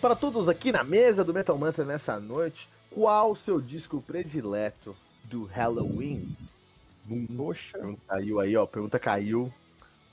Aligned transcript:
Para 0.00 0.16
todos 0.16 0.48
aqui 0.48 0.72
na 0.72 0.82
mesa 0.82 1.22
do 1.22 1.34
Metal 1.34 1.56
Mantra 1.58 1.84
nessa 1.84 2.18
noite, 2.18 2.66
qual 2.90 3.32
o 3.32 3.36
seu 3.36 3.60
disco 3.60 4.00
predileto 4.00 4.96
do 5.24 5.44
Halloween? 5.44 6.34
Poxa. 7.36 7.78
Pergunta 7.78 8.00
caiu 8.08 8.40
aí, 8.40 8.56
ó. 8.56 8.64
Pergunta 8.66 8.98
caiu. 8.98 9.52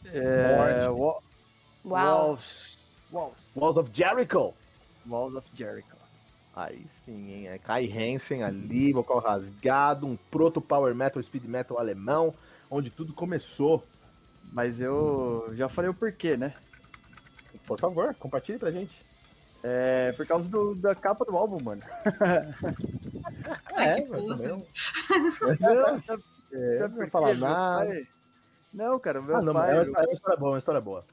É. 0.05 0.89
Walls. 0.89 1.23
Walls. 1.85 3.35
Walls 3.55 3.77
of 3.77 3.89
Jericho. 3.93 4.53
Walls 5.07 5.35
of 5.35 5.47
Jericho. 5.55 5.95
Aí 6.53 6.85
sim, 7.05 7.31
hein? 7.31 7.47
É 7.47 7.57
Kai 7.57 7.85
Hansen 7.87 8.43
ali, 8.43 8.91
vocal 8.91 9.19
rasgado, 9.19 10.05
um 10.05 10.17
proto 10.29 10.59
power 10.59 10.93
metal, 10.93 11.23
speed 11.23 11.45
metal 11.45 11.79
alemão, 11.79 12.33
onde 12.69 12.89
tudo 12.89 13.13
começou. 13.13 13.85
Mas 14.51 14.81
eu 14.81 15.49
já 15.53 15.69
falei 15.69 15.89
o 15.89 15.93
porquê, 15.93 16.35
né? 16.35 16.53
Por 17.65 17.79
favor, 17.79 18.13
compartilhe 18.15 18.57
pra 18.57 18.71
gente. 18.71 19.06
É 19.63 20.11
por 20.13 20.25
causa 20.25 20.47
do- 20.47 20.75
da 20.75 20.93
capa 20.95 21.25
do 21.25 21.35
álbum, 21.35 21.57
mano. 21.63 21.81
É, 23.75 24.01
que 24.01 24.09
também- 24.09 24.47
Não, 24.47 24.63
É, 26.53 26.77
sabe 26.77 26.81
não 26.81 26.89
por 26.89 26.97
vou 26.97 27.09
falar 27.09 27.33
nada. 27.35 27.85
pai- 27.85 28.07
Não, 28.73 28.99
cara, 28.99 29.21
meu 29.21 29.35
Ah, 29.37 29.41
não, 29.41 29.53
pai. 29.53 29.71
é 29.71 29.81
uma 29.81 29.99
é 29.99 30.03
uma 30.05 30.13
história 30.13 30.37
boa, 30.37 30.49
é 30.49 30.53
uma 30.53 30.59
história 30.59 30.81
boa. 30.81 31.05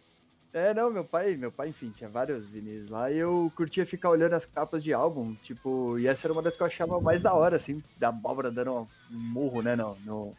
É, 0.52 0.72
não, 0.72 0.88
meu 0.90 1.04
pai, 1.04 1.34
meu 1.36 1.50
pai, 1.50 1.70
enfim, 1.70 1.90
tinha 1.96 2.08
vários 2.08 2.46
vinis 2.46 2.88
lá 2.88 3.10
e 3.10 3.18
eu 3.18 3.50
curtia 3.56 3.84
ficar 3.84 4.10
olhando 4.10 4.34
as 4.34 4.44
capas 4.44 4.84
de 4.84 4.92
álbum, 4.92 5.34
tipo, 5.34 5.98
e 5.98 6.06
essa 6.06 6.26
era 6.28 6.32
uma 6.32 6.42
das 6.42 6.56
que 6.56 6.62
eu 6.62 6.66
achava 6.66 7.00
mais 7.00 7.20
da 7.20 7.32
hora, 7.34 7.56
assim, 7.56 7.82
da 7.98 8.08
abóbora 8.10 8.52
dando 8.52 8.72
um 8.82 8.86
murro, 9.10 9.62
né, 9.62 9.74
no, 9.74 9.96
no- 10.04 10.32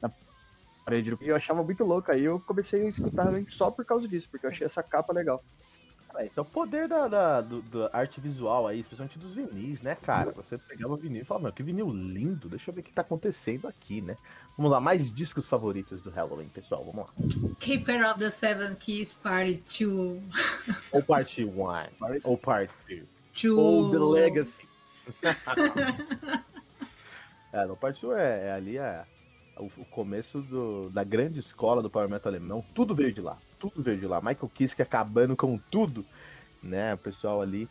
na 0.00 0.10
parede. 0.84 1.10
do- 1.10 1.18
E 1.20 1.28
eu 1.28 1.36
achava 1.36 1.62
muito 1.62 1.84
louco, 1.84 2.10
aí 2.10 2.24
eu 2.24 2.40
comecei 2.40 2.86
a 2.86 2.88
escutar 2.88 3.26
só 3.50 3.70
por 3.70 3.84
causa 3.84 4.08
disso, 4.08 4.26
porque 4.30 4.46
eu 4.46 4.50
achei 4.50 4.66
essa 4.66 4.82
capa 4.82 5.12
legal. 5.12 5.44
É, 6.16 6.26
Esse 6.26 6.38
é 6.38 6.42
o 6.42 6.44
poder 6.44 6.88
da, 6.88 7.06
da, 7.08 7.40
do- 7.40 7.62
da 7.62 7.90
arte 7.92 8.20
visual 8.20 8.66
aí, 8.66 8.80
especialmente 8.80 9.18
dos 9.18 9.34
vinis, 9.34 9.80
né, 9.80 9.94
cara? 9.94 10.30
Você 10.32 10.58
pegava 10.58 10.94
o 10.94 10.96
vinil 10.96 11.22
e 11.22 11.24
falava, 11.24 11.44
meu, 11.44 11.52
que 11.52 11.62
vinil 11.62 11.90
lindo, 11.90 12.48
deixa 12.48 12.70
eu 12.70 12.74
ver 12.74 12.80
o 12.80 12.84
que 12.84 12.92
tá 12.92 13.02
acontecendo 13.02 13.68
aqui, 13.68 14.00
né? 14.00 14.16
Vamos 14.56 14.72
lá, 14.72 14.80
mais 14.80 15.12
discos 15.14 15.46
favoritos 15.46 16.02
do 16.02 16.10
Halloween, 16.10 16.48
pessoal, 16.48 16.84
vamos 16.84 17.06
lá. 17.06 17.54
Keeper 17.58 18.08
of 18.10 18.18
the 18.18 18.30
Seven 18.30 18.74
Keys 18.76 19.14
Party 19.14 19.62
2. 19.84 20.22
Ou 20.92 21.02
parte 21.02 21.44
1, 21.44 21.54
ou 22.24 22.36
parte 22.36 22.72
2, 22.88 23.04
2. 23.42 23.56
ou 23.56 23.90
The 23.90 23.98
Legacy. 23.98 24.68
é, 27.52 27.64
no 27.66 27.76
parte 27.76 28.04
1 28.04 28.12
é, 28.16 28.46
é 28.48 28.52
ali 28.52 28.76
é, 28.78 29.04
o, 29.60 29.70
o 29.76 29.84
começo 29.84 30.40
do, 30.40 30.90
da 30.90 31.04
grande 31.04 31.40
escola 31.40 31.82
do 31.82 31.90
Power 31.90 32.08
Metal 32.08 32.30
alemão, 32.30 32.64
tudo 32.74 32.94
veio 32.94 33.12
de 33.12 33.20
lá, 33.20 33.38
tudo 33.58 33.82
veio 33.82 33.98
de 33.98 34.06
lá. 34.06 34.20
Michael 34.20 34.50
Kiske 34.54 34.82
acabando 34.82 35.36
com 35.36 35.58
tudo, 35.70 36.04
né? 36.62 36.94
O 36.94 36.98
pessoal 36.98 37.40
ali 37.40 37.68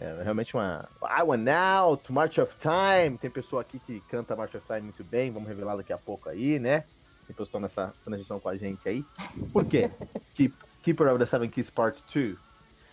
É 0.00 0.22
realmente 0.22 0.54
uma. 0.54 0.88
I 1.02 1.22
Want 1.22 1.46
Out, 1.48 2.10
March 2.10 2.38
of 2.38 2.54
Time. 2.60 3.18
Tem 3.18 3.30
pessoa 3.30 3.60
aqui 3.60 3.78
que 3.80 4.00
canta 4.08 4.34
March 4.34 4.54
of 4.54 4.66
Time 4.66 4.80
muito 4.80 5.04
bem, 5.04 5.30
vamos 5.30 5.46
revelar 5.46 5.76
daqui 5.76 5.92
a 5.92 5.98
pouco 5.98 6.30
aí, 6.30 6.58
né? 6.58 6.84
Tem 7.26 7.44
estão 7.44 7.60
nessa 7.60 7.94
transição 8.02 8.40
com 8.40 8.48
a 8.48 8.56
gente 8.56 8.88
aí. 8.88 9.04
Por 9.52 9.66
quê? 9.66 9.90
Keep, 10.34 10.54
Keeper 10.82 11.08
of 11.08 11.18
the 11.18 11.26
Seven 11.26 11.50
Keys 11.50 11.68
Part 11.70 12.02
2. 12.12 12.36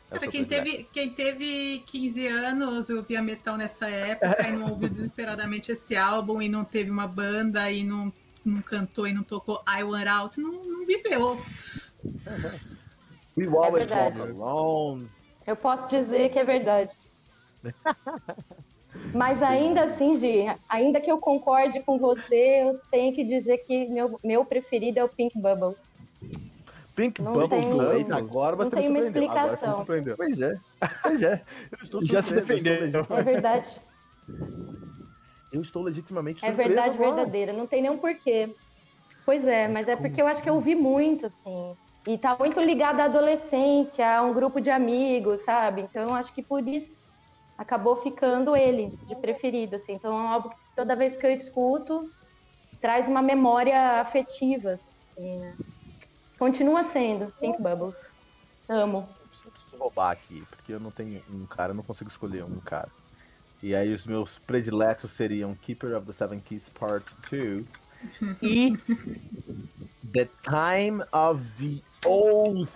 É 0.09 0.19
Cara, 0.19 0.31
quem 0.31 0.45
teve, 0.45 0.87
quem 0.93 1.09
teve 1.09 1.83
15 1.85 2.27
anos, 2.27 2.89
eu 2.89 3.01
via 3.03 3.21
metal 3.21 3.57
nessa 3.57 3.89
época 3.89 4.47
e 4.47 4.51
não 4.51 4.71
ouviu 4.71 4.87
desesperadamente 4.89 5.71
esse 5.71 5.95
álbum 5.95 6.41
e 6.41 6.47
não 6.47 6.63
teve 6.63 6.91
uma 6.91 7.07
banda 7.07 7.71
e 7.71 7.83
não, 7.83 8.11
não 8.47 8.61
cantou 8.61 9.07
e 9.07 9.13
não 9.13 9.23
tocou 9.23 9.61
I 9.67 9.83
Want 9.83 10.07
Out, 10.07 10.39
não, 10.39 10.51
não 10.51 10.85
viveu. 10.85 11.37
We 13.37 13.45
always 13.45 13.83
É 13.83 14.09
verdade. 14.09 14.21
alone. 14.21 15.07
Eu 15.45 15.55
posso 15.55 15.87
dizer 15.87 16.29
que 16.29 16.39
é 16.39 16.43
verdade. 16.43 16.95
Mas 19.13 19.43
ainda 19.43 19.83
assim, 19.83 20.17
Gi, 20.17 20.45
ainda 20.67 20.99
que 20.99 21.11
eu 21.11 21.19
concorde 21.19 21.81
com 21.83 21.99
você, 21.99 22.63
eu 22.63 22.79
tenho 22.89 23.13
que 23.13 23.23
dizer 23.23 23.59
que 23.59 23.87
meu, 23.87 24.19
meu 24.23 24.43
preferido 24.43 24.99
é 24.99 25.03
o 25.03 25.09
Pink 25.09 25.39
Bubbles. 25.39 25.93
Pink 26.95 27.21
Não 27.21 27.33
Bubble 27.33 27.49
tem-. 27.49 27.97
Eita, 27.97 28.15
agora 28.15 28.55
você 28.55 28.63
não 28.75 28.81
tem 28.81 28.89
uma 28.89 28.99
explicação. 28.99 29.85
Pois 29.85 30.07
é, 30.07 30.15
pois 31.03 31.21
é. 31.21 31.41
Eu 31.71 31.83
estou 31.83 32.05
Já 32.05 32.23
se 32.23 32.33
defendeu. 32.33 32.73
É 33.09 33.21
verdade. 33.21 33.79
Eu 35.57 35.61
estou 35.61 35.83
legitimamente 35.83 36.39
É 36.43 36.47
surpreso 36.47 36.69
verdade 36.69 36.95
agora. 36.95 37.15
verdadeira. 37.15 37.53
Não 37.53 37.67
tem 37.67 37.81
nenhum 37.81 37.97
porquê. 37.97 38.55
Pois 39.25 39.45
é, 39.45 39.67
mas 39.67 39.87
é 39.87 39.95
porque 39.95 40.21
eu 40.21 40.27
acho 40.27 40.41
que 40.41 40.49
eu 40.49 40.55
ouvi 40.55 40.75
muito, 40.75 41.25
assim. 41.25 41.75
E 42.05 42.17
tá 42.17 42.37
muito 42.39 42.61
ligado 42.61 43.01
à 43.01 43.05
adolescência, 43.05 44.07
a 44.17 44.21
um 44.21 44.33
grupo 44.33 44.61
de 44.61 44.69
amigos, 44.69 45.41
sabe? 45.41 45.81
Então 45.81 46.03
eu 46.03 46.13
acho 46.13 46.33
que 46.33 46.41
por 46.41 46.65
isso 46.67 46.97
acabou 47.57 47.97
ficando 47.97 48.55
ele 48.55 48.93
de 49.05 49.15
preferido, 49.17 49.75
assim. 49.75 49.93
Então 49.93 50.17
é 50.17 50.21
um 50.21 50.27
álbum 50.27 50.49
que 50.49 50.55
toda 50.75 50.95
vez 50.95 51.17
que 51.17 51.25
eu 51.25 51.31
escuto 51.31 52.09
traz 52.79 53.07
uma 53.09 53.21
memória 53.21 53.99
afetiva, 53.99 54.71
assim, 54.73 55.39
né? 55.39 55.57
Continua 56.39 56.85
sendo 56.85 57.33
Pink 57.41 57.61
Bubbles. 57.61 57.97
Amo. 58.69 59.17
Eu 59.43 59.51
preciso 59.51 59.77
roubar 59.77 60.11
aqui, 60.11 60.45
porque 60.45 60.71
eu 60.71 60.79
não 60.79 60.91
tenho 60.91 61.23
um 61.27 61.45
cara, 61.47 61.71
eu 61.71 61.75
não 61.75 61.83
consigo 61.83 62.09
escolher 62.09 62.45
um 62.45 62.61
cara. 62.61 62.91
E 63.61 63.75
aí 63.75 63.93
os 63.93 64.05
meus 64.05 64.37
prediletos 64.39 65.11
seriam 65.11 65.55
Keeper 65.55 65.95
of 65.95 66.05
the 66.05 66.13
Seven 66.13 66.39
Keys 66.39 66.69
Part 66.69 67.05
2 67.29 67.65
e 68.41 68.73
The 70.13 70.29
Time 70.43 71.03
of 71.11 71.43
the 71.59 71.81
Oath. 72.07 72.69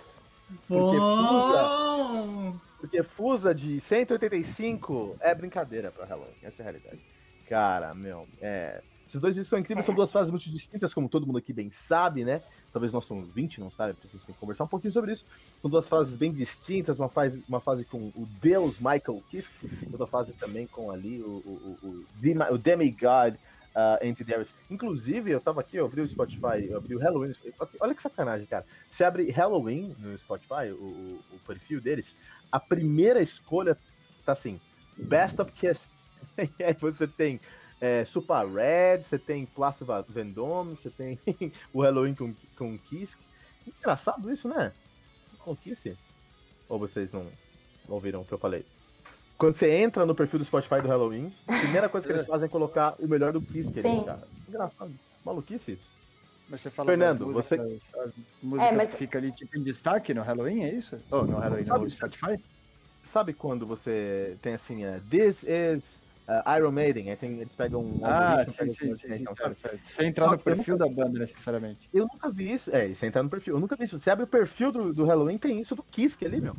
Porque 0.68 0.98
Fusa, 0.98 2.60
porque 2.78 3.02
Fusa 3.02 3.54
de 3.54 3.80
185 3.80 5.16
é 5.20 5.34
brincadeira 5.34 5.90
pra 5.90 6.04
Halloween, 6.04 6.34
essa 6.42 6.60
é 6.60 6.62
a 6.62 6.70
realidade. 6.70 7.00
Cara, 7.48 7.94
meu, 7.94 8.26
é. 8.40 8.82
Esses 9.12 9.20
dois 9.20 9.34
discos 9.34 9.50
são 9.50 9.58
incríveis, 9.58 9.84
são 9.84 9.94
duas 9.94 10.10
fases 10.10 10.30
muito 10.30 10.48
distintas, 10.50 10.94
como 10.94 11.06
todo 11.06 11.26
mundo 11.26 11.36
aqui 11.36 11.52
bem 11.52 11.70
sabe, 11.86 12.24
né? 12.24 12.40
Talvez 12.72 12.94
nosso 12.94 13.14
ouvinte 13.14 13.60
não 13.60 13.70
saiba, 13.70 13.92
porque 13.92 14.08
a 14.08 14.10
gente 14.10 14.24
tem 14.24 14.34
que 14.34 14.40
conversar 14.40 14.64
um 14.64 14.68
pouquinho 14.68 14.90
sobre 14.90 15.12
isso. 15.12 15.26
São 15.60 15.70
duas 15.70 15.86
fases 15.86 16.16
bem 16.16 16.32
distintas, 16.32 16.98
uma 16.98 17.10
fase, 17.10 17.44
uma 17.46 17.60
fase 17.60 17.84
com 17.84 17.98
o 17.98 18.26
Deus 18.40 18.78
Michael 18.78 19.22
Kiske, 19.28 19.68
outra 19.92 20.06
fase 20.06 20.32
também 20.32 20.66
com 20.66 20.90
ali 20.90 21.20
o, 21.20 21.26
o, 21.26 21.78
o, 21.82 21.88
o, 21.88 22.54
o 22.54 22.58
Demigod 22.58 23.36
uh, 23.76 24.24
Darius. 24.24 24.48
Inclusive, 24.70 25.30
eu 25.30 25.42
tava 25.42 25.60
aqui, 25.60 25.76
eu 25.76 25.84
abri 25.84 26.00
o 26.00 26.08
Spotify, 26.08 26.66
eu 26.66 26.78
abri 26.78 26.96
o 26.96 26.98
Halloween. 26.98 27.34
Olha 27.80 27.94
que 27.94 28.02
sacanagem, 28.02 28.46
cara. 28.46 28.64
Você 28.90 29.04
abre 29.04 29.30
Halloween 29.30 29.94
no 29.98 30.16
Spotify, 30.16 30.70
o, 30.70 30.84
o, 30.84 31.20
o 31.34 31.38
perfil 31.46 31.82
deles, 31.82 32.06
a 32.50 32.58
primeira 32.58 33.20
escolha 33.20 33.76
tá 34.24 34.32
assim: 34.32 34.58
Best 34.96 35.38
of 35.38 35.52
Kiss. 35.52 35.86
e 36.58 36.64
aí 36.64 36.72
você 36.72 37.06
tem 37.06 37.38
é, 37.82 38.04
Super 38.04 38.46
Red, 38.46 39.02
você 39.02 39.18
tem 39.18 39.44
Place 39.44 39.84
Vendôme, 40.08 40.76
você 40.76 40.88
tem 40.88 41.18
o 41.74 41.82
Halloween 41.82 42.14
com, 42.14 42.32
com 42.56 42.78
Kiss. 42.78 43.12
Engraçado 43.66 44.30
isso, 44.32 44.48
né? 44.48 44.72
Com 45.40 45.56
Kiss. 45.56 45.96
Ou 46.68 46.78
vocês 46.78 47.10
não 47.12 47.26
ouviram 47.88 48.20
o 48.20 48.24
que 48.24 48.32
eu 48.32 48.38
falei? 48.38 48.64
Quando 49.36 49.56
você 49.58 49.68
entra 49.78 50.06
no 50.06 50.14
perfil 50.14 50.38
do 50.38 50.44
Spotify 50.44 50.80
do 50.80 50.86
Halloween, 50.88 51.32
a 51.48 51.58
primeira 51.58 51.88
coisa 51.88 52.06
que 52.06 52.12
eles 52.12 52.24
fazem 52.28 52.46
é 52.46 52.48
colocar 52.48 52.94
o 53.00 53.08
melhor 53.08 53.32
do 53.32 53.42
Kiss, 53.42 53.72
que 53.72 53.82
Sim. 53.82 53.94
eles, 53.94 54.04
cara. 54.04 54.28
Engraçado. 54.48 54.94
Maluquice 55.24 55.72
isso. 55.72 55.90
Mas 56.48 56.60
você 56.60 56.70
fala 56.70 56.88
Fernando, 56.90 57.26
músicas, 57.26 57.60
as 57.60 58.12
músicas 58.42 58.72
É, 58.72 58.76
mas- 58.76 58.90
que 58.90 58.96
ficam 58.98 59.20
ali 59.20 59.32
tipo 59.32 59.58
em 59.58 59.62
destaque 59.64 60.14
no 60.14 60.22
Halloween, 60.22 60.62
é 60.64 60.72
isso? 60.74 61.00
Oh, 61.10 61.22
no 61.22 61.38
Halloween, 61.38 61.64
Sabe- 61.66 61.84
no 61.84 61.90
Spotify? 61.90 62.38
Sabe 63.12 63.32
quando 63.32 63.66
você 63.66 64.36
tem 64.40 64.54
assim, 64.54 64.84
é, 64.84 65.00
This 65.10 65.42
is 65.42 66.01
uh, 66.28 66.56
Iron 66.56 66.70
Maiden, 66.72 67.10
aí 67.10 67.16
tem, 67.16 67.32
eles 67.40 67.54
pegam 67.54 67.80
um 67.82 68.00
Ah, 68.04 68.44
sim, 68.44 68.74
sim, 68.74 68.96
sim, 68.96 69.24
sabe? 69.36 69.54
certo. 69.60 69.80
Sem 69.88 70.08
entrar 70.08 70.26
Só 70.26 70.30
no 70.32 70.38
perfil 70.38 70.76
da 70.78 70.88
banda, 70.88 71.18
necessariamente. 71.18 71.88
Eu 71.92 72.06
nunca 72.12 72.30
vi 72.30 72.52
isso. 72.52 72.74
É, 72.74 72.86
isso 72.86 73.04
entrar 73.04 73.22
no 73.22 73.30
perfil. 73.30 73.54
Eu 73.56 73.60
nunca 73.60 73.76
vi 73.76 73.84
isso. 73.84 73.98
Você 73.98 74.10
abre 74.10 74.24
o 74.24 74.28
perfil 74.28 74.70
do, 74.72 74.92
do 74.92 75.04
Halloween, 75.04 75.38
tem 75.38 75.60
isso 75.60 75.74
do 75.74 75.82
Kiss 75.82 76.16
ali, 76.24 76.40
meu. 76.40 76.56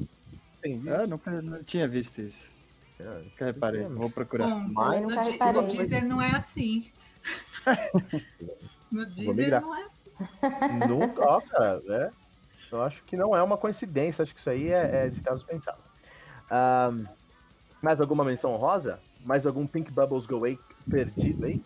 Tem 0.62 0.77
isso. 0.77 0.94
Ah, 0.94 1.07
nunca 1.07 1.42
não 1.42 1.63
tinha 1.63 1.88
visto 1.88 2.19
isso. 2.21 2.45
É, 3.00 3.04
Nunca 3.04 3.45
reparei, 3.45 3.83
vou 3.88 4.10
procurar. 4.10 4.48
Bom, 4.48 4.68
Mas- 4.74 5.01
no, 5.01 5.10
nunca 5.10 5.24
reparei. 5.24 5.62
no 5.62 5.68
Deezer 5.68 6.06
não 6.06 6.21
é 6.21 6.31
assim. 6.31 6.92
No 8.92 9.06
Deezer 9.07 9.62
não 9.62 9.75
é 9.75 9.83
assim. 9.86 10.88
Nunca, 10.88 11.21
ó, 11.27 11.42
cara, 11.42 11.81
é. 11.89 12.10
Eu 12.71 12.81
acho 12.83 13.04
que 13.04 13.15
não 13.18 13.36
é 13.36 13.42
uma 13.42 13.57
coincidência, 13.57 14.24
acho 14.24 14.33
que 14.33 14.39
isso 14.39 14.50
aí 14.50 14.69
é, 14.69 15.06
é 15.06 15.10
de 15.10 15.21
caso 15.21 15.45
pensado. 15.45 15.77
Ahn, 16.50 17.06
Mais 17.81 18.00
alguma 18.01 18.24
menção 18.24 18.51
honrosa? 18.54 19.00
Mais 19.23 19.45
algum 19.45 19.65
Pink 19.65 19.91
Bubbles 19.91 20.25
Go 20.25 20.35
Away 20.35 20.59
perdido 20.89 21.45
aí? 21.45 21.61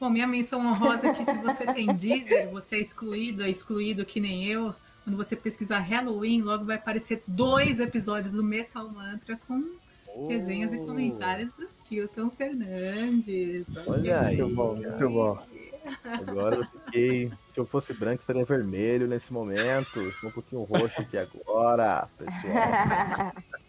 Bom, 0.00 0.10
minha 0.10 0.26
menção 0.26 0.60
honrosa 0.60 1.08
é 1.08 1.14
que 1.14 1.24
se 1.24 1.36
você 1.38 1.66
tem 1.72 1.92
Deezer, 1.94 2.48
você 2.50 2.76
é 2.76 2.80
excluído, 2.80 3.42
é 3.42 3.50
excluído 3.50 4.04
que 4.04 4.20
nem 4.20 4.46
eu. 4.46 4.74
Quando 5.02 5.16
você 5.16 5.34
pesquisar 5.34 5.80
Halloween, 5.80 6.42
logo 6.42 6.64
vai 6.64 6.76
aparecer 6.76 7.22
dois 7.26 7.80
episódios 7.80 8.32
do 8.32 8.44
Metal 8.44 8.88
Mantra 8.88 9.38
com 9.48 9.64
resenhas 10.28 10.72
e 10.72 10.78
comentários 10.78 11.50
do 11.58 11.68
Kilton 11.84 12.30
Fernandes. 12.30 13.66
Olha 13.86 14.20
aí. 14.20 14.36
Muito 14.36 14.54
bom, 14.54 14.76
muito 14.76 15.10
bom. 15.10 15.38
Agora 16.04 16.56
eu 16.56 16.64
fiquei. 16.64 17.32
Se 17.54 17.60
eu 17.60 17.66
fosse 17.66 17.92
branco, 17.92 18.22
seria 18.22 18.44
vermelho 18.44 19.06
nesse 19.06 19.32
momento. 19.32 20.00
Estou 20.00 20.30
um 20.30 20.32
pouquinho 20.32 20.62
roxo 20.62 21.00
aqui 21.00 21.16
agora, 21.16 22.08
pessoal. 22.16 23.32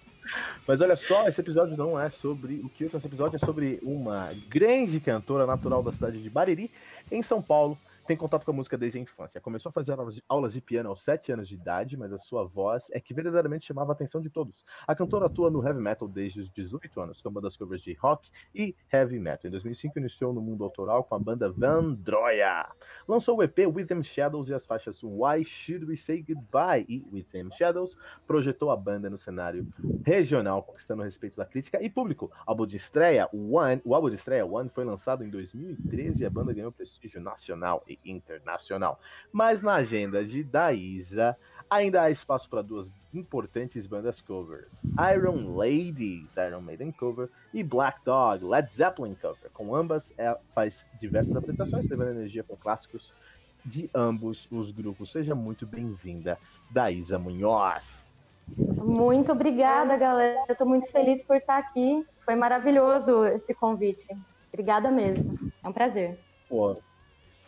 Mas 0.68 0.80
olha 0.82 0.96
só, 0.96 1.28
esse 1.28 1.42
episódio 1.42 1.76
não 1.76 2.00
é 2.00 2.10
sobre 2.10 2.56
o 2.64 2.70
que 2.70 2.84
esse 2.84 2.96
episódio 2.98 3.38
é 3.38 3.40
sobre 3.40 3.80
uma 3.82 4.30
grande 4.48 5.00
cantora 5.00 5.46
natural 5.46 5.82
da 5.82 5.92
cidade 5.92 6.22
de 6.22 6.30
Bariri, 6.30 6.72
em 7.12 7.24
São 7.24 7.42
Paulo, 7.42 7.78
tem 8.10 8.18
contato 8.18 8.44
com 8.44 8.50
a 8.50 8.54
música 8.56 8.76
desde 8.76 8.98
a 8.98 9.02
infância. 9.02 9.40
Começou 9.40 9.70
a 9.70 9.72
fazer 9.72 9.96
aulas 10.28 10.52
de 10.52 10.60
piano 10.60 10.90
aos 10.90 11.04
7 11.04 11.32
anos 11.32 11.48
de 11.48 11.54
idade, 11.54 11.96
mas 11.96 12.12
a 12.12 12.18
sua 12.18 12.44
voz 12.44 12.84
é 12.90 13.00
que 13.00 13.14
verdadeiramente 13.14 13.68
chamava 13.68 13.92
a 13.92 13.94
atenção 13.94 14.20
de 14.20 14.32
todos. 14.32 14.66
A 14.88 14.96
cantora 14.96 15.28
atua 15.28 15.52
no 15.52 15.64
heavy 15.64 15.80
metal 15.80 16.08
desde 16.08 16.42
os 16.42 16.50
18 16.50 17.02
anos, 17.02 17.22
com 17.22 17.30
bandas 17.30 17.56
covers 17.56 17.84
de 17.84 17.94
rock 17.94 18.28
e 18.56 18.76
heavy 18.92 19.20
metal. 19.20 19.48
Em 19.48 19.52
2005 19.52 20.00
iniciou 20.00 20.34
no 20.34 20.42
mundo 20.42 20.64
autoral 20.64 21.04
com 21.04 21.14
a 21.14 21.20
banda 21.20 21.52
Vandroia. 21.52 22.66
Lançou 23.08 23.38
o 23.38 23.44
EP 23.44 23.60
With 23.60 23.86
Them 23.86 24.02
Shadows 24.02 24.50
e 24.50 24.56
as 24.56 24.66
faixas 24.66 25.04
Why 25.04 25.46
Should 25.46 25.86
We 25.86 25.96
Say 25.96 26.26
Goodbye 26.28 26.88
e 26.90 27.06
With 27.14 27.26
Them 27.26 27.52
Shadows. 27.56 27.96
Projetou 28.26 28.72
a 28.72 28.76
banda 28.76 29.08
no 29.08 29.20
cenário 29.20 29.68
regional, 30.04 30.64
conquistando 30.64 31.04
o 31.04 31.06
respeito 31.06 31.38
da 31.38 31.46
crítica 31.46 31.80
e 31.80 31.88
público. 31.88 32.32
O 32.48 32.50
álbum 32.50 32.66
de 32.66 32.78
estreia, 32.78 33.30
One, 33.32 33.84
o 33.86 33.94
álbum 33.94 34.10
de 34.10 34.16
estreia 34.16 34.44
One 34.48 34.68
foi 34.70 34.84
lançado 34.84 35.24
em 35.24 35.30
2013 35.30 36.24
e 36.24 36.26
a 36.26 36.30
banda 36.32 36.52
ganhou 36.52 36.72
prestígio 36.72 37.22
nacional 37.22 37.84
e 37.88 37.99
internacional. 38.06 39.00
Mas 39.32 39.62
na 39.62 39.76
agenda 39.76 40.24
de 40.26 40.44
Daísa, 40.44 41.38
ainda 41.70 42.02
há 42.02 42.10
espaço 42.10 42.50
para 42.50 42.62
duas 42.62 42.88
importantes 43.14 43.86
bandas 43.88 44.22
covers: 44.22 44.72
Iron 45.14 45.56
Ladies, 45.56 46.30
Iron 46.38 46.62
Maiden 46.62 46.92
cover, 46.92 47.30
e 47.54 47.64
Black 47.64 48.00
Dog, 48.04 48.44
Led 48.44 48.72
Zeppelin 48.74 49.16
cover. 49.16 49.50
Com 49.54 49.76
ambas, 49.76 50.12
ela 50.18 50.40
faz 50.54 50.74
diversas 51.00 51.36
apresentações, 51.36 51.88
levando 51.88 52.12
energia 52.12 52.44
com 52.44 52.56
clássicos 52.56 53.14
de 53.66 53.90
ambos 53.94 54.48
os 54.52 54.72
grupos. 54.72 55.12
Seja 55.12 55.36
muito 55.36 55.66
bem-vinda, 55.66 56.38
Daísa 56.72 57.20
Munhoz. 57.20 57.86
Muito 58.58 59.32
obrigada, 59.32 59.96
galera. 59.96 60.44
Eu 60.48 60.56
tô 60.56 60.66
muito 60.66 60.88
feliz 60.92 61.22
por 61.24 61.36
estar 61.36 61.58
aqui. 61.58 62.06
Foi 62.26 62.36
maravilhoso 62.36 63.26
esse 63.26 63.54
convite. 63.54 64.08
Obrigada 64.52 64.90
mesmo. 64.90 65.38
É 65.64 65.68
um 65.68 65.74
prazer. 65.74 66.18
Pô, 66.48 66.78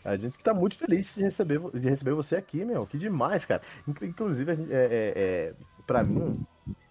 a 0.03 0.15
gente 0.15 0.37
que 0.37 0.43
tá 0.43 0.53
muito 0.53 0.77
feliz 0.77 1.13
de 1.13 1.21
receber, 1.21 1.59
de 1.73 1.89
receber 1.89 2.13
você 2.13 2.35
aqui, 2.35 2.65
meu. 2.65 2.85
Que 2.85 2.97
demais, 2.97 3.45
cara. 3.45 3.61
Inclusive, 3.87 4.55
gente, 4.55 4.73
é, 4.73 4.85
é, 4.85 5.13
é, 5.15 5.53
pra 5.85 6.03
mim, 6.03 6.43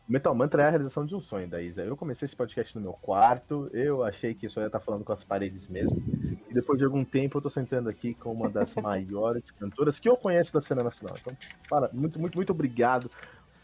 Metal 0.08 0.34
Mantra 0.34 0.62
é 0.62 0.66
a 0.66 0.70
realização 0.70 1.06
de 1.06 1.14
um 1.14 1.20
sonho 1.20 1.48
da 1.48 1.62
Isa. 1.62 1.82
Eu 1.82 1.96
comecei 1.96 2.26
esse 2.26 2.34
podcast 2.34 2.74
no 2.76 2.82
meu 2.82 2.92
quarto, 2.94 3.70
eu 3.72 4.02
achei 4.02 4.34
que 4.34 4.48
só 4.48 4.60
ia 4.60 4.66
estar 4.66 4.80
falando 4.80 5.04
com 5.04 5.12
as 5.12 5.22
paredes 5.22 5.68
mesmo. 5.68 6.02
E 6.48 6.52
depois 6.52 6.78
de 6.78 6.84
algum 6.84 7.04
tempo 7.04 7.38
eu 7.38 7.42
tô 7.42 7.48
sentando 7.48 7.88
aqui 7.88 8.14
com 8.14 8.32
uma 8.32 8.48
das 8.48 8.74
maiores 8.76 9.50
cantoras 9.52 10.00
que 10.00 10.08
eu 10.08 10.16
conheço 10.16 10.52
da 10.52 10.60
cena 10.60 10.82
nacional. 10.82 11.16
Então, 11.20 11.36
para, 11.68 11.90
muito, 11.92 12.18
muito, 12.18 12.36
muito 12.36 12.50
obrigado 12.50 13.10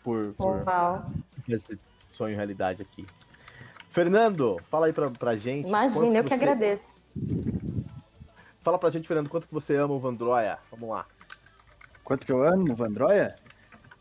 por, 0.04 0.34
por 0.34 0.64
esse 1.48 1.78
sonho 2.12 2.37
realidade 2.37 2.81
aqui. 2.81 3.04
Fernando, 3.90 4.56
fala 4.70 4.87
aí 4.87 4.93
pra, 4.93 5.10
pra 5.10 5.37
gente. 5.37 5.66
Imagina, 5.66 6.19
eu 6.19 6.25
que 6.25 6.34
agradeço. 6.34 6.94
Fala 8.66 8.80
pra 8.80 8.90
gente, 8.90 9.06
Fernando, 9.06 9.28
quanto 9.28 9.46
que 9.46 9.54
você 9.54 9.76
ama 9.76 9.94
o 9.94 10.00
Vandroia? 10.00 10.58
Vamos 10.72 10.88
lá. 10.88 11.06
Quanto 12.02 12.26
que 12.26 12.32
eu 12.32 12.42
amo 12.42 12.72
o 12.72 12.74
Vandroia? 12.74 13.36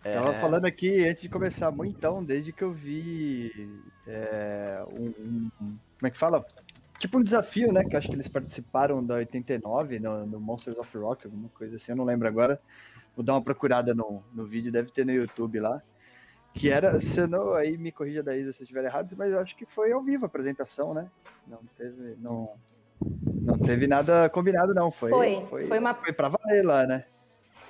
É... 0.04 0.14
Tava 0.14 0.34
falando 0.40 0.66
aqui 0.66 1.08
antes 1.08 1.22
de 1.22 1.30
começar, 1.30 1.72
então, 1.86 2.24
desde 2.24 2.52
que 2.52 2.64
eu 2.64 2.72
vi 2.72 3.70
é, 4.08 4.84
um, 4.92 5.14
um, 5.24 5.52
Como 5.60 6.08
é 6.08 6.10
que 6.10 6.18
fala? 6.18 6.44
Tipo 6.98 7.20
um 7.20 7.24
desafio, 7.24 7.72
né? 7.72 7.84
Que 7.84 7.96
acho 7.96 8.08
que 8.08 8.16
eles 8.16 8.28
participaram 8.28 9.06
da 9.06 9.14
89 9.18 10.00
no, 10.00 10.26
no 10.26 10.40
Monsters 10.40 10.80
of 10.80 10.98
Rock, 10.98 11.28
alguma 11.28 11.50
coisa 11.50 11.76
assim, 11.76 11.92
eu 11.92 11.98
não 11.98 12.04
lembro 12.04 12.28
agora. 12.28 12.60
Vou 13.16 13.24
dar 13.24 13.34
uma 13.34 13.44
procurada 13.44 13.94
no, 13.94 14.24
no 14.34 14.48
vídeo, 14.48 14.72
deve 14.72 14.90
ter 14.90 15.06
no 15.06 15.12
YouTube 15.12 15.60
lá. 15.60 15.80
Que 16.56 16.72
era, 16.72 17.00
se 17.00 17.28
não, 17.28 17.54
aí 17.54 17.78
me 17.78 17.92
corrija 17.92 18.24
daí 18.24 18.42
se 18.42 18.60
eu 18.60 18.64
estiver 18.64 18.86
errado, 18.86 19.14
mas 19.16 19.32
eu 19.32 19.40
acho 19.40 19.56
que 19.56 19.68
foi 19.68 19.92
ao 19.92 20.02
vivo 20.02 20.26
a 20.26 20.28
apresentação, 20.28 20.92
né? 20.92 21.08
Não 21.46 21.60
teve. 21.78 22.16
Não, 22.18 22.50
não 23.02 23.58
teve 23.58 23.88
nada 23.88 24.30
combinado, 24.30 24.74
não. 24.74 24.92
Foi, 24.92 25.10
foi, 25.10 25.46
foi, 25.50 25.68
foi, 25.68 25.80
uma... 25.80 25.94
foi 25.94 26.14
pra 26.14 26.30
valer 26.30 26.66
lá, 26.66 26.86
né? 26.86 27.06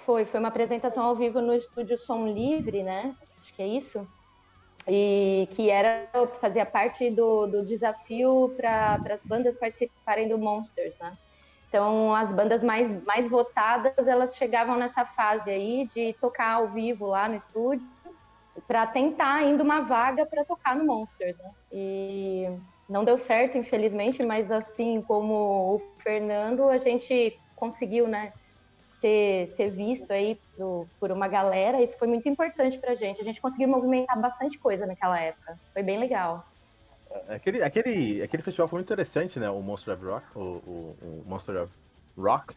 Foi, 0.05 0.25
foi 0.25 0.39
uma 0.39 0.49
apresentação 0.49 1.03
ao 1.03 1.15
vivo 1.15 1.41
no 1.41 1.53
estúdio 1.53 1.97
Som 1.97 2.27
Livre, 2.27 2.83
né? 2.83 3.15
Acho 3.37 3.53
que 3.53 3.61
é 3.61 3.67
isso. 3.67 4.07
E 4.87 5.47
que 5.51 5.69
era 5.69 6.07
fazia 6.39 6.65
parte 6.65 7.09
do, 7.09 7.47
do 7.47 7.65
desafio 7.65 8.53
para 8.55 8.99
as 9.09 9.23
bandas 9.25 9.57
participarem 9.57 10.29
do 10.29 10.37
Monsters, 10.37 10.97
né? 10.99 11.17
Então, 11.67 12.13
as 12.13 12.31
bandas 12.31 12.63
mais, 12.63 13.03
mais 13.03 13.27
votadas, 13.27 14.07
elas 14.07 14.35
chegavam 14.35 14.77
nessa 14.77 15.03
fase 15.03 15.49
aí 15.49 15.87
de 15.87 16.13
tocar 16.21 16.53
ao 16.53 16.69
vivo 16.69 17.07
lá 17.07 17.27
no 17.27 17.35
estúdio 17.35 17.85
para 18.67 18.87
tentar 18.87 19.35
ainda 19.35 19.63
uma 19.63 19.81
vaga 19.81 20.25
para 20.25 20.45
tocar 20.45 20.75
no 20.75 20.85
Monsters, 20.85 21.37
né? 21.37 21.51
E 21.71 22.47
não 22.87 23.03
deu 23.03 23.17
certo, 23.17 23.57
infelizmente, 23.57 24.23
mas 24.23 24.51
assim 24.51 25.01
como 25.01 25.75
o 25.75 25.81
Fernando, 25.99 26.69
a 26.69 26.77
gente 26.77 27.37
conseguiu, 27.55 28.07
né, 28.07 28.31
ser, 28.83 29.49
ser 29.49 29.69
visto 29.71 30.09
aí 30.11 30.39
por, 30.57 30.87
por 30.99 31.11
uma 31.11 31.27
galera. 31.27 31.81
Isso 31.81 31.97
foi 31.97 32.07
muito 32.07 32.27
importante 32.27 32.77
pra 32.79 32.95
gente. 32.95 33.21
A 33.21 33.23
gente 33.23 33.41
conseguiu 33.41 33.67
movimentar 33.67 34.19
bastante 34.19 34.57
coisa 34.57 34.85
naquela 34.85 35.19
época. 35.19 35.59
Foi 35.73 35.83
bem 35.83 35.99
legal. 35.99 36.45
É, 37.27 37.35
aquele, 37.35 37.63
aquele, 37.63 38.21
aquele 38.21 38.43
festival 38.43 38.67
foi 38.67 38.79
muito 38.79 38.91
interessante, 38.91 39.39
né? 39.39 39.49
O 39.49 39.61
Monster 39.61 39.93
of 39.93 40.05
Rock, 40.05 40.25
o, 40.35 40.39
o, 40.39 40.95
o 41.01 41.23
Monster 41.25 41.63
of 41.63 41.73
Rock. 42.17 42.55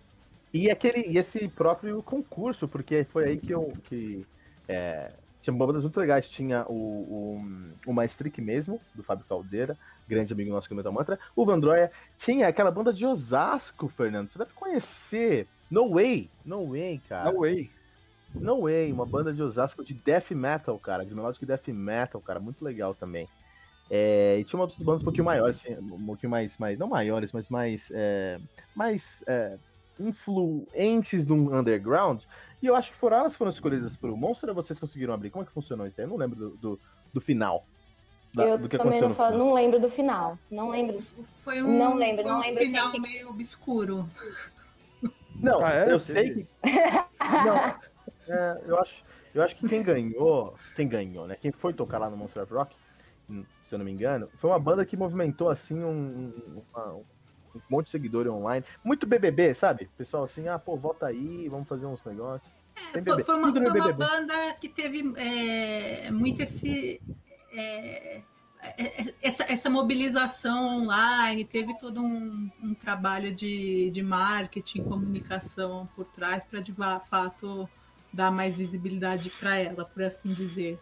E, 0.52 0.70
aquele, 0.70 1.06
e 1.06 1.18
esse 1.18 1.46
próprio 1.48 2.02
concurso, 2.02 2.66
porque 2.66 3.04
foi 3.04 3.24
aí 3.24 3.38
que 3.38 3.52
eu. 3.52 3.72
Que, 3.84 4.26
é, 4.66 5.12
tinha 5.42 5.54
bandas 5.54 5.82
muito 5.84 5.98
legais. 5.98 6.28
Tinha 6.28 6.64
o, 6.68 6.72
o, 6.72 7.44
o 7.86 7.92
Maestric 7.92 8.40
mesmo, 8.40 8.80
do 8.94 9.02
Fábio 9.02 9.24
Caldeira 9.28 9.76
grande 10.08 10.32
amigo 10.32 10.50
nosso 10.50 10.66
que 10.66 10.72
é 10.72 10.76
Metal 10.76 10.92
Mantra. 10.92 11.18
O 11.36 11.44
Vandroia 11.44 11.92
tinha 12.18 12.48
aquela 12.48 12.70
banda 12.70 12.92
de 12.92 13.04
Osasco, 13.04 13.88
Fernando. 13.88 14.30
Você 14.30 14.38
deve 14.38 14.52
conhecer. 14.54 15.46
No 15.70 15.90
Way. 15.90 16.30
No 16.44 16.70
Way, 16.70 17.00
cara. 17.06 17.30
No 17.30 17.40
Way. 17.40 17.70
No 18.34 18.62
Way, 18.62 18.92
uma 18.92 19.04
banda 19.04 19.32
de 19.32 19.42
Osasco 19.42 19.84
de 19.84 19.92
death 19.92 20.30
metal, 20.30 20.78
cara. 20.78 21.04
De 21.04 21.14
melodic 21.14 21.44
death 21.44 21.68
metal, 21.68 22.20
cara. 22.22 22.40
Muito 22.40 22.64
legal 22.64 22.94
também. 22.94 23.28
É, 23.90 24.38
e 24.38 24.44
tinha 24.44 24.60
outras 24.60 24.80
bandas 24.82 25.02
um 25.02 25.04
pouquinho 25.04 25.24
maiores, 25.24 25.62
um 25.80 26.04
pouquinho 26.04 26.30
mais, 26.30 26.56
mais 26.58 26.78
não 26.78 26.88
maiores, 26.88 27.32
mas 27.32 27.48
mais, 27.48 27.90
é, 27.90 28.38
mais 28.74 29.02
é, 29.26 29.56
influentes 29.98 31.24
do 31.24 31.34
underground. 31.34 32.22
E 32.62 32.66
eu 32.66 32.74
acho 32.74 32.90
que 32.90 32.96
foram 32.96 33.18
elas 33.18 33.36
foram 33.36 33.50
escolhidas 33.50 33.96
pelo 33.96 34.16
Monster 34.16 34.48
ou 34.48 34.54
vocês 34.54 34.78
conseguiram 34.78 35.14
abrir? 35.14 35.30
Como 35.30 35.42
é 35.42 35.46
que 35.46 35.52
funcionou 35.52 35.86
isso 35.86 36.00
aí? 36.00 36.04
Eu 36.06 36.10
não 36.10 36.16
lembro 36.16 36.36
do, 36.36 36.50
do, 36.56 36.80
do 37.12 37.20
final. 37.20 37.64
Da, 38.34 38.44
eu 38.44 38.58
do 38.58 38.68
que 38.68 38.76
também 38.76 39.00
não, 39.00 39.14
falo, 39.14 39.38
não 39.38 39.54
lembro 39.54 39.80
do 39.80 39.88
final. 39.88 40.38
Não 40.50 40.68
lembro. 40.68 41.00
Foi 41.44 41.62
um, 41.62 41.78
não 41.78 41.94
lembro, 41.94 42.22
foi 42.22 42.32
não 42.32 42.38
um 42.38 42.42
lembro 42.42 42.62
final 42.62 42.90
quem... 42.90 43.00
meio 43.00 43.30
obscuro. 43.30 44.08
Não, 45.36 45.64
ah, 45.64 45.72
é? 45.72 45.92
eu 45.92 45.98
sei 46.00 46.34
que. 46.34 46.48
não, 46.64 47.56
é, 48.28 48.60
eu, 48.66 48.78
acho, 48.78 49.04
eu 49.34 49.42
acho 49.42 49.56
que 49.56 49.68
quem 49.68 49.82
ganhou. 49.82 50.54
Quem 50.74 50.88
ganhou, 50.88 51.26
né? 51.26 51.36
Quem 51.40 51.52
foi 51.52 51.72
tocar 51.72 51.98
lá 51.98 52.10
no 52.10 52.16
Monster 52.16 52.42
of 52.42 52.52
Rock, 52.52 52.74
se 53.28 53.74
eu 53.74 53.78
não 53.78 53.84
me 53.84 53.92
engano, 53.92 54.28
foi 54.38 54.50
uma 54.50 54.58
banda 54.58 54.84
que 54.84 54.96
movimentou 54.96 55.48
assim 55.48 55.82
um, 55.82 56.32
uma, 56.72 57.00
um 57.54 57.60
monte 57.68 57.86
de 57.86 57.92
seguidor 57.92 58.26
online. 58.28 58.64
Muito 58.84 59.06
BBB, 59.06 59.54
sabe? 59.54 59.88
Pessoal 59.96 60.24
assim, 60.24 60.48
ah, 60.48 60.58
pô, 60.58 60.76
volta 60.76 61.06
aí, 61.06 61.48
vamos 61.48 61.68
fazer 61.68 61.86
uns 61.86 62.04
negócios. 62.04 62.50
É, 62.94 63.02
foi, 63.02 63.24
foi, 63.24 63.34
uma, 63.34 63.52
foi 63.52 63.80
uma 63.80 63.92
banda 63.92 64.54
que 64.60 64.68
teve 64.68 65.12
é, 65.16 66.10
muito 66.10 66.42
esse 66.42 67.00
é, 67.52 68.22
é, 68.60 68.82
é, 68.82 69.14
essa, 69.22 69.44
essa, 69.44 69.70
mobilização 69.70 70.82
online, 70.82 71.44
teve 71.44 71.74
todo 71.78 72.00
um, 72.00 72.50
um 72.62 72.74
trabalho 72.74 73.34
de, 73.34 73.90
de 73.90 74.02
marketing, 74.02 74.82
comunicação 74.84 75.88
por 75.94 76.04
trás 76.06 76.42
para 76.44 76.60
de 76.60 76.72
fato 76.72 77.68
dar 78.12 78.30
mais 78.30 78.56
visibilidade 78.56 79.30
para 79.30 79.56
ela, 79.56 79.84
por 79.84 80.02
assim 80.02 80.28
dizer. 80.32 80.78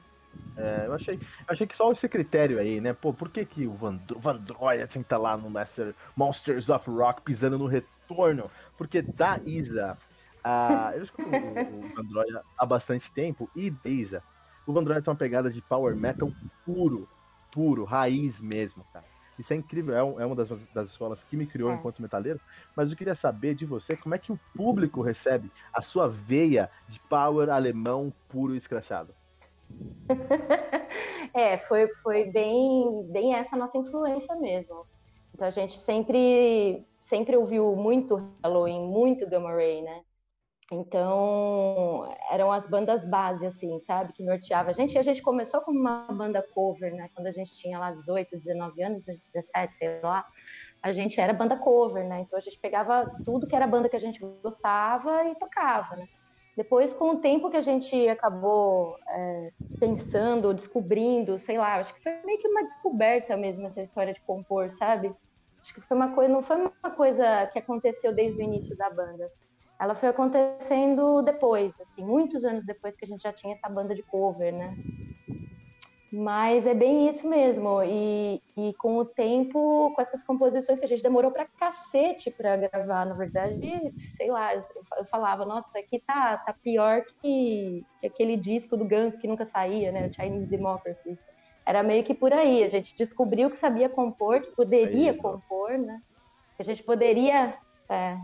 É, 0.57 0.85
eu 0.87 0.95
achei, 0.95 1.21
achei 1.47 1.67
que 1.67 1.77
só 1.77 1.93
esse 1.93 2.09
critério 2.09 2.59
aí, 2.59 2.81
né? 2.81 2.93
Pô, 2.95 3.13
por 3.13 3.29
que, 3.29 3.45
que 3.45 3.67
o 3.67 3.75
Van, 3.75 4.01
Vandroia 4.19 4.87
tinha 4.87 5.03
que 5.03 5.07
estar 5.07 5.17
tá 5.17 5.23
lá 5.23 5.37
no 5.37 5.51
Master 5.51 5.95
Monsters 6.17 6.69
of 6.69 6.89
Rock 6.89 7.23
pisando 7.23 7.59
no 7.59 7.67
retorno? 7.67 8.51
Porque 8.79 9.03
da 9.03 9.39
Isa, 9.45 9.99
a, 10.43 10.93
eu 10.95 11.05
escuto 11.05 11.29
o, 11.29 11.85
o 11.85 11.95
Vandroia 11.95 12.43
há 12.59 12.65
bastante 12.65 13.13
tempo 13.13 13.51
e 13.55 13.71
da 13.71 13.91
Isa 13.91 14.23
o 14.67 14.73
Vandroid 14.73 15.03
tem 15.03 15.13
uma 15.13 15.17
pegada 15.17 15.49
de 15.49 15.63
power 15.63 15.95
metal 15.95 16.31
puro. 16.65 17.09
puro, 17.53 17.85
raiz 17.85 18.41
mesmo, 18.41 18.85
cara. 18.93 19.05
Isso 19.39 19.53
é 19.53 19.57
incrível, 19.57 19.95
é, 19.95 20.03
um, 20.03 20.21
é 20.21 20.27
uma 20.27 20.35
das, 20.35 20.49
das 20.73 20.91
escolas 20.91 21.23
que 21.25 21.37
me 21.37 21.47
criou 21.47 21.71
é. 21.71 21.75
enquanto 21.75 22.03
metaleiro. 22.03 22.41
Mas 22.75 22.91
eu 22.91 22.97
queria 22.97 23.15
saber 23.15 23.55
de 23.55 23.65
você 23.65 23.97
como 23.97 24.15
é 24.15 24.19
que 24.19 24.33
o 24.33 24.41
público 24.55 25.03
recebe 25.03 25.53
a 25.73 25.83
sua 25.83 26.09
veia 26.09 26.71
de 26.89 26.99
power 27.01 27.51
alemão 27.51 28.13
puro 28.29 28.55
e 28.55 28.59
escrachado. 28.59 29.15
é, 31.35 31.59
foi, 31.59 31.89
foi 32.03 32.25
bem, 32.31 33.07
bem 33.11 33.35
essa 33.35 33.57
nossa 33.57 33.79
influência 33.79 34.35
mesmo. 34.37 34.87
Então 35.35 35.49
a 35.49 35.51
gente 35.51 35.79
sempre, 35.79 36.87
sempre 37.01 37.37
ouviu 37.37 37.77
muito 37.77 38.17
Halloween, 38.43 38.81
muito 38.89 39.29
Gamma 39.29 39.53
Ray, 39.53 39.83
né? 39.83 40.03
Então, 40.73 42.13
eram 42.29 42.51
as 42.51 42.67
bandas 42.67 43.07
base, 43.09 43.47
assim, 43.47 43.79
sabe? 43.81 44.13
Que 44.13 44.25
norteava 44.25 44.71
a 44.71 44.73
gente. 44.73 44.95
E 44.95 44.99
a 44.99 45.03
gente 45.03 45.23
começou 45.23 45.61
como 45.61 45.79
uma 45.79 46.09
banda 46.11 46.43
cover, 46.43 46.93
né? 46.93 47.09
Quando 47.15 47.29
a 47.29 47.31
gente 47.31 47.55
tinha 47.55 47.79
lá 47.79 47.93
18, 47.93 48.37
19 48.37 48.83
anos, 48.83 49.07
17, 49.07 49.77
sei 49.77 50.01
lá. 50.03 50.27
A 50.83 50.91
gente 50.91 51.21
era 51.21 51.33
banda 51.33 51.57
cover, 51.57 52.05
né? 52.09 52.21
Então 52.21 52.37
a 52.37 52.43
gente 52.43 52.59
pegava 52.59 53.09
tudo 53.25 53.47
que 53.47 53.55
era 53.55 53.67
banda 53.67 53.89
que 53.89 53.97
a 53.97 54.01
gente 54.01 54.19
gostava 54.43 55.25
e 55.29 55.37
tocava, 55.37 55.97
né? 55.97 56.09
Depois, 56.57 56.93
com 56.93 57.11
o 57.11 57.21
tempo 57.21 57.51
que 57.51 57.57
a 57.57 57.63
gente 57.63 58.09
acabou 58.09 58.97
é, 59.09 59.51
pensando, 59.79 60.55
descobrindo, 60.55 61.39
sei 61.39 61.59
lá, 61.59 61.77
acho 61.77 61.95
que 61.95 62.03
foi 62.03 62.13
meio 62.25 62.39
que 62.39 62.49
uma 62.49 62.63
descoberta 62.63 63.37
mesmo 63.37 63.67
essa 63.67 63.83
história 63.83 64.13
de 64.13 64.21
compor, 64.23 64.71
sabe? 64.73 65.15
Acho 65.61 65.75
que 65.75 65.81
foi 65.83 65.97
uma 65.97 66.15
coisa, 66.15 66.33
não 66.33 66.43
foi 66.43 66.57
uma 66.57 66.91
coisa 66.97 67.47
que 67.53 67.59
aconteceu 67.59 68.15
desde 68.15 68.41
o 68.41 68.45
início 68.45 68.77
da 68.77 68.89
banda 68.89 69.31
ela 69.79 69.95
foi 69.95 70.09
acontecendo 70.09 71.23
depois, 71.23 71.79
assim, 71.81 72.05
muitos 72.05 72.45
anos 72.45 72.65
depois 72.65 72.97
que 72.97 73.05
a 73.05 73.09
gente 73.09 73.23
já 73.23 73.33
tinha 73.33 73.55
essa 73.55 73.69
banda 73.69 73.95
de 73.95 74.03
cover, 74.03 74.53
né? 74.53 74.75
Mas 76.13 76.65
é 76.67 76.75
bem 76.75 77.09
isso 77.09 77.29
mesmo. 77.29 77.83
E, 77.83 78.41
e 78.57 78.73
com 78.75 78.97
o 78.97 79.05
tempo, 79.05 79.93
com 79.95 80.01
essas 80.01 80.23
composições 80.23 80.79
que 80.79 80.85
a 80.85 80.89
gente 80.89 81.03
demorou 81.03 81.31
pra 81.31 81.47
cacete 81.59 82.31
pra 82.31 82.57
gravar, 82.57 83.05
na 83.05 83.15
verdade, 83.15 83.59
sei 84.17 84.31
lá, 84.31 84.55
eu, 84.55 84.63
eu 84.99 85.05
falava, 85.07 85.45
nossa, 85.45 85.79
aqui 85.79 86.01
tá, 86.07 86.39
tá 86.39 86.55
pior 86.63 87.03
que, 87.21 87.85
que, 88.01 88.07
aquele 88.07 88.37
disco 88.37 88.77
do 88.77 88.87
Guns 88.87 89.17
que 89.17 89.27
nunca 89.27 89.45
saía, 89.45 89.91
né? 89.91 90.11
Chinese 90.13 90.47
Democracy. 90.47 91.19
Era 91.67 91.83
meio 91.83 92.05
que 92.05 92.15
por 92.15 92.33
aí. 92.33 92.63
A 92.63 92.69
gente 92.69 92.97
descobriu 92.97 93.51
que 93.51 93.59
sabia 93.59 93.89
compor, 93.89 94.41
que 94.41 94.55
poderia 94.55 95.11
aí, 95.11 95.19
compor, 95.19 95.77
né? 95.77 96.01
Que 96.57 96.63
a 96.63 96.65
gente 96.65 96.85
poderia. 96.85 97.59
É, 97.89 98.17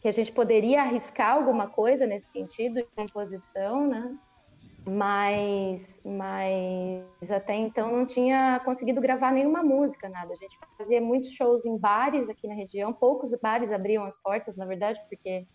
que 0.00 0.08
a 0.08 0.12
gente 0.12 0.32
poderia 0.32 0.82
arriscar 0.82 1.32
alguma 1.32 1.68
coisa 1.68 2.06
nesse 2.06 2.30
sentido 2.30 2.74
de 2.74 2.86
composição, 2.94 3.86
né? 3.86 4.14
Mas, 4.86 5.82
mas 6.04 7.30
até 7.30 7.54
então 7.54 7.90
não 7.90 8.06
tinha 8.06 8.60
conseguido 8.64 9.00
gravar 9.00 9.32
nenhuma 9.32 9.62
música, 9.62 10.08
nada. 10.08 10.32
A 10.32 10.36
gente 10.36 10.58
fazia 10.76 11.00
muitos 11.00 11.30
shows 11.32 11.64
em 11.64 11.78
bares 11.78 12.28
aqui 12.28 12.46
na 12.46 12.54
região, 12.54 12.92
poucos 12.92 13.34
bares 13.40 13.72
abriam 13.72 14.04
as 14.04 14.20
portas, 14.20 14.56
na 14.56 14.66
verdade, 14.66 15.00
porque 15.08 15.46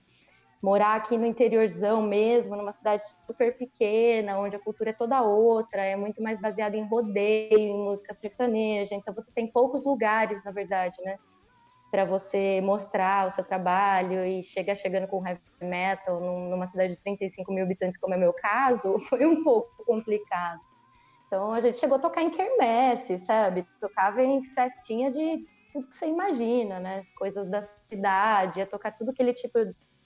morar 0.61 0.95
aqui 0.95 1.17
no 1.17 1.25
interiorzão 1.25 2.01
mesmo, 2.01 2.55
numa 2.55 2.73
cidade 2.73 3.03
super 3.25 3.57
pequena, 3.57 4.39
onde 4.39 4.55
a 4.55 4.59
cultura 4.59 4.89
é 4.89 4.93
toda 4.93 5.21
outra, 5.21 5.83
é 5.83 5.95
muito 5.95 6.21
mais 6.21 6.39
baseada 6.41 6.75
em 6.75 6.87
rodeio, 6.87 7.53
em 7.53 7.77
música 7.77 8.13
sertaneja, 8.13 8.95
então 8.95 9.13
você 9.13 9.31
tem 9.31 9.49
poucos 9.51 9.85
lugares, 9.85 10.43
na 10.43 10.51
verdade, 10.51 10.95
né? 11.03 11.17
Para 11.91 12.05
você 12.05 12.61
mostrar 12.61 13.27
o 13.27 13.31
seu 13.31 13.43
trabalho 13.43 14.23
e 14.23 14.43
chegar 14.43 14.75
chegando 14.75 15.07
com 15.07 15.25
heavy 15.25 15.41
metal 15.61 16.19
numa 16.19 16.67
cidade 16.67 16.93
de 16.93 17.01
35 17.01 17.51
mil 17.51 17.63
habitantes, 17.63 17.97
como 17.97 18.13
é 18.13 18.17
meu 18.17 18.33
caso, 18.33 18.99
foi 19.09 19.25
um 19.25 19.43
pouco 19.43 19.83
complicado. 19.85 20.59
Então 21.27 21.51
a 21.51 21.61
gente 21.61 21.77
chegou 21.77 21.97
a 21.97 22.01
tocar 22.01 22.21
em 22.21 22.29
quermesse, 22.29 23.19
sabe? 23.19 23.65
Tocava 23.79 24.23
em 24.23 24.43
festinha 24.55 25.11
de 25.11 25.45
tudo 25.71 25.87
que 25.87 25.95
você 25.95 26.07
imagina, 26.07 26.79
né? 26.79 27.05
Coisas 27.15 27.47
da 27.49 27.63
cidade, 27.87 28.59
ia 28.59 28.65
tocar 28.65 28.91
tudo 28.91 29.11
aquele 29.11 29.33
tipo, 29.33 29.59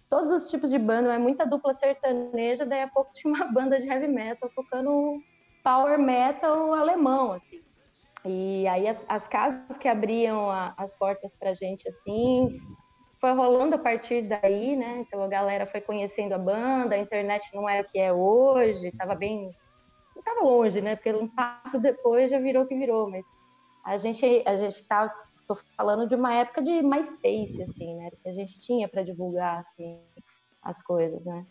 todos 0.10 0.30
os 0.30 0.50
tipos 0.50 0.70
de 0.70 0.78
banda, 0.78 1.13
é 1.13 1.18
muita 1.18 1.46
dupla 1.46 1.74
sertaneja, 1.74 2.66
daí 2.66 2.82
a 2.82 2.88
pouco 2.88 3.13
tinha 3.13 3.34
uma 3.34 3.46
banda 3.52 3.80
de 3.80 3.88
heavy 3.88 4.08
metal 4.08 4.50
tocando 4.54 5.22
power 5.63 5.98
metal 5.98 6.74
alemão, 6.74 7.32
assim. 7.32 7.62
E 8.25 8.65
aí 8.68 8.88
as, 8.88 9.06
as 9.08 9.27
casas 9.27 9.77
que 9.77 9.88
abriam 9.88 10.50
a, 10.50 10.74
as 10.77 10.96
portas 10.96 11.36
para 11.36 11.53
gente 11.53 11.88
assim, 11.88 12.58
foi 13.20 13.32
rolando 13.34 13.75
a 13.75 13.80
partir 13.80 14.22
daí, 14.24 14.75
né? 14.75 15.00
Então 15.00 15.22
a 15.22 15.27
galera 15.27 15.65
foi 15.65 15.82
conhecendo 15.82 16.34
a 16.34 16.38
banda, 16.38 16.96
a 16.96 17.00
internet 17.00 17.50
não 17.53 17.68
era 17.68 17.86
o 17.86 17.89
que 17.89 18.00
é 18.00 18.13
hoje, 18.13 18.88
estava 18.88 19.15
bem, 19.15 19.51
estava 20.15 20.42
longe, 20.42 20.82
né? 20.82 20.96
Porque 20.96 21.12
um 21.13 21.27
passo 21.27 21.80
depois 21.80 22.32
já 22.32 22.39
virou 22.39 22.63
o 22.63 22.68
que 22.68 22.75
virou, 22.75 23.10
mas 23.10 23.25
a 23.86 23.98
gente 23.98 24.44
a 24.46 24.58
gente 24.58 24.88
tá 24.88 25.13
tô 25.48 25.56
falando 25.77 26.08
de 26.08 26.15
uma 26.15 26.34
época 26.34 26.62
de 26.62 26.82
MySpace 26.82 27.62
assim, 27.62 27.96
né? 27.96 28.10
Que 28.22 28.30
a 28.30 28.34
gente 28.34 28.60
tinha 28.60 28.88
para 28.88 29.03
divulgar 29.03 29.60
assim 29.60 30.01
as 30.62 30.82
coisas, 30.82 31.25
né? 31.25 31.46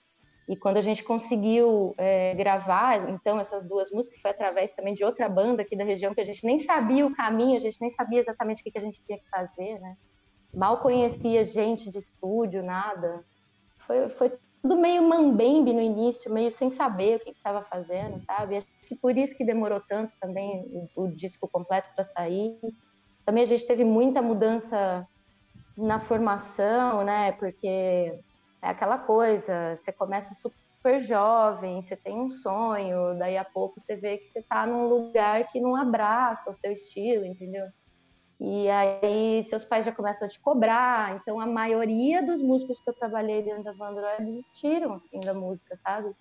E 0.52 0.56
quando 0.56 0.76
a 0.76 0.82
gente 0.82 1.02
conseguiu 1.02 1.94
é, 1.96 2.34
gravar, 2.34 3.08
então, 3.08 3.40
essas 3.40 3.64
duas 3.64 3.90
músicas, 3.90 4.20
foi 4.20 4.32
através 4.32 4.70
também 4.74 4.92
de 4.92 5.02
outra 5.02 5.26
banda 5.26 5.62
aqui 5.62 5.74
da 5.74 5.82
região, 5.82 6.14
que 6.14 6.20
a 6.20 6.26
gente 6.26 6.44
nem 6.44 6.60
sabia 6.60 7.06
o 7.06 7.14
caminho, 7.14 7.56
a 7.56 7.58
gente 7.58 7.80
nem 7.80 7.88
sabia 7.88 8.20
exatamente 8.20 8.60
o 8.60 8.62
que, 8.62 8.70
que 8.70 8.76
a 8.76 8.82
gente 8.82 9.00
tinha 9.00 9.16
que 9.16 9.26
fazer, 9.30 9.80
né? 9.80 9.96
Mal 10.54 10.76
conhecia 10.82 11.42
gente 11.46 11.90
de 11.90 11.96
estúdio, 11.96 12.62
nada. 12.62 13.24
Foi, 13.86 14.10
foi 14.10 14.32
tudo 14.60 14.76
meio 14.76 15.02
mambembe 15.02 15.72
no 15.72 15.80
início, 15.80 16.30
meio 16.30 16.52
sem 16.52 16.68
saber 16.68 17.16
o 17.16 17.20
que 17.20 17.30
estava 17.30 17.62
fazendo, 17.62 18.18
sabe? 18.18 18.58
Acho 18.58 18.66
que 18.86 18.94
por 18.94 19.16
isso 19.16 19.34
que 19.34 19.46
demorou 19.46 19.80
tanto 19.80 20.12
também 20.20 20.90
o, 20.94 21.04
o 21.04 21.16
disco 21.16 21.48
completo 21.48 21.88
para 21.96 22.04
sair. 22.04 22.58
Também 23.24 23.44
a 23.44 23.46
gente 23.46 23.66
teve 23.66 23.84
muita 23.84 24.20
mudança 24.20 25.08
na 25.78 25.98
formação, 25.98 27.02
né? 27.04 27.32
Porque 27.32 28.20
é 28.62 28.68
aquela 28.68 28.96
coisa, 28.96 29.76
você 29.76 29.90
começa 29.90 30.34
super 30.34 31.02
jovem, 31.02 31.82
você 31.82 31.96
tem 31.96 32.16
um 32.16 32.30
sonho, 32.30 33.18
daí 33.18 33.36
a 33.36 33.44
pouco 33.44 33.80
você 33.80 33.96
vê 33.96 34.18
que 34.18 34.28
você 34.28 34.38
está 34.38 34.64
num 34.64 34.86
lugar 34.86 35.50
que 35.50 35.60
não 35.60 35.74
abraça 35.74 36.48
o 36.48 36.54
seu 36.54 36.70
estilo, 36.70 37.26
entendeu? 37.26 37.66
E 38.38 38.68
aí 38.70 39.44
seus 39.44 39.64
pais 39.64 39.84
já 39.84 39.92
começam 39.92 40.26
a 40.26 40.30
te 40.30 40.40
cobrar. 40.40 41.16
Então 41.16 41.40
a 41.40 41.46
maioria 41.46 42.24
dos 42.24 42.40
músicos 42.40 42.80
que 42.80 42.90
eu 42.90 42.94
trabalhei 42.94 43.42
dentro 43.42 43.64
da 43.64 43.72
Vandroid 43.72 44.24
desistiram 44.24 44.94
assim 44.94 45.20
da 45.20 45.34
música, 45.34 45.76
sabe? 45.76 46.12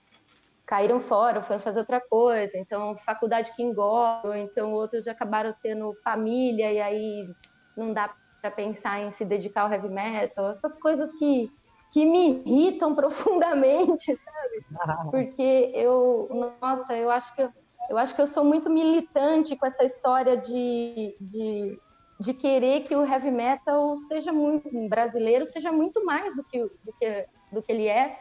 Caíram 0.66 1.00
fora, 1.00 1.42
foram 1.42 1.60
fazer 1.60 1.80
outra 1.80 2.00
coisa. 2.00 2.58
Então 2.58 2.96
faculdade 3.06 3.52
que 3.56 3.64
engorda, 3.64 4.38
então 4.38 4.72
outros 4.72 5.08
acabaram 5.08 5.54
tendo 5.62 5.94
família 6.04 6.72
e 6.72 6.80
aí 6.80 7.30
não 7.76 7.94
dá 7.94 8.14
para 8.40 8.52
pensar 8.52 9.00
em 9.00 9.12
se 9.12 9.26
dedicar 9.26 9.64
ao 9.64 9.72
heavy 9.72 9.90
metal. 9.90 10.50
Essas 10.50 10.80
coisas 10.80 11.12
que 11.14 11.52
que 11.92 12.06
me 12.06 12.42
irritam 12.46 12.96
profundamente, 12.96 14.16
sabe? 14.18 14.66
Porque 15.12 15.72
eu, 15.76 16.28
nossa, 16.62 16.96
eu 16.96 17.12
acho 17.12 17.36
que 17.36 17.44
eu, 17.44 17.52
eu 17.90 17.98
acho 17.98 18.16
que 18.16 18.22
eu 18.22 18.28
sou 18.28 18.44
muito 18.44 18.70
militante 18.70 19.56
com 19.58 19.66
essa 19.66 19.84
história 19.84 20.38
de, 20.38 21.16
de, 21.20 21.80
de 22.20 22.34
querer 22.34 22.86
que 22.86 22.96
o 22.96 23.06
heavy 23.06 23.32
metal 23.32 23.98
seja 23.98 24.32
muito 24.32 24.70
brasileiro, 24.88 25.46
seja 25.46 25.72
muito 25.72 26.04
mais 26.06 26.36
do 26.36 26.44
que, 26.44 26.60
do 26.62 26.94
que, 26.98 27.28
do 27.52 27.62
que 27.62 27.72
ele 27.72 27.88
é, 27.88 28.18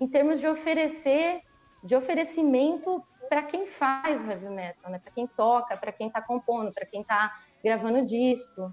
em 0.00 0.08
termos 0.08 0.40
de 0.40 0.48
oferecer, 0.48 1.40
de 1.82 1.94
oferecimento 1.94 3.02
para 3.28 3.42
quem 3.42 3.66
faz 3.66 4.20
o 4.20 4.30
heavy 4.30 4.48
metal, 4.48 4.90
né? 4.90 4.98
Para 4.98 5.12
quem 5.12 5.26
toca, 5.26 5.76
para 5.76 5.92
quem 5.92 6.08
está 6.08 6.20
compondo, 6.20 6.72
para 6.72 6.86
quem 6.86 7.02
está 7.02 7.32
gravando 7.62 8.04
disco 8.04 8.72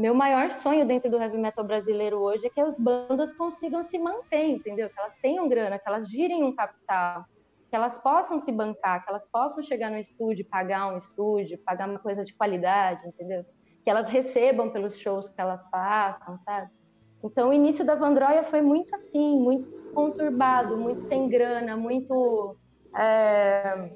meu 0.00 0.14
maior 0.14 0.50
sonho 0.50 0.86
dentro 0.86 1.10
do 1.10 1.18
heavy 1.18 1.36
metal 1.36 1.62
brasileiro 1.62 2.20
hoje 2.20 2.46
é 2.46 2.50
que 2.50 2.58
as 2.58 2.78
bandas 2.78 3.34
consigam 3.34 3.82
se 3.82 3.98
manter, 3.98 4.46
entendeu? 4.46 4.88
Que 4.88 4.98
elas 4.98 5.14
tenham 5.20 5.46
grana, 5.46 5.78
que 5.78 5.86
elas 5.86 6.08
girem 6.08 6.42
um 6.42 6.54
capital, 6.56 7.26
que 7.68 7.76
elas 7.76 7.98
possam 7.98 8.38
se 8.38 8.50
bancar, 8.50 9.04
que 9.04 9.10
elas 9.10 9.30
possam 9.30 9.62
chegar 9.62 9.90
no 9.90 9.98
estúdio, 9.98 10.48
pagar 10.48 10.90
um 10.90 10.96
estúdio, 10.96 11.60
pagar 11.66 11.86
uma 11.86 11.98
coisa 11.98 12.24
de 12.24 12.34
qualidade, 12.34 13.06
entendeu? 13.06 13.44
Que 13.84 13.90
elas 13.90 14.08
recebam 14.08 14.70
pelos 14.70 14.96
shows 14.96 15.28
que 15.28 15.38
elas 15.38 15.68
façam, 15.68 16.38
sabe? 16.38 16.70
Então 17.22 17.50
o 17.50 17.52
início 17.52 17.84
da 17.84 17.94
Vandroia 17.94 18.42
foi 18.42 18.62
muito 18.62 18.94
assim, 18.94 19.38
muito 19.38 19.68
conturbado, 19.92 20.78
muito 20.78 21.02
sem 21.02 21.28
grana, 21.28 21.76
muito 21.76 22.56
é, 22.96 23.90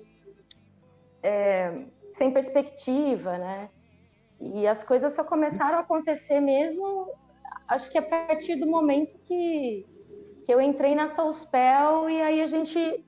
é, 1.23 1.87
sem 2.13 2.31
perspectiva, 2.31 3.39
né? 3.39 3.71
E 4.41 4.67
as 4.67 4.85
coisas 4.85 5.13
só 5.13 5.25
começaram 5.25 5.79
a 5.79 5.81
acontecer 5.81 6.41
mesmo, 6.41 7.11
acho 7.69 7.91
que 7.91 7.99
a 7.99 8.03
partir 8.03 8.57
do 8.57 8.67
momento 8.67 9.17
que, 9.27 9.87
que 10.45 10.53
eu 10.53 10.61
entrei 10.61 10.95
na 10.95 11.09
Soulspell 11.09 12.11
e 12.11 12.21
aí 12.21 12.43
a 12.43 12.47
gente 12.47 13.05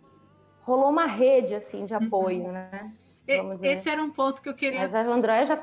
rolou 0.63 0.91
uma 0.91 1.07
rede 1.07 1.55
assim 1.55 1.85
de 1.85 1.95
uhum. 1.95 2.07
apoio, 2.07 2.53
né? 2.53 2.93
Esse 3.63 3.89
era 3.89 4.03
um 4.03 4.11
ponto 4.11 4.41
que 4.41 4.49
eu 4.49 4.55
queria. 4.55 4.81
Mas 4.81 4.95
a 4.95 5.03
já. 5.45 5.63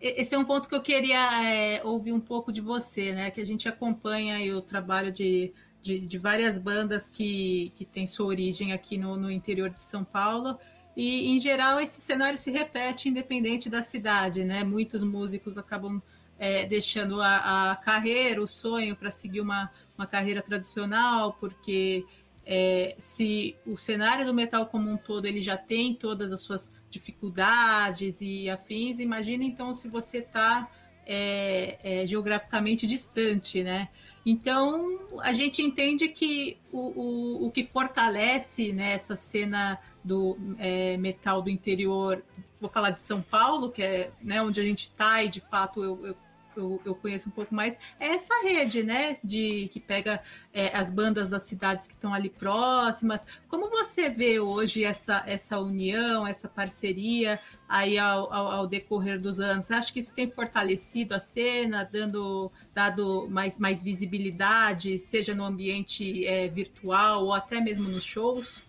Esse 0.00 0.34
é 0.34 0.38
um 0.38 0.44
ponto 0.44 0.68
que 0.68 0.74
eu 0.74 0.82
queria 0.82 1.44
é, 1.44 1.82
ouvir 1.84 2.12
um 2.12 2.20
pouco 2.20 2.52
de 2.52 2.60
você, 2.60 3.12
né? 3.12 3.30
Que 3.30 3.40
a 3.40 3.46
gente 3.46 3.68
acompanha 3.68 4.54
o 4.54 4.60
trabalho 4.60 5.10
de, 5.10 5.52
de, 5.80 6.00
de, 6.00 6.18
várias 6.18 6.58
bandas 6.58 7.08
que, 7.08 7.72
que 7.74 7.86
têm 7.86 8.06
sua 8.06 8.26
origem 8.26 8.72
aqui 8.72 8.98
no, 8.98 9.16
no 9.16 9.30
interior 9.30 9.70
de 9.70 9.80
São 9.80 10.04
Paulo 10.04 10.58
E, 10.98 11.28
em 11.30 11.40
geral, 11.40 11.80
esse 11.80 12.00
cenário 12.00 12.36
se 12.36 12.50
repete 12.50 13.08
independente 13.08 13.70
da 13.70 13.84
cidade, 13.84 14.42
né? 14.42 14.64
Muitos 14.64 15.00
músicos 15.00 15.56
acabam 15.56 16.02
é, 16.36 16.66
deixando 16.66 17.22
a, 17.22 17.70
a, 17.70 17.76
carreira, 17.76 18.42
o 18.42 18.48
sonho 18.48 18.96
para 18.96 19.08
seguir 19.12 19.40
uma, 19.40 19.70
uma 19.96 20.08
carreira 20.08 20.42
tradicional, 20.42 21.34
porque 21.34 22.04
é, 22.44 22.96
se 22.98 23.54
o 23.64 23.76
cenário 23.76 24.26
do 24.26 24.34
metal 24.34 24.66
como 24.66 24.90
um 24.90 24.96
todo 24.96 25.26
ele 25.26 25.40
já 25.40 25.56
tem 25.56 25.94
todas 25.94 26.32
as 26.32 26.40
suas 26.40 26.68
dificuldades 26.90 28.16
e 28.20 28.50
afins, 28.50 28.98
imagina 28.98 29.44
então 29.44 29.74
se 29.74 29.86
você 29.86 30.18
está 30.18 30.68
é, 31.06 31.78
é, 31.80 32.06
geograficamente 32.08 32.88
distante, 32.88 33.62
né? 33.62 33.88
Então 34.24 34.98
a 35.20 35.32
gente 35.32 35.62
entende 35.62 36.08
que 36.08 36.58
o, 36.72 36.78
o, 36.78 37.46
o 37.46 37.50
que 37.50 37.64
fortalece 37.64 38.72
né, 38.72 38.92
essa 38.92 39.16
cena 39.16 39.78
do 40.04 40.36
é, 40.58 40.96
metal 40.96 41.42
do 41.42 41.50
interior, 41.50 42.22
vou 42.60 42.68
falar 42.68 42.90
de 42.90 43.00
São 43.00 43.22
Paulo, 43.22 43.70
que 43.70 43.82
é 43.82 44.10
né, 44.22 44.42
onde 44.42 44.60
a 44.60 44.64
gente 44.64 44.84
está 44.84 45.22
e 45.22 45.28
de 45.28 45.40
fato 45.40 45.82
eu, 45.82 46.06
eu 46.06 46.16
eu, 46.58 46.80
eu 46.84 46.94
conheço 46.94 47.28
um 47.28 47.32
pouco 47.32 47.54
mais, 47.54 47.78
é 47.98 48.08
essa 48.08 48.34
rede, 48.42 48.82
né? 48.82 49.16
De 49.22 49.68
que 49.68 49.80
pega 49.80 50.20
é, 50.52 50.76
as 50.76 50.90
bandas 50.90 51.28
das 51.28 51.44
cidades 51.44 51.86
que 51.86 51.94
estão 51.94 52.12
ali 52.12 52.28
próximas. 52.28 53.24
Como 53.48 53.68
você 53.70 54.08
vê 54.08 54.40
hoje 54.40 54.84
essa, 54.84 55.22
essa 55.26 55.58
união, 55.58 56.26
essa 56.26 56.48
parceria 56.48 57.38
aí 57.68 57.98
ao, 57.98 58.32
ao, 58.32 58.50
ao 58.50 58.66
decorrer 58.66 59.20
dos 59.20 59.40
anos? 59.40 59.66
Você 59.66 59.74
acha 59.74 59.92
que 59.92 60.00
isso 60.00 60.14
tem 60.14 60.30
fortalecido 60.30 61.14
a 61.14 61.20
cena, 61.20 61.88
dando 61.90 62.50
dado 62.74 63.28
mais, 63.30 63.58
mais 63.58 63.82
visibilidade, 63.82 64.98
seja 64.98 65.34
no 65.34 65.44
ambiente 65.44 66.26
é, 66.26 66.48
virtual 66.48 67.24
ou 67.24 67.32
até 67.32 67.60
mesmo 67.60 67.88
nos 67.88 68.04
shows? 68.04 68.62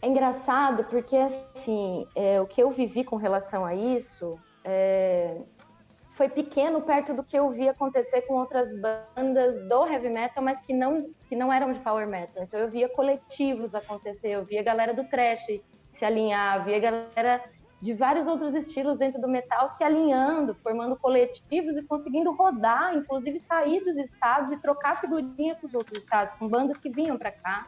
É 0.00 0.08
engraçado 0.08 0.84
porque 0.84 1.16
assim, 1.16 2.06
é, 2.14 2.40
o 2.40 2.46
que 2.46 2.62
eu 2.62 2.70
vivi 2.70 3.02
com 3.02 3.16
relação 3.16 3.64
a 3.64 3.74
isso 3.74 4.38
é, 4.62 5.36
foi 6.16 6.30
pequeno 6.30 6.80
perto 6.80 7.12
do 7.12 7.22
que 7.22 7.38
eu 7.38 7.50
vi 7.50 7.68
acontecer 7.68 8.22
com 8.22 8.34
outras 8.34 8.68
bandas 8.80 9.68
do 9.68 9.86
heavy 9.86 10.08
metal, 10.08 10.42
mas 10.42 10.58
que 10.60 10.72
não, 10.72 11.10
que 11.28 11.36
não 11.36 11.52
eram 11.52 11.74
de 11.74 11.80
power 11.80 12.08
metal. 12.08 12.42
Então 12.42 12.58
eu 12.58 12.70
via 12.70 12.88
coletivos 12.88 13.74
acontecer, 13.74 14.30
eu 14.30 14.42
via 14.42 14.62
galera 14.62 14.94
do 14.94 15.04
trash 15.04 15.60
se 15.90 16.04
alinhar, 16.06 16.64
via 16.64 16.80
galera 16.80 17.44
de 17.82 17.92
vários 17.92 18.26
outros 18.26 18.54
estilos 18.54 18.96
dentro 18.96 19.20
do 19.20 19.28
metal 19.28 19.68
se 19.68 19.84
alinhando, 19.84 20.54
formando 20.54 20.96
coletivos 20.96 21.76
e 21.76 21.82
conseguindo 21.82 22.32
rodar, 22.32 22.96
inclusive 22.96 23.38
sair 23.38 23.84
dos 23.84 23.98
estados 23.98 24.50
e 24.50 24.56
trocar 24.56 24.98
figurinha 24.98 25.54
com 25.56 25.66
os 25.66 25.74
outros 25.74 25.98
estados, 25.98 26.32
com 26.34 26.48
bandas 26.48 26.78
que 26.78 26.88
vinham 26.88 27.18
para 27.18 27.30
cá 27.30 27.66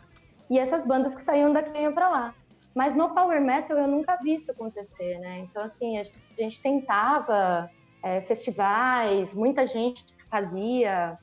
e 0.49 0.59
essas 0.59 0.87
bandas 0.87 1.15
que 1.15 1.23
saíam 1.23 1.53
daqui 1.53 1.79
iam 1.79 1.93
para 1.93 2.09
lá. 2.09 2.35
Mas 2.75 2.97
no 2.97 3.11
power 3.15 3.43
metal 3.43 3.77
eu 3.77 3.89
nunca 3.89 4.17
vi 4.23 4.37
isso 4.37 4.51
acontecer, 4.51 5.19
né? 5.19 5.41
Então 5.41 5.63
assim, 5.63 5.99
a 5.99 6.05
gente 6.39 6.63
tentava 6.63 7.71
é, 8.03 8.21
festivais, 8.23 9.35
muita 9.35 9.67
gente 9.67 10.05
fazia 10.31 11.19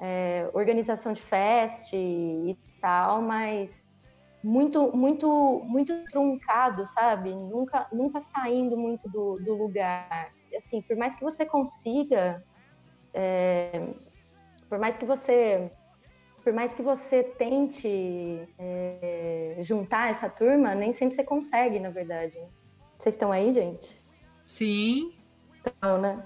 é, 0.00 0.48
organização 0.52 1.12
de 1.12 1.22
fest 1.22 1.92
e 1.92 2.56
tal, 2.80 3.22
mas 3.22 3.70
muito, 4.42 4.96
muito, 4.96 5.62
muito 5.64 6.04
truncado, 6.10 6.86
sabe? 6.86 7.34
Nunca, 7.34 7.86
nunca 7.92 8.20
saindo 8.20 8.76
muito 8.76 9.08
do, 9.08 9.36
do 9.36 9.54
lugar. 9.54 10.32
Assim, 10.56 10.80
por 10.82 10.96
mais 10.96 11.14
que 11.16 11.24
você 11.24 11.44
consiga, 11.44 12.42
é, 13.12 13.88
por 14.68 14.78
mais 14.78 14.96
que 14.96 15.04
você, 15.04 15.70
por 16.44 16.52
mais 16.52 16.72
que 16.72 16.82
você 16.82 17.24
tente 17.24 18.48
é, 18.58 19.58
juntar 19.62 20.10
essa 20.10 20.28
turma, 20.28 20.74
nem 20.74 20.92
sempre 20.92 21.16
você 21.16 21.24
consegue, 21.24 21.80
na 21.80 21.90
verdade. 21.90 22.38
Vocês 22.98 23.14
estão 23.14 23.32
aí, 23.32 23.52
gente? 23.52 24.00
Sim. 24.44 25.12
Então, 25.66 25.98
né? 25.98 26.22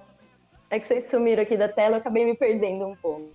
É 0.69 0.79
que 0.79 0.87
vocês 0.87 1.11
sumiram 1.11 1.43
aqui 1.43 1.57
da 1.57 1.69
tela, 1.69 1.97
eu 1.97 2.01
acabei 2.01 2.25
me 2.25 2.37
perdendo 2.37 2.87
um 2.87 2.97
pouco. 2.97 3.31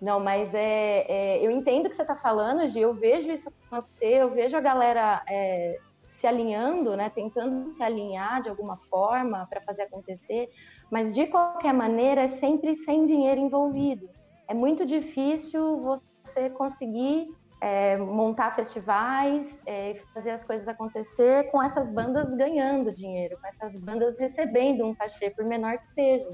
Não, 0.00 0.18
mas 0.18 0.52
é, 0.52 1.06
é 1.08 1.46
eu 1.46 1.50
entendo 1.50 1.86
o 1.86 1.90
que 1.90 1.96
você 1.96 2.02
está 2.02 2.16
falando, 2.16 2.68
Gi, 2.68 2.80
eu 2.80 2.94
vejo 2.94 3.30
isso 3.30 3.48
acontecer, 3.66 4.20
eu 4.20 4.30
vejo 4.30 4.56
a 4.56 4.60
galera 4.60 5.22
é, 5.28 5.78
se 6.18 6.26
alinhando, 6.26 6.96
né, 6.96 7.10
tentando 7.10 7.68
se 7.68 7.82
alinhar 7.82 8.42
de 8.42 8.48
alguma 8.48 8.76
forma 8.90 9.46
para 9.48 9.60
fazer 9.60 9.82
acontecer, 9.82 10.48
mas 10.90 11.14
de 11.14 11.26
qualquer 11.26 11.72
maneira 11.72 12.22
é 12.22 12.28
sempre 12.28 12.74
sem 12.76 13.06
dinheiro 13.06 13.40
envolvido. 13.40 14.08
É 14.48 14.54
muito 14.54 14.84
difícil 14.84 15.80
você 15.80 16.50
conseguir 16.50 17.28
é, 17.64 17.96
montar 17.96 18.54
festivais, 18.54 19.58
é, 19.64 19.98
fazer 20.12 20.32
as 20.32 20.44
coisas 20.44 20.68
acontecer 20.68 21.50
com 21.50 21.62
essas 21.62 21.90
bandas 21.90 22.30
ganhando 22.34 22.92
dinheiro, 22.92 23.38
com 23.40 23.46
essas 23.46 23.80
bandas 23.80 24.18
recebendo 24.18 24.84
um 24.84 24.94
cachê, 24.94 25.30
por 25.30 25.46
menor 25.46 25.78
que 25.78 25.86
seja. 25.86 26.28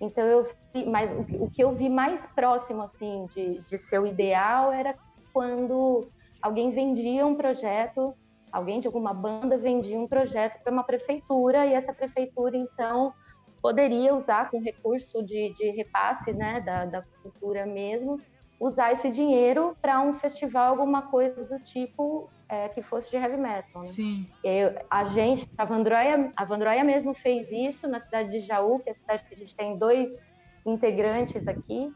Então 0.00 0.24
eu 0.24 0.50
vi, 0.74 0.84
mas 0.84 1.12
o, 1.38 1.48
que 1.48 1.62
eu 1.62 1.76
vi 1.76 1.88
mais 1.88 2.26
próximo 2.34 2.82
assim 2.82 3.28
de, 3.32 3.60
de 3.60 3.78
ser 3.78 4.00
o 4.00 4.06
ideal 4.06 4.72
era 4.72 4.96
quando 5.32 6.08
alguém 6.42 6.72
vendia 6.72 7.24
um 7.24 7.36
projeto, 7.36 8.12
alguém 8.50 8.80
de 8.80 8.88
alguma 8.88 9.14
banda 9.14 9.56
vendia 9.56 9.96
um 9.96 10.08
projeto 10.08 10.60
para 10.64 10.72
uma 10.72 10.82
prefeitura 10.82 11.66
e 11.66 11.72
essa 11.72 11.92
prefeitura 11.92 12.56
então 12.56 13.14
poderia 13.62 14.12
usar 14.12 14.50
com 14.50 14.60
recurso 14.60 15.22
de, 15.22 15.54
de 15.54 15.70
repasse 15.70 16.32
né, 16.32 16.60
da, 16.60 16.84
da 16.84 17.02
cultura 17.22 17.64
mesmo 17.64 18.18
usar 18.60 18.92
esse 18.92 19.10
dinheiro 19.10 19.76
para 19.80 20.00
um 20.00 20.12
festival, 20.14 20.70
alguma 20.70 21.02
coisa 21.02 21.44
do 21.44 21.60
tipo 21.60 22.28
é, 22.48 22.68
que 22.68 22.82
fosse 22.82 23.10
de 23.10 23.16
heavy 23.16 23.36
metal. 23.36 23.82
Né? 23.82 23.86
Sim. 23.86 24.26
Eu, 24.42 24.74
a 24.90 25.04
gente, 25.04 25.48
a 25.56 25.64
Vandroia, 25.64 26.32
a 26.34 26.44
Vandroia 26.44 26.82
mesmo 26.82 27.14
fez 27.14 27.50
isso 27.52 27.86
na 27.86 28.00
cidade 28.00 28.30
de 28.30 28.40
Jaú, 28.40 28.80
que 28.80 28.88
é 28.88 28.92
a 28.92 28.94
cidade 28.94 29.24
que 29.24 29.34
a 29.34 29.38
gente 29.38 29.54
tem 29.54 29.76
dois 29.76 30.32
integrantes 30.66 31.46
aqui, 31.46 31.92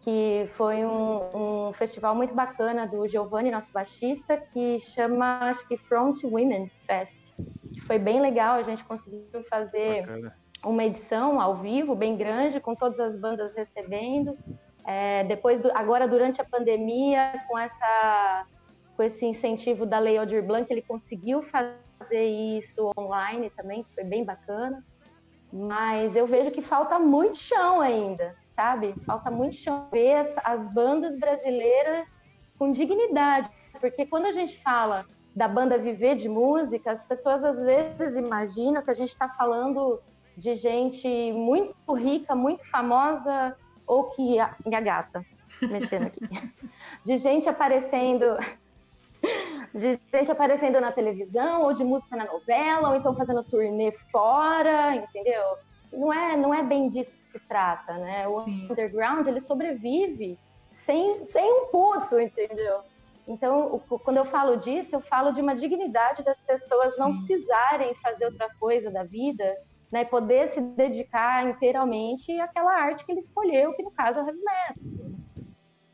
que 0.00 0.48
foi 0.52 0.84
um, 0.84 1.68
um 1.68 1.72
festival 1.72 2.14
muito 2.14 2.32
bacana 2.32 2.86
do 2.86 3.08
Giovanni, 3.08 3.50
nosso 3.50 3.72
baixista, 3.72 4.36
que 4.36 4.78
chama, 4.80 5.38
acho 5.50 5.66
que 5.66 5.76
Front 5.76 6.22
Women 6.22 6.70
Fest, 6.86 7.32
que 7.72 7.80
foi 7.80 7.98
bem 7.98 8.20
legal, 8.20 8.54
a 8.54 8.62
gente 8.62 8.84
conseguiu 8.84 9.26
fazer 9.50 10.02
bacana. 10.02 10.36
uma 10.64 10.84
edição 10.84 11.40
ao 11.40 11.56
vivo, 11.56 11.96
bem 11.96 12.16
grande, 12.16 12.60
com 12.60 12.74
todas 12.74 13.00
as 13.00 13.16
bandas 13.16 13.54
recebendo, 13.56 14.38
é, 14.86 15.24
depois, 15.24 15.60
do, 15.60 15.70
agora 15.76 16.06
durante 16.06 16.40
a 16.40 16.44
pandemia, 16.44 17.32
com 17.48 17.58
essa 17.58 18.46
com 18.96 19.02
esse 19.02 19.26
incentivo 19.26 19.84
da 19.84 19.98
Lei 19.98 20.16
Aldir 20.16 20.42
Blanc, 20.42 20.66
ele 20.72 20.80
conseguiu 20.80 21.42
fazer 21.42 22.24
isso 22.24 22.90
online 22.98 23.50
também, 23.50 23.84
foi 23.94 24.04
bem 24.04 24.24
bacana. 24.24 24.82
Mas 25.52 26.16
eu 26.16 26.26
vejo 26.26 26.50
que 26.50 26.62
falta 26.62 26.98
muito 26.98 27.36
chão 27.36 27.82
ainda, 27.82 28.34
sabe? 28.54 28.94
Falta 29.04 29.30
muito 29.30 29.56
chão 29.56 29.86
ver 29.92 30.14
as, 30.14 30.34
as 30.42 30.72
bandas 30.72 31.18
brasileiras 31.18 32.08
com 32.58 32.72
dignidade, 32.72 33.50
porque 33.78 34.06
quando 34.06 34.24
a 34.24 34.32
gente 34.32 34.56
fala 34.62 35.04
da 35.34 35.46
banda 35.46 35.76
viver 35.76 36.16
de 36.16 36.30
música, 36.30 36.92
as 36.92 37.04
pessoas 37.04 37.44
às 37.44 37.60
vezes 37.60 38.16
imaginam 38.16 38.80
que 38.82 38.90
a 38.90 38.94
gente 38.94 39.10
está 39.10 39.28
falando 39.28 40.00
de 40.34 40.56
gente 40.56 41.06
muito 41.32 41.92
rica, 41.92 42.34
muito 42.34 42.64
famosa, 42.70 43.54
ou 43.86 44.04
que 44.04 44.38
a 44.38 44.54
minha 44.64 44.80
gata 44.80 45.24
mexendo 45.62 46.06
aqui, 46.06 46.20
de 47.04 47.18
gente 47.18 47.48
aparecendo, 47.48 48.36
de 49.74 49.98
gente 50.12 50.30
aparecendo 50.30 50.80
na 50.80 50.92
televisão, 50.92 51.62
ou 51.62 51.72
de 51.72 51.84
música 51.84 52.16
na 52.16 52.24
novela, 52.24 52.90
ou 52.90 52.96
então 52.96 53.14
fazendo 53.16 53.42
turnê 53.44 53.92
fora, 54.10 54.94
entendeu? 54.96 55.58
Não 55.92 56.12
é, 56.12 56.36
não 56.36 56.52
é 56.52 56.62
bem 56.62 56.88
disso 56.88 57.16
que 57.16 57.24
se 57.24 57.38
trata, 57.40 57.94
né? 57.94 58.26
O 58.28 58.40
Sim. 58.40 58.68
underground 58.70 59.26
ele 59.26 59.40
sobrevive 59.40 60.38
sem, 60.72 61.24
sem 61.26 61.44
um 61.44 61.66
puto, 61.66 62.20
entendeu? 62.20 62.80
Então, 63.26 63.80
quando 64.04 64.18
eu 64.18 64.24
falo 64.24 64.56
disso, 64.56 64.94
eu 64.94 65.00
falo 65.00 65.32
de 65.32 65.40
uma 65.40 65.56
dignidade 65.56 66.22
das 66.22 66.40
pessoas 66.40 66.96
não 66.96 67.12
precisarem 67.12 67.92
fazer 67.96 68.26
outra 68.26 68.48
coisa 68.60 68.88
da 68.90 69.02
vida 69.02 69.56
né, 69.90 70.04
poder 70.04 70.48
se 70.48 70.60
dedicar 70.60 71.48
inteiramente 71.48 72.38
àquela 72.40 72.72
arte 72.72 73.04
que 73.04 73.12
ele 73.12 73.20
escolheu, 73.20 73.72
que 73.74 73.82
no 73.82 73.90
caso 73.90 74.20
é 74.20 74.22
o 74.22 74.26
heavy 74.26 74.40
metal. 74.40 75.16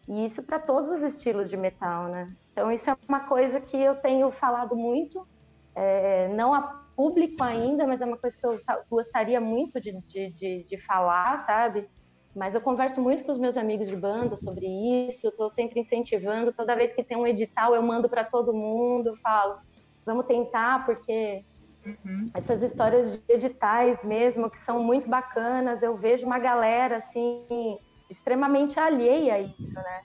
E 0.09 0.25
isso 0.25 0.43
para 0.43 0.59
todos 0.59 0.89
os 0.89 1.03
estilos 1.03 1.49
de 1.49 1.57
metal, 1.57 2.09
né? 2.09 2.35
Então 2.53 2.71
isso 2.71 2.91
é 2.91 2.97
uma 3.09 3.21
coisa 3.21 3.61
que 3.61 3.77
eu 3.77 3.95
tenho 3.97 4.31
falado 4.31 4.77
muito, 4.77 5.27
é, 5.75 6.29
não 6.29 6.53
a 6.53 6.83
público 6.97 7.43
ainda, 7.43 7.87
mas 7.87 8.01
é 8.01 8.05
uma 8.05 8.19
coisa 8.19 8.37
que 8.37 8.47
eu 8.47 8.61
gostaria 8.91 9.41
muito 9.41 9.81
de, 9.81 9.93
de, 10.09 10.31
de, 10.33 10.65
de 10.65 10.77
falar, 10.77 11.45
sabe? 11.45 11.89
Mas 12.35 12.55
eu 12.55 12.61
converso 12.61 13.01
muito 13.01 13.25
com 13.25 13.33
os 13.33 13.39
meus 13.39 13.57
amigos 13.57 13.89
de 13.89 13.97
banda 13.97 14.37
sobre 14.37 14.67
isso, 14.67 15.29
estou 15.29 15.51
sempre 15.51 15.81
incentivando. 15.81 16.53
Toda 16.53 16.77
vez 16.77 16.93
que 16.93 17.05
tem 17.05 17.17
um 17.17 17.27
edital, 17.27 17.75
eu 17.75 17.83
mando 17.83 18.09
para 18.09 18.25
todo 18.25 18.55
mundo, 18.55 19.17
falo, 19.23 19.59
vamos 20.05 20.27
tentar, 20.27 20.87
porque 20.87 21.45
Uhum. 21.85 22.27
Essas 22.35 22.63
histórias 22.63 23.13
de 23.13 23.23
editais 23.29 24.03
mesmo, 24.05 24.49
que 24.49 24.59
são 24.59 24.83
muito 24.83 25.09
bacanas, 25.09 25.83
eu 25.83 25.97
vejo 25.97 26.25
uma 26.25 26.39
galera 26.39 26.99
assim, 26.99 27.79
extremamente 28.09 28.79
alheia 28.79 29.35
a 29.35 29.41
isso, 29.41 29.75
né? 29.75 30.01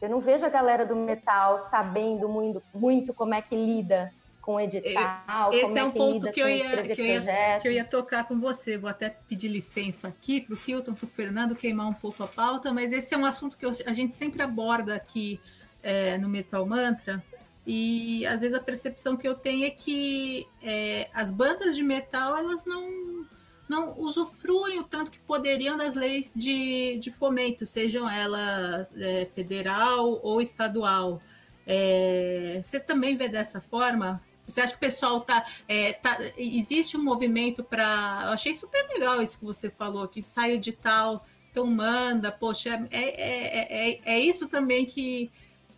Eu 0.00 0.08
não 0.08 0.20
vejo 0.20 0.44
a 0.46 0.48
galera 0.48 0.84
do 0.84 0.96
metal 0.96 1.58
sabendo 1.70 2.28
muito, 2.28 2.62
muito 2.74 3.12
como 3.12 3.34
é 3.34 3.42
que 3.42 3.54
lida 3.54 4.12
com 4.40 4.54
com 4.54 4.60
edital? 4.60 5.52
Esse 5.52 5.78
é 5.78 5.84
um 5.84 5.90
ponto 5.92 6.32
que 6.32 6.40
eu, 6.40 6.48
ia, 6.48 6.82
que, 6.82 7.00
eu 7.00 7.06
ia, 7.06 7.60
que 7.60 7.68
eu 7.68 7.72
ia 7.72 7.84
tocar 7.84 8.24
com 8.24 8.40
você. 8.40 8.76
Vou 8.76 8.90
até 8.90 9.10
pedir 9.28 9.48
licença 9.48 10.08
aqui 10.08 10.40
para 10.40 10.54
o 10.54 10.58
Hilton, 10.58 10.94
para 10.94 11.04
o 11.04 11.08
Fernando 11.08 11.54
queimar 11.54 11.86
um 11.86 11.92
pouco 11.92 12.22
a 12.24 12.26
pauta, 12.26 12.72
mas 12.72 12.92
esse 12.92 13.14
é 13.14 13.16
um 13.16 13.24
assunto 13.24 13.56
que 13.56 13.64
eu, 13.64 13.70
a 13.86 13.92
gente 13.92 14.16
sempre 14.16 14.42
aborda 14.42 14.94
aqui 14.94 15.40
é, 15.82 16.18
no 16.18 16.28
Metal 16.28 16.64
Mantra. 16.66 17.22
E 17.66 18.26
às 18.26 18.40
vezes 18.40 18.56
a 18.56 18.62
percepção 18.62 19.16
que 19.16 19.28
eu 19.28 19.34
tenho 19.34 19.66
é 19.66 19.70
que 19.70 20.46
é, 20.62 21.08
as 21.12 21.30
bandas 21.30 21.76
de 21.76 21.82
metal 21.82 22.36
elas 22.36 22.64
não, 22.64 23.26
não 23.68 23.98
usufruem 23.98 24.80
o 24.80 24.84
tanto 24.84 25.10
que 25.10 25.18
poderiam 25.20 25.76
das 25.76 25.94
leis 25.94 26.32
de, 26.34 26.98
de 26.98 27.10
fomento, 27.10 27.66
sejam 27.66 28.08
elas 28.08 28.92
é, 28.96 29.26
federal 29.34 30.20
ou 30.22 30.40
estadual. 30.40 31.20
É, 31.66 32.60
você 32.62 32.80
também 32.80 33.16
vê 33.16 33.28
dessa 33.28 33.60
forma? 33.60 34.20
Você 34.48 34.60
acha 34.60 34.70
que 34.72 34.78
o 34.78 34.80
pessoal 34.80 35.20
tá, 35.20 35.46
é, 35.68 35.92
tá 35.92 36.18
existe 36.36 36.96
um 36.96 37.04
movimento 37.04 37.62
para? 37.62 38.22
Eu 38.24 38.32
achei 38.32 38.52
super 38.54 38.88
legal 38.88 39.22
isso 39.22 39.38
que 39.38 39.44
você 39.44 39.70
falou, 39.70 40.08
que 40.08 40.22
sai 40.22 40.54
edital, 40.54 41.24
então 41.50 41.66
manda, 41.66 42.32
poxa, 42.32 42.88
é, 42.90 43.00
é, 43.00 43.90
é, 43.90 44.00
é 44.04 44.18
isso 44.18 44.48
também 44.48 44.84
que, 44.84 45.30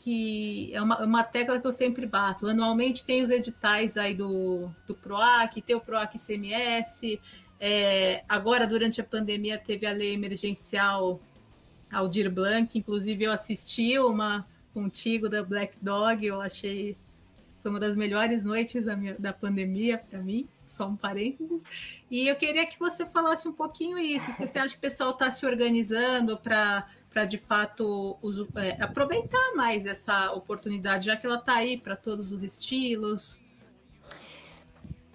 que 0.03 0.75
é 0.75 0.83
uma, 0.83 0.99
uma 1.05 1.23
tecla 1.23 1.61
que 1.61 1.67
eu 1.67 1.73
sempre 1.73 2.07
bato. 2.07 2.49
Anualmente 2.49 3.05
tem 3.05 3.23
os 3.23 3.31
editais 3.31 3.97
aí 3.97 4.15
do, 4.15 4.69
do 4.85 4.95
PROAC, 4.95 5.62
tem 5.62 5.77
o 5.77 5.81
PROAC 5.81 6.19
CMS, 6.19 7.21
é, 7.61 8.25
agora 8.29 8.67
durante 8.67 9.01
a 9.01 9.05
pandemia 9.05 9.57
teve 9.57 9.87
a 9.87 9.93
lei 9.93 10.12
emergencial 10.12 11.21
Aldir 11.91 12.29
Blanc, 12.29 12.77
inclusive 12.77 13.23
eu 13.23 13.31
assisti 13.31 13.97
uma, 14.01 14.45
contigo 14.75 15.29
da 15.29 15.45
Black 15.45 15.77
Dog. 15.81 16.27
Eu 16.27 16.41
achei 16.41 16.97
foi 17.62 17.71
uma 17.71 17.79
das 17.79 17.95
melhores 17.95 18.43
noites 18.43 18.85
da, 18.85 18.97
minha, 18.97 19.15
da 19.17 19.33
pandemia 19.33 19.99
para 19.99 20.21
mim. 20.21 20.49
Só 20.67 20.88
um 20.88 20.97
parênteses. 20.97 21.62
E 22.11 22.27
eu 22.27 22.35
queria 22.35 22.67
que 22.67 22.79
você 22.79 23.07
falasse 23.07 23.47
um 23.47 23.53
pouquinho 23.53 23.99
isso. 23.99 24.33
Se 24.33 24.47
você 24.47 24.59
acha 24.59 24.71
que 24.71 24.79
o 24.79 24.81
pessoal 24.81 25.11
está 25.11 25.31
se 25.31 25.47
organizando 25.47 26.37
para 26.37 26.88
para 27.12 27.25
de 27.25 27.38
fato 27.38 28.18
é, 28.57 28.83
aproveitar 28.83 29.55
mais 29.55 29.85
essa 29.85 30.33
oportunidade, 30.33 31.07
já 31.07 31.16
que 31.16 31.27
ela 31.27 31.37
está 31.37 31.55
aí 31.55 31.77
para 31.77 31.94
todos 31.94 32.33
os 32.33 32.42
estilos? 32.42 33.40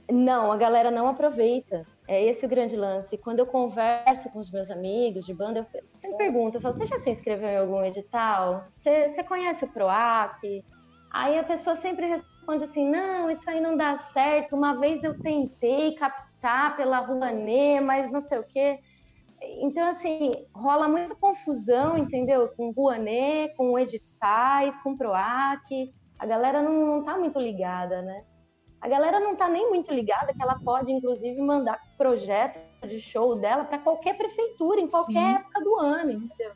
Não, 0.10 0.52
a 0.52 0.58
galera 0.58 0.90
não 0.90 1.08
aproveita. 1.08 1.86
É 2.08 2.24
esse 2.24 2.46
o 2.46 2.50
grande 2.50 2.78
lance. 2.78 3.18
Quando 3.18 3.40
eu 3.40 3.46
converso 3.46 4.30
com 4.30 4.40
os 4.40 4.50
meus 4.50 4.72
amigos 4.72 5.26
de 5.26 5.34
banda, 5.34 5.68
eu 5.74 5.84
sempre 5.94 6.18
pergunto, 6.18 6.58
eu 6.58 6.62
falo, 6.62 6.78
você 6.78 6.86
já 6.86 7.00
se 7.00 7.10
inscreveu 7.10 7.50
em 7.50 7.58
algum 7.58 7.84
edital? 7.84 8.68
Você, 8.74 9.10
você 9.10 9.24
conhece 9.24 9.66
o 9.66 9.68
PROAC? 9.68 10.64
Aí 11.12 11.38
a 11.38 11.44
pessoa 11.44 11.76
sempre 11.76 12.08
responde 12.08 12.64
assim, 12.64 12.90
não, 12.90 13.30
isso 13.30 13.50
aí 13.50 13.60
não 13.60 13.76
dá 13.76 13.98
certo. 14.14 14.56
Uma 14.56 14.80
vez 14.80 15.04
eu 15.04 15.20
tentei 15.20 15.96
captar 15.96 16.78
pela 16.78 17.00
Rouanet, 17.00 17.82
mas 17.82 18.10
não 18.10 18.22
sei 18.22 18.38
o 18.38 18.44
quê. 18.44 18.80
Então, 19.42 19.88
assim, 19.90 20.48
rola 20.54 20.88
muita 20.88 21.16
confusão, 21.16 21.98
entendeu? 21.98 22.50
Com 22.50 22.72
Rouanet, 22.72 23.56
com 23.56 23.78
editais, 23.78 24.76
com 24.82 24.98
PROAC. 24.98 25.92
A 26.20 26.26
galera 26.26 26.62
não, 26.62 26.86
não 26.86 27.04
tá 27.04 27.18
muito 27.18 27.40
ligada, 27.40 28.02
né? 28.02 28.24
a 28.80 28.88
galera 28.88 29.20
não 29.20 29.34
está 29.34 29.50
nem 29.50 29.70
muito 29.70 29.92
ligada 29.92 30.34
que 30.34 30.42
ela 30.42 30.60
pode, 30.64 30.92
inclusive, 30.92 31.42
mandar 31.42 31.80
projeto 31.98 32.60
de 32.88 33.00
show 33.00 33.36
dela 33.36 33.66
para 33.66 33.80
qualquer 33.80 34.16
prefeitura, 34.18 34.80
em 34.80 34.88
qualquer 34.88 35.14
Sim. 35.14 35.36
época 35.36 35.64
do 35.64 35.76
ano, 35.78 36.12
entendeu? 36.12 36.52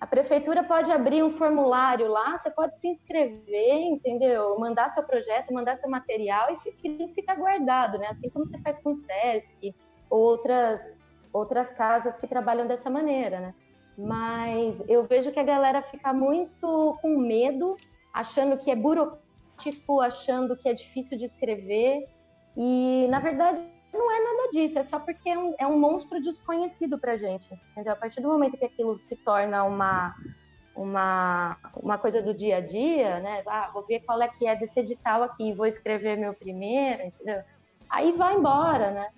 A 0.00 0.06
prefeitura 0.06 0.64
pode 0.64 0.90
abrir 0.90 1.22
um 1.22 1.30
formulário 1.30 2.08
lá, 2.08 2.36
você 2.36 2.50
pode 2.50 2.80
se 2.80 2.88
inscrever, 2.88 3.82
entendeu? 3.82 4.58
Mandar 4.58 4.90
seu 4.90 5.02
projeto, 5.04 5.52
mandar 5.52 5.76
seu 5.76 5.88
material 5.88 6.52
e 6.52 6.72
fica, 6.72 7.14
fica 7.14 7.34
guardado, 7.36 7.98
né? 7.98 8.08
Assim 8.08 8.28
como 8.30 8.44
você 8.44 8.58
faz 8.58 8.80
com 8.80 8.90
o 8.90 8.96
SESC 8.96 9.74
ou 10.10 10.20
outras, 10.20 10.98
outras 11.32 11.72
casas 11.72 12.18
que 12.18 12.26
trabalham 12.26 12.66
dessa 12.66 12.90
maneira, 12.90 13.40
né? 13.40 13.54
Mas 13.96 14.82
eu 14.88 15.04
vejo 15.04 15.32
que 15.32 15.40
a 15.40 15.44
galera 15.44 15.82
fica 15.82 16.12
muito 16.12 16.98
com 17.00 17.18
medo, 17.18 17.76
achando 18.12 18.56
que 18.56 18.70
é 18.70 18.76
burocracia 18.76 19.22
tipo, 19.62 20.00
achando 20.00 20.56
que 20.56 20.68
é 20.68 20.74
difícil 20.74 21.16
de 21.16 21.24
escrever. 21.24 22.04
E, 22.56 23.06
na 23.08 23.20
verdade, 23.20 23.60
não 23.92 24.10
é 24.10 24.20
nada 24.20 24.50
disso, 24.52 24.78
é 24.78 24.82
só 24.82 24.98
porque 24.98 25.28
é 25.30 25.38
um, 25.38 25.54
é 25.58 25.66
um 25.66 25.78
monstro 25.78 26.22
desconhecido 26.22 26.98
pra 26.98 27.16
gente. 27.16 27.48
Entendeu? 27.72 27.92
A 27.92 27.96
partir 27.96 28.20
do 28.20 28.28
momento 28.28 28.58
que 28.58 28.64
aquilo 28.64 28.98
se 28.98 29.16
torna 29.16 29.64
uma, 29.64 30.14
uma, 30.74 31.56
uma 31.76 31.98
coisa 31.98 32.22
do 32.22 32.34
dia 32.34 32.56
a 32.56 32.60
dia, 32.60 33.20
né? 33.20 33.42
Ah, 33.46 33.70
vou 33.72 33.86
ver 33.86 34.00
qual 34.00 34.20
é 34.20 34.28
que 34.28 34.46
é 34.46 34.56
desse 34.56 34.80
edital 34.80 35.22
aqui, 35.22 35.52
vou 35.52 35.66
escrever 35.66 36.16
meu 36.16 36.34
primeiro, 36.34 37.04
entendeu? 37.04 37.42
Aí 37.88 38.12
vai 38.12 38.34
embora, 38.34 38.90
né? 38.90 39.08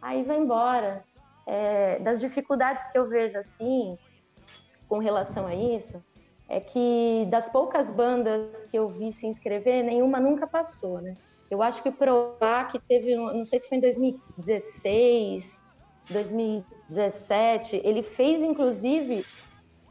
Aí 0.00 0.22
vai 0.22 0.38
embora. 0.38 1.02
É, 1.50 1.98
das 2.00 2.20
dificuldades 2.20 2.86
que 2.88 2.98
eu 2.98 3.08
vejo 3.08 3.38
assim, 3.38 3.96
com 4.86 4.98
relação 4.98 5.46
a 5.46 5.54
isso, 5.54 6.02
é 6.46 6.60
que 6.60 7.26
das 7.30 7.48
poucas 7.48 7.88
bandas 7.88 8.50
que 8.70 8.78
eu 8.78 8.88
vi 8.88 9.12
se 9.12 9.26
inscrever, 9.26 9.82
nenhuma 9.82 10.20
nunca 10.20 10.46
passou, 10.46 11.00
né? 11.00 11.16
Eu 11.50 11.62
acho 11.62 11.82
que 11.82 11.88
o 11.88 11.92
PROAC 11.92 12.78
teve, 12.86 13.16
não 13.16 13.44
sei 13.46 13.60
se 13.60 13.68
foi 13.68 13.78
em 13.78 13.80
2016, 13.80 15.44
2017, 16.10 17.80
ele 17.82 18.02
fez 18.02 18.42
inclusive 18.42 19.24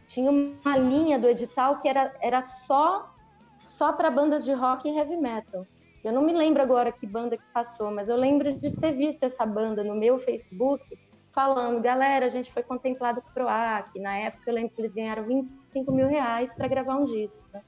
tinha 0.08 0.32
uma 0.32 0.78
linha 0.78 1.20
do 1.20 1.28
edital 1.28 1.80
que 1.80 1.88
era, 1.88 2.15
era 2.22 2.41
só 2.41 3.13
só 3.60 3.91
para 3.91 4.10
bandas 4.10 4.46
de 4.46 4.54
rock 4.54 4.88
e 4.88 4.96
heavy 4.96 5.17
metal. 5.17 5.65
Eu 6.04 6.13
não 6.13 6.22
me 6.22 6.32
lembro 6.32 6.62
agora 6.62 6.91
que 6.91 7.06
banda 7.06 7.36
que 7.36 7.43
passou, 7.54 7.91
mas 7.91 8.08
eu 8.08 8.15
lembro 8.15 8.54
de 8.54 8.72
ter 8.72 8.93
visto 8.93 9.24
essa 9.24 9.46
banda 9.46 9.84
no 9.84 9.96
meu 9.96 10.20
Facebook 10.20 10.98
falando, 11.38 11.80
galera, 11.80 12.26
a 12.26 12.30
gente 12.30 12.52
foi 12.52 12.63
contemplado 12.63 13.21
com 13.21 13.30
o 13.30 13.32
PROAC. 13.32 14.00
Na 14.00 14.17
época 14.17 14.50
eu 14.50 14.56
lembro 14.56 14.71
que 14.71 14.82
eles 14.82 14.91
ganharam 14.91 15.23
25 15.23 15.91
mil 15.91 16.08
reais 16.08 16.52
para 16.56 16.67
gravar 16.67 16.95
um 16.95 17.06
disco. 17.06 17.43
Né? 17.54 17.62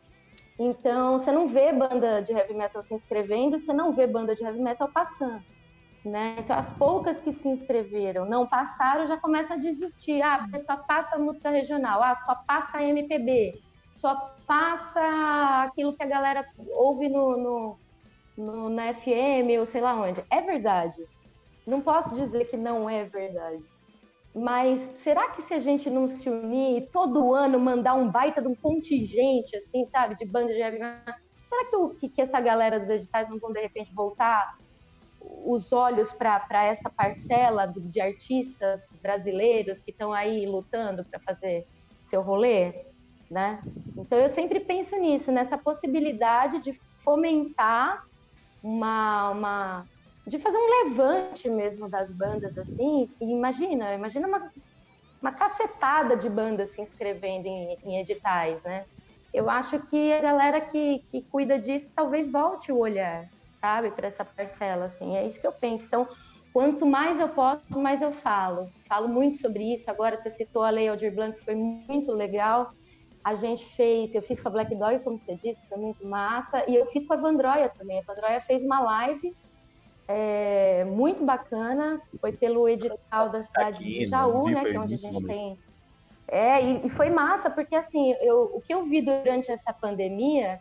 Então, 0.58 1.20
você 1.20 1.32
não 1.32 1.48
vê 1.48 1.72
banda 1.72 2.20
de 2.20 2.34
heavy 2.34 2.56
metal 2.56 2.82
se 2.82 2.96
inscrevendo, 2.96 3.60
você 3.60 3.72
não 3.72 3.94
vê 3.94 4.08
banda 4.08 4.36
de 4.36 4.44
heavy 4.44 4.60
metal 4.60 4.90
passando. 4.92 5.44
Né? 6.04 6.38
Então, 6.40 6.58
as 6.58 6.72
poucas 6.72 7.20
que 7.20 7.32
se 7.32 7.48
inscreveram, 7.48 8.26
não 8.26 8.48
passaram, 8.48 9.08
já 9.08 9.18
começa 9.18 9.54
a 9.54 9.58
desistir. 9.58 10.20
Ah, 10.24 10.48
só 10.66 10.76
passa 10.76 11.20
música 11.20 11.52
regional, 11.52 12.02
ah, 12.02 12.16
só 12.16 12.34
passa 12.48 12.82
MPB, 12.82 13.62
só 13.92 14.34
passa 14.48 15.64
aquilo 15.66 15.96
que 15.96 16.02
a 16.02 16.08
galera 16.08 16.44
ouve 16.72 17.08
no, 17.08 17.38
no, 17.38 17.78
no, 18.36 18.70
na 18.72 18.96
FM 18.96 19.60
ou 19.60 19.66
sei 19.68 19.80
lá 19.80 19.94
onde. 19.94 20.24
É 20.32 20.42
verdade. 20.42 21.06
Não 21.70 21.82
posso 21.82 22.16
dizer 22.16 22.46
que 22.46 22.58
não 22.58 22.90
é 22.90 23.04
verdade. 23.06 23.64
Mas 24.34 24.82
será 25.04 25.30
que 25.30 25.42
se 25.44 25.54
a 25.54 25.60
gente 25.60 25.90
não 25.90 26.08
se 26.08 26.30
unir 26.30 26.90
todo 26.92 27.34
ano 27.34 27.60
mandar 27.60 27.96
um 27.96 28.10
baita 28.10 28.42
de 28.42 28.48
um 28.48 28.56
contingente, 28.56 29.56
assim, 29.56 29.86
sabe, 29.88 30.16
de 30.16 30.26
banda 30.26 30.54
de 30.54 30.60
heavy 30.60 30.80
será 31.48 31.66
que, 31.70 31.76
o, 31.76 31.90
que, 31.90 32.10
que 32.10 32.22
essa 32.22 32.40
galera 32.40 32.80
dos 32.80 32.90
editais 32.90 33.28
não 33.30 33.40
vão 33.40 33.52
de 33.52 33.60
repente 33.60 33.94
voltar 33.94 34.48
os 35.20 35.74
olhos 35.74 36.14
para 36.14 36.64
essa 36.64 36.90
parcela 36.90 37.66
do, 37.66 37.82
de 37.82 38.00
artistas 38.00 38.84
brasileiros 39.02 39.82
que 39.82 39.92
estão 39.92 40.14
aí 40.14 40.46
lutando 40.46 41.04
para 41.10 41.20
fazer 41.20 41.66
seu 42.06 42.22
rolê, 42.22 42.74
né? 43.30 43.62
Então 43.98 44.18
eu 44.18 44.30
sempre 44.30 44.60
penso 44.60 44.96
nisso, 44.98 45.32
nessa 45.32 45.58
possibilidade 45.58 46.62
de 46.62 46.74
fomentar 47.04 48.04
uma, 48.64 49.32
uma 49.32 49.86
de 50.30 50.38
fazer 50.40 50.58
um 50.58 50.88
levante 50.88 51.50
mesmo 51.50 51.90
das 51.90 52.12
bandas, 52.12 52.58
assim. 52.58 53.10
E 53.20 53.26
imagina, 53.26 53.94
imagina 53.94 54.28
uma, 54.28 54.52
uma 55.22 55.32
cacetada 55.32 56.16
de 56.16 56.30
bandas 56.30 56.70
se 56.70 56.82
inscrevendo 56.82 57.48
em, 57.48 57.78
em 57.84 58.00
editais, 58.00 58.62
né? 58.64 58.86
Eu 59.34 59.50
acho 59.50 59.80
que 59.88 60.14
a 60.14 60.22
galera 60.22 60.62
que, 60.62 61.00
que 61.10 61.22
cuida 61.24 61.60
disso 61.60 61.92
talvez 61.96 62.32
volte 62.32 62.72
o 62.72 62.78
olhar, 62.78 63.28
sabe, 63.60 63.92
para 63.92 64.08
essa 64.08 64.24
parcela, 64.24 64.86
assim. 64.86 65.18
É 65.18 65.26
isso 65.26 65.42
que 65.42 65.48
eu 65.48 65.52
penso. 65.52 65.86
Então, 65.86 66.08
quanto 66.54 66.86
mais 66.86 67.20
eu 67.20 67.30
posso, 67.30 67.80
mais 67.80 68.02
eu 68.02 68.12
falo. 68.12 68.70
Falo 68.88 69.08
muito 69.08 69.38
sobre 69.38 69.74
isso. 69.74 69.90
Agora, 69.90 70.20
você 70.20 70.30
citou 70.30 70.64
a 70.64 70.70
Lei 70.70 70.88
Aldir 70.88 71.14
Blanc, 71.14 71.38
que 71.38 71.46
foi 71.46 71.56
muito 71.56 72.12
legal. 72.12 72.72
A 73.24 73.36
gente 73.36 73.66
fez, 73.76 74.16
eu 74.16 74.22
fiz 74.22 74.40
com 74.40 74.48
a 74.48 74.52
Black 74.52 74.74
Dog, 74.76 75.00
como 75.04 75.20
você 75.20 75.36
disse, 75.36 75.68
foi 75.68 75.78
muito 75.78 76.06
massa. 76.08 76.64
E 76.68 76.76
eu 76.76 76.86
fiz 76.88 77.06
com 77.06 77.14
a 77.14 77.18
Vandroia 77.18 77.70
também. 77.70 78.00
A 78.00 78.04
Vandroia 78.14 78.42
fez 78.42 78.64
uma 78.64 78.80
live 78.80 79.36
é, 80.12 80.84
muito 80.86 81.24
bacana. 81.24 82.02
Foi 82.20 82.32
pelo 82.32 82.68
edital 82.68 83.30
da 83.30 83.44
cidade 83.44 83.84
Aqui, 83.84 84.00
de 84.00 84.06
Jaú, 84.08 84.50
né? 84.50 84.66
Que 84.66 84.76
é 84.76 84.80
onde 84.80 84.96
a 84.96 84.98
gente 84.98 85.24
tem. 85.24 85.58
É, 86.28 86.64
e, 86.64 86.88
e, 86.88 86.90
foi 86.90 87.10
massa, 87.12 87.50
porque 87.50 87.76
assim, 87.76 88.14
eu, 88.22 88.52
o 88.56 88.62
que 88.62 88.74
eu 88.74 88.86
vi 88.86 89.02
durante 89.02 89.52
essa 89.52 89.72
pandemia 89.72 90.60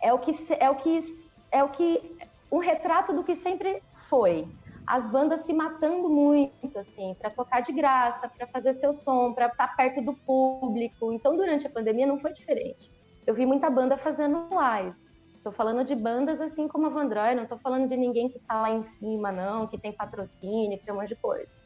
é 0.00 0.12
o 0.12 0.18
que 0.18 0.36
é 0.60 0.70
o 0.70 0.74
que 0.76 1.26
é 1.50 1.62
o 1.62 1.68
que 1.70 2.16
um 2.50 2.58
retrato 2.58 3.12
do 3.12 3.22
que 3.22 3.36
sempre 3.36 3.82
foi. 4.08 4.46
As 4.86 5.04
bandas 5.10 5.42
se 5.42 5.52
matando 5.52 6.08
muito, 6.08 6.78
assim, 6.78 7.14
para 7.18 7.30
tocar 7.30 7.60
de 7.60 7.72
graça, 7.72 8.28
para 8.28 8.46
fazer 8.46 8.72
seu 8.74 8.92
som, 8.92 9.32
para 9.32 9.46
estar 9.46 9.68
tá 9.68 9.74
perto 9.74 10.00
do 10.00 10.14
público. 10.14 11.12
Então, 11.12 11.36
durante 11.36 11.66
a 11.66 11.70
pandemia 11.70 12.06
não 12.06 12.18
foi 12.18 12.32
diferente. 12.32 12.90
Eu 13.26 13.34
vi 13.34 13.44
muita 13.44 13.68
banda 13.68 13.98
fazendo 13.98 14.48
live. 14.50 14.96
Estou 15.38 15.52
falando 15.52 15.84
de 15.84 15.94
bandas 15.94 16.40
assim 16.40 16.66
como 16.66 16.86
a 16.86 16.90
Vandroy, 16.90 17.34
não 17.34 17.44
estou 17.44 17.58
falando 17.58 17.88
de 17.88 17.96
ninguém 17.96 18.28
que 18.28 18.38
está 18.38 18.60
lá 18.60 18.70
em 18.70 18.82
cima, 18.82 19.30
não, 19.30 19.68
que 19.68 19.78
tem 19.78 19.92
patrocínio, 19.92 20.76
que 20.78 20.84
tem 20.84 20.92
um 20.92 20.98
monte 20.98 21.10
de 21.10 21.16
coisa. 21.16 21.56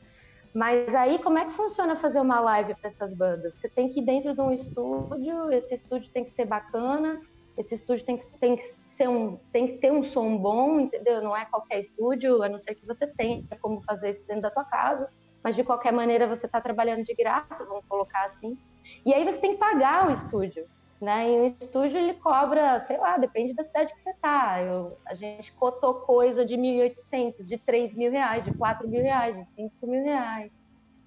Mas 0.55 0.95
aí, 0.95 1.19
como 1.19 1.39
é 1.39 1.47
que 1.47 1.53
funciona 1.53 1.97
fazer 1.97 2.21
uma 2.21 2.39
live 2.39 2.75
para 2.75 2.89
essas 2.89 3.15
bandas? 3.15 3.55
Você 3.55 3.71
tem 3.71 3.89
que 3.89 4.01
ir 4.01 4.05
dentro 4.05 4.35
de 4.35 4.41
um 4.43 4.53
estúdio, 4.53 5.51
esse 5.51 5.75
estúdio 5.75 6.11
tem 6.13 6.23
que 6.23 6.31
ser 6.31 6.45
bacana, 6.45 7.19
esse 7.57 7.75
estúdio 7.75 8.05
tem 8.05 8.19
que, 8.19 8.27
tem 8.39 8.57
que 8.57 8.63
ser 8.63 9.09
um, 9.09 9.39
tem 9.51 9.67
que 9.67 9.79
ter 9.79 9.91
um 9.91 10.05
som 10.05 10.37
bom, 10.37 10.79
entendeu? 10.79 11.23
Não 11.23 11.35
é 11.35 11.47
qualquer 11.47 11.81
estúdio, 11.81 12.43
a 12.43 12.51
não 12.51 12.59
ser 12.59 12.75
que 12.75 12.87
você 12.87 13.07
tenha 13.07 13.43
como 13.63 13.83
fazer 13.83 14.11
isso 14.11 14.27
dentro 14.27 14.43
da 14.43 14.51
tua 14.51 14.65
casa. 14.65 15.09
Mas 15.43 15.57
de 15.57 15.65
qualquer 15.65 15.93
maneira 15.93 16.29
você 16.29 16.45
está 16.45 16.61
trabalhando 16.61 17.05
de 17.05 17.15
graça, 17.15 17.65
vamos 17.65 17.87
colocar 17.89 18.27
assim. 18.27 18.57
E 19.05 19.15
aí 19.15 19.25
você 19.25 19.39
tem 19.39 19.53
que 19.55 19.59
pagar 19.59 20.09
o 20.09 20.13
estúdio. 20.13 20.67
Né? 21.03 21.33
E 21.33 21.41
o 21.41 21.47
estúdio 21.47 21.99
ele 21.99 22.15
cobra, 22.15 22.81
sei 22.87 22.97
lá, 22.97 23.19
depende 23.19 23.53
da 23.55 23.65
cidade 23.65 23.93
que 23.93 24.01
você 24.01 24.15
tá. 24.23 24.63
Eu, 24.63 24.97
a 25.05 25.15
gente 25.15 25.51
cotou 25.55 25.95
coisa 25.95 26.47
de 26.47 26.55
1.800, 26.55 27.45
de 27.45 27.59
3 27.59 27.97
mil 27.97 28.09
reais, 28.09 28.45
de 28.45 28.53
4 28.53 28.87
mil 28.87 29.03
reais, 29.03 29.37
de 29.37 29.45
5 29.45 29.85
mil 29.85 30.05
reais, 30.05 30.53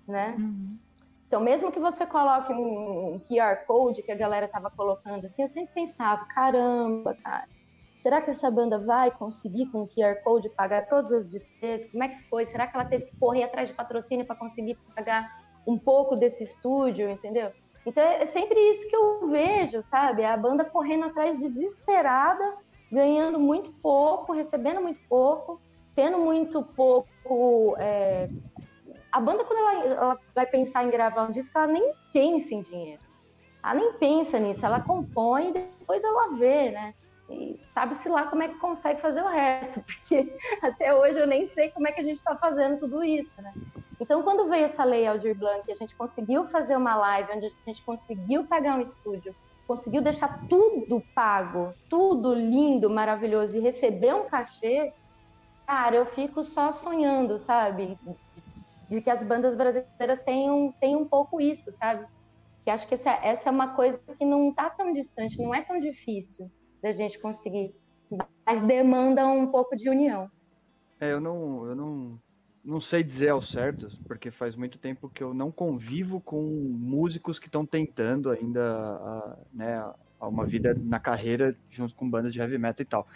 né? 0.06 0.36
Uhum. 0.38 0.78
Então, 1.26 1.40
mesmo 1.40 1.72
que 1.72 1.80
você 1.80 2.06
coloque 2.06 2.52
um, 2.52 3.14
um 3.16 3.20
QR 3.22 3.66
Code 3.66 4.04
que 4.04 4.12
a 4.12 4.16
galera 4.16 4.50
tava 4.50 4.70
colocando 4.70 5.28
assim, 5.28 5.44
eu 5.44 5.48
sempre 5.48 5.74
pensava, 5.74 6.26
caramba, 6.26 7.16
cara, 7.24 7.48
será 8.00 8.22
que 8.22 8.32
essa 8.32 8.52
banda 8.52 8.78
vai 8.78 9.10
conseguir 9.12 9.68
com 9.68 9.84
o 9.84 9.88
QR 9.88 10.22
Code 10.26 10.50
pagar 10.50 10.90
todas 10.90 11.10
as 11.14 11.32
despesas? 11.32 11.90
Como 11.90 12.04
é 12.04 12.10
que 12.10 12.22
foi? 12.24 12.46
Será 12.48 12.68
que 12.68 12.76
ela 12.76 12.86
teve 12.86 13.06
que 13.06 13.18
correr 13.18 13.44
atrás 13.44 13.70
de 13.70 13.74
patrocínio 13.74 14.26
para 14.26 14.36
conseguir 14.36 14.78
pagar 14.94 15.32
um 15.66 15.80
pouco 15.80 16.18
desse 16.18 16.44
estúdio, 16.44 17.10
entendeu? 17.10 17.54
Então 17.86 18.04
é 18.04 18.26
sempre 18.26 18.60
isso 18.72 18.90
que 18.90 18.96
eu 18.96 19.28
vejo, 19.28 19.84
sabe? 19.84 20.26
A 20.26 20.36
banda 20.36 20.66
correndo 20.66 21.06
atrás 21.06 21.38
desesperada, 21.38 22.58
ganhando 22.92 23.40
muito 23.40 23.72
pouco, 23.74 24.34
recebendo 24.34 24.82
muito 24.82 25.00
pouco, 25.08 25.62
tendo 25.96 26.18
muito 26.18 26.64
pouco. 26.64 27.76
É... 27.78 28.28
A 29.12 29.20
banda, 29.20 29.46
quando 29.46 29.60
ela, 29.60 29.86
ela, 29.86 30.20
vai 30.34 30.46
pensar 30.46 30.84
em 30.84 30.90
gravar 30.90 31.30
um 31.30 31.32
disco, 31.32 31.58
ela 31.58 31.68
nem 31.68 31.94
pensa 32.12 32.56
em 32.56 32.62
dinheiro. 32.62 33.02
Ela 33.64 33.76
nem 33.76 33.94
pensa 33.94 34.40
nisso, 34.40 34.66
ela 34.66 34.80
compõe 34.80 35.50
e 35.50 35.54
depois 35.54 36.04
ela 36.04 36.34
vê, 36.36 36.72
né? 36.72 36.94
E 37.30 37.58
sabe-se 37.74 38.08
lá 38.08 38.26
como 38.26 38.44
é 38.44 38.50
que 38.50 38.60
consegue 38.60 39.02
fazer 39.02 39.22
o 39.22 39.28
resto, 39.28 39.82
porque 39.86 40.38
até 40.62 40.94
hoje 40.94 41.20
eu 41.20 41.28
nem 41.28 41.48
sei 41.50 41.72
como 41.72 41.88
é 41.88 41.92
que 41.92 42.02
a 42.02 42.04
gente 42.04 42.18
está 42.18 42.36
fazendo 42.36 42.80
tudo 42.80 43.04
isso, 43.04 43.32
né? 43.42 43.54
Então, 44.00 44.22
quando 44.24 44.50
veio 44.50 44.66
essa 44.66 44.84
lei 44.84 45.08
Aldir 45.08 45.36
Blanc, 45.36 45.72
a 45.72 45.76
gente 45.76 45.96
conseguiu 45.96 46.46
fazer 46.48 46.76
uma 46.76 46.96
live 46.96 47.32
onde 47.34 47.46
a 47.46 47.70
gente 47.70 47.84
conseguiu 47.84 48.46
pagar 48.46 48.78
um 48.78 48.82
estúdio, 48.82 49.34
conseguiu 49.66 50.02
deixar 50.02 50.48
tudo 50.48 51.02
pago, 51.16 51.74
tudo 51.90 52.34
lindo, 52.34 52.90
maravilhoso 52.90 53.58
e 53.58 53.62
receber 53.62 54.14
um 54.14 54.28
cachê, 54.28 54.94
cara, 55.66 55.96
eu 55.96 56.06
fico 56.06 56.44
só 56.44 56.72
sonhando, 56.72 57.40
sabe? 57.40 57.98
De 58.90 59.02
que 59.02 59.10
as 59.10 59.24
bandas 59.24 59.56
brasileiras 59.56 60.22
tenham, 60.24 60.74
tenham 60.80 61.02
um 61.02 61.08
pouco 61.08 61.42
isso, 61.42 61.72
sabe? 61.72 62.06
Que 62.64 62.70
acho 62.70 62.88
que 62.88 62.96
essa, 62.96 63.12
essa 63.12 63.50
é 63.50 63.52
uma 63.52 63.76
coisa 63.76 64.00
que 64.18 64.26
não 64.26 64.50
está 64.50 64.70
tão 64.70 64.92
distante, 64.94 65.42
não 65.42 65.56
é 65.56 65.62
tão 65.62 65.80
difícil 65.80 66.52
da 66.86 66.92
gente 66.92 67.18
conseguir, 67.18 67.74
mas 68.46 68.62
demanda 68.68 69.26
um 69.26 69.48
pouco 69.48 69.76
de 69.76 69.90
união. 69.90 70.30
É, 71.00 71.12
eu 71.12 71.20
não, 71.20 71.66
eu 71.66 71.76
não 71.76 72.20
não 72.64 72.80
sei 72.80 73.04
dizer 73.04 73.30
ao 73.30 73.42
certo, 73.42 73.88
porque 74.08 74.30
faz 74.30 74.56
muito 74.56 74.78
tempo 74.78 75.10
que 75.10 75.24
eu 75.24 75.34
não 75.34 75.52
convivo 75.52 76.22
com 76.22 76.44
músicos 76.44 77.40
que 77.40 77.48
estão 77.48 77.66
tentando 77.66 78.30
ainda 78.30 78.62
a, 78.64 79.38
né, 79.52 79.78
a 80.20 80.28
uma 80.28 80.46
vida 80.46 80.76
na 80.80 81.00
carreira 81.00 81.56
junto 81.72 81.96
com 81.96 82.08
bandas 82.08 82.32
de 82.32 82.40
heavy 82.40 82.58
metal 82.60 82.84
e 82.84 82.86
tal. 82.86 83.08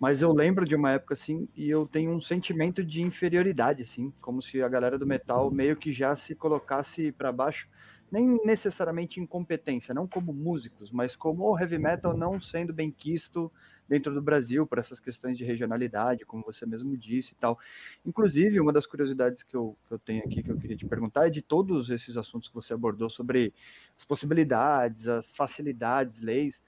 Mas 0.00 0.20
eu 0.20 0.32
lembro 0.32 0.66
de 0.66 0.74
uma 0.74 0.90
época 0.90 1.14
assim 1.14 1.48
e 1.56 1.70
eu 1.70 1.86
tenho 1.86 2.10
um 2.10 2.20
sentimento 2.20 2.84
de 2.84 3.00
inferioridade, 3.00 3.82
assim, 3.82 4.12
como 4.20 4.42
se 4.42 4.60
a 4.60 4.68
galera 4.68 4.98
do 4.98 5.06
metal 5.06 5.52
meio 5.52 5.76
que 5.76 5.92
já 5.92 6.16
se 6.16 6.34
colocasse 6.34 7.12
para 7.12 7.30
baixo, 7.30 7.68
nem 8.14 8.40
necessariamente 8.44 9.18
incompetência, 9.18 9.92
não 9.92 10.06
como 10.06 10.32
músicos, 10.32 10.92
mas 10.92 11.16
como 11.16 11.50
o 11.50 11.58
heavy 11.58 11.78
metal 11.78 12.16
não 12.16 12.40
sendo 12.40 12.72
bem 12.72 12.88
quisto 12.88 13.50
dentro 13.88 14.14
do 14.14 14.22
Brasil, 14.22 14.64
por 14.64 14.78
essas 14.78 15.00
questões 15.00 15.36
de 15.36 15.42
regionalidade, 15.42 16.24
como 16.24 16.44
você 16.44 16.64
mesmo 16.64 16.96
disse 16.96 17.32
e 17.32 17.34
tal. 17.34 17.58
Inclusive, 18.06 18.60
uma 18.60 18.72
das 18.72 18.86
curiosidades 18.86 19.42
que 19.42 19.56
eu, 19.56 19.76
que 19.88 19.94
eu 19.94 19.98
tenho 19.98 20.22
aqui, 20.24 20.44
que 20.44 20.48
eu 20.48 20.56
queria 20.56 20.76
te 20.76 20.86
perguntar, 20.86 21.26
é 21.26 21.30
de 21.30 21.42
todos 21.42 21.90
esses 21.90 22.16
assuntos 22.16 22.48
que 22.48 22.54
você 22.54 22.72
abordou 22.72 23.10
sobre 23.10 23.52
as 23.98 24.04
possibilidades, 24.04 25.08
as 25.08 25.32
facilidades, 25.32 26.16
leis, 26.20 26.62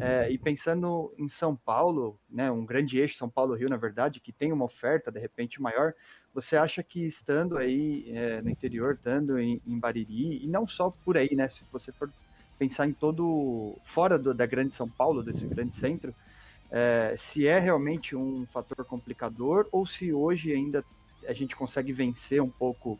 é, 0.00 0.28
e 0.32 0.36
pensando 0.36 1.14
em 1.16 1.28
São 1.28 1.54
Paulo, 1.54 2.18
né, 2.28 2.50
um 2.50 2.66
grande 2.66 2.98
eixo, 2.98 3.16
São 3.16 3.30
Paulo-Rio, 3.30 3.70
na 3.70 3.76
verdade, 3.76 4.18
que 4.18 4.32
tem 4.32 4.52
uma 4.52 4.64
oferta, 4.64 5.12
de 5.12 5.20
repente, 5.20 5.62
maior, 5.62 5.94
você 6.34 6.56
acha 6.56 6.82
que 6.82 7.06
estando 7.06 7.56
aí 7.56 8.04
é, 8.14 8.40
no 8.42 8.50
interior, 8.50 8.94
estando 8.94 9.38
em, 9.38 9.60
em, 9.66 9.78
Bariri, 9.78 10.44
e 10.44 10.46
não 10.46 10.66
só 10.66 10.90
por 11.04 11.16
aí, 11.16 11.34
né, 11.34 11.48
se 11.48 11.60
você 11.72 11.90
for 11.92 12.10
pensar 12.58 12.86
em 12.86 12.92
todo, 12.92 13.76
fora 13.84 14.18
do, 14.18 14.34
da 14.34 14.46
grande 14.46 14.74
São 14.74 14.88
Paulo, 14.88 15.22
desse 15.22 15.46
grande 15.46 15.76
centro, 15.76 16.14
é, 16.70 17.16
se 17.18 17.46
é 17.46 17.58
realmente 17.58 18.14
um 18.14 18.46
fator 18.52 18.84
complicador 18.84 19.66
ou 19.72 19.86
se 19.86 20.12
hoje 20.12 20.52
ainda 20.52 20.84
a 21.26 21.32
gente 21.32 21.56
consegue 21.56 21.92
vencer 21.92 22.42
um 22.42 22.50
pouco 22.50 22.98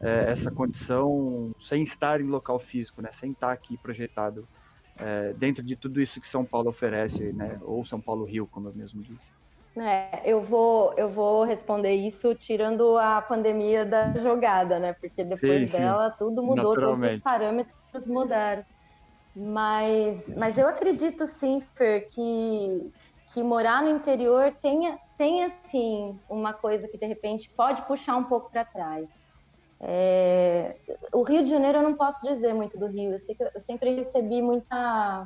é, 0.00 0.30
essa 0.30 0.50
condição 0.50 1.52
sem 1.60 1.82
estar 1.82 2.20
em 2.20 2.24
local 2.24 2.58
físico, 2.58 3.02
né, 3.02 3.10
sem 3.12 3.32
estar 3.32 3.52
aqui 3.52 3.76
projetado 3.76 4.46
é, 4.96 5.32
dentro 5.34 5.62
de 5.62 5.76
tudo 5.76 6.00
isso 6.00 6.20
que 6.20 6.28
São 6.28 6.44
Paulo 6.44 6.70
oferece, 6.70 7.32
né, 7.32 7.58
ou 7.62 7.84
São 7.84 8.00
Paulo 8.00 8.24
Rio, 8.24 8.46
como 8.46 8.68
eu 8.68 8.74
mesmo 8.74 9.02
disse. 9.02 9.37
É, 9.76 10.22
eu 10.24 10.42
vou, 10.42 10.92
eu 10.96 11.08
vou 11.08 11.44
responder 11.44 11.92
isso 11.94 12.34
tirando 12.34 12.96
a 12.98 13.22
pandemia 13.22 13.84
da 13.86 14.14
jogada, 14.18 14.78
né? 14.78 14.94
Porque 15.00 15.22
depois 15.24 15.60
sim, 15.60 15.66
dela 15.72 16.10
tudo 16.18 16.42
mudou, 16.42 16.74
todos 16.74 17.00
os 17.02 17.18
parâmetros 17.20 17.74
mudaram. 18.08 18.64
Mas, 19.34 20.26
mas 20.36 20.58
eu 20.58 20.66
acredito 20.66 21.26
sim, 21.26 21.60
Fer, 21.76 22.08
que, 22.10 22.92
que 23.32 23.42
morar 23.42 23.82
no 23.82 23.90
interior 23.90 24.52
tenha, 24.60 24.98
tenha 25.16 25.46
assim 25.46 26.20
uma 26.28 26.52
coisa 26.52 26.88
que 26.88 26.98
de 26.98 27.06
repente 27.06 27.52
pode 27.56 27.86
puxar 27.86 28.16
um 28.16 28.24
pouco 28.24 28.50
para 28.50 28.64
trás. 28.64 29.08
É, 29.80 30.76
o 31.12 31.22
Rio 31.22 31.44
de 31.44 31.50
Janeiro 31.50 31.78
eu 31.78 31.82
não 31.82 31.96
posso 31.96 32.20
dizer 32.26 32.52
muito 32.52 32.76
do 32.78 32.88
Rio. 32.88 33.12
Eu, 33.12 33.50
eu 33.54 33.60
sempre 33.60 33.94
recebi 33.94 34.42
muita, 34.42 35.24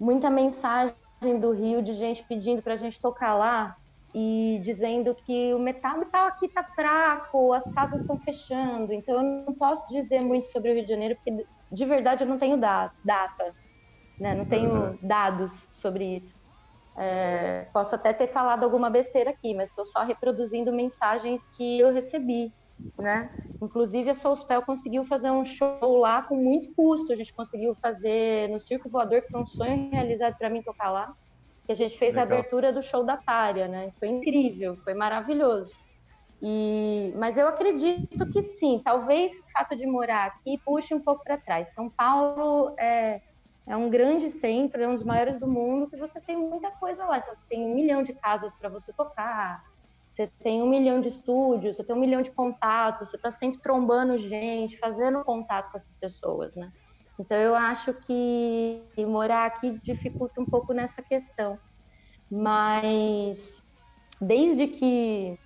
muita 0.00 0.30
mensagem 0.30 0.96
do 1.20 1.52
Rio 1.52 1.82
de 1.82 1.94
gente 1.94 2.24
pedindo 2.28 2.62
para 2.62 2.74
a 2.74 2.76
gente 2.76 3.00
tocar 3.00 3.34
lá 3.34 3.76
e 4.14 4.60
dizendo 4.62 5.14
que 5.14 5.52
o 5.54 5.58
metal, 5.58 5.98
metal 5.98 6.26
aqui 6.26 6.48
tá 6.48 6.64
fraco, 6.64 7.52
as 7.52 7.64
casas 7.72 8.00
estão 8.00 8.18
fechando. 8.20 8.92
Então 8.92 9.16
eu 9.16 9.22
não 9.22 9.54
posso 9.54 9.86
dizer 9.88 10.20
muito 10.20 10.46
sobre 10.46 10.70
o 10.70 10.74
Rio 10.74 10.84
de 10.84 10.90
Janeiro 10.90 11.16
porque 11.16 11.46
de 11.70 11.84
verdade 11.84 12.24
eu 12.24 12.28
não 12.28 12.38
tenho 12.38 12.56
da, 12.56 12.92
data, 13.04 13.54
né? 14.18 14.34
Não 14.34 14.44
tenho 14.44 14.70
uhum. 14.70 14.98
dados 15.02 15.66
sobre 15.70 16.16
isso. 16.16 16.34
É, 16.98 17.68
posso 17.74 17.94
até 17.94 18.12
ter 18.14 18.28
falado 18.28 18.64
alguma 18.64 18.88
besteira 18.88 19.30
aqui, 19.30 19.54
mas 19.54 19.68
estou 19.68 19.84
só 19.84 20.02
reproduzindo 20.02 20.72
mensagens 20.72 21.42
que 21.54 21.78
eu 21.78 21.92
recebi, 21.92 22.50
né? 22.98 23.30
Inclusive 23.60 24.10
a 24.10 24.14
Soulspell 24.14 24.62
conseguiu 24.62 25.04
fazer 25.04 25.30
um 25.30 25.44
show 25.44 25.96
lá 25.96 26.22
com 26.22 26.36
muito 26.36 26.74
custo. 26.74 27.12
A 27.12 27.16
gente 27.16 27.32
conseguiu 27.32 27.74
fazer 27.80 28.48
no 28.50 28.60
Circo 28.60 28.90
Voador, 28.90 29.22
que 29.22 29.30
foi 29.30 29.40
um 29.40 29.46
sonho 29.46 29.90
realizado 29.90 30.36
para 30.38 30.50
mim 30.50 30.62
tocar 30.62 30.90
lá. 30.90 31.12
Que 31.66 31.72
a 31.72 31.76
gente 31.76 31.98
fez 31.98 32.14
Legal. 32.14 32.22
a 32.22 32.38
abertura 32.38 32.72
do 32.72 32.82
show 32.82 33.04
da 33.04 33.16
Tária, 33.16 33.66
né? 33.66 33.90
Foi 33.98 34.08
incrível, 34.08 34.76
foi 34.84 34.94
maravilhoso. 34.94 35.72
E, 36.40 37.14
mas 37.16 37.36
eu 37.38 37.48
acredito 37.48 38.30
que 38.30 38.42
sim, 38.42 38.80
talvez 38.84 39.32
o 39.32 39.52
fato 39.52 39.74
de 39.74 39.86
morar 39.86 40.26
aqui 40.26 40.60
puxe 40.64 40.94
um 40.94 41.00
pouco 41.00 41.24
para 41.24 41.38
trás. 41.38 41.72
São 41.72 41.90
Paulo 41.90 42.74
é, 42.78 43.22
é 43.66 43.76
um 43.76 43.88
grande 43.88 44.30
centro, 44.30 44.82
é 44.82 44.86
um 44.86 44.94
dos 44.94 45.02
maiores 45.02 45.40
do 45.40 45.46
mundo, 45.48 45.88
que 45.88 45.96
você 45.96 46.20
tem 46.20 46.36
muita 46.36 46.70
coisa 46.72 47.04
lá. 47.06 47.18
Então, 47.18 47.34
você 47.34 47.46
tem 47.48 47.64
um 47.64 47.74
milhão 47.74 48.02
de 48.02 48.12
casas 48.12 48.54
para 48.54 48.68
você 48.68 48.92
tocar, 48.92 49.62
você 50.16 50.32
tem 50.42 50.62
um 50.62 50.68
milhão 50.70 50.98
de 50.98 51.08
estúdios, 51.08 51.76
você 51.76 51.84
tem 51.84 51.94
um 51.94 52.00
milhão 52.00 52.22
de 52.22 52.30
contatos, 52.30 53.10
você 53.10 53.16
está 53.16 53.30
sempre 53.30 53.60
trombando 53.60 54.16
gente, 54.16 54.78
fazendo 54.78 55.22
contato 55.24 55.70
com 55.70 55.76
essas 55.76 55.94
pessoas, 56.00 56.54
né? 56.54 56.70
Então, 57.18 57.36
eu 57.36 57.54
acho 57.54 57.92
que 57.92 58.90
morar 59.00 59.44
aqui 59.44 59.78
dificulta 59.84 60.40
um 60.40 60.46
pouco 60.46 60.72
nessa 60.72 61.02
questão. 61.02 61.58
Mas, 62.30 63.60
desde 64.20 64.68
que 64.68 65.38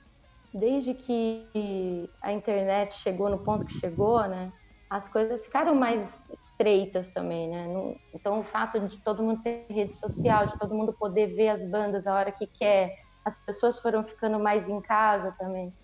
desde 0.52 0.94
que 0.94 2.12
a 2.22 2.32
internet 2.32 2.94
chegou 2.94 3.28
no 3.28 3.44
ponto 3.44 3.64
que 3.64 3.72
chegou, 3.72 4.26
né, 4.28 4.52
as 4.88 5.08
coisas 5.08 5.44
ficaram 5.44 5.74
mais 5.74 6.20
estreitas 6.32 7.10
também, 7.10 7.48
né? 7.48 7.66
Então, 8.14 8.40
o 8.40 8.44
fato 8.44 8.80
de 8.88 9.02
todo 9.02 9.22
mundo 9.22 9.42
ter 9.42 9.66
rede 9.70 9.94
social, 9.94 10.46
de 10.46 10.58
todo 10.58 10.74
mundo 10.74 10.92
poder 10.98 11.28
ver 11.28 11.48
as 11.50 11.64
bandas 11.70 12.06
a 12.06 12.14
hora 12.14 12.32
que 12.32 12.46
quer, 12.46 12.92
as 13.24 13.38
pessoas 13.44 13.78
foram 13.80 14.04
ficando 14.04 14.38
mais 14.38 14.68
em 14.68 14.80
casa 14.82 15.34
também. 15.38 15.74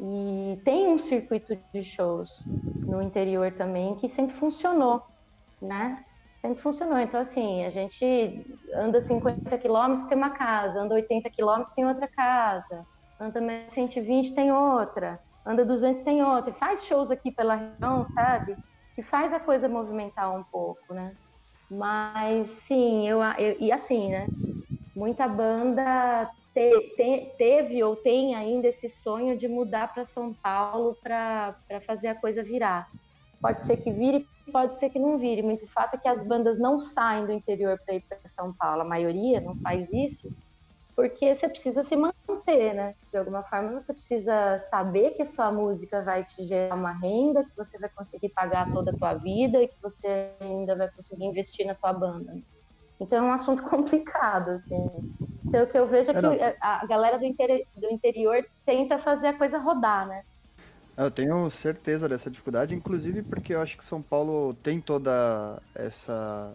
E 0.00 0.60
tem 0.64 0.88
um 0.88 0.98
circuito 0.98 1.54
de 1.72 1.84
shows 1.84 2.30
no 2.86 3.00
interior 3.02 3.52
também 3.56 3.96
que 3.96 4.08
sempre 4.08 4.36
funcionou, 4.36 5.02
né? 5.62 6.04
Sempre 6.34 6.60
funcionou. 6.62 6.98
Então, 6.98 7.20
assim, 7.20 7.64
a 7.64 7.70
gente 7.70 8.44
anda 8.74 9.00
50 9.00 9.56
quilômetros, 9.58 10.06
tem 10.08 10.16
uma 10.18 10.30
casa, 10.30 10.80
anda 10.80 10.94
80 10.94 11.30
quilômetros, 11.30 11.74
tem 11.74 11.86
outra 11.86 12.08
casa, 12.08 12.86
anda 13.20 13.40
120, 13.70 14.34
tem 14.34 14.52
outra, 14.52 15.20
anda 15.46 15.64
200, 15.64 16.02
tem 16.04 16.22
outra. 16.22 16.50
E 16.50 16.54
faz 16.58 16.84
shows 16.84 17.10
aqui 17.10 17.32
pela 17.32 17.54
região, 17.56 18.04
sabe? 18.06 18.56
Que 18.94 19.02
faz 19.02 19.32
a 19.32 19.40
coisa 19.40 19.68
movimentar 19.68 20.34
um 20.36 20.44
pouco, 20.52 20.92
né? 20.94 21.14
Mas, 21.70 22.48
sim, 22.66 23.08
eu, 23.08 23.22
eu 23.38 23.56
e 23.60 23.72
assim, 23.72 24.10
né? 24.10 24.30
Muita 24.94 25.28
banda 25.28 26.30
te, 26.54 26.94
te, 26.96 27.34
teve 27.36 27.82
ou 27.82 27.96
tem 27.96 28.34
ainda 28.34 28.68
esse 28.68 28.88
sonho 28.88 29.36
de 29.36 29.48
mudar 29.48 29.92
para 29.92 30.06
São 30.06 30.32
Paulo 30.42 30.96
para 31.02 31.56
fazer 31.86 32.08
a 32.08 32.20
coisa 32.20 32.42
virar. 32.42 32.86
Pode 33.42 33.60
ser 33.66 33.76
que 33.76 33.92
vire, 33.92 34.26
pode 34.52 34.78
ser 34.78 34.88
que 34.88 34.98
não 34.98 35.18
vire. 35.18 35.42
Muito 35.42 35.66
fato 35.72 35.94
é 35.94 35.98
que 35.98 36.08
as 36.08 36.26
bandas 36.26 36.58
não 36.58 36.78
saem 36.78 37.26
do 37.26 37.32
interior 37.32 37.78
para 37.84 37.96
ir 37.96 38.04
para 38.08 38.18
São 38.28 38.54
Paulo. 38.56 38.82
A 38.82 38.86
maioria 38.86 39.40
não 39.40 39.56
faz 39.56 39.92
isso 39.92 40.32
porque 40.96 41.34
você 41.34 41.48
precisa 41.48 41.82
se 41.82 41.96
manter, 41.96 42.72
né? 42.72 42.94
De 43.10 43.18
alguma 43.18 43.42
forma 43.42 43.72
você 43.72 43.92
precisa 43.92 44.58
saber 44.70 45.10
que 45.10 45.22
a 45.22 45.26
sua 45.26 45.50
música 45.50 46.02
vai 46.02 46.24
te 46.24 46.46
gerar 46.46 46.76
uma 46.76 46.92
renda, 46.92 47.44
que 47.44 47.56
você 47.56 47.76
vai 47.78 47.90
conseguir 47.90 48.28
pagar 48.30 48.72
toda 48.72 48.92
a 48.92 48.96
tua 48.96 49.14
vida 49.14 49.60
e 49.60 49.68
que 49.68 49.76
você 49.82 50.36
ainda 50.40 50.76
vai 50.76 50.90
conseguir 50.92 51.24
investir 51.24 51.66
na 51.66 51.74
tua 51.74 51.92
banda. 51.92 52.32
Então 53.00 53.24
é 53.24 53.28
um 53.28 53.32
assunto 53.32 53.62
complicado, 53.68 54.50
assim. 54.50 55.10
Então 55.48 55.64
o 55.64 55.66
que 55.68 55.78
eu 55.78 55.86
vejo 55.86 56.10
é 56.10 56.14
que 56.14 56.56
a 56.60 56.86
galera 56.86 57.18
do, 57.18 57.24
do 57.24 57.90
interior 57.90 58.44
tenta 58.64 58.98
fazer 58.98 59.28
a 59.28 59.38
coisa 59.38 59.58
rodar, 59.58 60.06
né? 60.08 60.22
Eu 60.96 61.10
tenho 61.10 61.50
certeza 61.50 62.08
dessa 62.08 62.30
dificuldade, 62.30 62.74
inclusive 62.74 63.22
porque 63.22 63.52
eu 63.52 63.60
acho 63.60 63.76
que 63.76 63.84
São 63.84 64.00
Paulo 64.00 64.54
tem 64.54 64.80
toda 64.80 65.60
essa 65.74 66.54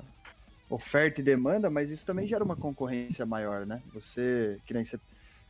oferta 0.69 1.19
e 1.19 1.23
demanda, 1.23 1.69
mas 1.69 1.91
isso 1.91 2.05
também 2.05 2.27
gera 2.27 2.43
uma 2.43 2.55
concorrência 2.55 3.25
maior, 3.25 3.65
né? 3.65 3.81
Você, 3.93 4.61
que 4.65 4.73
nem 4.73 4.85
você, 4.85 4.97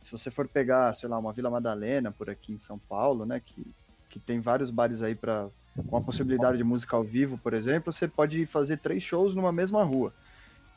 se 0.02 0.10
você 0.10 0.30
for 0.30 0.48
pegar, 0.48 0.94
sei 0.94 1.08
lá, 1.08 1.18
uma 1.18 1.32
Vila 1.32 1.50
Madalena 1.50 2.10
por 2.10 2.28
aqui 2.28 2.54
em 2.54 2.58
São 2.58 2.78
Paulo, 2.88 3.24
né, 3.24 3.40
que, 3.44 3.64
que 4.08 4.18
tem 4.18 4.40
vários 4.40 4.70
bares 4.70 5.02
aí 5.02 5.14
para 5.14 5.48
com 5.86 5.96
a 5.96 6.00
possibilidade 6.00 6.56
de 6.58 6.64
música 6.64 6.96
ao 6.96 7.04
vivo, 7.04 7.38
por 7.38 7.54
exemplo, 7.54 7.92
você 7.92 8.06
pode 8.06 8.46
fazer 8.46 8.78
três 8.78 9.02
shows 9.02 9.34
numa 9.34 9.52
mesma 9.52 9.82
rua. 9.82 10.12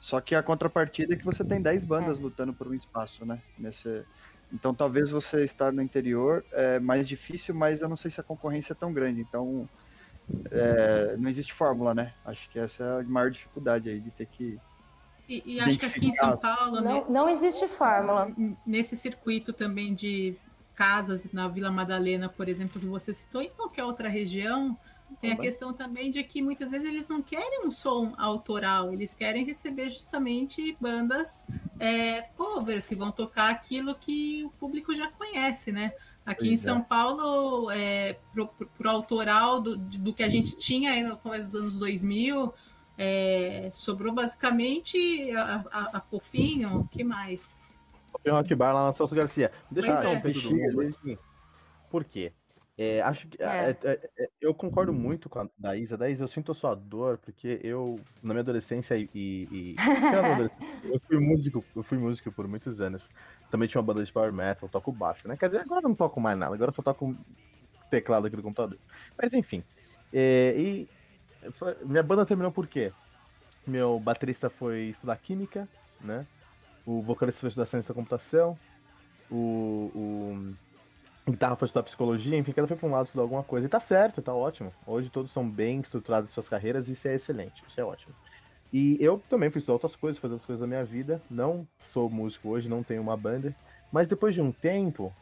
Só 0.04 0.20
que 0.20 0.36
a 0.36 0.44
contrapartida 0.44 1.14
é 1.14 1.18
que 1.18 1.24
você 1.24 1.46
tem 1.46 1.62
10 1.62 1.86
bandas 1.86 2.20
é. 2.20 2.22
lutando 2.22 2.54
por 2.54 2.68
um 2.68 2.74
espaço, 2.74 3.26
né? 3.26 3.42
Nesse... 3.58 4.04
Então 4.52 4.74
talvez 4.74 5.10
você 5.10 5.46
estar 5.46 5.72
no 5.72 5.82
interior 5.82 6.44
é 6.52 6.78
mais 6.78 7.08
difícil, 7.08 7.56
mas 7.56 7.82
eu 7.82 7.88
não 7.88 7.96
sei 7.96 8.12
se 8.12 8.20
a 8.20 8.24
concorrência 8.24 8.74
é 8.74 8.76
tão 8.76 8.92
grande. 8.92 9.22
Então 9.22 9.68
é, 10.52 11.16
não 11.18 11.30
existe 11.30 11.54
fórmula, 11.54 11.96
né? 11.96 12.14
Acho 12.26 12.50
que 12.50 12.60
essa 12.60 12.84
é 12.84 13.00
a 13.00 13.04
maior 13.04 13.32
dificuldade 13.32 13.90
aí 13.90 14.02
de 14.02 14.12
ter 14.12 14.26
que. 14.26 14.60
E, 15.30 15.56
e 15.56 15.60
acho 15.62 15.80
que 15.80 15.86
aqui 15.86 16.08
em 16.08 16.14
São 16.14 16.36
Paulo. 16.36 16.82
Não, 16.82 16.82
né, 16.82 17.06
não 17.08 17.30
existe 17.30 17.66
fórmula. 17.70 18.30
Nesse 18.68 18.98
circuito 18.98 19.54
também 19.54 19.94
de 19.94 20.36
casas 20.76 21.26
na 21.32 21.48
Vila 21.48 21.72
Madalena, 21.72 22.28
por 22.28 22.50
exemplo, 22.50 22.78
que 22.78 22.88
você 22.88 23.14
citou, 23.14 23.42
em 23.42 23.50
qualquer 23.52 23.86
outra 23.86 24.10
região, 24.10 24.78
tem 25.22 25.32
a 25.32 25.38
questão 25.38 25.74
também 25.74 26.12
de 26.12 26.24
que 26.24 26.42
muitas 26.42 26.70
vezes 26.70 26.88
eles 26.88 27.08
não 27.08 27.22
querem 27.22 27.66
um 27.66 27.72
som 27.72 28.14
autoral, 28.18 28.94
eles 28.94 29.14
querem 29.14 29.46
receber 29.46 29.90
justamente 29.90 30.78
bandas 30.80 31.46
é, 31.80 32.22
covers 32.38 32.88
que 32.88 32.96
vão 32.96 33.12
tocar 33.12 33.50
aquilo 33.50 33.96
que 33.96 34.44
o 34.44 34.50
público 34.52 34.96
já 34.96 35.10
conhece, 35.12 35.72
né? 35.72 35.94
Aqui 36.26 36.48
pois 36.48 36.52
em 36.52 36.58
São 36.58 36.80
é. 36.80 36.82
Paulo, 36.82 37.70
é, 37.72 38.14
pro, 38.32 38.48
pro, 38.48 38.68
pro, 38.68 38.90
autoral 38.90 39.60
do, 39.60 39.76
do 39.76 40.14
que 40.14 40.24
a 40.24 40.30
gente 40.30 40.58
tinha 40.58 41.08
no 41.08 41.18
começo 41.18 41.52
dos 41.52 41.56
anos 41.56 41.78
2000, 41.78 42.54
é, 42.98 43.70
sobrou 43.74 44.14
basicamente 44.14 45.32
a, 45.32 45.66
a, 45.72 45.98
a 45.98 46.00
Fofinho, 46.00 46.80
o 46.80 46.88
que 46.88 47.04
mais? 47.04 47.56
Fofinho 48.12 48.36
Rock 48.36 48.56
Bar 48.56 48.74
lá 48.74 48.88
na 48.88 48.94
Celso 48.94 49.16
Garcia. 49.16 49.52
Deixa 49.70 49.92
eu 49.92 50.02
dar 50.02 50.10
um 50.12 50.22
peixinho. 50.22 51.20
Por 51.90 52.04
quê? 52.06 52.32
É, 52.78 53.02
acho 53.02 53.28
que 53.28 53.42
é. 53.42 53.46
É, 53.46 53.78
é. 53.84 54.10
é. 54.18 54.30
eu 54.42 54.54
concordo 54.54 54.92
muito 54.92 55.30
com 55.30 55.40
a 55.40 55.48
da 55.58 55.78
Isa. 55.78 55.96
Da 55.96 56.10
Isa, 56.10 56.24
eu 56.24 56.28
sinto 56.28 56.52
a 56.52 56.56
sua 56.56 56.74
dor, 56.74 57.20
porque 57.20 57.60
eu, 57.64 58.00
na 58.22 58.34
minha 58.34 58.42
adolescência 58.42 58.98
e. 58.98 59.10
e 59.14 59.76
eu 60.86 61.00
fui 61.02 61.20
músico, 61.20 61.64
eu 61.76 61.84
fui 61.84 61.98
músico 61.98 62.32
por 62.32 62.48
muitos 62.48 62.82
anos. 62.82 63.04
Também 63.52 63.68
tinha 63.68 63.80
uma 63.80 63.86
banda 63.86 64.04
de 64.04 64.12
power 64.12 64.34
metal, 64.34 64.68
toco 64.68 64.92
baixo, 64.92 65.28
né? 65.28 65.38
Quer 65.38 65.50
dizer, 65.50 65.62
agora 65.62 65.82
eu 65.84 65.90
não 65.90 65.96
toco 65.96 66.20
mais 66.20 66.38
nada, 66.38 66.56
agora 66.56 66.70
eu 66.70 66.76
só 66.76 66.82
toco 66.82 67.16
teclado 67.92 68.26
aqui 68.26 68.36
do 68.36 68.42
computador. 68.42 68.80
Mas 69.22 69.32
enfim. 69.34 69.64
É, 70.12 70.56
e 70.58 70.90
minha 71.86 72.02
banda 72.02 72.26
terminou 72.26 72.52
por 72.52 72.66
quê? 72.66 72.92
Meu 73.68 74.00
baterista 74.00 74.50
foi 74.50 74.86
estudar 74.86 75.16
química, 75.18 75.68
né? 76.02 76.26
O 76.86 77.02
vocalista 77.02 77.40
foi 77.40 77.50
estudar 77.50 77.68
ciência 77.68 77.90
da 77.90 77.94
computação. 77.94 78.58
O, 79.30 79.92
o 79.96 80.54
guitarra 81.32 81.56
foi 81.56 81.66
estudar 81.66 81.84
psicologia, 81.84 82.38
enfim, 82.38 82.52
cada 82.52 82.68
foi 82.68 82.78
pra 82.78 82.88
um 82.88 82.92
lado 82.92 83.06
estudar 83.06 83.24
alguma 83.24 83.44
coisa. 83.44 83.68
E 83.68 83.70
tá 83.70 83.80
certo, 83.80 84.22
tá 84.22 84.34
ótimo. 84.34 84.74
Hoje 84.86 85.10
todos 85.10 85.32
são 85.32 85.50
bem 85.50 85.80
estruturados 85.80 86.30
em 86.30 86.34
suas 86.34 86.50
carreiras 86.50 86.88
isso 86.88 87.08
é 87.08 87.16
excelente, 87.16 87.64
isso 87.68 87.80
é 87.80 87.84
ótimo. 87.84 88.14
E 88.72 88.98
eu 89.00 89.22
também 89.30 89.50
fui 89.50 89.60
estudar 89.60 89.74
outras 89.74 89.96
coisas, 89.96 90.20
fazer 90.20 90.34
outras 90.34 90.48
coisas 90.48 90.62
da 90.62 90.68
minha 90.68 90.84
vida. 90.84 91.22
Não 91.30 91.68
sou 91.94 92.10
músico 92.10 92.50
hoje, 92.50 92.68
não 92.68 92.84
tenho 92.84 93.02
uma 93.02 93.16
banda. 93.16 93.56
Mas 93.92 94.08
depois 94.08 94.34
de 94.34 94.42
um 94.42 94.52
tempo, 94.52 95.14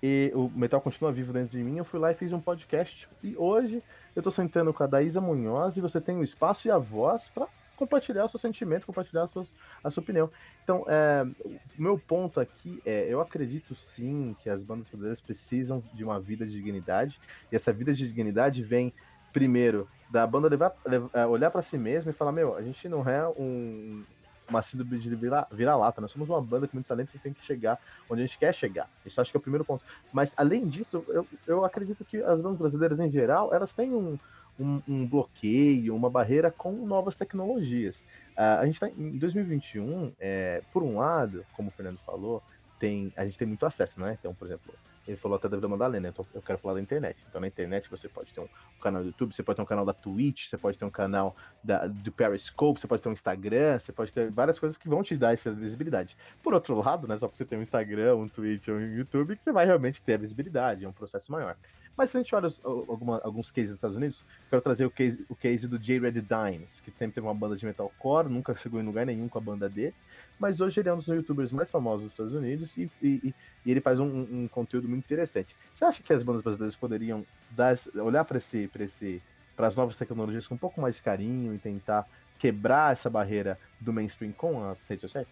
e 0.00 0.30
o 0.34 0.48
metal 0.48 0.80
continua 0.80 1.12
vivo 1.12 1.32
dentro 1.32 1.56
de 1.56 1.64
mim, 1.64 1.78
eu 1.78 1.84
fui 1.84 1.98
lá 1.98 2.12
e 2.12 2.14
fiz 2.14 2.32
um 2.32 2.40
podcast. 2.40 3.08
E 3.22 3.36
hoje 3.36 3.82
eu 4.14 4.22
tô 4.22 4.30
sentando 4.30 4.72
com 4.72 4.84
a 4.84 4.86
Daísa 4.86 5.20
Munhoz 5.20 5.76
e 5.76 5.80
você 5.80 6.00
tem 6.00 6.16
o 6.16 6.22
espaço 6.22 6.68
e 6.68 6.70
a 6.70 6.78
voz 6.78 7.28
para 7.30 7.48
compartilhar 7.82 8.24
o 8.24 8.28
seu 8.28 8.38
sentimento, 8.38 8.86
compartilhar 8.86 9.24
a 9.24 9.28
sua, 9.28 9.44
a 9.82 9.90
sua 9.90 10.02
opinião. 10.02 10.30
Então, 10.62 10.84
é, 10.88 11.26
o 11.44 11.82
meu 11.82 11.98
ponto 11.98 12.38
aqui 12.38 12.80
é, 12.86 13.06
eu 13.08 13.20
acredito 13.20 13.74
sim 13.74 14.36
que 14.40 14.48
as 14.48 14.62
bandas 14.62 14.88
brasileiras 14.88 15.20
precisam 15.20 15.82
de 15.92 16.04
uma 16.04 16.20
vida 16.20 16.46
de 16.46 16.52
dignidade, 16.52 17.20
e 17.50 17.56
essa 17.56 17.72
vida 17.72 17.92
de 17.92 18.06
dignidade 18.06 18.62
vem, 18.62 18.92
primeiro, 19.32 19.88
da 20.10 20.26
banda 20.26 20.48
levar, 20.48 20.72
levar 20.86 21.10
é, 21.12 21.26
olhar 21.26 21.50
para 21.50 21.62
si 21.62 21.76
mesma 21.76 22.10
e 22.10 22.14
falar, 22.14 22.32
meu, 22.32 22.54
a 22.54 22.62
gente 22.62 22.88
não 22.88 23.02
é 23.08 23.26
um, 23.28 24.04
uma 24.48 24.62
síndrome 24.62 24.98
de 24.98 25.08
vira-lata, 25.50 26.00
nós 26.00 26.12
somos 26.12 26.28
uma 26.28 26.40
banda 26.40 26.68
com 26.68 26.76
muito 26.76 26.86
talento 26.86 27.10
que 27.10 27.18
tem 27.18 27.32
que 27.32 27.44
chegar 27.44 27.78
onde 28.08 28.22
a 28.22 28.26
gente 28.26 28.38
quer 28.38 28.54
chegar. 28.54 28.88
Isso 29.04 29.20
acho 29.20 29.30
que 29.30 29.36
é 29.36 29.40
o 29.40 29.42
primeiro 29.42 29.64
ponto. 29.64 29.84
Mas, 30.12 30.30
além 30.36 30.68
disso, 30.68 31.04
eu, 31.08 31.26
eu 31.46 31.64
acredito 31.64 32.04
que 32.04 32.18
as 32.22 32.40
bandas 32.40 32.58
brasileiras, 32.58 33.00
em 33.00 33.10
geral, 33.10 33.52
elas 33.52 33.72
têm 33.72 33.92
um, 33.92 34.18
um, 34.58 34.80
um 34.88 35.06
bloqueio, 35.06 35.94
uma 35.94 36.10
barreira 36.10 36.50
com 36.50 36.72
novas 36.86 37.16
tecnologias. 37.16 37.96
Uh, 38.36 38.60
a 38.60 38.66
gente 38.66 38.74
está 38.74 38.88
em 38.88 39.18
2021, 39.18 40.12
é, 40.18 40.62
por 40.72 40.82
um 40.82 40.98
lado, 40.98 41.44
como 41.54 41.68
o 41.68 41.72
Fernando 41.72 41.98
falou, 42.06 42.42
tem, 42.78 43.12
a 43.16 43.24
gente 43.24 43.38
tem 43.38 43.46
muito 43.46 43.64
acesso, 43.64 44.00
né? 44.00 44.16
Então, 44.18 44.34
por 44.34 44.46
exemplo, 44.46 44.72
ele 45.06 45.16
falou 45.16 45.36
até 45.36 45.48
da 45.48 45.56
Vila 45.56 45.68
Madalena, 45.68 46.08
então 46.08 46.24
eu 46.32 46.40
quero 46.40 46.58
falar 46.58 46.74
da 46.74 46.80
internet. 46.80 47.16
Então 47.28 47.40
na 47.40 47.48
internet 47.48 47.90
você 47.90 48.08
pode 48.08 48.32
ter 48.32 48.40
um, 48.40 48.48
canal 48.80 49.02
do 49.02 49.08
YouTube, 49.08 49.34
você 49.34 49.42
pode 49.42 49.56
ter 49.56 49.62
um 49.62 49.66
canal 49.66 49.84
da 49.84 49.92
Twitch, 49.92 50.48
você 50.48 50.56
pode 50.56 50.78
ter 50.78 50.84
um 50.84 50.90
canal 50.90 51.34
da, 51.62 51.86
do 51.86 52.12
Periscope, 52.12 52.80
você 52.80 52.86
pode 52.86 53.02
ter 53.02 53.08
um 53.08 53.12
Instagram, 53.12 53.78
você 53.78 53.92
pode 53.92 54.12
ter 54.12 54.30
várias 54.30 54.58
coisas 54.58 54.78
que 54.78 54.88
vão 54.88 55.02
te 55.02 55.16
dar 55.16 55.32
essa 55.32 55.50
visibilidade. 55.50 56.16
Por 56.42 56.54
outro 56.54 56.76
lado, 56.78 57.08
né, 57.08 57.18
só 57.18 57.26
porque 57.26 57.38
você 57.38 57.44
tem 57.44 57.58
um 57.58 57.62
Instagram, 57.62 58.14
um 58.14 58.28
Twitch 58.28 58.68
ou 58.68 58.76
um 58.76 58.96
YouTube, 58.96 59.36
que 59.36 59.42
você 59.42 59.52
vai 59.52 59.66
realmente 59.66 60.00
ter 60.00 60.14
a 60.14 60.18
visibilidade, 60.18 60.84
é 60.84 60.88
um 60.88 60.92
processo 60.92 61.32
maior. 61.32 61.56
Mas 61.96 62.10
se 62.10 62.16
a 62.16 62.20
gente 62.20 62.34
olha 62.34 62.48
os, 62.48 62.60
alguma, 62.64 63.20
alguns 63.22 63.50
cases 63.50 63.70
dos 63.70 63.76
Estados 63.76 63.96
Unidos, 63.96 64.24
quero 64.48 64.62
trazer 64.62 64.86
o 64.86 64.90
case, 64.90 65.24
o 65.28 65.36
case 65.36 65.68
do 65.68 65.78
J. 65.78 65.98
Red 65.98 66.12
Dines, 66.12 66.68
que 66.82 66.90
sempre 66.92 67.14
teve 67.14 67.26
uma 67.26 67.34
banda 67.34 67.56
de 67.56 67.66
metalcore, 67.66 68.28
nunca 68.28 68.54
chegou 68.56 68.80
em 68.80 68.84
lugar 68.84 69.04
nenhum 69.04 69.28
com 69.28 69.38
a 69.38 69.40
banda 69.40 69.68
dele, 69.68 69.94
mas 70.38 70.60
hoje 70.60 70.80
ele 70.80 70.88
é 70.88 70.94
um 70.94 70.98
dos 70.98 71.06
youtubers 71.06 71.52
mais 71.52 71.70
famosos 71.70 72.04
dos 72.04 72.12
Estados 72.12 72.34
Unidos 72.34 72.76
e, 72.76 72.90
e, 73.02 73.34
e 73.64 73.70
ele 73.70 73.80
faz 73.80 74.00
um, 74.00 74.06
um, 74.06 74.48
conteúdo 74.48 74.88
muito 74.88 75.04
interessante. 75.04 75.54
Você 75.74 75.84
acha 75.84 76.02
que 76.02 76.12
as 76.12 76.22
bandas 76.22 76.42
brasileiras 76.42 76.76
poderiam 76.76 77.24
dar, 77.50 77.78
olhar 77.94 78.24
para 78.24 78.38
esse, 78.38 78.70
esse, 78.80 79.22
as 79.56 79.76
novas 79.76 79.94
tecnologias 79.94 80.46
com 80.46 80.54
um 80.54 80.58
pouco 80.58 80.80
mais 80.80 80.96
de 80.96 81.02
carinho 81.02 81.54
e 81.54 81.58
tentar 81.58 82.06
quebrar 82.38 82.92
essa 82.92 83.08
barreira 83.08 83.58
do 83.78 83.92
mainstream 83.92 84.32
com 84.32 84.68
as 84.68 84.78
redes 84.88 85.02
sociais? 85.02 85.28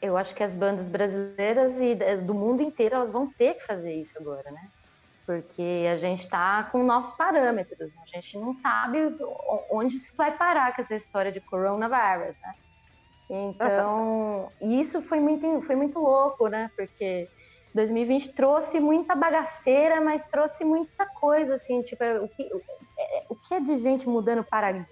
Eu 0.00 0.16
acho 0.16 0.34
que 0.34 0.42
as 0.42 0.52
bandas 0.52 0.88
brasileiras 0.88 1.72
e 1.78 2.16
do 2.16 2.34
mundo 2.34 2.60
inteiro 2.62 2.96
elas 2.96 3.12
vão 3.12 3.30
ter 3.30 3.54
que 3.54 3.66
fazer 3.66 3.94
isso 3.94 4.18
agora, 4.18 4.50
né? 4.50 4.68
Porque 5.26 5.86
a 5.90 5.96
gente 5.98 6.24
está 6.24 6.64
com 6.64 6.82
novos 6.82 7.12
parâmetros, 7.16 7.90
a 7.96 8.16
gente 8.16 8.38
não 8.38 8.52
sabe 8.52 8.98
onde 9.70 9.96
isso 9.96 10.14
vai 10.16 10.36
parar 10.36 10.74
com 10.74 10.82
essa 10.82 10.96
história 10.96 11.30
de 11.30 11.40
coronavírus, 11.40 12.36
né? 12.42 12.54
Então, 13.30 14.52
isso 14.60 15.00
foi 15.02 15.18
muito, 15.20 15.62
foi 15.62 15.74
muito 15.74 15.98
louco, 15.98 16.48
né? 16.48 16.70
Porque 16.76 17.28
2020 17.74 18.34
trouxe 18.34 18.78
muita 18.78 19.14
bagaceira, 19.14 20.00
mas 20.00 20.22
trouxe 20.30 20.64
muita 20.64 21.06
coisa, 21.18 21.54
assim, 21.54 21.82
tipo, 21.82 22.04
o 22.04 22.28
que, 22.28 22.42
é, 22.98 23.26
o 23.30 23.34
que 23.34 23.54
é 23.54 23.60
de 23.60 23.78
gente 23.78 24.06
mudando 24.08 24.46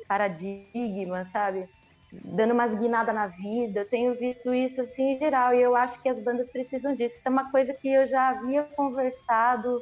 paradigma, 0.08 1.26
sabe? 1.26 1.68
Dando 2.10 2.54
umas 2.54 2.74
guinadas 2.74 3.14
na 3.14 3.26
vida, 3.26 3.80
eu 3.80 3.88
tenho 3.88 4.14
visto 4.14 4.54
isso, 4.54 4.80
assim, 4.80 5.14
em 5.14 5.18
geral, 5.18 5.54
e 5.54 5.60
eu 5.60 5.76
acho 5.76 6.00
que 6.02 6.08
as 6.08 6.18
bandas 6.22 6.50
precisam 6.50 6.94
disso. 6.94 7.16
Isso 7.16 7.28
é 7.28 7.30
uma 7.30 7.50
coisa 7.50 7.74
que 7.74 7.88
eu 7.88 8.06
já 8.06 8.30
havia 8.30 8.64
conversado 8.64 9.78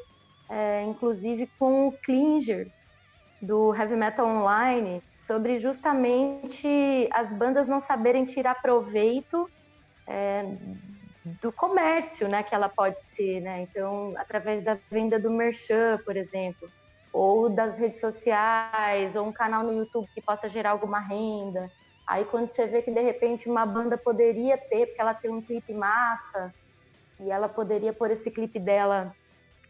é, 0.49 0.83
inclusive 0.83 1.49
com 1.59 1.89
o 1.89 1.93
Klinger, 1.93 2.71
do 3.41 3.75
Heavy 3.75 3.95
Metal 3.95 4.27
Online 4.27 5.03
sobre 5.15 5.59
justamente 5.59 7.09
as 7.13 7.33
bandas 7.33 7.69
não 7.69 7.79
saberem 7.79 8.25
tirar 8.25 8.61
proveito 8.61 9.49
é, 10.07 10.45
do 11.41 11.53
comércio, 11.53 12.29
né, 12.29 12.43
que 12.43 12.55
ela 12.55 12.69
pode 12.69 13.01
ser, 13.01 13.41
né? 13.41 13.61
Então, 13.61 14.15
através 14.17 14.65
da 14.65 14.79
venda 14.91 15.19
do 15.21 15.31
merchan, 15.31 15.99
por 16.05 16.17
exemplo, 16.17 16.69
ou 17.13 17.49
das 17.49 17.79
redes 17.79 18.01
sociais, 18.01 19.15
ou 19.15 19.27
um 19.27 19.33
canal 19.33 19.63
no 19.63 19.73
YouTube 19.73 20.09
que 20.15 20.23
possa 20.23 20.49
gerar 20.49 20.71
alguma 20.71 20.99
renda. 20.99 21.71
Aí 22.07 22.25
quando 22.25 22.49
você 22.49 22.67
vê 22.67 22.83
que 22.83 22.91
de 22.91 23.03
repente 23.03 23.49
uma 23.49 23.67
banda 23.67 23.99
poderia 23.99 24.57
ter, 24.57 24.87
porque 24.87 25.01
ela 25.01 25.15
tem 25.15 25.31
um 25.31 25.43
clipe 25.43 25.75
massa, 25.75 26.53
e 27.21 27.31
ela 27.31 27.49
poderia 27.49 27.93
pôr 27.93 28.11
esse 28.11 28.31
clipe 28.31 28.59
dela 28.59 29.15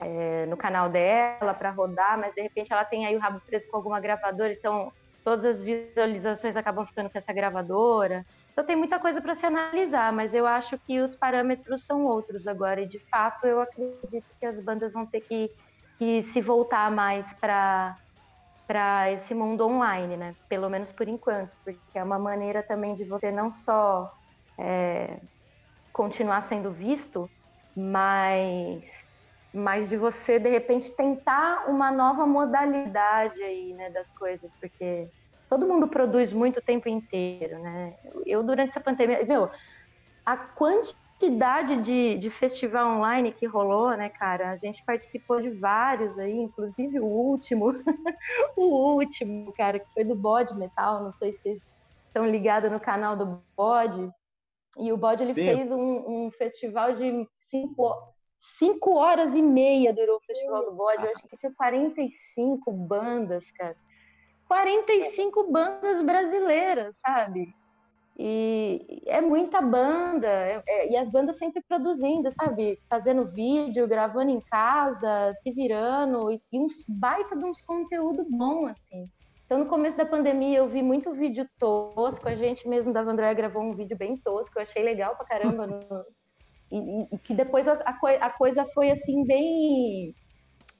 é, 0.00 0.46
no 0.46 0.56
canal 0.56 0.88
dela 0.88 1.54
para 1.54 1.70
rodar, 1.70 2.18
mas 2.18 2.34
de 2.34 2.42
repente 2.42 2.72
ela 2.72 2.84
tem 2.84 3.06
aí 3.06 3.16
o 3.16 3.20
rabo 3.20 3.40
preso 3.46 3.66
com 3.70 3.76
alguma 3.76 4.00
gravadora, 4.00 4.52
então 4.52 4.92
todas 5.24 5.44
as 5.44 5.62
visualizações 5.62 6.56
acabam 6.56 6.86
ficando 6.86 7.10
com 7.10 7.18
essa 7.18 7.32
gravadora. 7.32 8.24
Então 8.52 8.64
tem 8.64 8.76
muita 8.76 8.98
coisa 8.98 9.20
para 9.20 9.34
se 9.34 9.46
analisar, 9.46 10.12
mas 10.12 10.34
eu 10.34 10.46
acho 10.46 10.78
que 10.86 11.00
os 11.00 11.16
parâmetros 11.16 11.84
são 11.84 12.04
outros 12.04 12.46
agora, 12.46 12.80
e 12.80 12.88
de 12.88 13.00
fato 13.10 13.46
eu 13.46 13.60
acredito 13.60 14.26
que 14.40 14.46
as 14.46 14.62
bandas 14.64 14.92
vão 14.92 15.06
ter 15.06 15.20
que, 15.22 15.50
que 15.98 16.22
se 16.24 16.40
voltar 16.40 16.90
mais 16.90 17.26
para 17.40 17.96
para 18.66 19.10
esse 19.10 19.34
mundo 19.34 19.66
online, 19.66 20.14
né? 20.18 20.34
Pelo 20.46 20.68
menos 20.68 20.92
por 20.92 21.08
enquanto, 21.08 21.50
porque 21.64 21.80
é 21.94 22.04
uma 22.04 22.18
maneira 22.18 22.62
também 22.62 22.94
de 22.94 23.02
você 23.06 23.32
não 23.32 23.50
só 23.50 24.12
é, 24.60 25.20
continuar 25.90 26.42
sendo 26.42 26.70
visto, 26.70 27.30
mas, 27.74 28.84
mas 29.52 29.88
de 29.88 29.96
você 29.96 30.38
de 30.38 30.48
repente 30.48 30.94
tentar 30.94 31.68
uma 31.68 31.90
nova 31.90 32.26
modalidade 32.26 33.42
aí, 33.42 33.72
né, 33.74 33.90
das 33.90 34.10
coisas, 34.10 34.52
porque 34.60 35.08
todo 35.48 35.66
mundo 35.66 35.88
produz 35.88 36.32
muito 36.32 36.58
o 36.58 36.62
tempo 36.62 36.88
inteiro, 36.88 37.58
né? 37.58 37.94
Eu 38.26 38.42
durante 38.42 38.70
essa 38.70 38.80
pandemia, 38.80 39.24
meu, 39.24 39.50
a 40.24 40.36
quantidade 40.36 41.08
quantidade 41.18 41.82
de, 41.82 42.16
de 42.18 42.30
festival 42.30 42.96
online 42.96 43.32
que 43.32 43.44
rolou, 43.44 43.90
né, 43.96 44.08
cara? 44.08 44.52
A 44.52 44.56
gente 44.56 44.82
participou 44.86 45.42
de 45.42 45.50
vários 45.50 46.16
aí, 46.16 46.32
inclusive 46.32 47.00
o 47.00 47.06
último, 47.06 47.72
o 48.56 48.94
último, 48.94 49.52
cara, 49.52 49.80
que 49.80 49.92
foi 49.92 50.04
do 50.04 50.14
Bode 50.14 50.54
Metal, 50.54 51.02
não 51.02 51.12
sei 51.14 51.32
se 51.32 51.40
vocês 51.40 51.62
estão 52.06 52.24
ligados 52.24 52.70
no 52.70 52.78
canal 52.78 53.16
do 53.16 53.42
Bode. 53.56 54.08
E 54.78 54.92
o 54.92 54.96
Bode, 54.96 55.24
ele 55.24 55.34
Sim. 55.34 55.44
fez 55.44 55.72
um, 55.72 56.26
um, 56.26 56.30
festival 56.30 56.94
de 56.94 57.26
cinco, 57.50 58.14
cinco 58.58 58.94
horas 58.94 59.34
e 59.34 59.42
meia 59.42 59.92
durou 59.92 60.16
o 60.16 60.20
festival 60.20 60.64
do 60.64 60.72
Bode. 60.72 61.04
Eu 61.04 61.12
acho 61.12 61.26
que 61.26 61.36
tinha 61.36 61.52
45 61.54 62.72
bandas, 62.72 63.50
cara. 63.52 63.76
45 64.46 65.50
bandas 65.50 66.02
brasileiras, 66.02 66.96
sabe? 66.98 67.54
E 68.20 69.02
é 69.06 69.20
muita 69.20 69.60
banda, 69.60 70.26
é, 70.26 70.60
é, 70.66 70.90
e 70.90 70.96
as 70.96 71.08
bandas 71.08 71.38
sempre 71.38 71.62
produzindo, 71.68 72.28
sabe? 72.32 72.80
Fazendo 72.90 73.30
vídeo, 73.30 73.86
gravando 73.86 74.32
em 74.32 74.40
casa, 74.40 75.32
se 75.40 75.52
virando, 75.52 76.32
e, 76.32 76.42
e 76.52 76.58
uns 76.58 76.84
baita 76.88 77.36
de 77.36 77.44
uns 77.44 77.62
conteúdo 77.62 78.26
bom, 78.28 78.66
assim. 78.66 79.08
Então, 79.46 79.60
no 79.60 79.66
começo 79.66 79.96
da 79.96 80.04
pandemia, 80.04 80.58
eu 80.58 80.68
vi 80.68 80.82
muito 80.82 81.14
vídeo 81.14 81.48
tosco, 81.58 82.28
a 82.28 82.34
gente 82.34 82.68
mesmo 82.68 82.92
da 82.92 83.02
Vandré 83.02 83.32
gravou 83.34 83.62
um 83.62 83.74
vídeo 83.74 83.96
bem 83.96 84.16
tosco, 84.16 84.58
eu 84.58 84.62
achei 84.62 84.82
legal 84.82 85.14
pra 85.16 85.24
caramba. 85.24 85.66
No... 85.88 86.17
E, 86.70 87.08
e, 87.12 87.18
que 87.18 87.34
depois 87.34 87.66
a, 87.66 87.72
a, 87.84 88.26
a, 88.26 88.30
coisa 88.30 88.64
foi, 88.66 88.90
assim, 88.90 89.24
bem... 89.24 90.14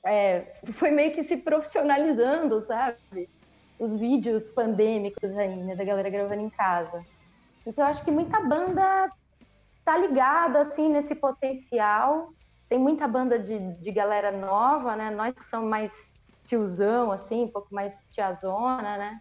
É, 0.04 0.60
foi 0.74 0.90
meio 0.90 1.12
que 1.12 1.24
se 1.24 1.36
profissionalizando, 1.36 2.64
sabe? 2.66 3.28
Os 3.78 3.96
vídeos 3.96 4.50
pandêmicos 4.52 5.36
aí, 5.36 5.56
né, 5.56 5.74
da 5.74 5.84
galera 5.84 6.10
gravando 6.10 6.42
em 6.42 6.50
casa. 6.50 7.04
Então, 7.66 7.84
eu 7.84 7.90
acho 7.90 8.04
que 8.04 8.10
muita 8.10 8.40
banda 8.40 9.10
tá 9.84 9.96
ligada, 9.96 10.60
assim, 10.60 10.88
nesse 10.88 11.14
potencial. 11.14 12.32
Tem 12.68 12.78
muita 12.78 13.08
banda 13.08 13.38
de, 13.38 13.74
de 13.74 13.90
galera 13.90 14.30
nova, 14.30 14.94
né? 14.94 15.10
Nós 15.10 15.34
que 15.34 15.44
somos 15.44 15.70
mais 15.70 15.92
tiozão, 16.44 17.10
assim, 17.12 17.44
um 17.44 17.48
pouco 17.48 17.74
mais 17.74 17.94
tiazona, 18.10 18.96
né? 18.96 19.20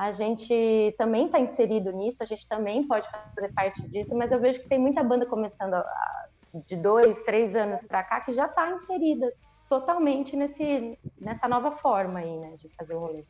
A 0.00 0.12
gente 0.12 0.94
também 0.96 1.26
está 1.26 1.38
inserido 1.38 1.92
nisso, 1.92 2.22
a 2.22 2.26
gente 2.26 2.48
também 2.48 2.88
pode 2.88 3.06
fazer 3.10 3.52
parte 3.52 3.86
disso, 3.90 4.16
mas 4.16 4.32
eu 4.32 4.40
vejo 4.40 4.58
que 4.58 4.66
tem 4.66 4.78
muita 4.78 5.04
banda 5.04 5.26
começando 5.26 5.74
a, 5.74 6.28
de 6.66 6.74
dois, 6.74 7.20
três 7.24 7.54
anos 7.54 7.84
para 7.84 8.02
cá 8.02 8.18
que 8.22 8.32
já 8.32 8.46
está 8.46 8.70
inserida 8.70 9.30
totalmente 9.68 10.34
nesse, 10.34 10.98
nessa 11.20 11.46
nova 11.46 11.72
forma 11.72 12.20
aí, 12.20 12.34
né, 12.34 12.56
de 12.56 12.70
fazer 12.78 12.94
o 12.94 12.98
rolê. 12.98 13.24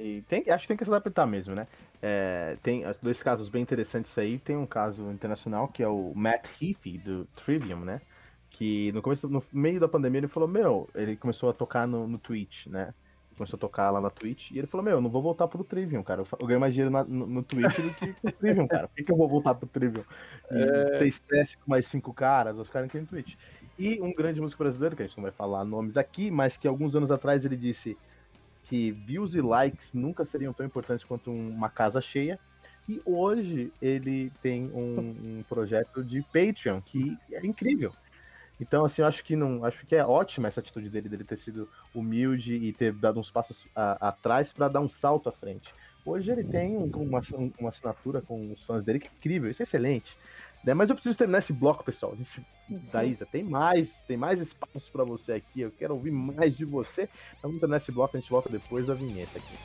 E 0.00 0.22
tem, 0.22 0.48
acho 0.48 0.62
que 0.62 0.68
tem 0.68 0.76
que 0.78 0.84
se 0.86 0.90
adaptar 0.90 1.26
mesmo, 1.26 1.54
né? 1.54 1.68
É, 2.00 2.56
tem 2.62 2.84
dois 3.02 3.22
casos 3.22 3.50
bem 3.50 3.60
interessantes 3.60 4.16
aí. 4.16 4.38
Tem 4.38 4.56
um 4.56 4.64
caso 4.64 5.10
internacional 5.10 5.68
que 5.68 5.82
é 5.82 5.88
o 5.88 6.14
Matt 6.14 6.46
Heafy, 6.58 6.96
do 6.96 7.26
Trivium, 7.36 7.80
né? 7.80 8.00
Que 8.48 8.90
no 8.92 9.02
começo, 9.02 9.28
no 9.28 9.44
meio 9.52 9.78
da 9.78 9.88
pandemia, 9.88 10.20
ele 10.20 10.28
falou: 10.28 10.48
Meu, 10.48 10.88
ele 10.94 11.18
começou 11.18 11.50
a 11.50 11.52
tocar 11.52 11.86
no, 11.86 12.08
no 12.08 12.18
Twitch, 12.18 12.66
né? 12.68 12.94
Começou 13.42 13.56
a 13.56 13.60
tocar 13.60 13.90
lá 13.90 14.00
na 14.00 14.08
Twitch. 14.08 14.52
E 14.52 14.58
ele 14.58 14.68
falou: 14.68 14.84
Meu, 14.84 14.94
eu 14.94 15.00
não 15.00 15.10
vou 15.10 15.20
voltar 15.20 15.48
pro 15.48 15.64
Trivium, 15.64 16.02
cara. 16.04 16.22
Eu 16.40 16.46
ganho 16.46 16.60
mais 16.60 16.72
dinheiro 16.72 16.92
na, 16.92 17.02
no, 17.02 17.26
no 17.26 17.42
Twitch 17.42 17.76
do 17.76 17.94
que 17.94 18.12
pro 18.12 18.30
Trivium, 18.30 18.68
cara. 18.68 18.86
Por 18.86 18.94
que, 18.94 19.02
que 19.02 19.10
eu 19.10 19.16
vou 19.16 19.28
voltar 19.28 19.54
pro 19.56 19.66
Trivium? 19.66 20.04
E 20.48 20.62
é... 20.62 20.98
ter 20.98 21.08
estresse 21.08 21.58
com 21.58 21.68
mais 21.68 21.88
cinco 21.88 22.14
caras, 22.14 22.56
os 22.56 22.68
caras 22.68 22.88
aqui 22.88 23.00
no 23.00 23.06
Twitch. 23.06 23.34
E 23.76 24.00
um 24.00 24.14
grande 24.14 24.40
músico 24.40 24.62
brasileiro, 24.62 24.94
que 24.94 25.02
a 25.02 25.06
gente 25.06 25.16
não 25.16 25.22
vai 25.22 25.32
falar 25.32 25.64
nomes 25.64 25.96
aqui, 25.96 26.30
mas 26.30 26.56
que 26.56 26.68
alguns 26.68 26.94
anos 26.94 27.10
atrás 27.10 27.44
ele 27.44 27.56
disse 27.56 27.98
que 28.66 28.92
views 28.92 29.34
e 29.34 29.40
likes 29.40 29.92
nunca 29.92 30.24
seriam 30.24 30.52
tão 30.52 30.64
importantes 30.64 31.04
quanto 31.04 31.32
uma 31.32 31.68
casa 31.68 32.00
cheia. 32.00 32.38
E 32.88 33.02
hoje 33.04 33.72
ele 33.82 34.30
tem 34.40 34.70
um, 34.72 35.38
um 35.38 35.44
projeto 35.48 36.04
de 36.04 36.22
Patreon 36.22 36.80
que 36.80 37.18
é 37.32 37.44
incrível. 37.44 37.92
Então, 38.62 38.84
assim, 38.84 39.02
eu 39.02 39.08
acho 39.08 39.24
que 39.24 39.34
não, 39.34 39.64
acho 39.64 39.84
que 39.86 39.96
é 39.96 40.06
ótima 40.06 40.46
essa 40.46 40.60
atitude 40.60 40.88
dele, 40.88 41.08
dele 41.08 41.24
ter 41.24 41.38
sido 41.38 41.68
humilde 41.92 42.54
e 42.54 42.72
ter 42.72 42.92
dado 42.92 43.18
uns 43.18 43.30
passos 43.30 43.66
a, 43.74 44.08
atrás 44.10 44.52
para 44.52 44.68
dar 44.68 44.80
um 44.80 44.88
salto 44.88 45.28
à 45.28 45.32
frente. 45.32 45.74
Hoje 46.04 46.30
ele 46.30 46.44
tem 46.44 46.76
uma, 46.76 47.20
uma 47.58 47.68
assinatura 47.70 48.22
com 48.22 48.52
os 48.52 48.62
fãs 48.64 48.84
dele 48.84 49.00
que 49.00 49.08
é 49.08 49.10
incrível, 49.16 49.50
isso 49.50 49.62
é 49.62 49.64
excelente. 49.64 50.16
Né? 50.62 50.74
Mas 50.74 50.88
eu 50.90 50.94
preciso 50.94 51.18
terminar 51.18 51.38
esse 51.40 51.52
bloco, 51.52 51.84
pessoal. 51.84 52.12
A 52.12 52.16
gente, 52.16 52.46
Daísa, 52.68 53.26
tem 53.26 53.42
mais, 53.44 54.00
tem 54.06 54.16
mais 54.16 54.40
espaço 54.40 54.90
para 54.92 55.04
você 55.04 55.32
aqui. 55.32 55.60
Eu 55.60 55.72
quero 55.72 55.94
ouvir 55.94 56.12
mais 56.12 56.56
de 56.56 56.64
você. 56.64 57.02
Então, 57.38 57.50
vamos 57.50 57.60
terminar 57.60 57.78
esse 57.78 57.90
bloco, 57.92 58.16
a 58.16 58.20
gente 58.20 58.30
volta 58.30 58.48
depois 58.48 58.86
da 58.86 58.94
vinheta 58.94 59.38
aqui. 59.38 59.60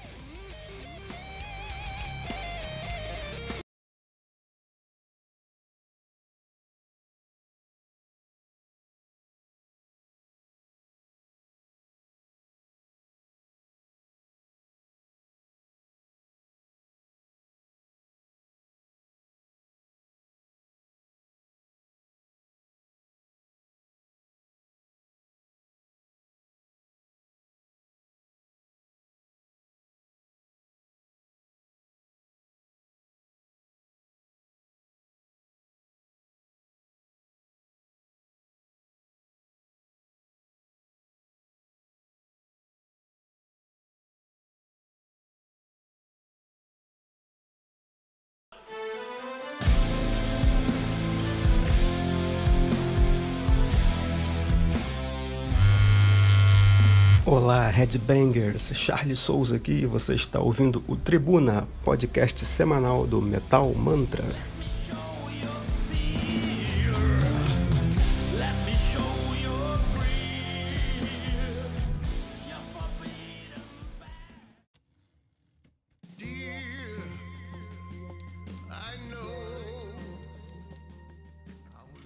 Olá, 57.47 57.69
Headbangers! 57.69 58.73
Charles 58.75 59.19
Souza 59.19 59.55
aqui 59.55 59.85
você 59.85 60.13
está 60.15 60.37
ouvindo 60.37 60.83
o 60.85 60.97
Tribuna, 60.97 61.65
podcast 61.81 62.45
semanal 62.45 63.07
do 63.07 63.21
Metal 63.21 63.73
Mantra. 63.73 64.25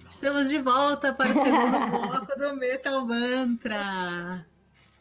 Estamos 0.08 0.48
de 0.48 0.58
volta 0.60 1.12
para 1.12 1.32
o 1.32 1.34
segundo 1.34 1.90
bloco 1.90 2.38
do 2.38 2.54
Metal 2.54 3.04
Mantra. 3.04 4.51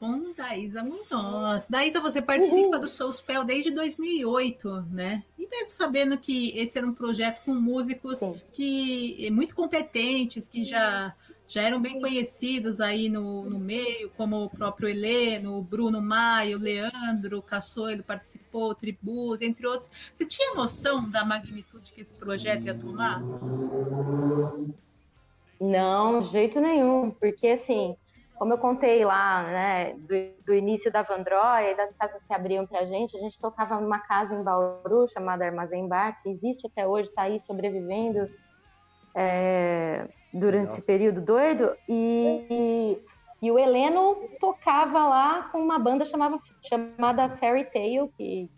Com 0.01 0.33
Daísa 0.35 0.83
Munhoz. 0.83 1.67
Daísa, 1.69 2.01
você 2.01 2.23
participa 2.23 2.69
Uhul. 2.69 2.79
do 2.79 2.87
Soulspell 2.87 3.43
desde 3.43 3.69
2008, 3.69 4.87
né? 4.89 5.23
E 5.37 5.47
mesmo 5.47 5.69
sabendo 5.69 6.17
que 6.17 6.57
esse 6.57 6.75
era 6.75 6.87
um 6.87 6.93
projeto 6.93 7.45
com 7.45 7.53
músicos 7.53 8.17
Sim. 8.17 8.41
que 8.51 9.29
muito 9.29 9.53
competentes, 9.53 10.47
que 10.47 10.65
já 10.65 11.13
já 11.47 11.63
eram 11.63 11.81
bem 11.81 11.99
conhecidos 11.99 12.79
aí 12.79 13.09
no, 13.09 13.43
no 13.43 13.59
meio, 13.59 14.09
como 14.15 14.45
o 14.45 14.49
próprio 14.49 14.87
Heleno, 14.87 15.57
o 15.57 15.61
Bruno 15.61 16.01
Maio, 16.01 16.57
o 16.57 16.61
Leandro 16.61 17.39
o 17.39 17.41
Cassoilo 17.41 18.01
participou, 18.03 18.69
o 18.69 18.75
Tribus, 18.75 19.41
entre 19.41 19.67
outros. 19.67 19.89
Você 20.15 20.25
tinha 20.25 20.55
noção 20.55 21.07
da 21.09 21.25
magnitude 21.25 21.91
que 21.91 22.01
esse 22.01 22.13
projeto 22.13 22.63
ia 22.63 22.73
tomar? 22.73 23.21
Não, 25.59 26.21
de 26.21 26.29
jeito 26.29 26.61
nenhum, 26.61 27.11
porque 27.11 27.49
assim, 27.49 27.97
como 28.41 28.53
eu 28.53 28.57
contei 28.57 29.05
lá, 29.05 29.43
né, 29.43 29.93
do, 29.93 30.45
do 30.47 30.55
início 30.55 30.91
da 30.91 31.03
Vandroia 31.03 31.73
e 31.73 31.77
das 31.77 31.93
casas 31.93 32.23
que 32.27 32.33
abriam 32.33 32.65
para 32.65 32.79
a 32.79 32.85
gente, 32.85 33.15
a 33.15 33.19
gente 33.19 33.39
tocava 33.39 33.79
numa 33.79 33.99
casa 33.99 34.33
em 34.33 34.41
Bauru 34.41 35.07
chamada 35.07 35.45
Armazém 35.45 35.87
Bar, 35.87 36.19
que 36.23 36.29
existe 36.29 36.65
até 36.65 36.87
hoje, 36.87 37.07
está 37.07 37.21
aí 37.21 37.39
sobrevivendo 37.39 38.27
é, 39.13 40.07
durante 40.33 40.61
Legal. 40.61 40.73
esse 40.73 40.81
período 40.81 41.21
doido, 41.21 41.77
e, 41.87 42.47
e, 42.49 43.45
e, 43.45 43.51
o 43.51 43.59
Heleno 43.59 44.17
tocava 44.39 45.05
lá 45.05 45.43
com 45.51 45.59
uma 45.59 45.77
banda 45.77 46.03
chamava, 46.03 46.39
chamada 46.63 47.37
Fairy 47.37 47.65
Tale, 47.65 48.09
que, 48.17 48.49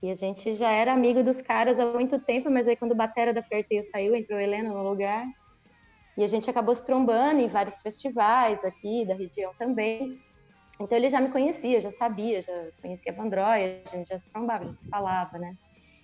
que 0.00 0.10
a 0.10 0.16
gente 0.16 0.54
já 0.54 0.70
era 0.70 0.94
amigo 0.94 1.22
dos 1.22 1.42
caras 1.42 1.78
há 1.78 1.84
muito 1.84 2.18
tempo, 2.18 2.50
mas 2.50 2.66
aí 2.66 2.76
quando 2.76 2.92
o 2.92 2.96
batera 2.96 3.34
da 3.34 3.42
Fairy 3.42 3.68
Tale 3.68 3.84
saiu, 3.84 4.16
entrou 4.16 4.38
o 4.38 4.40
Heleno 4.40 4.72
no 4.72 4.88
lugar, 4.88 5.26
e 6.18 6.24
a 6.24 6.26
gente 6.26 6.50
acabou 6.50 6.74
se 6.74 6.84
trombando 6.84 7.40
em 7.40 7.48
vários 7.48 7.80
festivais 7.80 8.58
aqui 8.64 9.06
da 9.06 9.14
região 9.14 9.52
também. 9.56 10.18
Então 10.80 10.98
ele 10.98 11.08
já 11.08 11.20
me 11.20 11.30
conhecia, 11.30 11.80
já 11.80 11.92
sabia, 11.92 12.42
já 12.42 12.52
conhecia 12.82 13.12
a 13.12 13.14
Vandroia, 13.14 13.84
a 13.86 13.96
gente 13.96 14.08
já 14.08 14.18
se 14.18 14.28
trombava, 14.32 14.64
já 14.64 14.72
se 14.72 14.88
falava, 14.88 15.38
né? 15.38 15.54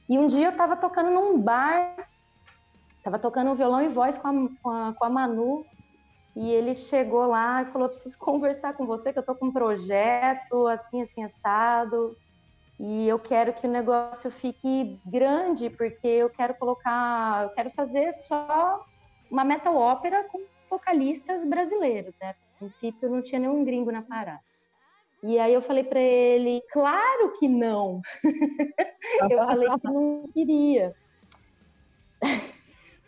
E 0.08 0.16
um 0.16 0.28
dia 0.28 0.46
eu 0.46 0.56
tava 0.56 0.76
tocando 0.76 1.10
num 1.10 1.40
bar, 1.40 1.96
tava 3.02 3.18
tocando 3.18 3.56
violão 3.56 3.82
e 3.82 3.88
voz 3.88 4.16
com 4.16 4.28
a, 4.28 4.32
com 4.62 4.70
a, 4.70 4.94
com 4.94 5.04
a 5.04 5.10
Manu, 5.10 5.66
e 6.36 6.48
ele 6.48 6.76
chegou 6.76 7.26
lá 7.26 7.62
e 7.62 7.66
falou: 7.66 7.88
preciso 7.88 8.16
conversar 8.18 8.74
com 8.74 8.86
você, 8.86 9.12
que 9.12 9.18
eu 9.18 9.26
tô 9.26 9.34
com 9.34 9.46
um 9.46 9.52
projeto 9.52 10.68
assim, 10.68 11.02
assim, 11.02 11.24
assado. 11.24 12.16
E 12.78 13.08
eu 13.08 13.18
quero 13.18 13.52
que 13.52 13.66
o 13.66 13.70
negócio 13.70 14.30
fique 14.30 15.00
grande, 15.04 15.70
porque 15.70 16.06
eu 16.06 16.30
quero 16.30 16.54
colocar, 16.54 17.42
eu 17.42 17.50
quero 17.50 17.70
fazer 17.72 18.12
só 18.12 18.80
uma 19.30 19.44
metal 19.44 19.76
ópera 19.76 20.24
com 20.24 20.40
vocalistas 20.70 21.44
brasileiros, 21.44 22.16
né? 22.20 22.30
A 22.30 22.58
princípio 22.58 23.08
não 23.08 23.22
tinha 23.22 23.38
nenhum 23.38 23.64
gringo 23.64 23.90
na 23.90 24.02
parada. 24.02 24.40
E 25.22 25.38
aí 25.38 25.54
eu 25.54 25.62
falei 25.62 25.84
para 25.84 26.00
ele, 26.00 26.62
claro 26.70 27.32
que 27.38 27.48
não. 27.48 28.02
eu 29.30 29.38
falei 29.38 29.68
que 29.68 29.88
não 29.88 30.24
queria. 30.34 30.94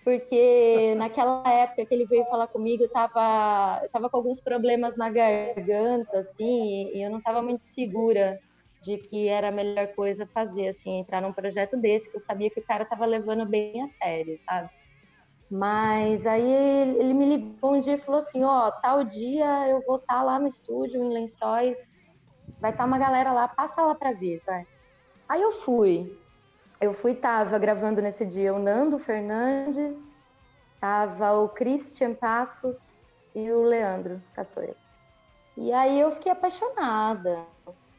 Porque 0.02 0.94
naquela 0.96 1.42
época 1.46 1.84
que 1.84 1.92
ele 1.92 2.06
veio 2.06 2.24
falar 2.26 2.46
comigo, 2.46 2.84
eu 2.84 2.88
tava, 2.88 3.80
eu 3.82 3.90
tava 3.90 4.08
com 4.08 4.16
alguns 4.16 4.40
problemas 4.40 4.96
na 4.96 5.10
garganta, 5.10 6.20
assim, 6.20 6.92
e 6.94 7.04
eu 7.04 7.10
não 7.10 7.18
estava 7.18 7.42
muito 7.42 7.64
segura 7.64 8.38
de 8.82 8.98
que 8.98 9.26
era 9.26 9.48
a 9.48 9.52
melhor 9.52 9.88
coisa 9.88 10.24
fazer, 10.32 10.68
assim, 10.68 11.00
entrar 11.00 11.20
num 11.20 11.32
projeto 11.32 11.76
desse, 11.76 12.08
que 12.08 12.16
eu 12.16 12.20
sabia 12.20 12.48
que 12.48 12.60
o 12.60 12.64
cara 12.64 12.84
tava 12.84 13.04
levando 13.04 13.44
bem 13.44 13.82
a 13.82 13.88
sério, 13.88 14.38
sabe? 14.38 14.70
Mas 15.50 16.26
aí 16.26 16.50
ele 16.98 17.14
me 17.14 17.36
ligou 17.36 17.74
um 17.74 17.80
dia 17.80 17.94
e 17.94 18.00
falou 18.00 18.20
assim: 18.20 18.42
Ó, 18.42 18.68
oh, 18.68 18.72
tal 18.72 19.04
dia 19.04 19.68
eu 19.68 19.80
vou 19.86 19.96
estar 19.96 20.16
tá 20.16 20.22
lá 20.22 20.38
no 20.38 20.48
estúdio, 20.48 21.02
em 21.02 21.12
Lençóis, 21.12 21.78
vai 22.60 22.72
estar 22.72 22.82
tá 22.82 22.86
uma 22.86 22.98
galera 22.98 23.32
lá, 23.32 23.46
passa 23.46 23.82
lá 23.82 23.94
pra 23.94 24.12
ver, 24.12 24.40
vai. 24.44 24.66
Aí 25.28 25.40
eu 25.40 25.52
fui. 25.52 26.18
Eu 26.80 26.92
fui, 26.92 27.14
tava 27.14 27.58
gravando 27.58 28.02
nesse 28.02 28.26
dia 28.26 28.52
o 28.52 28.58
Nando 28.58 28.98
Fernandes, 28.98 30.28
tava 30.80 31.32
o 31.32 31.48
Christian 31.48 32.14
Passos 32.14 33.06
e 33.34 33.50
o 33.50 33.62
Leandro 33.62 34.22
Caçoeira. 34.34 34.76
E 35.56 35.72
aí 35.72 35.98
eu 35.98 36.12
fiquei 36.12 36.30
apaixonada. 36.30 37.46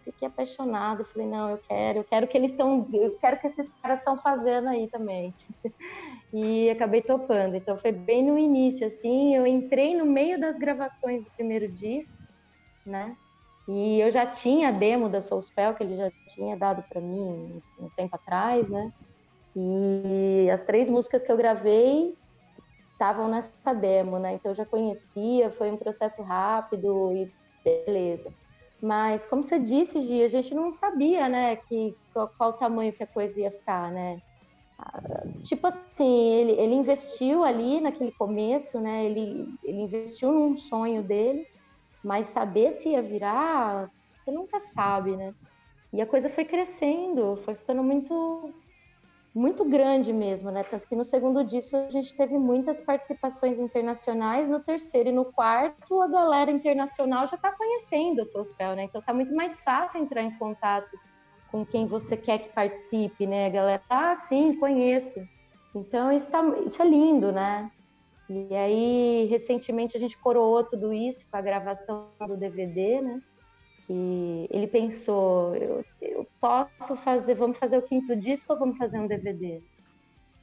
Fiquei 0.08 0.28
apaixonada, 0.28 1.04
falei, 1.06 1.28
não, 1.28 1.50
eu 1.50 1.60
quero, 1.60 2.00
eu 2.00 2.04
quero 2.06 2.28
que 2.28 2.38
eles 2.38 2.52
estão, 2.52 2.88
eu 2.94 3.18
quero 3.20 3.40
que 3.40 3.48
esses 3.48 3.70
caras 3.82 4.00
estão 4.00 4.18
fazendo 4.22 4.70
aí 4.70 4.90
também. 4.90 5.36
e 6.34 6.70
acabei 6.70 7.02
topando. 7.02 7.56
Então 7.56 7.78
foi 7.78 7.92
bem 7.92 8.24
no 8.24 8.38
início, 8.38 8.88
assim, 8.88 9.36
eu 9.36 9.46
entrei 9.46 9.96
no 9.98 10.06
meio 10.06 10.40
das 10.40 10.58
gravações 10.58 11.24
do 11.24 11.32
primeiro 11.36 11.70
disco, 11.72 12.18
né? 12.86 13.18
E 13.68 14.00
eu 14.00 14.10
já 14.10 14.26
tinha 14.26 14.70
a 14.70 14.72
demo 14.72 15.10
da 15.10 15.22
Soulspell, 15.22 15.76
que 15.76 15.84
ele 15.84 15.98
já 15.98 16.10
tinha 16.30 16.56
dado 16.56 16.86
para 16.88 17.02
mim 17.02 17.60
um 17.78 17.90
tempo 17.98 18.16
atrás, 18.16 18.70
né? 18.70 18.92
E 19.56 20.50
as 20.52 20.64
três 20.64 20.90
músicas 20.90 21.24
que 21.24 21.32
eu 21.32 21.38
gravei 21.38 22.16
estavam 22.94 23.28
nessa 23.28 23.74
demo, 23.74 24.20
né? 24.20 24.36
Então 24.36 24.52
eu 24.52 24.56
já 24.56 24.66
conhecia, 24.66 25.52
foi 25.52 25.70
um 25.70 25.78
processo 25.78 26.24
rápido 26.24 27.14
e 27.14 27.32
beleza. 27.64 28.34
Mas 28.82 29.26
como 29.26 29.44
você 29.44 29.60
disse, 29.60 30.02
Gi, 30.02 30.24
a 30.24 30.30
gente 30.30 30.54
não 30.54 30.72
sabia, 30.72 31.28
né, 31.28 31.56
que 31.56 31.96
qual, 32.14 32.30
qual 32.38 32.54
tamanho 32.54 32.94
que 32.94 33.04
a 33.04 33.08
coisa 33.08 33.40
ia 33.40 33.52
ficar, 33.52 33.92
né? 33.92 34.20
tipo 35.44 35.68
assim, 35.68 36.34
ele, 36.34 36.52
ele 36.52 36.76
investiu 36.76 37.44
ali 37.44 37.82
naquele 37.82 38.12
começo, 38.12 38.80
né? 38.80 39.06
Ele, 39.06 39.48
ele 39.64 39.82
investiu 39.82 40.32
num 40.32 40.56
sonho 40.56 41.04
dele, 41.04 41.46
mas 42.04 42.28
saber 42.28 42.74
se 42.74 42.90
ia 42.90 43.02
virar, 43.02 43.90
você 44.24 44.32
nunca 44.32 44.60
sabe, 44.60 45.16
né? 45.16 45.34
E 45.94 46.02
a 46.02 46.06
coisa 46.06 46.30
foi 46.30 46.46
crescendo, 46.46 47.38
foi 47.38 47.56
ficando 47.56 47.84
muito 47.84 48.54
muito 49.38 49.64
grande 49.64 50.12
mesmo, 50.12 50.50
né? 50.50 50.64
Tanto 50.64 50.88
que 50.88 50.96
no 50.96 51.06
segundo 51.06 51.44
disco 51.44 51.76
a 51.76 51.92
gente 51.92 52.16
teve 52.16 52.38
muitas 52.38 52.82
participações 52.82 53.60
internacionais, 53.60 54.50
no 54.50 54.60
terceiro 54.60 55.10
e 55.10 55.12
no 55.12 55.26
quarto 55.26 56.02
a 56.02 56.08
galera 56.08 56.50
internacional 56.50 57.28
já 57.28 57.36
está 57.36 57.52
conhecendo 57.52 58.22
a 58.22 58.26
Soulspell, 58.26 58.76
né? 58.76 58.84
Então 58.84 59.02
tá 59.02 59.14
muito 59.14 59.34
mais 59.36 59.62
fácil 59.62 60.02
entrar 60.02 60.24
em 60.24 60.36
contato 60.38 60.90
com 61.52 61.64
quem 61.64 61.86
você 61.86 62.18
quer 62.18 62.40
que 62.40 62.50
participe, 62.50 63.28
né? 63.28 63.46
A 63.46 63.50
galera, 63.50 63.84
ah, 63.90 64.16
sim, 64.16 64.56
conheço. 64.60 65.20
Então 65.76 66.12
isso, 66.12 66.32
tá, 66.32 66.42
isso 66.66 66.82
é 66.82 66.86
lindo, 66.86 67.32
né? 67.32 67.72
E 68.30 68.54
aí, 68.56 69.28
recentemente, 69.30 69.96
a 69.96 70.00
gente 70.00 70.18
coroou 70.18 70.64
tudo 70.64 70.92
isso 70.92 71.26
com 71.30 71.38
a 71.38 71.42
gravação 71.42 72.10
do 72.28 72.36
DVD, 72.36 73.02
né? 73.02 73.22
Que 73.88 74.48
ele 74.52 74.68
pensou, 74.68 75.56
eu, 75.56 75.84
eu 76.02 76.28
posso 76.42 76.96
fazer, 76.98 77.36
vamos 77.36 77.58
fazer 77.58 77.78
o 77.78 77.82
quinto 77.82 78.16
disco 78.16 78.52
ou 78.52 78.60
vamos 78.60 78.78
fazer 78.78 79.00
um 79.00 79.08
DVD? 79.08 79.62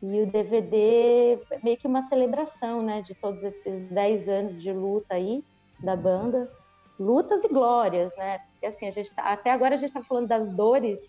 E 0.02 0.20
o 0.20 0.26
DVD 0.26 1.38
é 1.50 1.58
meio 1.62 1.78
que 1.78 1.86
uma 1.86 2.02
celebração, 2.02 2.82
né? 2.82 3.00
De 3.00 3.14
todos 3.14 3.42
esses 3.42 3.88
10 3.88 4.28
anos 4.28 4.60
de 4.60 4.70
luta 4.70 5.14
aí 5.14 5.42
da 5.80 5.96
banda. 5.96 6.50
Lutas 6.98 7.42
e 7.42 7.48
glórias, 7.48 8.14
né? 8.16 8.38
Porque 8.38 8.66
assim, 8.66 8.86
a 8.86 8.90
gente 8.90 9.14
tá, 9.14 9.22
até 9.22 9.50
agora 9.50 9.74
a 9.74 9.78
gente 9.78 9.88
está 9.88 10.02
falando 10.02 10.28
das 10.28 10.50
dores, 10.50 11.00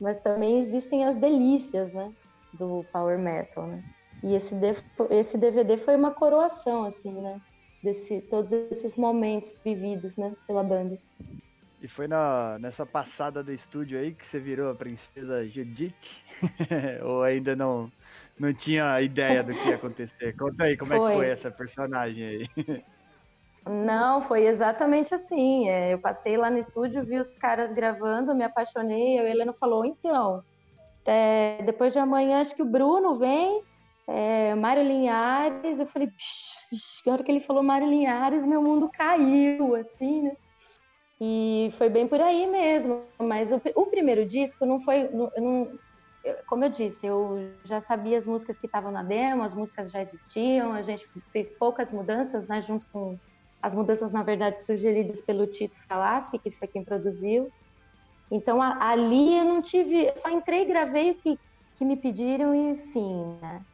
mas 0.00 0.20
também 0.20 0.60
existem 0.60 1.04
as 1.04 1.16
delícias, 1.16 1.92
né? 1.92 2.12
Do 2.52 2.84
power 2.92 3.18
metal, 3.18 3.66
né? 3.66 3.82
E 4.22 4.34
esse, 4.34 4.54
esse 5.10 5.36
DVD 5.36 5.76
foi 5.76 5.96
uma 5.96 6.12
coroação, 6.12 6.84
assim, 6.84 7.12
né? 7.12 7.40
Desse, 7.82 8.20
todos 8.22 8.52
esses 8.52 8.96
momentos 8.96 9.60
vividos, 9.64 10.16
né? 10.16 10.36
Pela 10.46 10.62
banda. 10.62 10.98
E 11.82 11.88
foi 11.88 12.06
na, 12.06 12.58
nessa 12.58 12.84
passada 12.84 13.42
do 13.42 13.52
estúdio 13.52 13.98
aí 13.98 14.14
que 14.14 14.26
você 14.26 14.38
virou 14.38 14.70
a 14.70 14.74
princesa 14.74 15.46
Judith? 15.48 15.94
Ou 17.02 17.22
ainda 17.22 17.56
não, 17.56 17.90
não 18.38 18.52
tinha 18.52 19.00
ideia 19.00 19.42
do 19.42 19.54
que 19.54 19.68
ia 19.68 19.76
acontecer? 19.76 20.36
Conta 20.36 20.64
aí 20.64 20.76
como 20.76 20.94
foi. 20.94 20.98
é 20.98 21.08
que 21.10 21.16
foi 21.16 21.28
essa 21.30 21.50
personagem 21.50 22.24
aí. 22.24 22.48
Não, 23.68 24.22
foi 24.22 24.46
exatamente 24.46 25.14
assim. 25.14 25.68
É, 25.68 25.92
eu 25.92 25.98
passei 25.98 26.34
lá 26.34 26.48
no 26.48 26.56
estúdio, 26.56 27.04
vi 27.04 27.18
os 27.18 27.36
caras 27.36 27.70
gravando, 27.70 28.34
me 28.34 28.42
apaixonei. 28.42 29.18
A 29.18 29.28
Helena 29.28 29.52
falou: 29.52 29.84
então, 29.84 30.42
é, 31.04 31.62
depois 31.64 31.92
de 31.92 31.98
amanhã 31.98 32.40
acho 32.40 32.56
que 32.56 32.62
o 32.62 32.70
Bruno 32.70 33.18
vem, 33.18 33.62
é, 34.08 34.54
Mário 34.54 34.82
Linhares. 34.82 35.78
Eu 35.78 35.86
falei: 35.86 36.10
na 37.04 37.12
hora 37.12 37.22
que 37.22 37.30
ele 37.30 37.40
falou 37.40 37.62
Mário 37.62 37.86
Linhares, 37.86 38.46
meu 38.46 38.62
mundo 38.62 38.88
caiu, 38.88 39.74
assim, 39.74 40.22
né? 40.22 40.36
E 41.20 41.72
foi 41.76 41.88
bem 41.90 42.08
por 42.08 42.20
aí 42.20 42.46
mesmo. 42.46 43.06
Mas 43.20 43.52
o, 43.52 43.60
o 43.74 43.86
primeiro 43.86 44.24
disco 44.24 44.64
não 44.64 44.80
foi. 44.80 45.08
Não, 45.10 45.30
não, 45.36 45.78
como 46.46 46.64
eu 46.64 46.70
disse, 46.70 47.06
eu 47.06 47.58
já 47.64 47.80
sabia 47.80 48.18
as 48.18 48.26
músicas 48.26 48.58
que 48.58 48.66
estavam 48.66 48.90
na 48.90 49.02
demo, 49.02 49.42
as 49.42 49.54
músicas 49.54 49.90
já 49.90 50.00
existiam, 50.00 50.72
a 50.72 50.82
gente 50.82 51.08
fez 51.32 51.56
poucas 51.58 51.90
mudanças, 51.90 52.46
né, 52.46 52.60
junto 52.60 52.86
com 52.92 53.18
as 53.62 53.74
mudanças, 53.74 54.12
na 54.12 54.22
verdade, 54.22 54.62
sugeridas 54.64 55.20
pelo 55.22 55.46
Tito 55.46 55.76
Falaschi, 55.88 56.38
que 56.38 56.50
foi 56.52 56.68
quem 56.68 56.84
produziu. 56.84 57.50
Então, 58.30 58.60
a, 58.60 58.90
ali 58.90 59.38
eu 59.38 59.44
não 59.44 59.60
tive, 59.62 60.06
eu 60.06 60.16
só 60.16 60.30
entrei, 60.30 60.64
gravei 60.64 61.10
o 61.12 61.14
que, 61.16 61.38
que 61.76 61.84
me 61.84 61.96
pediram 61.96 62.54
e 62.54 62.76
fim, 62.92 63.38
né? 63.40 63.64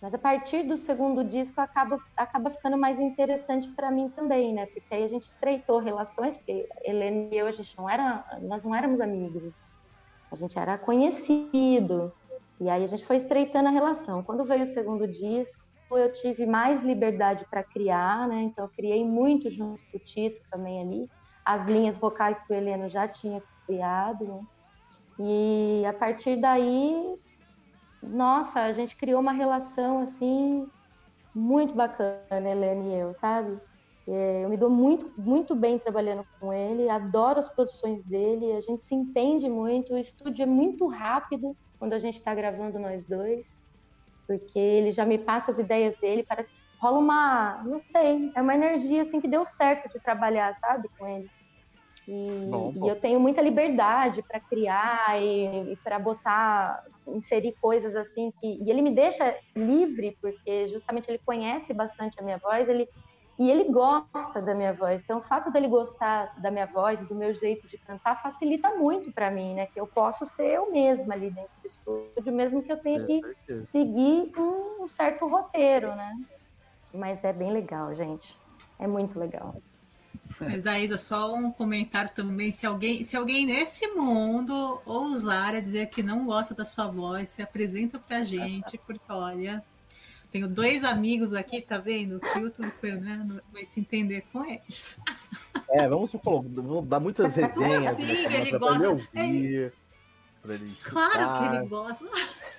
Mas 0.00 0.14
a 0.14 0.18
partir 0.18 0.62
do 0.62 0.78
segundo 0.78 1.22
disco 1.22 1.60
acaba, 1.60 1.98
acaba 2.16 2.50
ficando 2.50 2.78
mais 2.78 2.98
interessante 2.98 3.68
para 3.68 3.90
mim 3.90 4.08
também, 4.08 4.54
né? 4.54 4.64
Porque 4.66 4.94
aí 4.94 5.04
a 5.04 5.08
gente 5.08 5.24
estreitou 5.24 5.78
relações, 5.78 6.36
porque 6.38 6.66
Helena 6.82 7.28
e 7.30 7.36
eu, 7.36 7.46
a 7.46 7.52
gente 7.52 7.76
não 7.76 7.88
era, 7.88 8.24
nós 8.42 8.64
não 8.64 8.74
éramos 8.74 9.00
amigos. 9.00 9.52
A 10.32 10.36
gente 10.36 10.58
era 10.58 10.78
conhecido. 10.78 12.12
E 12.58 12.70
aí 12.70 12.82
a 12.82 12.86
gente 12.86 13.04
foi 13.04 13.16
estreitando 13.16 13.68
a 13.68 13.72
relação. 13.72 14.22
Quando 14.22 14.44
veio 14.44 14.64
o 14.64 14.68
segundo 14.68 15.06
disco, 15.06 15.62
eu 15.90 16.10
tive 16.12 16.46
mais 16.46 16.82
liberdade 16.82 17.44
para 17.50 17.62
criar, 17.62 18.26
né? 18.26 18.42
Então 18.42 18.64
eu 18.64 18.70
criei 18.70 19.04
muito 19.04 19.50
junto 19.50 19.82
com 19.90 19.98
o 19.98 20.00
Tito 20.00 20.40
também 20.50 20.80
ali. 20.80 21.10
As 21.44 21.66
linhas 21.66 21.98
vocais 21.98 22.40
que 22.40 22.52
o 22.52 22.56
Heleno 22.56 22.88
já 22.88 23.06
tinha 23.06 23.42
criado, 23.66 24.24
né? 24.24 24.40
E 25.18 25.84
a 25.84 25.92
partir 25.92 26.36
daí 26.36 27.18
nossa, 28.02 28.60
a 28.60 28.72
gente 28.72 28.96
criou 28.96 29.20
uma 29.20 29.32
relação 29.32 30.00
assim 30.00 30.66
muito 31.34 31.74
bacana, 31.74 32.48
Helena 32.48 32.82
e 32.82 32.94
eu, 32.98 33.14
sabe? 33.14 33.60
É, 34.08 34.44
eu 34.44 34.48
me 34.48 34.56
dou 34.56 34.70
muito, 34.70 35.12
muito 35.16 35.54
bem 35.54 35.78
trabalhando 35.78 36.24
com 36.38 36.52
ele, 36.52 36.88
adoro 36.88 37.38
as 37.38 37.54
produções 37.54 38.02
dele, 38.04 38.52
a 38.52 38.60
gente 38.60 38.84
se 38.84 38.94
entende 38.94 39.48
muito, 39.48 39.94
o 39.94 39.98
estúdio 39.98 40.42
é 40.42 40.46
muito 40.46 40.86
rápido 40.88 41.56
quando 41.78 41.92
a 41.92 41.98
gente 41.98 42.16
está 42.16 42.34
gravando 42.34 42.78
nós 42.78 43.06
dois, 43.06 43.60
porque 44.26 44.58
ele 44.58 44.92
já 44.92 45.06
me 45.06 45.18
passa 45.18 45.50
as 45.50 45.58
ideias 45.58 45.96
dele, 46.00 46.24
parece 46.28 46.50
rola 46.80 46.98
uma, 46.98 47.62
não 47.64 47.78
sei, 47.78 48.32
é 48.34 48.40
uma 48.40 48.54
energia 48.54 49.02
assim 49.02 49.20
que 49.20 49.28
deu 49.28 49.44
certo 49.44 49.88
de 49.92 50.00
trabalhar, 50.00 50.54
sabe, 50.56 50.88
com 50.98 51.06
ele. 51.06 51.30
E, 52.08 52.48
bom, 52.50 52.72
bom. 52.72 52.86
e 52.86 52.88
eu 52.88 52.98
tenho 52.98 53.20
muita 53.20 53.42
liberdade 53.42 54.22
para 54.26 54.40
criar 54.40 55.20
e, 55.22 55.74
e 55.74 55.76
para 55.84 55.98
botar, 55.98 56.82
inserir 57.16 57.54
coisas 57.60 57.94
assim 57.96 58.32
que. 58.40 58.62
E 58.62 58.70
ele 58.70 58.82
me 58.82 58.90
deixa 58.90 59.36
livre, 59.54 60.16
porque 60.20 60.68
justamente 60.68 61.08
ele 61.08 61.20
conhece 61.24 61.72
bastante 61.72 62.18
a 62.20 62.22
minha 62.22 62.38
voz, 62.38 62.68
ele, 62.68 62.88
e 63.38 63.50
ele 63.50 63.64
gosta 63.72 64.42
da 64.42 64.54
minha 64.54 64.72
voz. 64.72 65.02
Então, 65.02 65.18
o 65.18 65.22
fato 65.22 65.50
dele 65.50 65.68
gostar 65.68 66.38
da 66.40 66.50
minha 66.50 66.66
voz, 66.66 67.00
do 67.08 67.14
meu 67.14 67.34
jeito 67.34 67.66
de 67.68 67.78
cantar, 67.78 68.22
facilita 68.22 68.76
muito 68.76 69.12
para 69.12 69.30
mim, 69.30 69.54
né? 69.54 69.66
Que 69.66 69.80
eu 69.80 69.86
posso 69.86 70.26
ser 70.26 70.46
eu 70.46 70.70
mesma 70.70 71.14
ali 71.14 71.30
dentro 71.30 71.52
do 71.62 71.66
estúdio, 71.66 72.32
mesmo 72.32 72.62
que 72.62 72.72
eu 72.72 72.76
tenha 72.76 73.04
que 73.06 73.20
seguir 73.66 74.32
um 74.36 74.86
certo 74.88 75.26
roteiro, 75.26 75.94
né? 75.94 76.12
Mas 76.92 77.22
é 77.24 77.32
bem 77.32 77.52
legal, 77.52 77.94
gente. 77.94 78.36
É 78.78 78.86
muito 78.86 79.18
legal. 79.18 79.54
Mas 80.40 80.62
da 80.62 80.80
Isa, 80.80 80.96
só 80.96 81.34
um 81.34 81.52
comentário 81.52 82.10
também. 82.14 82.50
Se 82.50 82.66
alguém, 82.66 83.04
se 83.04 83.14
alguém 83.16 83.44
nesse 83.44 83.86
mundo 83.88 84.80
ousar 84.86 85.54
a 85.54 85.60
dizer 85.60 85.90
que 85.90 86.02
não 86.02 86.24
gosta 86.24 86.54
da 86.54 86.64
sua 86.64 86.86
voz, 86.86 87.28
se 87.28 87.42
apresenta 87.42 87.98
pra 87.98 88.24
gente, 88.24 88.78
porque 88.78 89.12
olha, 89.12 89.62
tenho 90.30 90.48
dois 90.48 90.82
amigos 90.82 91.34
aqui, 91.34 91.60
tá 91.60 91.76
vendo? 91.76 92.16
O 92.16 92.20
Kilton 92.20 92.64
e 92.64 92.68
o 92.68 92.72
Fernando 92.72 93.42
vai 93.52 93.66
se 93.66 93.80
entender 93.80 94.24
com 94.32 94.44
eles. 94.44 94.96
É, 95.68 95.86
vamos 95.86 96.10
supor, 96.10 96.42
vamos 96.42 96.88
dar 96.88 97.00
muitas 97.00 97.34
resenhas. 97.34 97.96
Sim, 97.96 98.06
né, 98.06 98.40
ele 98.40 98.58
gosta. 98.58 98.88
Ouvir, 98.88 99.08
ele... 99.14 99.72
ele 100.44 100.76
claro 100.82 101.38
que 101.38 101.56
ele 101.56 101.68
gosta. 101.68 102.04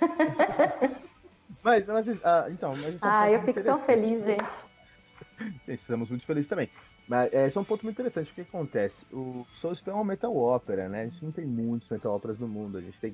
mas, 1.64 1.88
mas 1.88 2.08
ah, 2.24 2.46
então. 2.50 2.72
Mas, 2.72 2.90
então, 2.90 3.10
ah, 3.10 3.32
eu 3.32 3.42
fico 3.42 3.64
tão 3.64 3.82
feliz, 3.82 4.24
gente. 4.24 4.44
Estamos 5.68 6.10
muito 6.10 6.26
felizes 6.26 6.48
também. 6.48 6.70
Mas 7.08 7.34
é, 7.34 7.48
esse 7.48 7.58
é 7.58 7.62
um 7.62 7.64
ponto 7.64 7.84
muito 7.84 8.00
interessante. 8.00 8.32
O 8.32 8.36
que 8.36 8.42
acontece? 8.42 8.96
O 9.12 9.46
Soulspell 9.60 9.94
é 9.94 9.98
uma 9.98 10.06
metal 10.06 10.36
ópera, 10.36 10.88
né? 10.88 11.02
A 11.02 11.08
gente 11.08 11.24
não 11.24 11.32
tem 11.32 11.46
muitos 11.46 11.90
metal 11.90 12.16
óperas 12.16 12.40
no 12.40 12.48
mundo. 12.48 12.78
A 12.78 12.82
gente 12.82 13.00
tem 13.00 13.14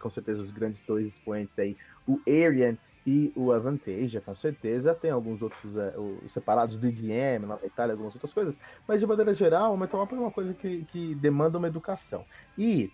com 0.00 0.10
certeza 0.10 0.42
os 0.42 0.50
grandes 0.50 0.80
dois 0.86 1.06
expoentes 1.06 1.58
aí, 1.58 1.76
o 2.06 2.20
Arian 2.26 2.76
e 3.06 3.32
o 3.36 3.52
Avantasia, 3.52 4.20
com 4.20 4.34
certeza. 4.34 4.94
Tem 4.94 5.10
alguns 5.10 5.40
outros 5.40 5.76
é, 5.76 5.94
os 5.96 6.32
separados 6.32 6.74
do 6.76 6.80
DDM, 6.80 7.46
na 7.46 7.58
Itália, 7.64 7.92
algumas 7.92 8.14
outras 8.14 8.32
coisas. 8.32 8.54
Mas 8.86 9.00
de 9.00 9.06
maneira 9.06 9.32
geral, 9.34 9.72
o 9.72 9.78
metal 9.78 10.00
ópera 10.00 10.20
é 10.20 10.24
uma 10.24 10.30
coisa 10.30 10.52
que, 10.52 10.84
que 10.86 11.14
demanda 11.14 11.58
uma 11.58 11.68
educação. 11.68 12.24
E, 12.56 12.90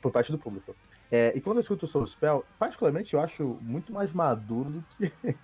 por 0.00 0.12
parte 0.12 0.30
do 0.30 0.38
público. 0.38 0.74
É, 1.10 1.32
e 1.34 1.40
quando 1.40 1.56
eu 1.56 1.62
escuto 1.62 1.86
o 1.86 1.88
Soulspell, 1.88 2.44
particularmente 2.58 3.14
eu 3.14 3.20
acho 3.20 3.58
muito 3.60 3.92
mais 3.92 4.12
maduro 4.12 4.70
do 4.70 4.84
que 4.96 5.12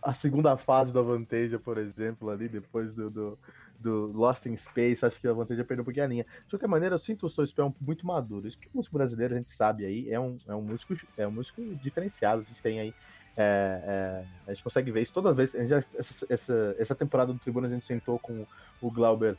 a 0.00 0.14
segunda 0.14 0.56
fase 0.56 0.92
do 0.92 1.00
Avantasia, 1.00 1.58
por 1.58 1.76
exemplo, 1.76 2.30
ali, 2.30 2.48
depois 2.48 2.94
do, 2.94 3.10
do 3.10 3.38
do 3.78 4.12
Lost 4.12 4.44
in 4.46 4.56
Space, 4.56 5.04
acho 5.04 5.20
que 5.20 5.28
a 5.28 5.32
vantagem 5.32 5.62
é 5.62 5.64
perder 5.64 5.82
um 5.82 5.84
pouquinho 5.84 6.04
a 6.04 6.08
linha. 6.08 6.26
De 6.44 6.50
qualquer 6.50 6.66
maneira, 6.66 6.94
eu 6.94 6.98
sinto 6.98 7.26
o 7.26 7.28
Soul 7.28 7.46
Spell 7.46 7.74
muito 7.80 8.06
maduro. 8.06 8.46
Isso 8.48 8.58
que 8.58 8.66
o 8.66 8.70
músico 8.74 8.96
brasileiro, 8.96 9.34
a 9.34 9.38
gente 9.38 9.50
sabe 9.50 9.84
aí, 9.84 10.10
é 10.10 10.18
um, 10.18 10.38
é 10.46 10.54
um, 10.54 10.62
músico, 10.62 10.96
é 11.16 11.26
um 11.26 11.30
músico 11.30 11.62
diferenciado. 11.82 12.42
A 12.42 12.44
gente 12.44 12.62
tem 12.62 12.80
aí. 12.80 12.94
É, 13.36 13.44
é, 13.84 14.24
a 14.48 14.54
gente 14.54 14.64
consegue 14.64 14.90
ver 14.90 15.02
isso 15.02 15.12
todas 15.12 15.30
as 15.30 15.36
vezes. 15.36 15.70
Essa, 15.70 16.26
essa, 16.28 16.76
essa, 16.78 16.94
temporada 16.94 17.32
do 17.32 17.38
Tribuna 17.38 17.68
a 17.68 17.70
gente 17.70 17.86
sentou 17.86 18.18
com 18.18 18.44
o 18.82 18.90
Glauber 18.90 19.36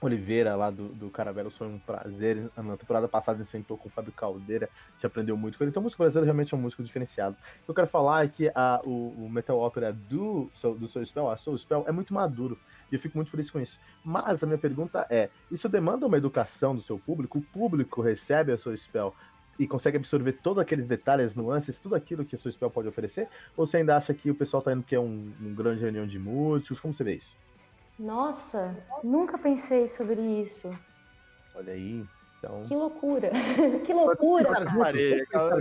Oliveira 0.00 0.54
lá 0.54 0.70
do, 0.70 0.90
do 0.90 1.10
Caravelos 1.10 1.56
foi 1.56 1.66
um 1.66 1.78
prazer. 1.78 2.48
Na 2.56 2.76
temporada 2.76 3.08
passada 3.08 3.38
a 3.38 3.42
gente 3.42 3.50
sentou 3.50 3.76
com 3.76 3.88
o 3.88 3.90
Fábio 3.90 4.12
Caldeira, 4.12 4.68
a 4.90 4.92
gente 4.94 5.06
aprendeu 5.06 5.36
muito 5.36 5.58
com 5.58 5.64
ele. 5.64 5.70
Então 5.70 5.80
o 5.80 5.84
músico 5.84 6.02
brasileiro 6.02 6.24
realmente 6.24 6.54
é 6.54 6.56
um 6.56 6.60
músico 6.60 6.82
diferenciado. 6.84 7.36
O 7.62 7.64
que 7.64 7.70
eu 7.70 7.74
quero 7.74 7.88
falar 7.88 8.24
é 8.24 8.28
que 8.28 8.50
a, 8.54 8.80
o, 8.84 9.08
o 9.24 9.28
metal 9.28 9.58
ópera 9.58 9.92
do, 9.92 10.50
do 10.78 10.86
Soul 10.86 11.04
Spell, 11.04 11.28
a 11.28 11.36
Soul 11.36 11.58
Spell, 11.58 11.84
é 11.88 11.92
muito 11.92 12.14
maduro. 12.14 12.56
E 12.90 12.94
eu 12.94 13.00
fico 13.00 13.16
muito 13.16 13.30
feliz 13.30 13.50
com 13.50 13.60
isso. 13.60 13.78
Mas 14.04 14.42
a 14.42 14.46
minha 14.46 14.58
pergunta 14.58 15.06
é: 15.10 15.28
isso 15.50 15.68
demanda 15.68 16.06
uma 16.06 16.16
educação 16.16 16.74
do 16.74 16.82
seu 16.82 16.98
público? 16.98 17.38
O 17.38 17.42
público 17.42 18.00
recebe 18.00 18.52
a 18.52 18.58
sua 18.58 18.76
spell 18.76 19.14
e 19.58 19.66
consegue 19.66 19.96
absorver 19.96 20.34
todos 20.34 20.62
aqueles 20.62 20.86
detalhes, 20.86 21.34
nuances, 21.34 21.78
tudo 21.80 21.96
aquilo 21.96 22.24
que 22.24 22.36
a 22.36 22.38
sua 22.38 22.52
spell 22.52 22.70
pode 22.70 22.88
oferecer? 22.88 23.28
Ou 23.56 23.66
você 23.66 23.78
ainda 23.78 23.96
acha 23.96 24.14
que 24.14 24.30
o 24.30 24.34
pessoal 24.34 24.62
tá 24.62 24.72
indo 24.72 24.84
que 24.84 24.94
é 24.94 25.00
um, 25.00 25.32
um 25.40 25.54
grande 25.54 25.80
reunião 25.80 26.06
de 26.06 26.18
músicos? 26.18 26.80
Como 26.80 26.94
você 26.94 27.04
vê 27.04 27.14
isso? 27.14 27.36
Nossa, 27.98 28.76
nunca 29.02 29.36
pensei 29.36 29.88
sobre 29.88 30.20
isso. 30.20 30.70
Olha 31.54 31.72
aí. 31.72 32.06
Então... 32.38 32.62
Que 32.62 32.76
loucura! 32.76 33.32
que 33.84 33.92
loucura! 33.92 34.48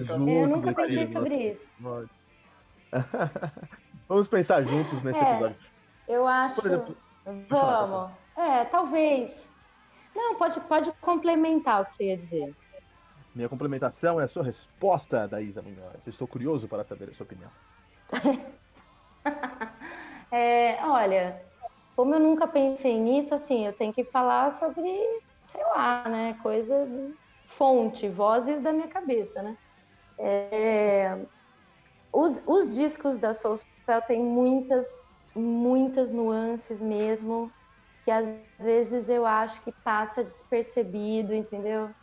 eu 0.07 0.47
nunca 0.47 0.73
pensei 0.73 1.07
sobre 1.07 1.35
isso. 1.35 1.67
Vamos 4.07 4.27
pensar 4.27 4.63
juntos 4.63 5.03
nesse 5.03 5.19
é. 5.19 5.31
episódio. 5.31 5.57
Eu 6.07 6.27
acho. 6.27 6.65
Exemplo, 6.65 6.95
vamos. 7.49 8.11
É, 8.35 8.65
talvez. 8.65 9.31
Não, 10.15 10.35
pode, 10.35 10.59
pode 10.61 10.91
complementar 11.01 11.81
o 11.81 11.85
que 11.85 11.93
você 11.93 12.05
ia 12.05 12.17
dizer. 12.17 12.55
Minha 13.35 13.49
complementação 13.49 14.19
é 14.19 14.23
a 14.23 14.27
sua 14.27 14.43
resposta, 14.43 15.27
Daísa 15.27 15.61
Munhoz. 15.61 16.07
Estou 16.07 16.27
curioso 16.27 16.67
para 16.67 16.83
saber 16.83 17.09
a 17.09 17.13
sua 17.13 17.23
opinião. 17.23 17.51
é, 20.31 20.79
olha, 20.83 21.39
como 21.95 22.15
eu 22.15 22.19
nunca 22.19 22.47
pensei 22.47 22.99
nisso, 22.99 23.35
assim, 23.35 23.65
eu 23.65 23.73
tenho 23.73 23.93
que 23.93 24.03
falar 24.05 24.51
sobre, 24.53 24.91
sei 25.51 25.63
lá, 25.65 26.07
né, 26.09 26.39
coisa, 26.41 26.87
fonte, 27.45 28.09
vozes 28.09 28.61
da 28.61 28.71
minha 28.71 28.87
cabeça, 28.87 29.43
né? 29.43 29.55
É, 30.17 31.19
os, 32.11 32.41
os 32.47 32.73
discos 32.73 33.19
da 33.19 33.35
Soul 33.35 33.57
Spell 33.57 34.01
têm 34.03 34.23
muitas 34.23 34.87
muitas 35.37 36.11
nuances 36.11 36.81
mesmo, 36.81 37.53
que 38.03 38.11
às 38.11 38.27
vezes 38.59 39.09
eu 39.09 39.25
acho 39.25 39.61
que 39.63 39.73
passa 39.83 40.23
despercebido, 40.23 41.33
entendeu? 41.33 41.93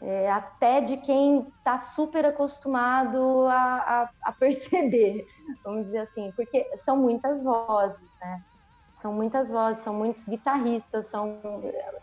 É, 0.00 0.30
até 0.30 0.80
de 0.80 0.98
quem 0.98 1.48
está 1.58 1.78
super 1.78 2.26
acostumado 2.26 3.46
a, 3.46 4.02
a, 4.02 4.10
a, 4.24 4.32
perceber, 4.38 5.24
vamos 5.64 5.86
dizer 5.86 5.98
assim, 5.98 6.32
porque 6.36 6.64
são 6.84 6.96
muitas 6.96 7.42
vozes, 7.42 8.10
né? 8.20 8.40
São 8.96 9.12
muitas 9.12 9.50
vozes, 9.50 9.82
são 9.82 9.94
muitos 9.94 10.24
guitarristas, 10.26 11.08
são 11.10 11.40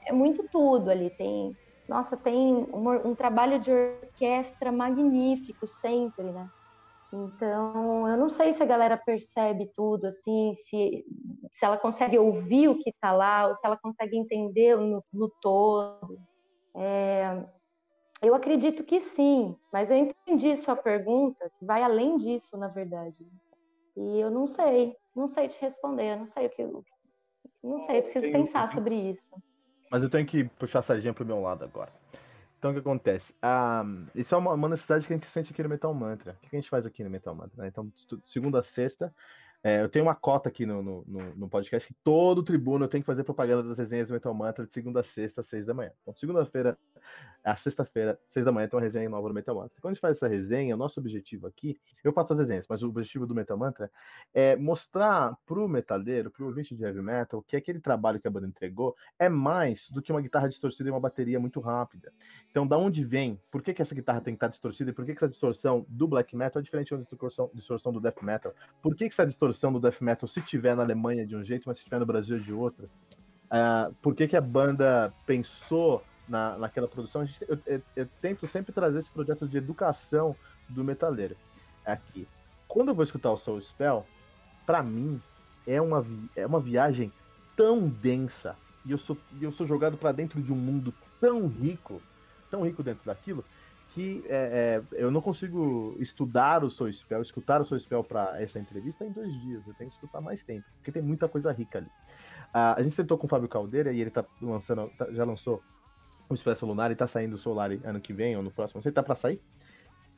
é 0.08 0.12
muito 0.14 0.48
tudo 0.50 0.90
ali. 0.90 1.10
Tem, 1.12 1.56
nossa, 1.88 2.18
tem 2.18 2.54
um, 2.56 3.10
um 3.12 3.16
trabalho 3.16 3.60
de 3.60 3.72
orquestra 3.72 4.72
magnífico 4.72 5.68
sempre, 5.68 6.32
né? 6.32 6.48
Então, 7.14 8.08
eu 8.08 8.16
não 8.16 8.30
sei 8.30 8.54
se 8.54 8.64
a 8.64 8.66
galera 8.66 8.98
percebe 8.98 9.70
tudo, 9.76 10.06
assim, 10.06 10.54
se, 10.56 11.06
se 11.52 11.66
ela 11.66 11.78
consegue 11.78 12.18
ouvir 12.18 12.70
o 12.70 12.80
que 12.80 12.90
está 12.90 13.12
lá, 13.12 13.48
ou 13.48 13.56
se 13.56 13.66
ela 13.66 13.78
consegue 13.78 14.18
entender 14.18 14.78
no, 14.78 15.04
no 15.12 15.30
todo. 15.42 16.18
É, 16.76 17.46
eu 18.22 18.34
acredito 18.34 18.84
que 18.84 19.02
sim, 19.02 19.58
mas 19.74 19.92
eu 19.92 19.98
entendi 19.98 20.56
sua 20.58 20.76
pergunta, 20.76 21.52
que 21.60 21.66
vai 21.66 21.84
além 21.84 22.18
disso, 22.18 22.56
na 22.58 22.70
verdade. 22.70 23.28
E 23.98 24.20
eu 24.20 24.32
não 24.32 24.48
sei, 24.48 24.96
não 25.14 25.28
sei 25.28 25.50
te 25.50 25.60
responder, 25.60 26.16
não 26.16 26.28
sei 26.28 26.46
o 26.46 26.50
que. 26.50 26.64
Não 27.62 27.80
sei, 27.80 27.98
eu 27.98 28.04
preciso 28.04 28.32
pensar 28.32 28.72
sobre 28.72 28.96
isso. 28.96 29.36
Mas 29.92 30.02
eu 30.02 30.10
tenho 30.10 30.26
que 30.26 30.46
puxar 30.46 30.80
a 30.80 30.84
sardinha 30.84 31.14
pro 31.14 31.26
meu 31.26 31.42
lado 31.42 31.66
agora. 31.66 31.92
Então 32.62 32.70
o 32.70 32.74
que 32.76 32.80
acontece? 32.80 33.34
Ah, 33.42 33.84
isso 34.14 34.36
é 34.36 34.38
uma, 34.38 34.54
uma, 34.54 34.70
necessidade 34.70 35.08
que 35.08 35.12
a 35.12 35.16
gente 35.16 35.26
sente 35.26 35.52
aqui 35.52 35.64
no 35.64 35.70
Metal 35.70 35.92
Mantra. 35.96 36.38
O 36.44 36.48
que 36.48 36.56
a 36.56 36.60
gente 36.60 36.70
faz 36.70 36.86
aqui 36.86 37.04
no 37.04 37.10
Metal 37.10 37.34
Mantra? 37.34 37.64
Né? 37.64 37.68
Então, 37.68 37.92
segunda 38.28 38.60
a 38.60 38.64
sexta, 38.64 39.12
É, 39.64 39.80
eu 39.82 39.90
tenho 39.90 40.06
uma 40.06 40.16
cota 40.16 40.50
aqui 40.50 40.66
no, 40.66 40.82
no, 40.82 41.04
no, 41.36 41.48
podcast 41.48 41.88
que 41.88 42.00
todo 42.04 42.42
tribuno 42.42 42.88
tem 42.88 43.00
que 43.00 43.06
fazer 43.06 43.24
propaganda 43.24 43.62
das 43.62 43.78
resenhas 43.78 44.08
do 44.08 44.14
Metal 44.14 44.34
Mantra 44.34 44.66
de 44.66 44.74
segunda 44.74 45.02
a 45.02 45.04
sexta, 45.04 45.42
às 45.42 45.48
seis 45.48 45.68
da 45.68 45.74
manhã. 45.74 45.92
Então, 46.02 46.16
segunda-feira, 46.16 46.76
a 47.44 47.56
sexta-feira, 47.56 48.20
seis 48.32 48.44
da 48.44 48.52
manhã, 48.52 48.68
tem 48.68 48.76
uma 48.76 48.84
resenha 48.84 49.08
nova 49.08 49.28
do 49.28 49.36
Metal 49.36 49.54
Mantra. 49.54 49.78
Quando 49.80 49.92
a 49.92 49.94
gente 49.94 50.02
faz 50.02 50.18
essa 50.18 50.28
resenha, 50.28 50.74
o 50.74 50.78
nosso 50.78 51.00
objetivo 51.00 51.46
aqui, 51.46 51.80
eu 52.04 52.12
faço 52.12 52.34
as 52.34 52.40
resenhas, 52.40 52.66
mas 52.68 52.82
o 52.82 52.90
objetivo 52.90 53.28
do 53.28 53.36
Metal 53.36 53.56
Mantra 53.56 53.92
é 54.34 54.56
mostrar 54.56 55.38
pro 55.46 55.68
metaleiro, 55.68 56.32
pro 56.32 56.48
ouvinte 56.48 56.76
de 56.76 56.84
heavy 56.84 57.02
metal, 57.04 57.44
que 57.48 57.56
aquele 57.56 57.80
trabalho 57.80 58.20
que 58.20 58.28
a 58.28 58.32
banda 58.32 58.48
entregou 58.48 58.96
é 59.20 59.30
mais 59.30 59.92
do 59.92 60.02
que 60.02 60.12
uma 60.12 60.22
guitarra 60.22 60.50
distorcida 60.50 60.90
e 60.90 60.92
uma 60.92 61.00
bateria 61.00 61.40
muito 61.40 61.60
rápida. 61.60 62.12
Então, 62.50 62.66
da 62.66 62.80
onde 62.80 63.04
vem? 63.04 63.40
Por 63.52 63.62
que, 63.62 63.76
que 63.76 63.82
essa 63.84 63.94
guitarra 63.94 64.22
tem 64.22 64.34
que 64.34 64.38
estar 64.38 64.48
distorcida 64.48 64.90
e 64.90 64.94
por 64.94 65.06
que, 65.06 65.14
que 65.14 65.20
essa 65.20 65.30
distorção 65.30 65.86
do 65.88 66.08
black 66.08 66.36
metal 66.36 66.60
é 66.60 66.64
diferente 66.64 66.96
da 66.96 67.04
distorção, 67.04 67.52
distorção 67.54 67.94
do 67.94 68.02
death 68.02 68.24
metal? 68.24 68.54
Por 68.82 68.96
que, 68.96 69.08
que 69.08 69.14
essa 69.14 69.28
distorção 69.28 69.51
distorção 69.52 69.72
do 69.72 69.80
death 69.80 70.02
metal 70.02 70.28
se 70.28 70.42
tiver 70.42 70.76
na 70.76 70.84
Alemanha 70.84 71.26
de 71.26 71.36
um 71.36 71.44
jeito, 71.44 71.64
mas 71.66 71.78
se 71.78 71.84
tiver 71.84 72.00
no 72.00 72.06
Brasil 72.06 72.40
de 72.40 72.54
outro? 72.54 72.90
Uh, 73.46 73.94
por 74.02 74.16
que, 74.16 74.28
que 74.28 74.38
a 74.38 74.42
banda 74.42 75.14
pensou 75.26 76.04
na, 76.28 76.58
naquela 76.58 76.88
produção? 76.88 77.26
Gente, 77.26 77.46
eu, 77.48 77.60
eu, 77.66 77.82
eu, 77.96 78.08
tento 78.22 78.48
sempre 78.48 78.72
trazer 78.72 79.00
esse 79.00 79.12
projeto 79.12 79.48
de 79.48 79.58
educação 79.58 80.36
do 80.70 80.84
metaleiro 80.84 81.36
aqui. 81.86 82.28
Quando 82.68 82.90
eu 82.90 82.96
vou 82.96 83.04
escutar 83.04 83.32
o 83.32 83.38
Soul 83.38 83.62
Spell, 83.62 84.06
para 84.66 84.82
mim 84.82 85.22
é 85.68 85.82
uma, 85.82 86.06
é 86.36 86.46
uma 86.46 86.60
viagem 86.60 87.12
tão 87.58 87.90
densa 87.90 88.56
e 88.86 88.92
eu 88.92 88.98
sou, 88.98 89.18
eu 89.40 89.52
sou 89.52 89.68
jogado 89.68 89.98
para 89.98 90.12
dentro 90.12 90.42
de 90.42 90.52
um 90.52 90.56
mundo 90.56 90.94
tão 91.20 91.48
rico, 91.48 92.02
tão 92.50 92.64
rico 92.64 92.82
dentro 92.82 93.06
daquilo, 93.06 93.44
que 93.94 94.24
é, 94.28 94.82
é, 94.92 95.04
eu 95.04 95.12
não 95.12 95.22
consigo 95.22 95.96
estudar 96.00 96.64
o 96.64 96.70
seu 96.70 96.92
spell, 96.92 97.22
escutar 97.22 97.62
o 97.62 97.66
seu 97.66 97.78
spell 97.80 98.04
para 98.04 98.42
essa 98.42 98.58
entrevista 98.58 99.06
em 99.06 99.12
dois 99.12 99.34
dias. 99.42 99.66
Eu 99.68 99.74
tenho 99.74 99.90
que 99.90 99.96
escutar 99.96 100.22
mais 100.22 100.44
tempo, 100.44 100.66
porque 100.78 100.92
tem 100.92 101.02
muita 101.02 101.28
coisa 101.28 101.52
rica 101.52 101.80
ali. 101.80 101.88
Uh, 101.88 102.76
a 102.78 102.84
gente 102.84 102.96
sentou 102.96 103.18
com 103.18 103.28
o 103.28 103.30
Fábio 103.30 103.50
Caldeira 103.50 103.92
e 103.92 104.00
ele 104.00 104.10
tá 104.10 104.26
lançando, 104.42 104.90
tá, 104.98 105.12
já 105.12 105.24
lançou 105.24 105.62
o 106.30 106.34
Expresso 106.34 106.66
Lunar 106.66 106.92
e 106.92 106.96
tá 106.96 107.08
saindo 107.08 107.36
o 107.36 107.38
Solar 107.38 107.72
ano 107.84 108.00
que 108.00 108.14
vem 108.14 108.36
ou 108.36 108.44
no 108.44 108.52
próximo. 108.52 108.78
Não 108.78 108.84
sei, 108.84 108.92
tá 108.92 109.04
pra 109.04 109.16
sair? 109.16 109.42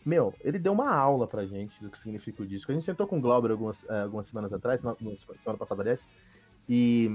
Meu, 0.06 0.34
ele 0.42 0.60
deu 0.60 0.74
uma 0.74 0.94
aula 0.94 1.28
pra 1.28 1.46
gente 1.46 1.82
do 1.82 1.90
que 1.90 1.98
significa 1.98 2.44
o 2.44 2.46
disco. 2.48 2.72
A 2.72 2.76
gente 2.76 2.86
sentou 2.86 3.08
com 3.08 3.18
o 3.18 3.22
Glauber 3.22 3.52
algumas, 3.52 3.82
uh, 3.84 4.04
algumas 4.04 4.28
semanas 4.28 4.54
atrás, 4.54 4.82
na, 4.84 4.96
semana 4.96 5.58
passada, 5.58 5.82
aliás, 5.82 6.06
e 6.70 7.10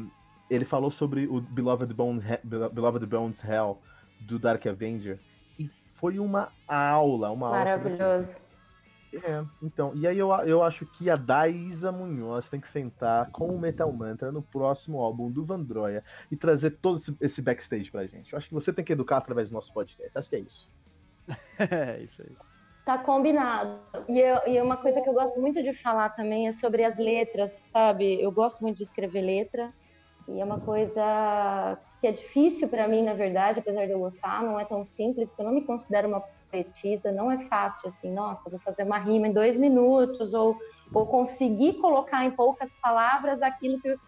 ele 0.51 0.65
falou 0.65 0.91
sobre 0.91 1.27
o 1.29 1.41
Beloved 1.41 1.93
Bones, 1.95 2.25
Beloved 2.43 3.07
Bones 3.07 3.43
Hell 3.45 3.79
do 4.21 4.39
Dark 4.39 4.67
Avenger 4.67 5.21
foi 5.99 6.19
uma 6.19 6.51
aula, 6.67 7.31
uma 7.31 7.51
Maravilhoso. 7.51 8.03
aula. 8.03 8.17
Maravilhoso. 8.17 8.49
É, 9.13 9.43
então, 9.63 9.93
e 9.95 10.07
aí 10.07 10.19
eu, 10.19 10.31
eu 10.47 10.63
acho 10.63 10.85
que 10.85 11.09
a 11.09 11.17
Daisa 11.17 11.91
Munhoz 11.91 12.47
tem 12.49 12.61
que 12.61 12.69
sentar 12.69 13.31
com 13.31 13.47
o 13.47 13.59
Metal 13.59 13.91
Mantra 13.91 14.31
no 14.31 14.43
próximo 14.43 15.01
álbum 15.01 15.31
do 15.31 15.45
Vandroia 15.45 16.05
e 16.31 16.37
trazer 16.37 16.73
todo 16.73 16.99
esse, 16.99 17.17
esse 17.21 17.43
backstage 17.43 17.91
pra 17.91 18.07
gente. 18.07 18.33
Eu 18.33 18.39
acho 18.39 18.49
que 18.49 18.55
você 18.55 18.73
tem 18.73 18.85
que 18.85 18.93
educar 18.93 19.17
através 19.17 19.49
do 19.49 19.55
nosso 19.55 19.73
podcast. 19.73 20.17
Acho 20.17 20.29
que 20.29 20.37
é 20.37 20.41
isso. 20.41 20.71
é 21.59 22.01
isso 22.03 22.21
aí. 22.21 22.37
Tá 22.85 22.99
combinado. 22.99 23.79
E, 24.09 24.21
eu, 24.21 24.41
e 24.47 24.61
uma 24.61 24.77
coisa 24.77 25.01
que 25.01 25.09
eu 25.09 25.15
gosto 25.15 25.41
muito 25.41 25.63
de 25.63 25.73
falar 25.83 26.11
também 26.11 26.47
é 26.47 26.53
sobre 26.53 26.85
as 26.85 26.99
letras, 26.99 27.59
sabe? 27.73 28.21
Eu 28.21 28.31
gosto 28.31 28.61
muito 28.61 28.77
de 28.77 28.83
escrever 28.83 29.23
letra. 29.23 29.73
E 30.29 30.41
é 30.41 30.45
uma 30.45 30.61
coisa 30.61 31.79
que 32.01 32.07
é 32.07 32.13
difícil 32.13 32.69
para 32.69 32.87
mim, 32.87 33.03
na 33.03 33.15
verdade, 33.15 33.61
apesar 33.61 33.87
de 33.87 33.93
eu 33.93 33.99
gostar, 33.99 34.43
não 34.43 34.59
é 34.59 34.65
tão 34.65 34.85
simples, 34.85 35.31
porque 35.31 35.43
eu 35.43 35.47
não 35.47 35.53
me 35.53 35.65
considero 35.65 36.09
uma 36.09 36.23
poetisa, 36.51 37.13
não 37.13 37.31
é 37.31 37.47
fácil 37.49 37.89
assim, 37.89 38.13
nossa, 38.13 38.49
vou 38.49 38.61
fazer 38.61 38.85
uma 38.85 38.99
rima 38.99 39.29
em 39.29 39.33
dois 39.33 39.59
minutos, 39.59 40.33
ou, 40.33 40.57
ou 40.95 41.07
conseguir 41.07 41.75
colocar 41.75 42.25
em 42.25 42.31
poucas 42.31 42.77
palavras 42.81 43.43
aquilo 43.43 43.81
que 43.81 43.89
eu, 43.89 43.99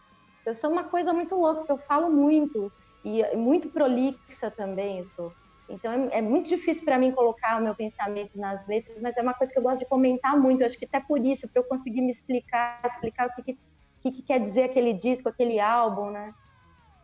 eu 0.47 0.55
sou 0.55 0.71
uma 0.71 0.85
coisa 0.85 1.13
muito 1.13 1.35
louca, 1.35 1.65
que 1.65 1.73
eu 1.73 1.79
falo 1.79 2.11
muito, 2.11 2.73
e 3.05 3.25
muito 3.37 3.71
prolixa 3.71 4.51
também, 4.57 5.05
sou. 5.05 5.33
Então 5.69 5.93
é, 5.93 6.19
é 6.19 6.23
muito 6.23 6.49
difícil 6.49 6.85
para 6.85 6.99
mim 6.99 7.13
colocar 7.13 7.61
o 7.61 7.65
meu 7.65 7.75
pensamento 7.75 8.39
nas 8.39 8.67
letras, 8.67 9.01
mas 9.01 9.17
é 9.17 9.23
uma 9.23 9.35
coisa 9.35 9.53
que 9.53 9.59
eu 9.59 9.63
gosto 9.63 9.81
de 9.81 9.87
comentar 9.87 10.39
muito, 10.39 10.63
eu 10.63 10.67
acho 10.67 10.79
que 10.79 10.85
até 10.85 11.01
por 11.01 11.25
isso, 11.25 11.49
para 11.49 11.63
eu 11.63 11.67
conseguir 11.67 12.03
me 12.03 12.11
explicar, 12.11 12.81
explicar 12.85 13.29
o 13.29 13.43
que, 13.43 13.59
que, 14.01 14.11
que 14.11 14.23
quer 14.23 14.41
dizer 14.41 14.65
aquele 14.65 14.93
disco, 14.93 15.29
aquele 15.29 15.61
álbum, 15.61 16.11
né? 16.11 16.33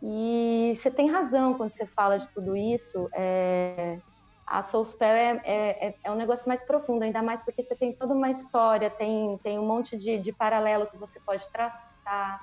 E 0.03 0.77
você 0.77 0.91
tem 0.91 1.11
razão 1.11 1.55
quando 1.55 1.71
você 1.71 1.87
fala 1.87 2.19
de 2.19 2.29
tudo 2.29 2.57
isso. 2.57 3.09
É, 3.15 3.99
a 4.47 4.63
Soulspell 4.63 5.09
é, 5.09 5.41
é, 5.45 5.89
é, 5.89 5.95
é, 6.05 6.11
um 6.11 6.15
negócio 6.15 6.47
mais 6.47 6.63
profundo, 6.63 7.03
ainda 7.03 7.23
mais 7.23 7.43
porque 7.43 7.63
você 7.63 7.75
tem 7.75 7.93
toda 7.93 8.15
uma 8.15 8.31
história, 8.31 8.89
tem, 8.89 9.39
tem 9.43 9.59
um 9.59 9.67
monte 9.67 9.97
de, 9.97 10.19
de 10.19 10.33
paralelo 10.33 10.87
que 10.87 10.97
você 10.97 11.19
pode 11.21 11.51
traçar. 11.51 12.41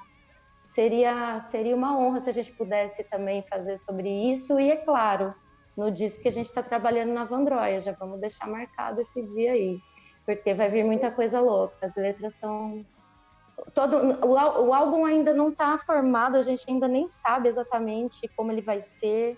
Seria, 0.74 1.45
seria 1.51 1.76
uma 1.76 1.97
honra 1.97 2.22
se 2.22 2.30
a 2.30 2.34
gente 2.34 2.51
pudesse 2.54 3.04
também 3.06 3.43
fazer 3.43 3.78
sobre 3.78 4.10
isso. 4.10 4.60
E 4.60 4.72
é 4.72 4.78
claro, 4.78 5.34
no 5.78 5.91
disco 5.91 6.22
que 6.22 6.28
a 6.28 6.32
gente 6.32 6.47
está 6.47 6.62
trabalhando 6.62 7.14
na 7.14 7.24
Vandroia, 7.24 7.80
já 7.80 7.93
vamos 7.93 8.20
deixar 8.20 8.47
marcado 8.47 8.99
esse 9.01 9.22
dia 9.28 9.54
aí, 9.54 9.80
porque 10.26 10.54
vai 10.54 10.70
vir 10.70 10.84
muita 10.84 11.12
coisa 11.12 11.39
louca. 11.39 11.78
As 11.82 11.95
letras 11.95 12.34
estão 12.34 12.84
todo 13.74 14.26
o, 14.26 14.68
o 14.68 14.74
álbum 14.74 15.05
ainda 15.05 15.34
não 15.34 15.49
está 15.49 15.78
formado, 15.78 16.38
a 16.38 16.43
gente 16.43 16.64
ainda 16.70 16.88
nem 16.88 17.07
sabe 17.07 17.49
exatamente 17.49 18.28
como 18.36 18.51
ele 18.51 18.61
vai 18.61 18.82
ser, 18.99 19.38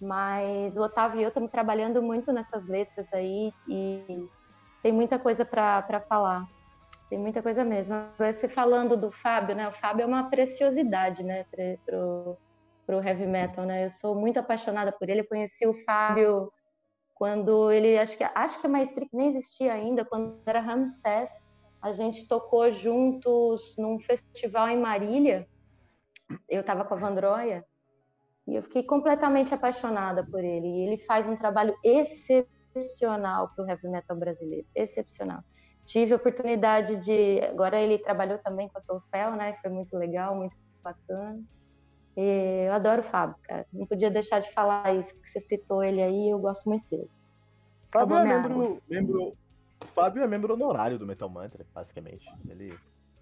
mas 0.00 0.76
o 0.76 0.82
Otávio 0.82 1.20
e 1.20 1.22
eu 1.22 1.28
estamos 1.28 1.50
trabalhando 1.50 2.02
muito 2.02 2.32
nessas 2.32 2.66
letras 2.66 3.06
aí 3.12 3.52
e 3.66 4.28
tem 4.82 4.92
muita 4.92 5.18
coisa 5.18 5.44
para 5.44 6.00
falar. 6.08 6.46
Tem 7.10 7.18
muita 7.18 7.42
coisa 7.42 7.64
mesmo. 7.64 7.94
Agora, 7.94 8.32
você 8.32 8.48
falando 8.48 8.96
do 8.96 9.10
Fábio, 9.10 9.56
né? 9.56 9.66
O 9.66 9.72
Fábio 9.72 10.02
é 10.02 10.06
uma 10.06 10.28
preciosidade, 10.28 11.24
né, 11.24 11.44
pro, 11.86 12.36
pro 12.86 13.02
heavy 13.02 13.26
metal, 13.26 13.64
né? 13.64 13.86
Eu 13.86 13.90
sou 13.90 14.14
muito 14.14 14.38
apaixonada 14.38 14.92
por 14.92 15.08
ele. 15.08 15.22
Eu 15.22 15.28
conheci 15.28 15.66
o 15.66 15.72
Fábio 15.84 16.52
quando 17.14 17.72
ele, 17.72 17.98
acho 17.98 18.16
que, 18.16 18.22
acho 18.22 18.60
que 18.60 18.66
a 18.66 18.70
Maestria 18.70 19.08
nem 19.12 19.30
existia 19.30 19.72
ainda, 19.72 20.04
quando 20.04 20.38
era 20.46 20.60
Ramsés 20.60 21.47
a 21.80 21.92
gente 21.92 22.26
tocou 22.26 22.72
juntos 22.72 23.74
num 23.76 23.98
festival 24.00 24.68
em 24.68 24.78
Marília. 24.78 25.48
Eu 26.48 26.60
estava 26.60 26.84
com 26.84 26.94
a 26.94 26.98
Vandroia 26.98 27.64
e 28.46 28.56
eu 28.56 28.62
fiquei 28.62 28.82
completamente 28.82 29.54
apaixonada 29.54 30.24
por 30.24 30.42
ele. 30.42 30.66
E 30.66 30.86
ele 30.86 30.98
faz 30.98 31.26
um 31.26 31.36
trabalho 31.36 31.74
excepcional 31.84 33.50
para 33.54 33.64
o 33.64 33.68
heavy 33.68 33.88
metal 33.88 34.16
brasileiro, 34.16 34.66
excepcional. 34.74 35.42
Tive 35.84 36.12
a 36.12 36.16
oportunidade 36.16 36.96
de. 36.96 37.40
Agora 37.42 37.80
ele 37.80 37.98
trabalhou 37.98 38.38
também 38.38 38.68
com 38.68 38.76
a 38.76 38.80
Soulspell, 38.80 39.32
né? 39.32 39.56
Foi 39.62 39.70
muito 39.70 39.96
legal, 39.96 40.34
muito 40.34 40.54
bacana. 40.82 41.40
E 42.16 42.66
eu 42.66 42.72
adoro 42.72 43.00
o 43.00 43.04
Fábio, 43.04 43.36
cara. 43.42 43.64
Não 43.72 43.86
podia 43.86 44.10
deixar 44.10 44.40
de 44.40 44.52
falar 44.52 44.92
isso, 44.94 45.14
que 45.14 45.30
você 45.30 45.40
citou 45.40 45.82
ele 45.82 46.02
aí, 46.02 46.30
eu 46.30 46.38
gosto 46.38 46.68
muito 46.68 46.84
dele. 46.90 47.08
Fábio 47.92 48.16
é 48.16 48.24
membro, 48.24 48.82
membro, 48.88 49.36
o 49.82 49.86
Fábio 49.88 50.22
é 50.22 50.26
membro 50.26 50.54
honorário 50.54 50.98
do 50.98 51.06
Metal 51.06 51.28
Mantra, 51.28 51.64
basicamente. 51.74 52.26
Ele 52.48 52.78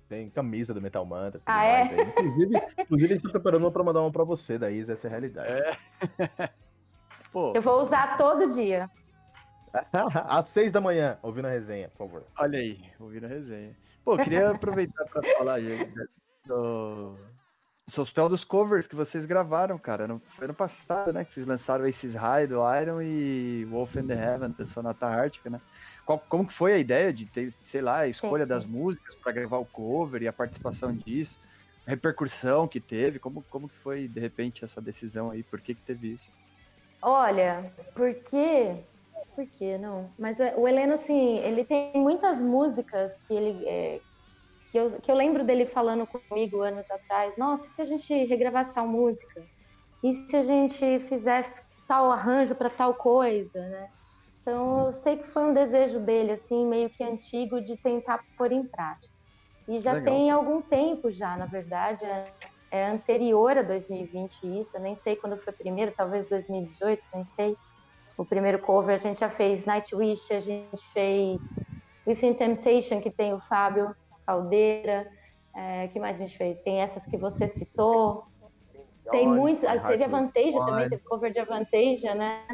tem 0.09 0.31
camisa 0.31 0.73
do 0.73 0.81
Metal 0.81 1.05
Mantra. 1.05 1.41
Ah, 1.47 1.65
é? 1.65 2.03
Inclusive, 2.03 2.63
inclusive, 2.79 3.13
ele 3.13 3.17
está 3.17 3.31
preparando 3.31 3.63
uma 3.63 3.71
para 3.71 3.85
mandar 3.85 4.01
uma 4.01 4.13
para 4.13 4.25
você, 4.25 4.59
daí 4.59 4.81
essa 4.81 5.07
é 5.07 5.09
a 5.09 5.11
realidade. 5.11 5.53
É. 5.53 6.51
Pô. 7.33 7.53
Eu 7.55 7.63
vou 7.63 7.81
usar 7.81 8.17
todo 8.17 8.51
dia. 8.51 8.91
Às 10.27 10.49
seis 10.51 10.73
da 10.73 10.81
manhã, 10.81 11.19
ouvindo 11.23 11.47
a 11.47 11.51
resenha, 11.51 11.89
por 11.91 12.07
favor. 12.07 12.25
Olha 12.39 12.59
aí, 12.59 12.81
ouvindo 12.99 13.27
a 13.27 13.29
resenha. 13.29 13.77
Pô, 14.05 14.17
queria 14.17 14.51
aproveitar 14.53 15.05
para 15.05 15.23
falar 15.37 15.61
gente, 15.61 15.93
do 16.47 17.17
Sospel 17.89 18.29
dos 18.29 18.43
covers 18.43 18.87
que 18.87 18.97
vocês 18.97 19.27
gravaram, 19.27 19.79
cara. 19.79 20.09
No, 20.09 20.21
foi 20.37 20.47
ano 20.47 20.55
passado, 20.55 21.13
né? 21.13 21.25
Que 21.25 21.35
vocês 21.35 21.47
lançaram 21.47 21.85
Aces 21.85 22.15
High 22.15 22.47
do 22.47 22.57
Iron 22.81 23.03
e 23.03 23.65
Wolf 23.67 23.97
in 23.97 24.07
the 24.07 24.15
Heaven 24.15 24.51
da 24.51 24.65
Sonata 24.65 25.07
Ártica, 25.07 25.51
né? 25.51 25.61
Qual, 26.07 26.23
como 26.29 26.47
que 26.47 26.55
foi 26.55 26.73
a 26.73 26.79
ideia 26.79 27.13
de 27.13 27.27
ter, 27.27 27.53
sei 27.65 27.83
lá, 27.83 27.99
a 27.99 28.09
escolha 28.09 28.45
sim, 28.45 28.49
sim. 28.49 28.55
das 28.55 28.65
músicas 28.65 29.17
para 29.17 29.33
gravar 29.33 29.59
o 29.59 29.67
cover 29.67 30.23
e 30.23 30.29
a 30.29 30.33
participação 30.33 30.95
disso? 30.95 31.37
A 31.85 31.91
repercussão 31.91 32.69
que 32.69 32.79
teve? 32.79 33.19
Como, 33.19 33.45
como 33.51 33.69
que 33.69 33.75
foi, 33.79 34.07
de 34.07 34.21
repente, 34.21 34.65
essa 34.65 34.81
decisão 34.81 35.33
aí? 35.33 35.43
Por 35.43 35.61
que 35.61 35.75
que 35.75 35.83
teve 35.83 36.13
isso? 36.13 36.31
Olha, 37.03 37.73
porque... 37.93 38.77
Por 39.35 39.47
que 39.47 39.77
não? 39.77 40.09
Mas 40.17 40.39
o 40.57 40.67
Heleno, 40.67 40.95
assim, 40.95 41.39
ele 41.39 41.65
tem 41.65 41.93
muitas 41.95 42.39
músicas 42.39 43.21
que 43.27 43.35
ele... 43.35 43.67
É, 43.67 44.01
que, 44.71 44.79
eu, 44.79 44.91
que 45.01 45.11
eu 45.11 45.15
lembro 45.15 45.45
dele 45.45 45.67
falando 45.67 46.07
comigo 46.07 46.61
anos 46.61 46.89
atrás. 46.89 47.37
Nossa, 47.37 47.69
se 47.69 47.83
a 47.83 47.85
gente 47.85 48.15
regravasse 48.27 48.73
tal 48.73 48.87
música? 48.87 49.45
E 50.05 50.13
se 50.15 50.37
a 50.37 50.45
gente 50.45 51.01
fizesse 51.01 51.53
tal 51.89 52.13
arranjo 52.13 52.55
para 52.55 52.71
tal 52.71 52.95
coisa, 52.95 53.61
né? 53.69 53.91
Então 54.47 54.87
eu 54.87 54.93
sei 54.93 55.17
que 55.17 55.27
foi 55.33 55.43
um 55.43 55.53
desejo 55.53 55.99
dele, 55.99 56.31
assim, 56.33 56.65
meio 56.67 56.89
que 56.89 57.03
antigo, 57.03 57.61
de 57.61 57.77
tentar 57.79 58.23
pôr 58.39 58.53
em 58.53 58.65
prática. 58.65 59.13
E 59.67 59.81
já 59.81 59.95
Legal. 59.95 60.15
tem 60.15 60.31
algum 60.31 60.63
tempo 60.63 61.11
já, 61.11 61.37
na 61.37 61.47
verdade, 61.47 62.05
é, 62.05 62.33
é, 62.71 62.87
anterior 62.87 63.59
a 63.59 63.63
2020 63.63 64.61
isso, 64.61 64.77
eu 64.77 64.81
nem 64.81 64.95
sei 64.95 65.17
quando 65.17 65.37
foi 65.43 65.53
primeiro, 65.53 65.93
talvez 65.97 66.29
2018, 66.29 67.03
nem 67.13 67.25
sei. 67.25 67.57
O 68.17 68.25
primeiro 68.25 68.61
cover 68.61 68.95
a 68.95 68.99
gente 68.99 69.19
já 69.19 69.29
fez 69.29 69.65
Nightwish, 69.65 70.33
a 70.33 70.39
gente 70.39 70.81
fez 70.93 71.41
Within 72.07 72.35
Temptation, 72.35 73.01
que 73.01 73.11
tem 73.11 73.35
o 73.35 73.41
Fábio 73.49 73.93
Caldeira, 74.25 75.11
É, 75.57 75.89
que 75.89 75.99
mais 75.99 76.17
a 76.17 76.19
gente 76.21 76.37
fez? 76.37 76.63
Tem 76.63 76.81
essas 76.83 77.05
que 77.07 77.17
você 77.17 77.49
citou. 77.49 78.23
Tem 79.11 79.27
muitos. 79.27 79.63
Teve 79.89 80.05
a 80.05 80.09
Vantage 80.09 80.53
também, 80.53 80.89
teve 80.91 81.03
cover 81.05 81.33
de 81.33 81.43
Vantage, 81.45 82.15
né? 82.15 82.47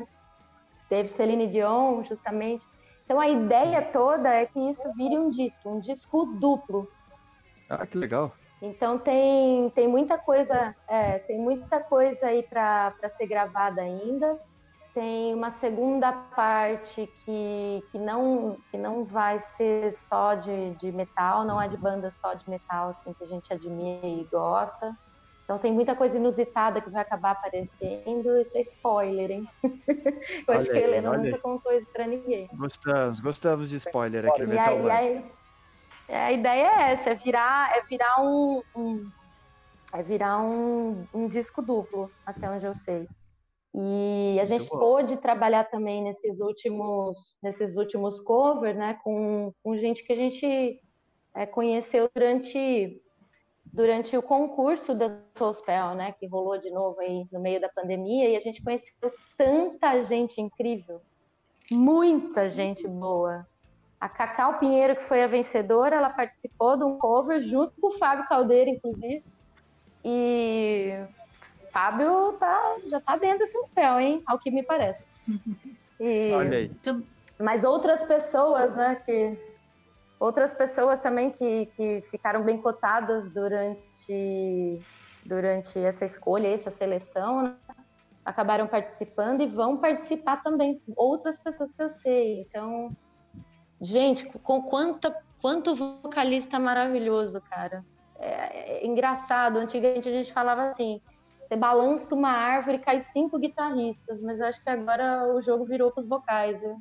Teve 0.93 1.09
Celine 1.09 1.47
Dion, 1.47 2.05
justamente. 2.05 2.62
Então 3.07 3.18
a 3.18 3.26
ideia 3.26 3.80
toda 3.80 4.28
é 4.28 4.45
que 4.45 4.61
isso 4.68 4.93
vire 4.95 5.16
um 5.16 5.30
disco, 5.30 5.70
um 5.70 5.80
disco 5.80 6.26
duplo. 6.38 6.86
Ah, 7.66 7.86
que 7.86 7.97
legal. 7.97 8.34
Então 8.61 8.99
tem, 8.99 9.70
tem 9.70 9.88
muita 9.88 10.18
coisa, 10.18 10.76
é, 10.86 11.18
tem 11.20 11.38
muita 11.38 11.82
coisa 11.82 12.26
aí 12.26 12.43
para 12.43 12.93
ser 13.16 13.26
gravada 13.26 13.80
ainda. 13.80 14.38
Tem 14.93 15.34
uma 15.34 15.51
segunda 15.53 16.12
parte 16.12 17.11
que, 17.24 17.88
que, 17.90 17.99
não, 17.99 18.59
que 18.70 18.76
não 18.76 19.07
vai 19.07 19.40
ser 19.40 19.95
só 19.95 20.34
de, 20.34 20.74
de 20.76 20.93
metal, 20.93 21.47
não 21.47 21.59
é 21.59 21.68
de 21.68 21.78
banda 21.78 22.11
só 22.11 22.34
de 22.34 22.47
metal, 22.51 22.90
assim, 22.90 23.14
que 23.14 23.24
a 23.24 23.26
gente 23.26 23.51
admira 23.51 24.07
e 24.07 24.28
gosta. 24.30 24.93
Então 25.53 25.61
tem 25.61 25.72
muita 25.72 25.94
coisa 25.94 26.16
inusitada 26.16 26.80
que 26.80 26.88
vai 26.88 27.03
acabar 27.03 27.32
aparecendo. 27.32 28.40
Isso 28.40 28.57
é 28.57 28.62
spoiler, 28.62 29.30
hein? 29.30 29.48
Eu 30.48 30.55
acho 30.55 30.70
que 30.70 30.78
a 30.78 30.80
Helena 30.80 31.18
nunca 31.18 31.38
contou 31.40 31.70
isso 31.72 31.86
pra 31.92 32.07
ninguém. 32.07 32.48
Gostamos, 32.55 33.20
gostamos 33.20 33.68
de 33.68 33.76
spoiler 33.76 34.24
aqui 34.24 34.44
no 34.44 34.48
Metal 34.48 34.80
e 34.80 34.90
a, 34.90 35.05
e 35.05 35.24
a, 36.09 36.24
a, 36.24 36.32
ideia 36.32 36.64
é 36.64 36.92
essa, 36.92 37.11
é 37.11 37.14
virar, 37.14 37.70
é 37.76 37.82
virar 37.82 38.22
um, 38.22 38.62
um 38.74 39.11
é 39.92 40.03
virar 40.03 40.40
um, 40.40 41.07
um 41.12 41.28
disco 41.28 41.61
duplo, 41.61 42.11
até 42.24 42.48
onde 42.48 42.64
eu 42.64 42.74
sei. 42.74 43.07
E 43.74 44.38
a 44.40 44.46
gente 44.46 44.70
pôde 44.70 45.18
trabalhar 45.18 45.64
também 45.64 46.03
nesses 46.03 46.40
últimos, 46.40 47.36
nesses 47.42 47.76
últimos 47.76 48.20
covers, 48.20 48.74
né, 48.74 48.98
com, 49.05 49.53
com 49.62 49.76
gente 49.76 50.03
que 50.03 50.14
a 50.14 50.16
gente 50.16 50.80
é, 51.34 51.44
conheceu 51.44 52.09
durante 52.14 53.01
durante 53.73 54.16
o 54.16 54.23
concurso 54.23 54.95
da 54.95 55.18
Soulspell, 55.35 55.95
né, 55.95 56.12
que 56.12 56.27
rolou 56.27 56.59
de 56.59 56.70
novo 56.70 57.01
aí 57.01 57.27
no 57.33 57.41
meio 57.41 57.61
da 57.61 57.68
pandemia, 57.68 58.29
e 58.29 58.37
a 58.37 58.41
gente 58.41 58.62
conheceu 58.62 58.93
tanta 59.37 60.03
gente 60.05 60.41
incrível, 60.41 61.01
muita 61.70 62.51
gente 62.51 62.87
boa. 62.87 63.47
A 63.99 64.09
Cacau 64.09 64.59
Pinheiro, 64.59 64.97
que 64.97 65.05
foi 65.05 65.23
a 65.23 65.29
vencedora, 65.29 65.97
ela 65.97 66.11
participou 66.11 66.77
de 66.77 66.85
um 66.85 66.99
cover 66.99 67.41
junto 67.41 67.73
com 67.81 67.89
o 67.89 67.99
Fábio 67.99 68.27
Caldeira, 68.29 68.68
inclusive. 68.68 69.25
E 70.05 70.99
Fábio 71.70 72.33
tá, 72.33 72.77
já 72.87 73.01
tá 73.01 73.16
dentro 73.16 73.39
desse 73.39 73.53
Soulspell, 73.53 74.01
hein, 74.01 74.23
ao 74.27 74.39
que 74.39 74.51
me 74.51 74.62
parece. 74.62 75.03
E... 76.01 76.33
Olha 76.33 76.59
aí. 76.59 76.70
Mas 77.39 77.62
outras 77.62 78.05
pessoas, 78.05 78.75
né, 78.75 79.01
que 79.07 79.39
outras 80.23 80.55
pessoas 80.55 81.01
também 81.01 81.31
que, 81.31 81.66
que 81.77 82.01
ficaram 82.09 82.45
bem 82.45 82.62
cotadas 82.62 83.29
durante, 83.33 84.79
durante 85.27 85.77
essa 85.81 86.05
escolha, 86.05 86.47
essa 86.47 86.70
seleção, 86.70 87.43
né? 87.43 87.57
acabaram 88.25 88.68
participando 88.68 89.41
e 89.41 89.49
vão 89.49 89.79
participar 89.79 90.41
também 90.45 90.81
outras 90.97 91.37
pessoas 91.37 91.73
que 91.73 91.83
eu 91.83 91.91
sei. 91.91 92.43
Então, 92.43 92.97
gente, 93.81 94.25
com 94.39 94.62
quanta, 94.62 95.12
quanto 95.41 95.75
vocalista 95.75 96.57
maravilhoso, 96.57 97.41
cara. 97.41 97.85
É, 98.16 98.85
é 98.85 98.87
engraçado, 98.87 99.57
antigamente 99.57 100.09
a 100.09 100.12
gente 100.12 100.33
falava 100.33 100.68
assim, 100.68 101.01
você 101.45 101.57
balança 101.57 102.14
uma 102.14 102.31
árvore 102.31 102.77
e 102.77 102.81
cai 102.81 103.01
cinco 103.01 103.41
guitarristas, 103.41 104.23
mas 104.23 104.39
eu 104.39 104.47
acho 104.47 104.62
que 104.62 104.70
agora 104.70 105.35
o 105.35 105.43
jogo 105.43 105.64
virou 105.64 105.91
para 105.91 106.01
os 106.01 106.07
vocais, 106.07 106.61
viu? 106.61 106.81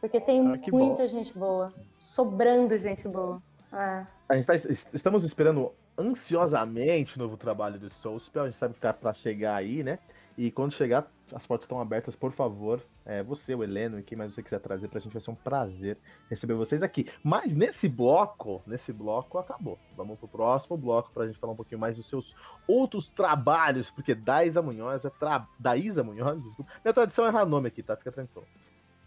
Porque 0.00 0.20
tem 0.20 0.40
ah, 0.40 0.58
muita 0.72 1.02
bom. 1.02 1.08
gente 1.08 1.36
boa. 1.36 1.72
Sobrando 2.06 2.78
gente 2.78 3.06
boa. 3.08 3.42
É. 3.72 4.06
A 4.28 4.36
gente 4.36 4.46
tá, 4.46 4.54
estamos 4.94 5.24
esperando 5.24 5.72
ansiosamente 5.98 7.16
o 7.16 7.18
novo 7.18 7.36
trabalho 7.36 7.80
do 7.80 7.90
Soulspell. 7.94 8.44
A 8.44 8.46
gente 8.46 8.58
sabe 8.58 8.74
que 8.74 8.80
tá 8.80 8.92
para 8.92 9.12
chegar 9.12 9.56
aí, 9.56 9.82
né? 9.82 9.98
E 10.38 10.50
quando 10.50 10.72
chegar, 10.74 11.10
as 11.34 11.46
portas 11.46 11.64
estão 11.64 11.80
abertas, 11.80 12.14
por 12.14 12.30
favor. 12.32 12.80
É, 13.04 13.22
você, 13.22 13.54
o 13.54 13.64
Heleno 13.64 13.98
e 13.98 14.02
quem 14.02 14.16
mais 14.16 14.32
você 14.32 14.42
quiser 14.42 14.60
trazer 14.60 14.88
pra 14.88 15.00
gente, 15.00 15.12
vai 15.12 15.22
ser 15.22 15.30
um 15.30 15.34
prazer 15.34 15.98
receber 16.30 16.54
vocês 16.54 16.80
aqui. 16.82 17.10
Mas 17.24 17.52
nesse 17.52 17.88
bloco, 17.88 18.62
nesse 18.66 18.92
bloco 18.92 19.36
acabou. 19.38 19.78
Vamos 19.96 20.18
pro 20.18 20.28
próximo 20.28 20.76
bloco 20.76 21.10
pra 21.12 21.26
gente 21.26 21.38
falar 21.38 21.54
um 21.54 21.56
pouquinho 21.56 21.80
mais 21.80 21.96
dos 21.96 22.08
seus 22.08 22.34
outros 22.68 23.08
trabalhos, 23.08 23.90
porque 23.90 24.14
Daísa 24.14 24.62
Munhoz 24.62 25.04
é 25.04 25.10
tra... 25.10 25.46
Daísa 25.58 26.04
Munhoz, 26.04 26.40
desculpa. 26.40 26.70
Minha 26.84 26.94
tradição 26.94 27.24
é 27.26 27.28
errar 27.28 27.46
nome 27.46 27.68
aqui, 27.68 27.82
tá? 27.82 27.96
Fica 27.96 28.12
tranquilo. 28.12 28.46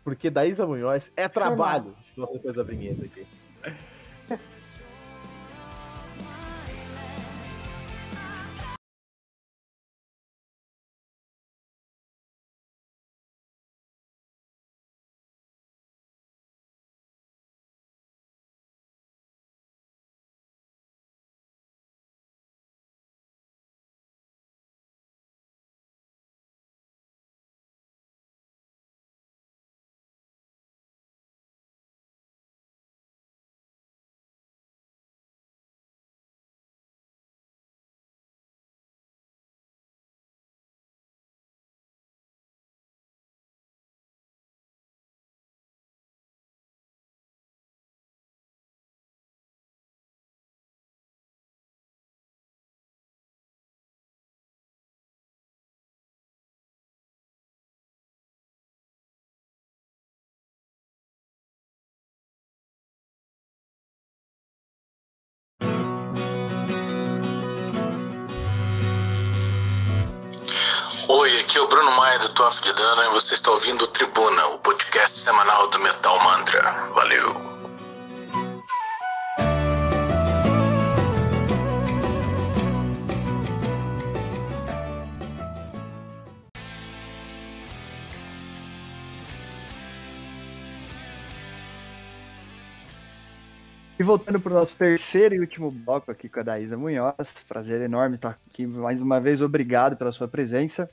Porque 0.04 0.30
da 0.30 0.45
Isa 0.45 0.66
Munhoz 0.66 1.12
é 1.16 1.28
trabalho. 1.28 1.95
Deixa 2.16 2.22
eu 2.22 2.34
depois 2.34 2.58
a 2.58 2.64
vinheta 2.64 3.06
aqui. 3.06 3.26
Oi, 71.12 71.39
aqui 71.39 71.57
é 71.57 71.62
o 71.62 71.68
Bruno 71.68 71.89
Maia 71.93 72.20
do 72.20 72.30
Toff 72.34 72.62
de 72.62 72.72
Dana 72.72 73.05
e 73.05 73.10
você 73.10 73.34
está 73.34 73.49
ouvindo 73.49 73.82
o 73.82 73.88
Tribuna, 73.88 74.45
o 74.49 74.60
podcast 74.60 75.18
semanal 75.18 75.68
do 75.68 75.80
Metal 75.80 76.24
Mantra. 76.24 76.62
Valeu! 76.93 77.49
E 94.00 94.04
voltando 94.04 94.39
para 94.39 94.54
o 94.54 94.56
nosso 94.56 94.78
terceiro 94.78 95.36
e 95.36 95.41
último 95.41 95.70
bloco 95.70 96.10
aqui 96.10 96.30
com 96.30 96.39
a 96.39 96.43
Daísa 96.43 96.78
Munhoz, 96.78 97.34
prazer 97.50 97.82
enorme 97.82 98.16
estar 98.16 98.39
aqui 98.50 98.66
mais 98.66 99.02
uma 99.02 99.20
vez, 99.20 99.41
obrigado 99.41 99.97
pela 99.97 100.14
sua 100.14 100.26
presença. 100.26 100.89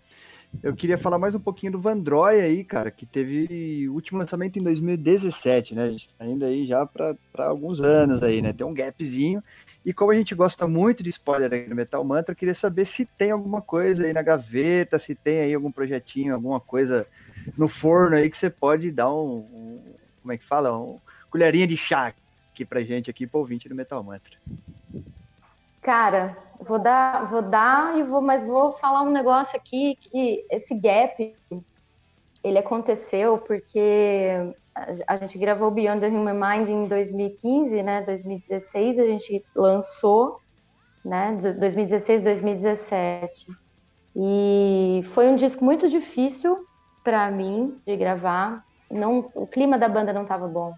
Eu 0.61 0.75
queria 0.75 0.99
falar 0.99 1.17
mais 1.17 1.33
um 1.33 1.39
pouquinho 1.39 1.71
do 1.71 1.81
Vandroy 1.81 2.41
aí, 2.41 2.65
cara, 2.65 2.91
que 2.91 3.07
teve 3.07 3.89
o 3.89 3.93
último 3.93 4.19
lançamento 4.19 4.59
em 4.59 4.63
2017, 4.65 5.77
né? 5.77 5.85
A 5.85 5.91
gente 5.91 6.09
tá 6.19 6.25
aí 6.25 6.67
já 6.67 6.85
para 6.85 7.17
alguns 7.47 7.81
anos 7.81 8.25
aí, 8.25 8.43
né? 8.43 8.53
Tem 8.53 8.67
um 8.67 8.75
gapzinho. 8.75 9.41
E 9.85 9.93
como 9.93 10.11
a 10.11 10.17
gente 10.17 10.35
gosta 10.35 10.67
muito 10.67 11.05
de 11.05 11.11
spoiler 11.11 11.55
aqui 11.55 11.71
no 11.71 11.77
Metal 11.77 12.03
Mantra, 12.03 12.33
eu 12.33 12.37
queria 12.37 12.57
saber 12.57 12.87
se 12.87 13.05
tem 13.05 13.31
alguma 13.31 13.63
coisa 13.63 14.05
aí 14.05 14.13
na 14.13 14.23
gaveta, 14.23 14.99
se 14.99 15.15
tem 15.15 15.39
aí 15.43 15.55
algum 15.55 15.71
projetinho, 15.71 16.35
alguma 16.35 16.59
coisa 16.59 17.07
no 17.57 17.69
forno 17.69 18.17
aí 18.17 18.29
que 18.29 18.37
você 18.37 18.51
pode 18.51 18.91
dar 18.91 19.13
um, 19.13 19.47
um 19.53 19.81
como 20.23 20.33
é 20.33 20.39
que 20.39 20.45
fala? 20.45 20.77
Um 20.77 20.99
colherinha 21.31 21.69
de 21.69 21.77
chá 21.77 22.13
aqui 22.57 22.65
pra 22.65 22.83
gente, 22.83 23.11
aqui 23.11 23.27
pro 23.27 23.41
ouvinte 23.41 23.69
do 23.69 23.75
Metal 23.75 24.03
Mantra. 24.03 24.39
Cara, 25.83 26.37
vou 26.59 26.79
dar, 26.79 27.29
vou 27.31 27.43
dar 27.43 27.99
e 27.99 28.03
vou, 28.03 28.23
mas 28.23 28.47
vou 28.47 28.73
falar 28.73 29.03
um 29.03 29.11
negócio 29.11 29.57
aqui 29.57 29.97
que 30.01 30.45
esse 30.51 30.75
gap 30.75 31.37
ele 32.43 32.59
aconteceu 32.59 33.39
porque 33.39 34.55
a 35.07 35.17
gente 35.19 35.39
gravou 35.39 35.71
Beyond 35.71 36.01
the 36.01 36.09
Human 36.09 36.35
Mind 36.35 36.69
em 36.69 36.89
2015, 36.89 37.83
né? 37.83 38.03
2016 38.03 38.99
a 38.99 39.05
gente 39.05 39.45
lançou, 39.55 40.41
né? 41.05 41.37
2016, 41.59 42.23
2017. 42.23 43.49
E 44.17 45.03
foi 45.13 45.29
um 45.29 45.37
disco 45.37 45.63
muito 45.63 45.91
difícil 45.91 46.67
para 47.05 47.31
mim 47.31 47.79
de 47.87 47.97
gravar. 47.97 48.65
Não, 48.91 49.31
o 49.35 49.47
clima 49.47 49.79
da 49.79 49.89
banda 49.89 50.13
não 50.13 50.23
estava 50.23 50.49
bom. 50.49 50.75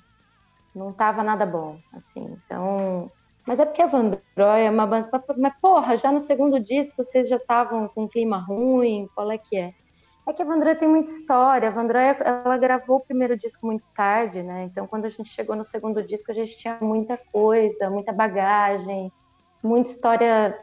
Não 0.75 0.91
estava 0.91 1.23
nada 1.23 1.45
bom, 1.47 1.79
assim. 1.93 2.39
Então, 2.45 3.11
Mas 3.47 3.59
é 3.59 3.65
porque 3.65 3.81
a 3.81 3.87
Vandroy 3.87 4.21
é 4.67 4.71
uma 4.71 4.87
banda. 4.87 5.09
Mas, 5.39 5.55
porra, 5.59 5.97
já 5.97 6.13
no 6.13 6.21
segundo 6.21 6.61
disco 6.61 7.03
vocês 7.03 7.27
já 7.29 7.37
estavam 7.37 7.89
com 7.89 8.03
um 8.05 8.09
clima 8.09 8.39
ruim? 8.39 9.09
Qual 9.15 9.31
é 9.31 9.39
que 9.39 9.57
é? 9.57 9.73
É 10.27 10.33
que 10.35 10.43
a 10.43 10.45
Vandroy 10.45 10.75
tem 10.75 10.87
muita 10.87 11.11
história. 11.11 11.69
A 11.69 11.71
Vandroy, 11.71 12.03
ela 12.45 12.59
gravou 12.59 12.97
o 12.99 13.01
primeiro 13.01 13.39
disco 13.39 13.65
muito 13.65 13.85
tarde, 13.97 14.43
né? 14.43 14.65
Então, 14.65 14.87
quando 14.87 15.07
a 15.07 15.09
gente 15.09 15.31
chegou 15.31 15.57
no 15.57 15.65
segundo 15.65 16.03
disco, 16.03 16.31
a 16.31 16.35
gente 16.35 16.59
tinha 16.59 16.77
muita 16.83 17.17
coisa, 17.33 17.89
muita 17.89 18.13
bagagem, 18.13 19.11
muita 19.65 19.91
história 19.91 20.63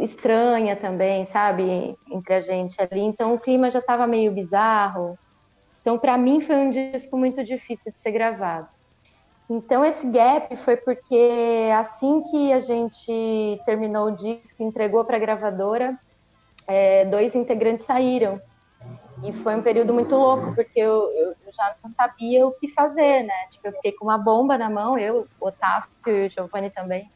estranha 0.00 0.76
também, 0.76 1.24
sabe? 1.24 1.96
Entre 2.10 2.34
a 2.34 2.40
gente 2.42 2.76
ali. 2.82 3.00
Então, 3.00 3.32
o 3.32 3.40
clima 3.40 3.70
já 3.70 3.78
estava 3.78 4.06
meio 4.06 4.30
bizarro. 4.32 5.18
Então, 5.80 5.98
para 5.98 6.18
mim, 6.18 6.42
foi 6.42 6.56
um 6.56 6.68
disco 6.68 7.16
muito 7.16 7.42
difícil 7.42 7.90
de 7.90 7.98
ser 7.98 8.12
gravado. 8.12 8.68
Então, 9.52 9.84
esse 9.84 10.06
gap 10.06 10.56
foi 10.58 10.76
porque 10.76 11.68
assim 11.76 12.22
que 12.22 12.52
a 12.52 12.60
gente 12.60 13.60
terminou 13.66 14.06
o 14.06 14.16
disco, 14.16 14.62
entregou 14.62 15.04
para 15.04 15.16
a 15.16 15.20
gravadora, 15.20 15.98
é, 16.68 17.04
dois 17.06 17.34
integrantes 17.34 17.84
saíram. 17.84 18.40
E 19.24 19.32
foi 19.32 19.56
um 19.56 19.62
período 19.62 19.92
muito 19.92 20.14
louco, 20.14 20.54
porque 20.54 20.78
eu, 20.78 21.10
eu, 21.10 21.34
já 21.52 21.74
não 21.82 21.90
sabia 21.90 22.46
o 22.46 22.52
que 22.52 22.68
fazer, 22.68 23.24
né? 23.24 23.34
Tipo, 23.50 23.66
eu 23.66 23.72
fiquei 23.72 23.90
com 23.90 24.04
uma 24.04 24.16
bomba 24.16 24.56
na 24.56 24.70
mão, 24.70 24.96
eu, 24.96 25.26
Otávio 25.40 25.90
e 26.06 26.26
o 26.26 26.30
Giovanni 26.30 26.70
também. 26.70 27.10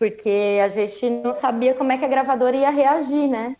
Porque 0.00 0.58
a 0.60 0.68
gente 0.68 1.08
não 1.08 1.32
sabia 1.32 1.74
como 1.74 1.92
é 1.92 1.96
que 1.96 2.04
a 2.04 2.08
gravadora 2.08 2.56
ia 2.56 2.70
reagir, 2.70 3.28
né? 3.28 3.56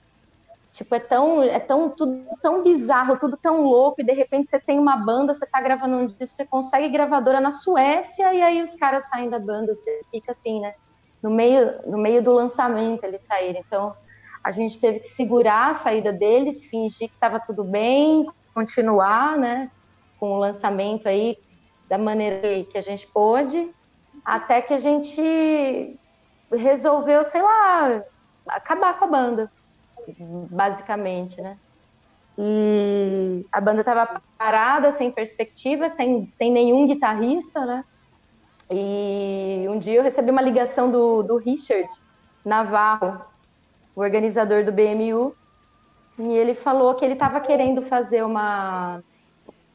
Tipo, 0.73 0.95
é 0.95 1.01
tão, 1.01 1.43
é 1.43 1.61
tão, 1.61 1.91
tudo 1.91 2.25
tão 2.41 2.62
bizarro, 2.62 3.18
tudo 3.18 3.37
tão 3.37 3.62
louco, 3.62 4.01
e 4.01 4.05
de 4.05 4.12
repente 4.12 4.49
você 4.49 4.59
tem 4.59 4.79
uma 4.79 4.97
banda, 4.97 5.35
você 5.35 5.47
tá 5.47 5.61
gravando 5.61 5.97
um 5.97 6.07
disco, 6.07 6.27
você 6.27 6.47
consegue 6.47 6.89
gravadora 6.89 7.41
na 7.41 7.53
Suécia, 7.53 8.33
e 8.33 8.41
aí 8.41 8.62
os 8.62 8.75
caras 8.77 9.07
saem 9.09 9.29
da 9.29 9.39
banda, 9.39 9.75
você 9.75 10.01
fica 10.11 10.33
assim, 10.33 10.61
né? 10.61 10.73
No 11.23 11.31
meio, 11.31 11.79
no 11.87 11.99
meio 11.99 12.23
do 12.23 12.33
lançamento 12.33 13.05
eles 13.05 13.23
saíram. 13.23 13.61
Então, 13.61 13.95
a 14.43 14.51
gente 14.51 14.81
teve 14.81 15.01
que 15.01 15.09
segurar 15.09 15.73
a 15.73 15.75
saída 15.75 16.11
deles, 16.11 16.64
fingir 16.64 17.09
que 17.09 17.14
estava 17.14 17.39
tudo 17.39 17.62
bem, 17.64 18.27
continuar, 18.55 19.37
né? 19.37 19.70
Com 20.18 20.33
o 20.33 20.39
lançamento 20.39 21.07
aí 21.07 21.37
da 21.87 21.99
maneira 21.99 22.64
que 22.64 22.79
a 22.79 22.83
gente 22.83 23.07
pôde, 23.09 23.70
até 24.25 24.62
que 24.62 24.73
a 24.73 24.79
gente 24.79 26.01
resolveu, 26.51 27.25
sei 27.25 27.43
lá, 27.43 28.03
acabar 28.49 28.99
com 28.99 29.05
a 29.05 29.09
banda 29.09 29.53
basicamente, 30.50 31.40
né? 31.40 31.57
E 32.38 33.44
a 33.53 33.61
banda 33.61 33.80
estava 33.80 34.22
parada, 34.38 34.92
sem 34.92 35.11
perspectiva, 35.11 35.88
sem, 35.88 36.30
sem 36.32 36.50
nenhum 36.50 36.86
guitarrista, 36.86 37.64
né? 37.66 37.84
E 38.70 39.66
um 39.68 39.78
dia 39.78 39.96
eu 39.96 40.03
recebi 40.03 40.30
uma 40.30 40.40
ligação 40.40 40.90
do, 40.90 41.22
do 41.22 41.36
Richard 41.36 41.88
Navarro, 42.44 43.20
o 43.94 44.00
organizador 44.00 44.64
do 44.64 44.72
BMU, 44.72 45.36
e 46.18 46.32
ele 46.32 46.55
falou 46.55 46.94
que 46.94 47.05
ele 47.05 47.14
estava 47.14 47.40
querendo 47.40 47.82
fazer 47.82 48.22
uma, 48.24 49.03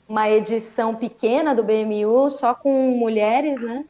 uma 0.07 0.29
edição 0.29 0.95
pequena 0.95 1.53
do 1.53 1.63
BMU, 1.63 2.31
só 2.31 2.55
com 2.55 2.91
mulheres, 2.91 3.61
né? 3.61 3.85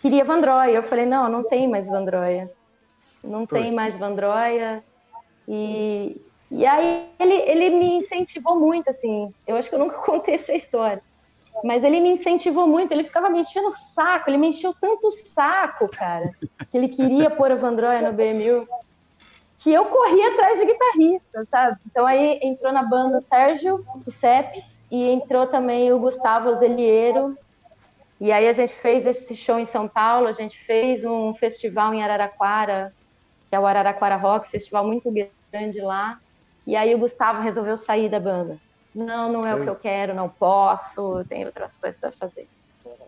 Queria 0.00 0.24
Vandroia. 0.24 0.72
Eu 0.72 0.82
falei, 0.82 1.06
não, 1.06 1.28
não 1.28 1.42
tem 1.42 1.68
mais 1.68 1.88
Vandroia. 1.88 2.50
Não 3.22 3.44
tem 3.46 3.72
mais 3.72 3.96
Vandroia. 3.96 4.82
E, 5.52 6.22
e 6.48 6.64
aí 6.64 7.08
ele, 7.18 7.34
ele 7.34 7.70
me 7.70 7.96
incentivou 7.96 8.58
muito, 8.58 8.88
assim. 8.88 9.34
Eu 9.44 9.56
acho 9.56 9.68
que 9.68 9.74
eu 9.74 9.80
nunca 9.80 9.98
contei 10.06 10.36
essa 10.36 10.52
história. 10.52 11.02
Mas 11.64 11.82
ele 11.82 12.00
me 12.00 12.10
incentivou 12.10 12.68
muito, 12.68 12.92
ele 12.92 13.02
ficava 13.02 13.28
me 13.28 13.40
enchendo 13.40 13.68
o 13.68 13.72
saco, 13.72 14.30
ele 14.30 14.38
me 14.38 14.48
encheu 14.48 14.72
tanto 14.80 15.08
o 15.08 15.10
saco, 15.10 15.88
cara, 15.88 16.30
que 16.70 16.78
ele 16.78 16.88
queria 16.88 17.28
pôr 17.34 17.50
a 17.50 17.56
Vandroia 17.56 18.00
no 18.00 18.16
BMU, 18.16 18.68
que 19.58 19.72
eu 19.72 19.84
corri 19.86 20.22
atrás 20.22 20.60
de 20.60 20.66
guitarrista, 20.66 21.44
sabe? 21.46 21.76
Então 21.84 22.06
aí 22.06 22.38
entrou 22.40 22.72
na 22.72 22.84
banda 22.84 23.18
o 23.18 23.20
Sérgio, 23.20 23.84
o 24.06 24.10
Cep, 24.10 24.64
e 24.90 25.10
entrou 25.10 25.48
também 25.48 25.92
o 25.92 25.98
Gustavo 25.98 26.54
Zeliero. 26.54 27.36
E 28.20 28.30
aí 28.30 28.46
a 28.48 28.52
gente 28.52 28.74
fez 28.74 29.04
esse 29.04 29.34
show 29.34 29.58
em 29.58 29.66
São 29.66 29.88
Paulo, 29.88 30.28
a 30.28 30.32
gente 30.32 30.56
fez 30.64 31.04
um 31.04 31.34
festival 31.34 31.92
em 31.92 32.02
Araraquara, 32.02 32.94
que 33.50 33.56
é 33.56 33.60
o 33.60 33.66
Araraquara 33.66 34.16
Rock, 34.16 34.48
festival 34.48 34.86
muito 34.86 35.10
grande 35.10 35.39
lá. 35.80 36.18
E 36.66 36.76
aí 36.76 36.94
o 36.94 36.98
Gustavo 36.98 37.42
resolveu 37.42 37.76
sair 37.76 38.08
da 38.08 38.20
banda. 38.20 38.58
Não, 38.94 39.30
não 39.30 39.46
é 39.46 39.54
o 39.54 39.62
que 39.62 39.68
eu 39.68 39.76
quero, 39.76 40.14
não 40.14 40.28
posso, 40.28 41.24
tem 41.28 41.44
outras 41.44 41.76
coisas 41.76 41.98
para 42.00 42.10
fazer. 42.10 42.48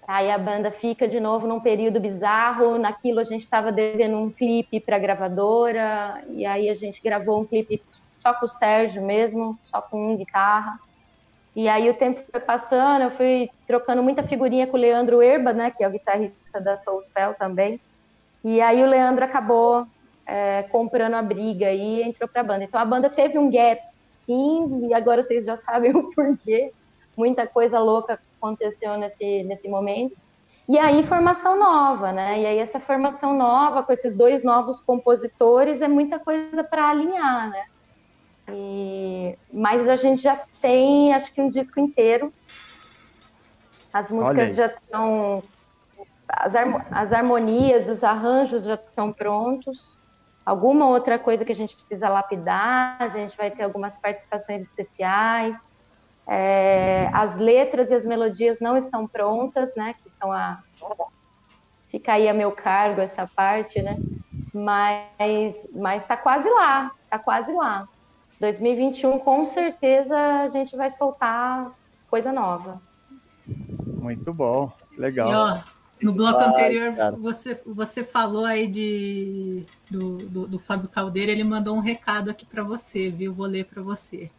Aí 0.07 0.31
a 0.31 0.39
banda 0.39 0.71
fica 0.71 1.09
de 1.09 1.21
novo 1.21 1.47
num 1.47 1.61
período 1.61 2.01
bizarro. 2.01 2.79
Naquilo 2.79 3.21
a 3.21 3.25
gente 3.25 3.43
estava 3.43 3.73
devendo 3.73 4.17
um 4.17 4.31
clipe 4.31 4.81
para 4.81 4.99
gravadora, 4.99 6.23
e 6.31 6.45
aí 6.45 6.69
a 6.69 6.75
gente 6.75 7.01
gravou 7.03 7.41
um 7.41 7.45
clipe 7.45 7.83
só 8.19 8.35
com 8.35 8.47
o 8.47 8.49
Sérgio 8.49 9.03
mesmo, 9.03 9.59
só 9.71 9.81
com 9.81 10.13
um 10.13 10.17
guitarra. 10.17 10.79
E 11.55 11.69
aí 11.69 11.91
o 11.91 11.95
tempo 11.95 12.23
foi 12.31 12.41
passando, 12.41 13.03
eu 13.03 13.11
fui 13.11 13.51
trocando 13.67 14.03
muita 14.03 14.23
figurinha 14.23 14.67
com 14.67 14.77
o 14.77 14.81
Leandro 14.81 15.21
Erba, 15.21 15.53
né, 15.53 15.71
que 15.71 15.85
é 15.85 15.89
o 15.89 15.91
guitarrista 15.91 16.61
da 16.61 16.79
Soulspell 16.79 17.35
também. 17.35 17.81
E 18.43 18.61
aí 18.61 18.83
o 18.83 18.87
Leandro 18.87 19.25
acabou 19.25 19.87
é, 20.33 20.63
comprando 20.63 21.13
a 21.13 21.21
briga 21.21 21.71
e 21.71 22.03
entrou 22.03 22.27
para 22.27 22.41
a 22.41 22.45
banda. 22.45 22.65
Então 22.65 22.81
a 22.81 22.87
banda 22.87 23.11
teve 23.11 23.39
um 23.39 23.51
gap, 23.51 23.83
sim, 24.17 24.87
e 24.89 24.95
agora 24.95 25.23
vocês 25.23 25.45
já 25.45 25.59
sabem 25.61 25.95
o 25.95 26.11
porquê. 26.15 26.73
Muita 27.15 27.47
coisa 27.47 27.79
louca 27.79 28.19
aconteceu 28.39 28.97
nesse, 28.97 29.43
nesse 29.43 29.69
momento. 29.69 30.17
E 30.67 30.79
aí, 30.79 31.05
formação 31.05 31.59
nova, 31.59 32.13
né? 32.13 32.41
E 32.41 32.47
aí, 32.47 32.59
essa 32.59 32.81
formação 32.81 33.37
nova, 33.37 33.83
com 33.83 33.93
esses 33.93 34.15
dois 34.15 34.43
novos 34.43 34.81
compositores, 34.81 35.83
é 35.83 35.89
muita 35.89 36.19
coisa 36.19 36.65
para 36.65 36.89
alinhar, 36.89 37.51
né? 37.51 37.65
E... 38.49 39.37
Mas 39.53 39.87
a 39.87 39.97
gente 39.97 40.23
já 40.23 40.41
tem, 40.63 41.13
acho 41.13 41.35
que 41.35 41.43
um 41.43 41.51
disco 41.51 41.79
inteiro. 41.79 42.33
As 43.93 44.11
músicas 44.11 44.55
já 44.55 44.67
estão. 44.67 45.43
As, 46.27 46.55
as 46.91 47.13
harmonias, 47.13 47.87
os 47.89 48.03
arranjos 48.03 48.63
já 48.65 48.75
estão 48.75 49.13
prontos 49.13 50.01
alguma 50.45 50.89
outra 50.89 51.19
coisa 51.19 51.45
que 51.45 51.53
a 51.53 51.55
gente 51.55 51.75
precisa 51.75 52.09
lapidar, 52.09 52.97
a 52.99 53.09
gente 53.09 53.37
vai 53.37 53.51
ter 53.51 53.63
algumas 53.63 53.99
participações 53.99 54.63
especiais. 54.63 55.57
É, 56.27 57.11
as 57.13 57.37
letras 57.37 57.91
e 57.91 57.95
as 57.95 58.07
melodias 58.07 58.61
não 58.61 58.77
estão 58.77 59.07
prontas, 59.07 59.75
né? 59.75 59.95
Que 60.03 60.11
são 60.11 60.33
a. 60.33 60.63
Fica 61.89 62.15
aí 62.15 62.29
a 62.29 62.35
meu 62.35 62.53
cargo 62.53 63.01
essa 63.01 63.27
parte, 63.27 63.83
né? 63.83 63.97
Mas, 64.53 65.57
mas 65.73 66.05
tá 66.07 66.17
quase 66.17 66.49
lá, 66.49 66.93
tá 67.11 67.19
quase 67.19 67.53
lá. 67.53 67.89
2021, 68.41 69.19
com 69.19 69.45
certeza, 69.45 70.17
a 70.43 70.49
gente 70.49 70.77
vai 70.77 70.91
soltar 70.91 71.73
coisa 72.09 72.33
nova. 72.33 72.81
Muito 73.47 74.33
bom, 74.33 74.73
legal. 74.97 75.31
E, 75.31 75.35
ó, 75.35 75.59
no 76.03 76.13
bloco 76.13 76.41
anterior, 76.41 76.93
você, 77.19 77.61
você 77.65 78.03
falou 78.03 78.45
aí 78.45 78.67
de, 78.67 79.65
do, 79.91 80.17
do, 80.17 80.47
do, 80.47 80.59
Fábio 80.59 80.89
Caldeira, 80.89 81.31
ele 81.31 81.45
mandou 81.45 81.77
um 81.77 81.81
recado 81.81 82.31
aqui 82.31 82.45
para 82.45 82.63
você, 82.63 83.11
viu? 83.11 83.33
Vou 83.33 83.47
ler 83.47 83.65
para 83.65 83.83
você. 83.83 84.31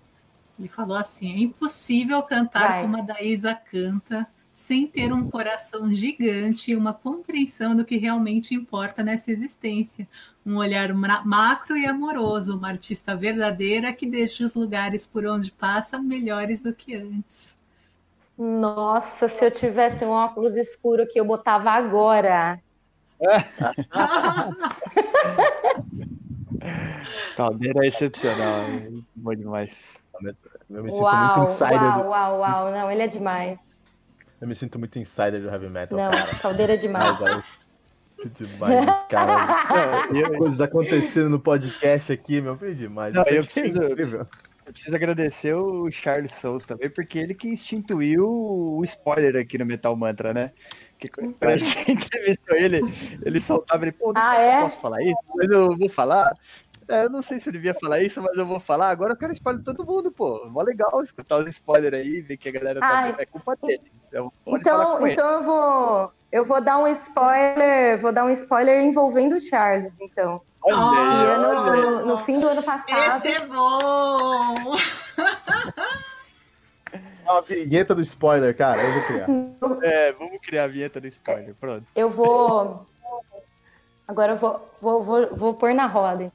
Ele 0.60 0.68
falou 0.68 0.98
assim: 0.98 1.34
é 1.34 1.40
impossível 1.40 2.22
cantar 2.24 2.70
Vai. 2.70 2.82
como 2.82 2.98
a 2.98 3.02
Daísa 3.02 3.56
canta 3.56 4.28
sem 4.52 4.86
ter 4.86 5.12
um 5.12 5.30
coração 5.30 5.92
gigante 5.92 6.72
e 6.72 6.76
uma 6.76 6.94
compreensão 6.94 7.76
do 7.76 7.84
que 7.84 7.98
realmente 7.98 8.54
importa 8.54 9.04
nessa 9.04 9.32
existência. 9.32 10.08
Um 10.46 10.58
olhar 10.58 10.94
macro 10.94 11.76
e 11.76 11.88
amoroso, 11.88 12.56
uma 12.56 12.70
artista 12.70 13.16
verdadeira 13.16 13.92
que 13.92 14.06
deixa 14.06 14.44
os 14.44 14.54
lugares 14.54 15.08
por 15.08 15.26
onde 15.26 15.52
passa 15.52 16.00
melhores 16.00 16.62
do 16.62 16.74
que 16.74 16.96
antes. 16.96 17.58
Nossa, 18.44 19.30
se 19.30 19.46
eu 19.46 19.50
tivesse 19.50 20.04
um 20.04 20.10
óculos 20.10 20.58
escuro 20.58 21.08
que 21.08 21.18
eu 21.18 21.24
botava 21.24 21.72
agora. 21.72 22.60
Caldeira 27.38 27.86
é 27.86 27.88
excepcional, 27.88 28.66
bom 29.16 29.34
demais. 29.34 29.72
Eu 30.70 30.84
me 30.84 30.92
sinto 30.92 31.04
uau, 31.04 31.38
muito 31.38 31.54
insider. 31.54 31.82
Uau, 31.82 32.10
uau, 32.10 32.40
uau, 32.40 32.70
não, 32.72 32.92
ele 32.92 33.04
é 33.04 33.08
demais. 33.08 33.58
Eu 34.42 34.48
me 34.50 34.56
sinto 34.56 34.78
muito 34.78 35.00
insider 35.00 35.42
do 35.42 35.48
heavy 35.48 35.70
metal. 35.70 35.98
Não, 35.98 36.12
cara. 36.12 36.36
Caldeira 36.42 36.74
é 36.74 36.78
demais. 36.78 37.18
demais, 38.38 38.86
cara. 39.10 40.06
Coisas 40.38 40.60
acontecendo 40.60 41.30
no 41.30 41.40
podcast 41.40 42.12
aqui, 42.12 42.42
meu, 42.42 42.58
foi 42.58 42.76
demais. 42.76 43.14
Não, 43.14 43.24
eu 43.24 43.46
preciso, 43.46 43.80
eu 44.66 44.74
preciso 44.74 44.96
agradecer 44.96 45.54
o 45.54 45.90
Charles 45.92 46.34
Souls 46.36 46.66
também, 46.66 46.90
porque 46.90 47.20
ele 47.20 47.34
que 47.34 47.48
instituiu 47.48 48.28
o 48.28 48.84
spoiler 48.86 49.36
aqui 49.36 49.58
no 49.58 49.66
Metal 49.66 49.96
Mantra, 49.96 50.34
né? 50.34 50.52
Que 50.98 51.08
quando 51.10 51.36
a 51.42 51.58
gente 51.58 51.80
entrevistou 51.92 52.56
ele, 52.56 52.80
ele 53.26 53.40
soltava 53.40 53.84
ele, 53.84 53.92
pô, 53.92 54.14
não 54.14 54.22
ah, 54.22 54.36
é? 54.36 54.62
posso 54.62 54.80
falar 54.80 55.02
isso, 55.02 55.18
mas 55.36 55.50
eu 55.50 55.78
vou 55.78 55.90
falar. 55.90 56.34
É, 56.88 57.06
eu 57.06 57.10
não 57.10 57.24
sei 57.24 57.40
se 57.40 57.50
ele 57.50 57.58
devia 57.58 57.74
falar 57.74 58.02
isso, 58.02 58.22
mas 58.22 58.38
eu 58.38 58.46
vou 58.46 58.60
falar. 58.60 58.90
Agora 58.90 59.14
eu 59.14 59.18
quero 59.18 59.34
spoiler 59.34 59.60
de 59.60 59.66
todo 59.66 59.86
mundo, 59.86 60.12
pô. 60.12 60.46
Mó 60.50 60.62
legal 60.62 61.02
escutar 61.02 61.38
os 61.38 61.50
spoilers 61.50 61.94
aí, 61.94 62.22
ver 62.22 62.38
que 62.38 62.50
a 62.50 62.52
galera 62.52 62.80
tá. 62.80 63.16
É 63.18 63.26
culpa 63.26 63.56
dele. 63.56 63.92
Então, 64.08 64.32
então, 64.48 65.08
então 65.08 65.34
eu 65.34 65.44
vou. 65.44 66.12
Eu 66.34 66.44
vou 66.44 66.60
dar 66.60 66.80
um 66.80 66.88
spoiler, 66.88 68.02
vou 68.02 68.12
dar 68.12 68.26
um 68.26 68.30
spoiler 68.32 68.82
envolvendo 68.82 69.36
o 69.36 69.40
Charles, 69.40 70.02
então. 70.02 70.42
Olha, 70.64 71.38
no, 71.38 71.76
no, 71.76 72.06
no, 72.08 72.18
fim 72.26 72.40
do 72.40 72.48
ano 72.48 72.64
passado. 72.64 73.18
Esse 73.18 73.34
é 73.34 73.46
bom! 73.46 74.76
a 77.28 77.42
vinheta 77.42 77.94
do 77.94 78.02
spoiler, 78.02 78.58
cara, 78.58 78.82
eu 78.82 78.94
vou 78.94 79.04
criar. 79.04 79.28
É, 79.84 80.12
vamos 80.14 80.40
criar 80.42 80.64
a 80.64 80.68
vinheta 80.68 81.00
do 81.00 81.08
spoiler, 81.08 81.54
pronto. 81.60 81.86
Eu 81.96 82.10
vou. 82.10 82.88
Agora 84.08 84.32
eu 84.32 84.38
vou, 84.38 84.70
vou, 84.82 85.04
vou, 85.04 85.36
vou 85.36 85.54
pôr 85.54 85.74
na 85.76 85.86
roda. 85.86 86.32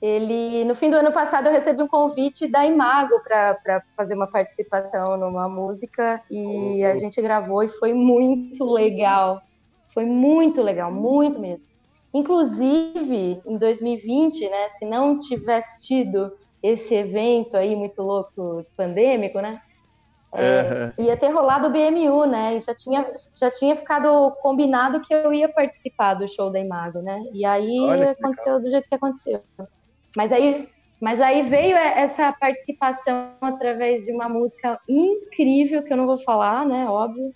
Ele, 0.00 0.64
no 0.64 0.74
fim 0.74 0.88
do 0.88 0.96
ano 0.96 1.12
passado, 1.12 1.46
eu 1.46 1.52
recebi 1.52 1.82
um 1.82 1.88
convite 1.88 2.48
da 2.48 2.66
Imago 2.66 3.20
para 3.22 3.82
fazer 3.94 4.14
uma 4.14 4.26
participação 4.26 5.18
numa 5.18 5.46
música 5.46 6.22
e 6.30 6.82
a 6.82 6.96
gente 6.96 7.20
gravou 7.20 7.62
e 7.62 7.68
foi 7.68 7.92
muito 7.92 8.64
legal. 8.64 9.42
Foi 9.88 10.06
muito 10.06 10.62
legal, 10.62 10.90
muito 10.90 11.38
mesmo. 11.38 11.66
Inclusive, 12.14 13.42
em 13.44 13.56
2020, 13.58 14.48
né, 14.48 14.68
se 14.78 14.86
não 14.86 15.18
tivesse 15.18 15.82
tido 15.82 16.32
esse 16.62 16.94
evento 16.94 17.56
aí 17.56 17.76
muito 17.76 18.02
louco 18.02 18.64
pandêmico, 18.76 19.40
né, 19.40 19.60
é, 20.32 20.92
uhum. 20.98 21.04
ia 21.04 21.16
ter 21.16 21.28
rolado 21.28 21.66
o 21.66 21.70
BMU, 21.70 22.24
né? 22.24 22.56
E 22.56 22.60
já 22.60 22.72
tinha, 22.72 23.12
já 23.34 23.50
tinha 23.50 23.74
ficado 23.74 24.30
combinado 24.40 25.00
que 25.00 25.12
eu 25.12 25.32
ia 25.32 25.48
participar 25.48 26.14
do 26.14 26.28
show 26.28 26.50
da 26.50 26.60
Imago, 26.60 27.00
né? 27.02 27.20
E 27.32 27.44
aí 27.44 27.78
aconteceu 28.08 28.54
legal. 28.54 28.60
do 28.60 28.70
jeito 28.70 28.88
que 28.88 28.94
aconteceu. 28.94 29.42
Mas 30.16 30.32
aí, 30.32 30.68
mas 31.00 31.20
aí 31.20 31.48
veio 31.48 31.76
essa 31.76 32.32
participação 32.32 33.32
através 33.40 34.04
de 34.04 34.12
uma 34.12 34.28
música 34.28 34.80
incrível 34.88 35.82
que 35.82 35.92
eu 35.92 35.96
não 35.96 36.06
vou 36.06 36.18
falar, 36.18 36.66
né? 36.66 36.86
Óbvio. 36.86 37.32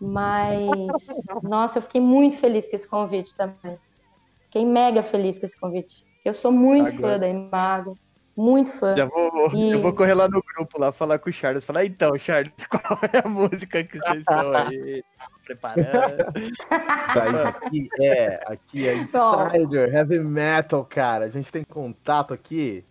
Mas, 0.00 0.68
nossa, 1.42 1.78
eu 1.78 1.82
fiquei 1.82 2.00
muito 2.00 2.36
feliz 2.38 2.68
com 2.68 2.76
esse 2.76 2.88
convite 2.88 3.34
também. 3.36 3.78
Fiquei 4.44 4.64
mega 4.64 5.02
feliz 5.02 5.38
com 5.38 5.46
esse 5.46 5.58
convite. 5.58 6.04
Eu 6.24 6.34
sou 6.34 6.52
muito 6.52 6.88
Agora. 6.88 7.14
fã 7.14 7.18
da 7.18 7.28
Imago. 7.28 7.96
Muito 8.36 8.72
fã. 8.72 8.96
Já 8.96 9.04
vou, 9.04 9.50
e... 9.54 9.72
Eu 9.72 9.82
vou 9.82 9.92
correr 9.92 10.14
lá 10.14 10.26
no 10.26 10.42
grupo 10.42 10.80
lá 10.80 10.90
falar 10.90 11.18
com 11.18 11.30
o 11.30 11.32
Charles. 11.32 11.64
Falar, 11.64 11.84
então, 11.84 12.16
Charles, 12.18 12.52
qual 12.68 12.98
é 13.12 13.18
a 13.24 13.28
música 13.28 13.84
que 13.84 13.98
vocês 13.98 14.18
estão 14.18 14.54
aí 14.54 15.04
preparando? 15.42 15.84
aqui 17.46 17.88
é, 18.00 18.40
aqui 18.46 18.88
é 18.88 18.94
Insider, 18.94 19.94
Heavy 19.94 20.18
Metal, 20.20 20.84
cara. 20.84 21.26
A 21.26 21.28
gente 21.28 21.50
tem 21.50 21.64
contato 21.64 22.32
aqui. 22.32 22.84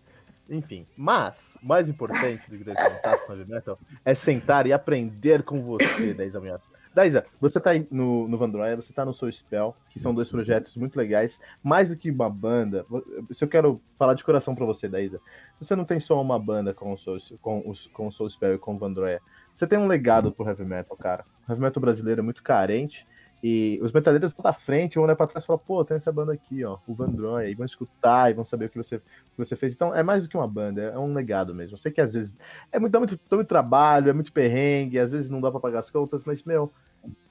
Enfim, 0.48 0.86
mas 0.96 1.34
o 1.62 1.66
mais 1.66 1.88
importante 1.88 2.50
do 2.50 2.58
que 2.58 2.64
ter 2.64 2.74
contato 2.74 3.26
com 3.26 3.32
Heavy 3.32 3.50
Metal 3.50 3.78
é 4.04 4.14
sentar 4.14 4.66
e 4.66 4.72
aprender 4.72 5.42
com 5.42 5.62
você, 5.62 6.12
Deisa 6.14 6.40
Minhas. 6.40 6.62
Daísa, 6.94 7.24
você 7.40 7.58
tá 7.58 7.70
no, 7.90 8.28
no 8.28 8.36
Vandroia, 8.36 8.76
você 8.76 8.92
tá 8.92 9.04
no 9.04 9.14
Soul 9.14 9.32
Spell, 9.32 9.74
que 9.88 9.98
são 9.98 10.14
dois 10.14 10.28
projetos 10.28 10.76
muito 10.76 10.96
legais. 10.96 11.38
Mais 11.62 11.88
do 11.88 11.96
que 11.96 12.10
uma 12.10 12.28
banda, 12.28 12.84
se 13.30 13.42
eu 13.42 13.48
quero 13.48 13.80
falar 13.98 14.14
de 14.14 14.22
coração 14.22 14.54
para 14.54 14.66
você, 14.66 14.88
Daísa, 14.88 15.18
você 15.58 15.74
não 15.74 15.86
tem 15.86 15.98
só 16.00 16.20
uma 16.20 16.38
banda 16.38 16.74
com 16.74 16.92
o 16.92 16.98
Soul, 16.98 17.18
com, 17.40 17.62
os, 17.66 17.86
com 17.88 18.08
o 18.08 18.12
Soul 18.12 18.28
Spell 18.28 18.54
e 18.54 18.58
com 18.58 18.74
o 18.74 18.78
Vandroia. 18.78 19.22
Você 19.56 19.66
tem 19.66 19.78
um 19.78 19.86
legado 19.86 20.32
pro 20.32 20.46
heavy 20.46 20.64
metal, 20.64 20.96
cara. 20.96 21.24
O 21.46 21.52
heavy 21.52 21.62
metal 21.62 21.80
brasileiro 21.80 22.20
é 22.20 22.24
muito 22.24 22.42
carente 22.42 23.06
e 23.42 23.80
os 23.82 23.90
metaleiros 23.90 24.30
estão 24.30 24.44
na 24.44 24.52
frente, 24.52 24.94
vão 24.94 25.04
olhar 25.04 25.16
pra 25.16 25.26
trás 25.26 25.42
e 25.42 25.46
falar, 25.46 25.58
pô, 25.58 25.84
tem 25.84 25.96
essa 25.96 26.12
banda 26.12 26.32
aqui, 26.32 26.64
ó, 26.64 26.78
o 26.86 26.94
Vandroy, 26.94 27.50
e 27.50 27.54
vão 27.54 27.66
escutar 27.66 28.30
e 28.30 28.34
vão 28.34 28.44
saber 28.44 28.66
o 28.66 28.70
que 28.70 28.78
você, 28.78 28.96
o 28.96 29.00
que 29.00 29.38
você 29.38 29.56
fez. 29.56 29.72
Então, 29.72 29.92
é 29.92 30.00
mais 30.00 30.22
do 30.22 30.28
que 30.28 30.36
uma 30.36 30.46
banda, 30.46 30.80
é 30.80 30.98
um 30.98 31.12
legado 31.12 31.52
mesmo. 31.52 31.74
Eu 31.74 31.78
sei 31.78 31.90
que 31.90 32.00
às 32.00 32.14
vezes 32.14 32.32
é 32.70 32.78
muito, 32.78 32.92
dá 32.92 33.00
muito, 33.00 33.20
dá 33.28 33.36
muito 33.36 33.48
trabalho, 33.48 34.10
é 34.10 34.12
muito 34.12 34.32
perrengue, 34.32 34.98
às 34.98 35.10
vezes 35.10 35.28
não 35.28 35.40
dá 35.40 35.50
pra 35.50 35.58
pagar 35.58 35.80
as 35.80 35.90
contas, 35.90 36.24
mas, 36.24 36.44
meu, 36.44 36.72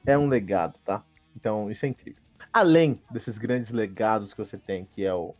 é 0.05 0.17
um 0.17 0.27
legado, 0.27 0.77
tá? 0.83 1.01
Então, 1.33 1.71
isso 1.71 1.85
é 1.85 1.89
incrível. 1.89 2.21
Além 2.51 3.01
desses 3.09 3.37
grandes 3.37 3.71
legados 3.71 4.33
que 4.33 4.43
você 4.43 4.57
tem, 4.57 4.85
que 4.93 5.05
é 5.05 5.13
o 5.13 5.33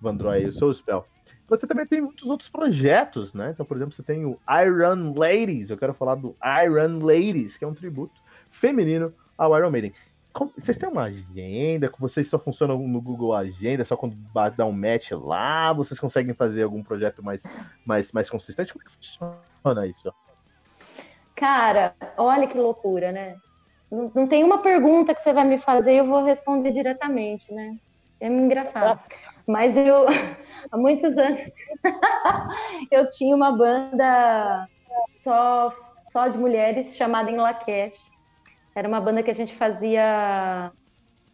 Vandroy 0.00 0.44
e 0.44 0.46
o 0.46 0.52
Soul 0.52 0.72
Spell, 0.72 1.04
você 1.58 1.66
também 1.66 1.86
tem 1.86 2.00
muitos 2.00 2.26
outros 2.28 2.48
projetos, 2.48 3.34
né? 3.34 3.50
Então, 3.50 3.66
por 3.66 3.76
exemplo, 3.76 3.94
você 3.94 4.02
tem 4.02 4.24
o 4.24 4.38
Iron 4.64 5.12
Ladies, 5.14 5.70
eu 5.70 5.76
quero 5.76 5.92
falar 5.92 6.14
do 6.14 6.34
Iron 6.64 7.04
Ladies, 7.04 7.58
que 7.58 7.64
é 7.64 7.68
um 7.68 7.74
tributo 7.74 8.20
feminino 8.50 9.12
ao 9.36 9.56
Iron 9.56 9.70
Maiden. 9.70 9.92
Como, 10.32 10.50
vocês 10.56 10.78
têm 10.78 10.88
uma 10.88 11.04
agenda? 11.04 11.92
Vocês 11.98 12.28
só 12.28 12.38
funcionam 12.38 12.78
no 12.78 13.00
Google 13.02 13.34
Agenda? 13.34 13.84
Só 13.84 13.96
quando 13.96 14.16
dá 14.56 14.64
um 14.64 14.72
match 14.72 15.10
lá? 15.12 15.74
Vocês 15.74 16.00
conseguem 16.00 16.32
fazer 16.32 16.62
algum 16.62 16.82
projeto 16.82 17.22
mais, 17.22 17.42
mais, 17.84 18.10
mais 18.12 18.30
consistente? 18.30 18.72
Como 18.72 18.82
é 18.82 18.88
que 18.88 18.96
funciona 18.96 19.86
isso? 19.86 20.12
Cara, 21.34 21.94
olha 22.16 22.46
que 22.46 22.56
loucura, 22.56 23.12
né? 23.12 23.36
Não, 23.90 24.10
não 24.14 24.26
tem 24.26 24.42
uma 24.42 24.58
pergunta 24.62 25.14
que 25.14 25.20
você 25.20 25.34
vai 25.34 25.44
me 25.44 25.58
fazer 25.58 25.92
e 25.92 25.98
eu 25.98 26.06
vou 26.06 26.24
responder 26.24 26.72
diretamente, 26.72 27.52
né? 27.52 27.76
É 28.22 28.28
engraçado. 28.28 29.00
Mas 29.48 29.76
eu, 29.76 30.06
há 30.70 30.76
muitos 30.76 31.18
anos, 31.18 31.40
eu 32.88 33.10
tinha 33.10 33.34
uma 33.34 33.50
banda 33.50 34.68
só, 35.24 35.74
só 36.08 36.28
de 36.28 36.38
mulheres 36.38 36.94
chamada 36.94 37.32
Enlaquete. 37.32 38.00
Era 38.76 38.86
uma 38.86 39.00
banda 39.00 39.24
que 39.24 39.30
a 39.30 39.34
gente 39.34 39.52
fazia 39.56 40.70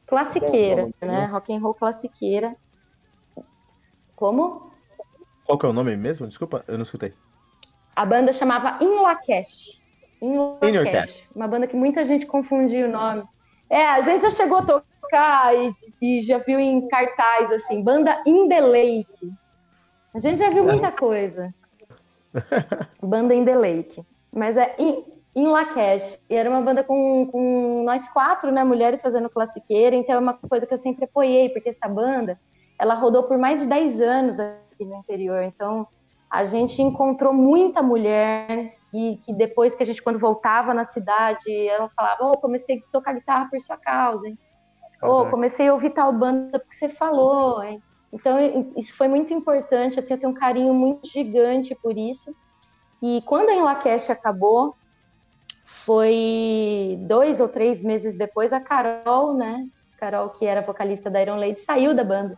classiqueira, 0.06 0.88
né? 1.02 1.26
Rock 1.26 1.54
and 1.54 1.60
roll 1.60 1.74
classiqueira. 1.74 2.56
Como? 4.16 4.72
Qual 5.44 5.58
que 5.58 5.66
é 5.66 5.68
o 5.68 5.74
nome 5.74 5.94
mesmo? 5.94 6.26
Desculpa, 6.26 6.64
eu 6.66 6.78
não 6.78 6.84
escutei. 6.84 7.12
A 7.94 8.06
banda 8.06 8.32
chamava 8.32 8.82
In 8.82 9.02
Lakesh. 9.02 9.78
In 10.22 10.36
Lakesh. 10.36 11.22
Uma 11.34 11.46
banda 11.46 11.66
que 11.66 11.76
muita 11.76 12.06
gente 12.06 12.24
confundia 12.24 12.86
o 12.86 12.90
nome. 12.90 13.24
É, 13.68 13.86
a 13.88 14.00
gente 14.00 14.22
já 14.22 14.30
chegou 14.30 14.58
a 14.58 14.62
tocar 14.62 14.87
e, 15.12 16.20
e 16.20 16.22
já 16.24 16.38
viu 16.38 16.58
em 16.58 16.86
cartaz, 16.88 17.50
assim, 17.52 17.82
banda 17.82 18.22
In 18.26 18.48
The 18.48 18.60
Lake. 18.60 19.32
A 20.14 20.20
gente 20.20 20.38
já 20.38 20.50
viu 20.50 20.64
muita 20.64 20.90
coisa. 20.90 21.52
banda 23.02 23.34
In 23.34 23.44
The 23.44 23.56
Lake. 23.56 24.02
Mas 24.32 24.56
é 24.56 24.74
In, 24.78 25.04
em 25.34 25.46
Lakesh. 25.46 26.18
E 26.28 26.34
era 26.34 26.50
uma 26.50 26.60
banda 26.60 26.82
com, 26.82 27.26
com 27.30 27.84
nós 27.84 28.08
quatro, 28.08 28.50
né, 28.50 28.64
mulheres 28.64 29.00
fazendo 29.00 29.30
classiqueira, 29.30 29.94
então 29.94 30.16
é 30.16 30.18
uma 30.18 30.34
coisa 30.34 30.66
que 30.66 30.74
eu 30.74 30.78
sempre 30.78 31.04
apoiei, 31.04 31.48
porque 31.50 31.68
essa 31.68 31.88
banda, 31.88 32.38
ela 32.78 32.94
rodou 32.94 33.22
por 33.22 33.38
mais 33.38 33.60
de 33.60 33.66
10 33.66 34.00
anos 34.00 34.40
aqui 34.40 34.84
no 34.84 34.96
interior, 34.96 35.42
então 35.42 35.86
a 36.30 36.44
gente 36.44 36.82
encontrou 36.82 37.32
muita 37.32 37.82
mulher 37.82 38.74
e 38.92 39.18
que 39.24 39.32
depois 39.32 39.74
que 39.74 39.82
a 39.82 39.86
gente, 39.86 40.02
quando 40.02 40.18
voltava 40.18 40.74
na 40.74 40.84
cidade, 40.84 41.50
ela 41.68 41.88
falava, 41.90 42.24
oh, 42.24 42.38
comecei 42.38 42.78
a 42.78 42.92
tocar 42.92 43.14
guitarra 43.14 43.48
por 43.50 43.60
sua 43.60 43.76
causa, 43.76 44.28
hein? 44.28 44.38
Oh, 45.02 45.26
comecei 45.26 45.68
a 45.68 45.72
ouvir 45.72 45.90
tal 45.90 46.12
banda 46.12 46.58
porque 46.58 46.74
você 46.74 46.88
falou, 46.88 47.62
hein? 47.62 47.82
Então, 48.12 48.38
isso 48.76 48.96
foi 48.96 49.06
muito 49.06 49.32
importante, 49.32 49.98
assim, 49.98 50.14
eu 50.14 50.18
tenho 50.18 50.32
um 50.32 50.34
carinho 50.34 50.72
muito 50.72 51.08
gigante 51.08 51.76
por 51.82 51.96
isso. 51.96 52.34
E 53.02 53.22
quando 53.22 53.50
a 53.50 53.54
Enlakesh 53.54 54.10
acabou, 54.10 54.74
foi 55.64 56.98
dois 57.06 57.40
ou 57.40 57.48
três 57.48 57.82
meses 57.82 58.16
depois, 58.16 58.52
a 58.52 58.60
Carol, 58.60 59.36
né? 59.36 59.64
Carol, 59.98 60.30
que 60.30 60.46
era 60.46 60.62
vocalista 60.62 61.10
da 61.10 61.20
Iron 61.20 61.36
Lady, 61.36 61.60
saiu 61.60 61.94
da 61.94 62.02
banda. 62.02 62.36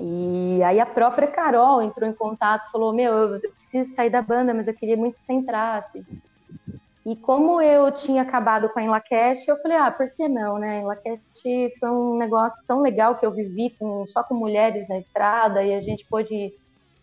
E 0.00 0.62
aí 0.64 0.80
a 0.80 0.86
própria 0.86 1.28
Carol 1.28 1.82
entrou 1.82 2.08
em 2.08 2.14
contato, 2.14 2.70
falou: 2.70 2.94
Meu, 2.94 3.34
eu 3.34 3.40
preciso 3.40 3.94
sair 3.94 4.10
da 4.10 4.22
banda, 4.22 4.54
mas 4.54 4.68
eu 4.68 4.74
queria 4.74 4.96
muito 4.96 5.14
que 5.14 5.20
você 5.20 5.32
entrasse. 5.32 6.04
E 7.04 7.16
como 7.16 7.60
eu 7.60 7.90
tinha 7.92 8.22
acabado 8.22 8.68
com 8.70 8.78
a 8.78 8.82
Enlaquest, 8.82 9.48
eu 9.48 9.60
falei: 9.60 9.76
Ah, 9.76 9.90
por 9.90 10.10
que 10.12 10.28
não, 10.28 10.58
né? 10.58 10.80
Enlaquest 10.80 11.22
foi 11.80 11.90
um 11.90 12.16
negócio 12.16 12.64
tão 12.66 12.80
legal 12.80 13.16
que 13.16 13.26
eu 13.26 13.34
vivi 13.34 13.74
com, 13.78 14.06
só 14.06 14.22
com 14.22 14.34
mulheres 14.34 14.88
na 14.88 14.98
estrada 14.98 15.64
e 15.64 15.74
a 15.74 15.80
gente 15.80 16.06
pôde, 16.08 16.52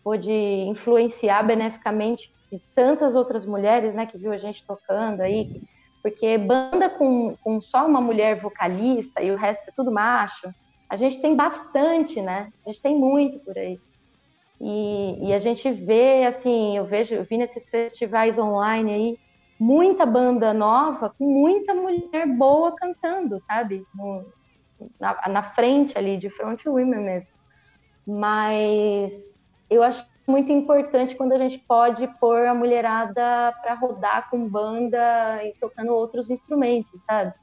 pôde 0.02 0.30
influenciar 0.32 1.42
beneficamente 1.42 2.30
tantas 2.74 3.14
outras 3.14 3.44
mulheres, 3.44 3.94
né, 3.94 4.06
que 4.06 4.18
viu 4.18 4.32
a 4.32 4.38
gente 4.38 4.64
tocando 4.66 5.20
aí, 5.20 5.62
porque 6.02 6.36
banda 6.38 6.90
com, 6.90 7.36
com 7.40 7.60
só 7.60 7.86
uma 7.86 8.00
mulher 8.00 8.40
vocalista 8.40 9.22
e 9.22 9.30
o 9.30 9.36
resto 9.36 9.62
é 9.68 9.72
tudo 9.76 9.92
macho, 9.92 10.50
a 10.90 10.96
gente 10.96 11.20
tem 11.22 11.36
bastante, 11.36 12.20
né? 12.20 12.50
A 12.66 12.70
gente 12.70 12.82
tem 12.82 12.98
muito 12.98 13.38
por 13.44 13.56
aí. 13.56 13.78
E, 14.60 15.28
e 15.28 15.32
a 15.32 15.38
gente 15.38 15.70
vê, 15.70 16.24
assim, 16.26 16.76
eu 16.76 16.86
vejo, 16.86 17.14
eu 17.14 17.24
vi 17.24 17.38
nesses 17.38 17.68
festivais 17.70 18.38
online 18.38 18.92
aí, 18.92 19.18
muita 19.60 20.06
banda 20.06 20.54
nova 20.54 21.10
com 21.10 21.24
muita 21.24 21.74
mulher 21.74 22.26
boa 22.26 22.74
cantando, 22.74 23.38
sabe? 23.38 23.86
No, 23.94 24.24
na, 24.98 25.28
na 25.28 25.42
frente 25.42 25.98
ali, 25.98 26.16
de 26.16 26.30
front 26.30 26.64
women 26.64 27.02
mesmo. 27.02 27.32
Mas 28.06 29.12
eu 29.68 29.82
acho 29.82 30.02
muito 30.26 30.50
importante 30.50 31.14
quando 31.14 31.32
a 31.32 31.38
gente 31.38 31.58
pode 31.68 32.08
pôr 32.18 32.46
a 32.46 32.54
mulherada 32.54 33.52
para 33.60 33.74
rodar 33.74 34.30
com 34.30 34.48
banda 34.48 35.44
e 35.44 35.54
tocando 35.60 35.92
outros 35.92 36.30
instrumentos, 36.30 37.02
sabe? 37.02 37.34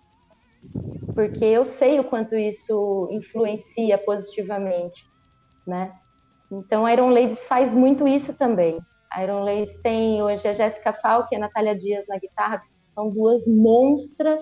Porque 1.16 1.46
eu 1.46 1.66
sei 1.66 2.00
o 2.00 2.04
quanto 2.04 2.36
isso 2.36 3.08
influencia 3.12 3.98
positivamente, 3.98 5.04
né? 5.66 5.94
Então, 6.52 6.88
Iron 6.90 7.10
Ladies 7.10 7.46
faz 7.46 7.74
muito 7.74 8.08
isso 8.08 8.36
também. 8.38 8.80
Iron 9.22 9.44
Ladies 9.44 9.74
tem 9.82 10.22
hoje 10.22 10.48
a 10.48 10.54
Jéssica 10.54 10.94
Falk 10.94 11.28
e 11.32 11.36
a 11.36 11.40
Natália 11.40 11.78
Dias 11.78 12.06
na 12.08 12.18
guitarra, 12.18 12.60
que 12.60 12.68
são 12.94 13.10
duas 13.10 13.48
monstras 13.48 14.42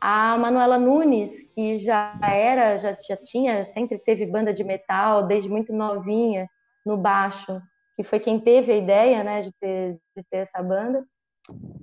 A 0.00 0.36
Manuela 0.38 0.78
Nunes, 0.78 1.48
que 1.54 1.78
já 1.78 2.18
era, 2.22 2.78
já, 2.78 2.92
já 2.92 3.16
tinha, 3.16 3.64
sempre 3.64 3.98
teve 3.98 4.26
banda 4.26 4.52
de 4.52 4.64
metal, 4.64 5.26
desde 5.26 5.48
muito 5.48 5.72
novinha, 5.72 6.48
no 6.84 6.96
baixo, 6.96 7.60
que 7.96 8.02
foi 8.02 8.20
quem 8.20 8.38
teve 8.38 8.72
a 8.72 8.76
ideia, 8.76 9.24
né, 9.24 9.42
de 9.42 9.52
ter, 9.60 9.98
de 10.16 10.22
ter 10.30 10.38
essa 10.38 10.62
banda. 10.62 11.04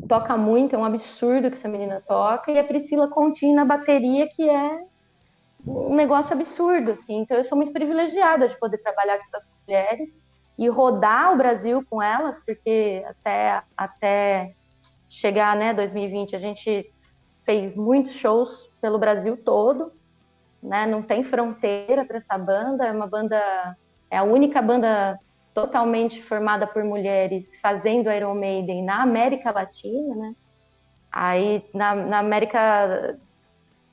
Toca 0.08 0.36
muito, 0.38 0.76
é 0.76 0.80
um 0.80 0.86
absurdo 0.86 1.50
que 1.50 1.56
essa 1.56 1.70
menina 1.70 2.04
toca. 2.06 2.52
E 2.52 2.60
a 2.60 2.64
Priscila 2.64 3.08
Contini 3.08 3.54
na 3.54 3.64
bateria, 3.64 4.28
que 4.28 4.50
é 4.50 4.82
um 5.66 5.96
negócio 5.96 6.34
absurdo, 6.34 6.92
assim. 6.92 7.20
Então 7.20 7.38
eu 7.38 7.44
sou 7.44 7.56
muito 7.56 7.72
privilegiada 7.72 8.50
de 8.50 8.60
poder 8.60 8.80
trabalhar 8.80 9.18
com 9.18 9.24
essas 9.24 9.48
mulheres 9.66 10.22
e 10.62 10.70
rodar 10.70 11.34
o 11.34 11.38
Brasil 11.38 11.84
com 11.90 12.00
elas, 12.00 12.38
porque 12.38 13.04
até, 13.08 13.64
até 13.76 14.54
chegar, 15.10 15.56
né, 15.56 15.74
2020, 15.74 16.36
a 16.36 16.40
gente 16.40 16.88
fez 17.44 17.76
muitos 17.76 18.14
shows 18.14 18.70
pelo 18.80 19.00
Brasil 19.00 19.36
todo, 19.36 19.92
né? 20.62 20.86
Não 20.86 21.02
tem 21.02 21.24
fronteira 21.24 22.06
para 22.06 22.18
essa 22.18 22.38
banda, 22.38 22.86
é 22.86 22.92
uma 22.92 23.08
banda, 23.08 23.76
é 24.08 24.18
a 24.18 24.24
única 24.24 24.62
banda 24.62 25.20
totalmente 25.52 26.22
formada 26.22 26.68
por 26.68 26.84
mulheres 26.84 27.60
fazendo 27.60 28.12
Iron 28.12 28.36
Maiden 28.36 28.84
na 28.84 29.02
América 29.02 29.50
Latina, 29.50 30.16
né? 30.16 30.36
Aí 31.12 31.66
na, 31.74 31.96
na 31.96 32.20
América, 32.20 33.18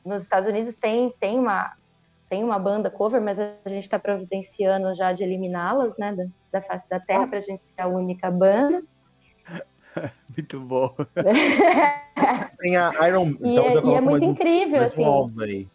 nos 0.04 0.20
Estados 0.20 0.46
Unidos 0.46 0.74
tem 0.74 1.14
tem 1.18 1.38
uma 1.38 1.72
tem 2.28 2.44
uma 2.44 2.58
banda 2.58 2.90
cover, 2.90 3.22
mas 3.22 3.38
a 3.38 3.54
gente 3.64 3.84
está 3.84 3.98
providenciando 3.98 4.94
já 4.94 5.14
de 5.14 5.22
eliminá-las, 5.22 5.96
né, 5.96 6.12
da, 6.52 6.62
face 6.62 6.88
da 6.88 7.00
Terra, 7.00 7.26
para 7.26 7.38
a 7.38 7.42
gente 7.42 7.64
ser 7.64 7.80
a 7.80 7.86
única 7.86 8.30
banda. 8.30 8.82
muito 10.36 10.60
bom. 10.60 10.94
Tem 12.58 12.76
a 12.76 13.08
Iron 13.08 13.28
E, 13.40 13.56
então, 13.56 13.64
é, 13.64 13.84
e 13.84 13.94
é 13.94 14.00
muito 14.00 14.24
incrível, 14.24 14.80
mais 14.80 14.92
assim. 14.92 15.04
Um 15.04 15.08
álbum 15.08 15.40
aí, 15.40 15.68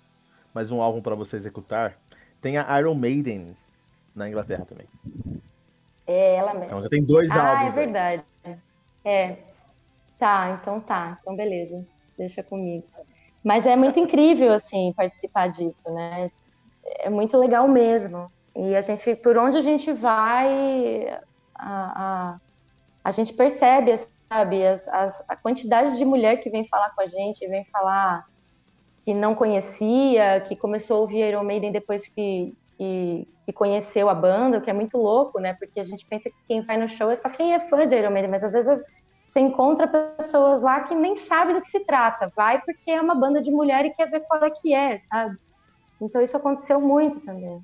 mais 0.53 0.71
um 0.71 0.81
álbum 0.81 1.01
para 1.01 1.15
você 1.15 1.37
executar. 1.37 1.97
Tem 2.41 2.57
a 2.57 2.79
Iron 2.79 2.95
Maiden 2.95 3.55
na 4.15 4.27
Inglaterra 4.27 4.65
também. 4.65 4.87
É, 6.05 6.35
ela 6.35 6.53
mesmo. 6.53 6.65
Então 6.65 6.81
já 6.81 6.89
tem 6.89 7.03
dois 7.03 7.31
ah, 7.31 7.35
álbuns. 7.35 7.63
Ah, 7.63 7.67
é 7.67 7.71
verdade. 7.71 8.23
Aí. 8.43 8.57
É. 9.05 9.37
Tá, 10.19 10.59
então 10.61 10.79
tá. 10.79 11.17
Então 11.21 11.35
beleza. 11.35 11.85
Deixa 12.17 12.43
comigo. 12.43 12.85
Mas 13.43 13.65
é 13.65 13.75
muito 13.75 13.99
incrível, 13.99 14.51
assim, 14.53 14.93
participar 14.95 15.47
disso, 15.47 15.89
né? 15.91 16.31
É 16.99 17.09
muito 17.09 17.37
legal 17.37 17.67
mesmo. 17.67 18.31
E 18.55 18.75
a 18.75 18.81
gente, 18.81 19.15
por 19.15 19.37
onde 19.37 19.57
a 19.57 19.61
gente 19.61 19.91
vai, 19.91 21.19
a, 21.55 22.03
a, 22.03 22.39
a 23.03 23.11
gente 23.11 23.33
percebe, 23.33 23.99
sabe, 24.31 24.65
as, 24.65 24.87
as, 24.87 25.23
a 25.27 25.35
quantidade 25.35 25.97
de 25.97 26.05
mulher 26.05 26.37
que 26.37 26.49
vem 26.49 26.67
falar 26.67 26.91
com 26.91 27.01
a 27.01 27.07
gente, 27.07 27.47
vem 27.47 27.65
falar 27.65 28.25
que 29.05 29.13
não 29.13 29.35
conhecia, 29.35 30.41
que 30.47 30.55
começou 30.55 30.97
a 30.97 30.99
ouvir 31.01 31.27
Iron 31.27 31.43
Maiden 31.43 31.71
depois 31.71 32.07
que, 32.07 32.55
que, 32.77 33.27
que, 33.45 33.51
conheceu 33.51 34.07
a 34.07 34.13
banda, 34.13 34.59
o 34.59 34.61
que 34.61 34.69
é 34.69 34.73
muito 34.73 34.97
louco, 34.97 35.39
né? 35.39 35.53
Porque 35.55 35.79
a 35.79 35.83
gente 35.83 36.05
pensa 36.05 36.29
que 36.29 36.35
quem 36.47 36.61
vai 36.61 36.77
no 36.77 36.87
show 36.87 37.11
é 37.11 37.15
só 37.15 37.29
quem 37.29 37.53
é 37.53 37.59
fã 37.59 37.85
de 37.87 37.95
Iron 37.95 38.11
Maiden, 38.11 38.31
mas 38.31 38.43
às 38.43 38.53
vezes 38.53 38.81
você 39.21 39.39
encontra 39.39 39.87
pessoas 39.87 40.61
lá 40.61 40.81
que 40.81 40.93
nem 40.93 41.17
sabe 41.17 41.53
do 41.53 41.61
que 41.61 41.69
se 41.69 41.81
trata. 41.81 42.31
Vai 42.35 42.61
porque 42.61 42.91
é 42.91 43.01
uma 43.01 43.15
banda 43.15 43.41
de 43.41 43.51
mulher 43.51 43.83
e 43.83 43.93
quer 43.93 44.09
ver 44.09 44.21
qual 44.21 44.43
é 44.43 44.49
que 44.49 44.73
é, 44.73 44.99
sabe? 44.99 45.37
Então 45.99 46.21
isso 46.21 46.37
aconteceu 46.37 46.79
muito 46.79 47.19
também. 47.19 47.63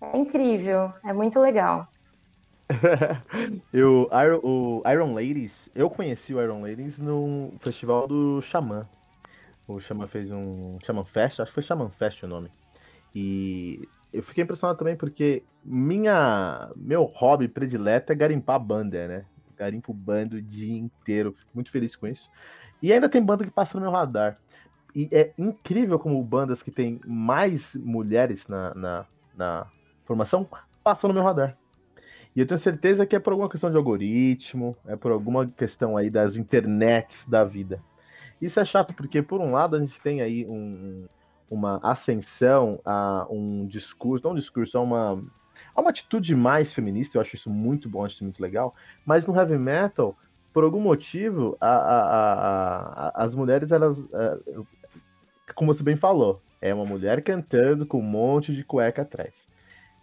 É 0.00 0.18
incrível, 0.18 0.92
é 1.04 1.12
muito 1.12 1.40
legal. 1.40 1.88
eu, 3.72 4.08
o 4.42 4.82
Iron 4.90 5.14
Ladies, 5.14 5.70
eu 5.74 5.88
conheci 5.88 6.34
o 6.34 6.42
Iron 6.42 6.62
Ladies 6.62 6.98
no 6.98 7.52
festival 7.60 8.06
do 8.06 8.40
Xamã. 8.42 8.86
O 9.66 9.80
Xamã 9.80 10.06
fez 10.06 10.30
um 10.30 10.78
Xamã 10.84 11.04
Fest, 11.04 11.40
acho 11.40 11.50
que 11.50 11.54
foi 11.54 11.62
Xamã 11.62 11.88
Fest 11.90 12.22
o 12.22 12.28
nome. 12.28 12.50
E 13.14 13.88
eu 14.12 14.22
fiquei 14.22 14.44
impressionado 14.44 14.78
também 14.78 14.96
porque 14.96 15.42
minha 15.64 16.70
meu 16.76 17.04
hobby 17.04 17.48
predileto 17.48 18.12
é 18.12 18.16
garimpar 18.16 18.60
banda, 18.60 19.08
né? 19.08 19.24
Garimpo 19.56 19.92
banda 19.92 20.36
o 20.36 20.42
dia 20.42 20.78
inteiro, 20.78 21.32
fico 21.32 21.50
muito 21.54 21.70
feliz 21.70 21.96
com 21.96 22.06
isso. 22.06 22.30
E 22.80 22.92
ainda 22.92 23.08
tem 23.08 23.22
banda 23.22 23.44
que 23.44 23.50
passa 23.50 23.74
no 23.74 23.80
meu 23.80 23.90
radar. 23.90 24.38
E 24.94 25.08
é 25.12 25.32
incrível 25.36 25.98
como 25.98 26.22
bandas 26.22 26.62
que 26.62 26.70
tem 26.70 27.00
mais 27.04 27.74
mulheres 27.74 28.46
na, 28.46 28.74
na, 28.74 29.06
na 29.36 29.66
formação 30.08 30.48
passam 30.82 31.08
no 31.08 31.14
meu 31.14 31.22
radar. 31.22 31.54
E 32.34 32.40
eu 32.40 32.46
tenho 32.46 32.58
certeza 32.58 33.06
que 33.06 33.14
é 33.14 33.20
por 33.20 33.32
alguma 33.32 33.50
questão 33.50 33.70
de 33.70 33.76
algoritmo, 33.76 34.74
é 34.86 34.96
por 34.96 35.12
alguma 35.12 35.46
questão 35.46 35.96
aí 35.96 36.08
das 36.08 36.34
internets 36.34 37.26
da 37.26 37.44
vida. 37.44 37.80
Isso 38.40 38.58
é 38.58 38.64
chato 38.64 38.94
porque, 38.94 39.20
por 39.20 39.40
um 39.40 39.52
lado, 39.52 39.76
a 39.76 39.80
gente 39.80 40.00
tem 40.00 40.22
aí 40.22 40.46
um, 40.46 41.06
uma 41.50 41.78
ascensão 41.82 42.80
a 42.84 43.26
um 43.28 43.66
discurso, 43.66 44.24
não 44.24 44.32
um 44.32 44.38
discurso, 44.38 44.78
a 44.78 44.80
uma, 44.80 45.22
a 45.74 45.80
uma 45.80 45.90
atitude 45.90 46.34
mais 46.34 46.72
feminista, 46.72 47.18
eu 47.18 47.22
acho 47.22 47.34
isso 47.34 47.50
muito 47.50 47.88
bom, 47.88 48.04
acho 48.04 48.14
isso 48.14 48.24
muito 48.24 48.40
legal, 48.40 48.74
mas 49.04 49.26
no 49.26 49.34
heavy 49.34 49.58
metal, 49.58 50.16
por 50.52 50.64
algum 50.64 50.80
motivo, 50.80 51.56
a, 51.60 51.68
a, 51.68 52.02
a, 53.08 53.24
as 53.24 53.34
mulheres, 53.34 53.72
elas, 53.72 53.98
é, 54.12 54.38
como 55.54 55.74
você 55.74 55.82
bem 55.82 55.96
falou, 55.96 56.40
é 56.60 56.72
uma 56.72 56.84
mulher 56.84 57.22
cantando 57.22 57.84
com 57.84 57.98
um 57.98 58.02
monte 58.02 58.54
de 58.54 58.62
cueca 58.62 59.02
atrás. 59.02 59.47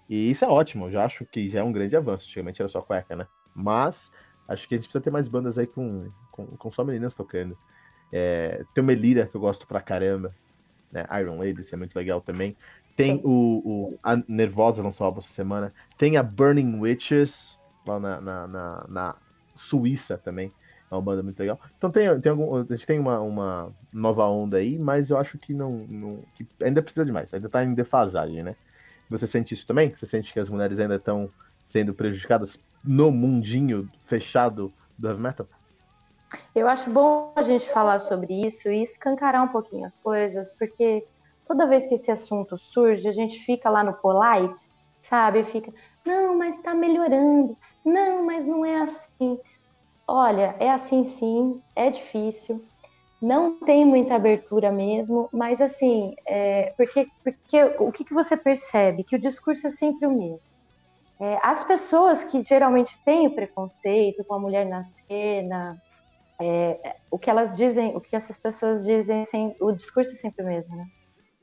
E 0.10 0.32
isso 0.32 0.46
é 0.46 0.48
ótimo, 0.48 0.86
eu 0.86 0.92
já 0.92 1.06
acho 1.06 1.26
que 1.26 1.50
já 1.50 1.60
é 1.60 1.64
um 1.64 1.72
grande 1.72 1.96
avanço. 1.96 2.26
Antigamente 2.26 2.62
era 2.62 2.70
só 2.70 2.82
cueca, 2.82 3.16
né? 3.16 3.28
Mas 3.56 4.12
acho 4.48 4.68
que 4.68 4.76
a 4.76 4.78
gente 4.78 4.86
precisa 4.86 5.04
ter 5.04 5.10
mais 5.10 5.28
bandas 5.28 5.58
aí 5.58 5.66
com, 5.66 6.10
com, 6.32 6.46
com 6.46 6.72
só 6.72 6.84
meninas 6.84 7.14
tocando. 7.14 7.58
É, 8.12 8.64
tem 8.74 8.84
o 8.84 8.88
Melira, 8.88 9.26
que 9.28 9.36
eu 9.36 9.42
gosto 9.42 9.66
pra 9.66 9.82
caramba. 9.82 10.34
Né? 10.92 11.06
Iron 11.20 11.40
Ladies 11.40 11.72
é 11.74 11.76
muito 11.76 11.96
legal 11.96 12.22
também. 12.22 12.56
Tem 12.96 13.20
o, 13.24 13.62
o, 13.66 14.00
A 14.02 14.16
Nervosa 14.28 14.82
lançou 14.82 15.06
álbum 15.06 15.20
essa 15.20 15.34
semana. 15.34 15.74
Tem 15.98 16.16
a 16.18 16.24
Burning 16.24 16.80
Witches, 16.80 17.60
lá 17.86 18.00
na, 18.00 18.22
na, 18.22 18.48
na, 18.48 18.86
na 18.88 19.16
Suíça 19.56 20.18
também. 20.18 20.52
É 20.90 20.96
uma 20.96 21.02
banda 21.02 21.24
muito 21.24 21.40
legal. 21.40 21.60
Então 21.78 21.92
tem, 21.92 22.22
tem 22.22 22.30
algum, 22.30 22.56
a 22.56 22.64
gente 22.64 22.86
tem 22.86 23.00
uma, 23.00 23.20
uma 23.20 23.74
nova 23.92 24.26
onda 24.28 24.58
aí, 24.58 24.78
mas 24.78 25.10
eu 25.10 25.18
acho 25.18 25.38
que 25.38 25.54
não, 25.54 25.86
não 25.90 26.24
que 26.36 26.48
ainda 26.62 26.82
precisa 26.82 27.06
de 27.06 27.12
mais. 27.12 27.34
Ainda 27.34 27.50
tá 27.50 27.64
em 27.64 27.74
defasagem, 27.74 28.44
né? 28.44 28.56
Você 29.10 29.28
sente 29.28 29.54
isso 29.54 29.68
também? 29.68 29.94
Você 29.96 30.06
sente 30.06 30.34
que 30.34 30.40
as 30.40 30.50
mulheres 30.50 30.80
ainda 30.80 30.96
estão 30.96 31.30
sendo 31.72 31.94
prejudicadas 31.94 32.58
no 32.84 33.12
mundinho 33.12 33.90
fechado 34.08 34.74
do 34.98 35.08
heavy 35.08 35.22
metal? 35.22 35.48
Eu 36.54 36.68
acho 36.68 36.90
bom 36.90 37.34
a 37.36 37.42
gente 37.42 37.70
falar 37.70 38.00
sobre 38.00 38.46
isso 38.46 38.70
e 38.70 38.82
escancarar 38.82 39.44
um 39.44 39.50
pouquinho 39.50 39.86
as 39.86 39.98
coisas, 39.98 40.54
porque 40.58 41.06
toda 41.48 41.68
vez 41.68 41.86
que 41.88 41.96
esse 41.96 42.10
assunto 42.10 42.58
surge, 42.58 43.08
a 43.08 43.12
gente 43.12 43.40
fica 43.40 43.70
lá 43.70 43.84
no 43.84 43.94
polite, 43.94 44.62
sabe? 45.02 45.44
Fica, 45.44 45.72
não, 46.06 46.38
mas 46.38 46.60
tá 46.62 46.74
melhorando, 46.74 47.58
não, 47.84 48.26
mas 48.26 48.46
não 48.46 48.66
é 48.66 48.82
assim. 48.82 49.40
Olha, 50.08 50.56
é 50.60 50.70
assim 50.70 51.08
sim, 51.18 51.62
é 51.76 51.90
difícil, 51.90 52.64
não 53.26 53.60
tem 53.60 53.84
muita 53.84 54.14
abertura 54.14 54.72
mesmo, 54.72 55.28
mas 55.34 55.60
assim, 55.60 56.14
é, 56.28 56.76
porque, 56.78 57.08
porque 57.24 57.64
o 57.80 57.92
que, 57.92 58.04
que 58.04 58.14
você 58.14 58.38
percebe? 58.38 59.04
Que 59.04 59.16
o 59.16 59.20
discurso 59.20 59.66
é 59.66 59.72
sempre 59.72 60.08
o 60.08 60.12
mesmo. 60.12 60.48
É, 61.20 61.40
as 61.42 61.64
pessoas 61.64 62.24
que 62.24 62.44
geralmente 62.44 62.96
têm 63.04 63.26
o 63.26 63.34
preconceito 63.34 64.24
com 64.26 64.36
a 64.36 64.40
mulher 64.40 64.68
na 64.68 64.84
cena, 64.84 65.76
é, 66.40 66.98
o 67.10 67.18
que 67.18 67.28
elas 67.28 67.56
dizem, 67.56 67.96
o 67.96 68.02
que 68.02 68.16
essas 68.16 68.38
pessoas 68.38 68.84
dizem, 68.84 69.26
sem, 69.26 69.56
o 69.60 69.72
discurso 69.72 70.12
é 70.12 70.16
sempre 70.16 70.46
o 70.46 70.48
mesmo, 70.48 70.76
né? 70.76 70.86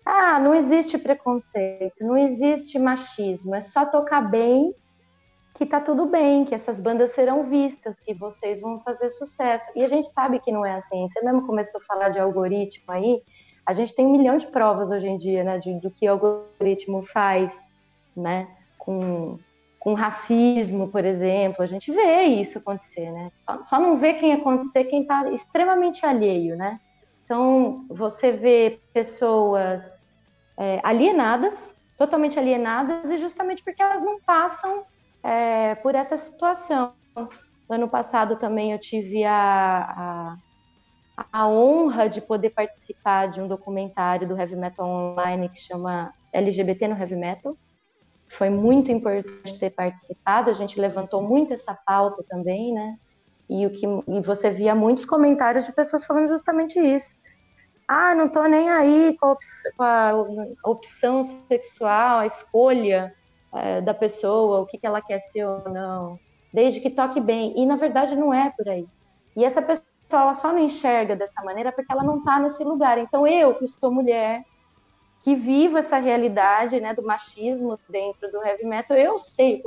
Ah, 0.06 0.38
não 0.38 0.54
existe 0.54 0.96
preconceito, 0.96 2.06
não 2.06 2.16
existe 2.16 2.78
machismo, 2.78 3.56
é 3.56 3.60
só 3.60 3.86
tocar 3.86 4.20
bem 4.20 4.72
que 5.54 5.66
tá 5.66 5.80
tudo 5.80 6.06
bem, 6.06 6.44
que 6.44 6.54
essas 6.54 6.80
bandas 6.80 7.12
serão 7.12 7.44
vistas, 7.44 8.00
que 8.00 8.14
vocês 8.14 8.60
vão 8.60 8.80
fazer 8.80 9.10
sucesso. 9.10 9.70
E 9.76 9.84
a 9.84 9.88
gente 9.88 10.08
sabe 10.08 10.40
que 10.40 10.50
não 10.50 10.64
é 10.64 10.74
assim. 10.76 11.06
Você 11.08 11.20
mesmo 11.22 11.46
começou 11.46 11.80
a 11.80 11.84
falar 11.84 12.08
de 12.08 12.18
algoritmo 12.18 12.86
aí. 12.88 13.22
A 13.64 13.74
gente 13.74 13.94
tem 13.94 14.06
um 14.06 14.12
milhão 14.12 14.38
de 14.38 14.46
provas 14.46 14.90
hoje 14.90 15.06
em 15.06 15.18
dia, 15.18 15.44
né, 15.44 15.60
do 15.80 15.90
que 15.90 16.08
o 16.08 16.12
algoritmo 16.12 17.02
faz, 17.02 17.56
né, 18.16 18.48
com, 18.78 19.38
com 19.78 19.94
racismo, 19.94 20.88
por 20.88 21.04
exemplo. 21.04 21.62
A 21.62 21.66
gente 21.66 21.92
vê 21.92 22.24
isso 22.24 22.58
acontecer, 22.58 23.10
né? 23.12 23.30
Só, 23.42 23.62
só 23.62 23.80
não 23.80 23.98
vê 23.98 24.14
quem 24.14 24.32
acontecer 24.32 24.84
quem 24.84 25.02
está 25.02 25.30
extremamente 25.30 26.04
alheio, 26.04 26.56
né? 26.56 26.80
Então, 27.24 27.84
você 27.88 28.32
vê 28.32 28.80
pessoas 28.92 30.00
é, 30.56 30.80
alienadas, 30.82 31.72
totalmente 31.96 32.38
alienadas, 32.38 33.10
e 33.10 33.18
justamente 33.18 33.62
porque 33.62 33.82
elas 33.82 34.02
não 34.02 34.20
passam 34.20 34.84
é, 35.22 35.74
por 35.76 35.94
essa 35.94 36.16
situação. 36.16 36.92
No 37.14 37.28
ano 37.74 37.88
passado 37.88 38.36
também 38.36 38.72
eu 38.72 38.78
tive 38.78 39.24
a, 39.24 40.36
a, 41.16 41.26
a, 41.32 41.48
honra 41.48 42.08
de 42.08 42.20
poder 42.20 42.50
participar 42.50 43.28
de 43.28 43.40
um 43.40 43.46
documentário 43.46 44.26
do 44.26 44.36
Heavy 44.36 44.56
Metal 44.56 44.86
Online 44.86 45.48
que 45.48 45.60
chama 45.60 46.12
LGBT 46.32 46.88
no 46.88 46.98
Heavy 46.98 47.16
Metal. 47.16 47.56
Foi 48.28 48.50
muito 48.50 48.90
importante 48.90 49.58
ter 49.58 49.70
participado, 49.70 50.50
a 50.50 50.54
gente 50.54 50.80
levantou 50.80 51.22
muito 51.22 51.52
essa 51.52 51.74
pauta 51.74 52.24
também, 52.28 52.72
né? 52.72 52.96
E, 53.48 53.66
o 53.66 53.70
que, 53.70 53.86
e 53.86 54.20
você 54.22 54.50
via 54.50 54.74
muitos 54.74 55.04
comentários 55.04 55.66
de 55.66 55.72
pessoas 55.72 56.04
falando 56.04 56.28
justamente 56.28 56.78
isso. 56.78 57.14
ah, 57.86 58.14
não 58.14 58.28
tô 58.28 58.42
nem 58.44 58.70
aí 58.70 59.16
com 59.20 59.26
a, 59.26 59.32
op 59.32 59.44
com 59.76 59.82
a 59.84 60.70
opção 60.70 61.22
sexual, 61.22 62.20
a 62.20 62.26
escolha 62.26 63.14
é, 63.54 63.80
da 63.80 63.94
pessoa, 63.94 64.60
o 64.60 64.66
que, 64.66 64.78
que 64.78 64.86
ela 64.86 65.00
quer 65.00 65.20
ser 65.20 65.44
ou 65.44 65.68
não, 65.70 66.18
desde 66.52 66.80
que 66.80 66.90
toque 66.90 67.20
bem. 67.20 67.54
E 67.56 67.66
na 67.66 67.76
verdade 67.76 68.16
não 68.16 68.32
é 68.32 68.50
por 68.50 68.68
aí. 68.68 68.86
E 69.36 69.44
essa 69.44 69.62
pessoa 69.62 69.86
ela 70.10 70.34
só 70.34 70.52
não 70.52 70.58
enxerga 70.58 71.16
dessa 71.16 71.42
maneira 71.42 71.72
porque 71.72 71.90
ela 71.90 72.04
não 72.04 72.18
está 72.18 72.38
nesse 72.38 72.62
lugar. 72.62 72.98
Então 72.98 73.26
eu, 73.26 73.54
que 73.54 73.66
sou 73.66 73.90
mulher, 73.90 74.44
que 75.22 75.34
vivo 75.34 75.78
essa 75.78 75.98
realidade 75.98 76.80
né, 76.80 76.92
do 76.92 77.02
machismo 77.02 77.78
dentro 77.88 78.30
do 78.30 78.44
heavy 78.44 78.64
metal, 78.64 78.96
eu 78.96 79.18
sei 79.18 79.62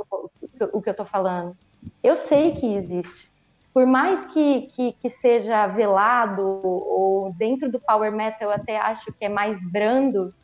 o 0.72 0.82
que 0.82 0.88
eu 0.88 0.92
estou 0.92 1.06
falando. 1.06 1.56
Eu 2.02 2.14
sei 2.14 2.52
que 2.52 2.74
existe. 2.74 3.30
Por 3.72 3.86
mais 3.86 4.24
que, 4.26 4.68
que, 4.68 4.92
que, 4.92 5.10
seja 5.10 5.66
velado, 5.66 6.42
ou 6.64 7.32
dentro 7.34 7.70
do 7.70 7.80
power 7.80 8.10
metal 8.10 8.48
eu 8.48 8.50
até 8.50 8.78
acho 8.78 9.12
que 9.12 9.24
é 9.24 9.28
mais 9.28 9.58
brando, 9.70 10.34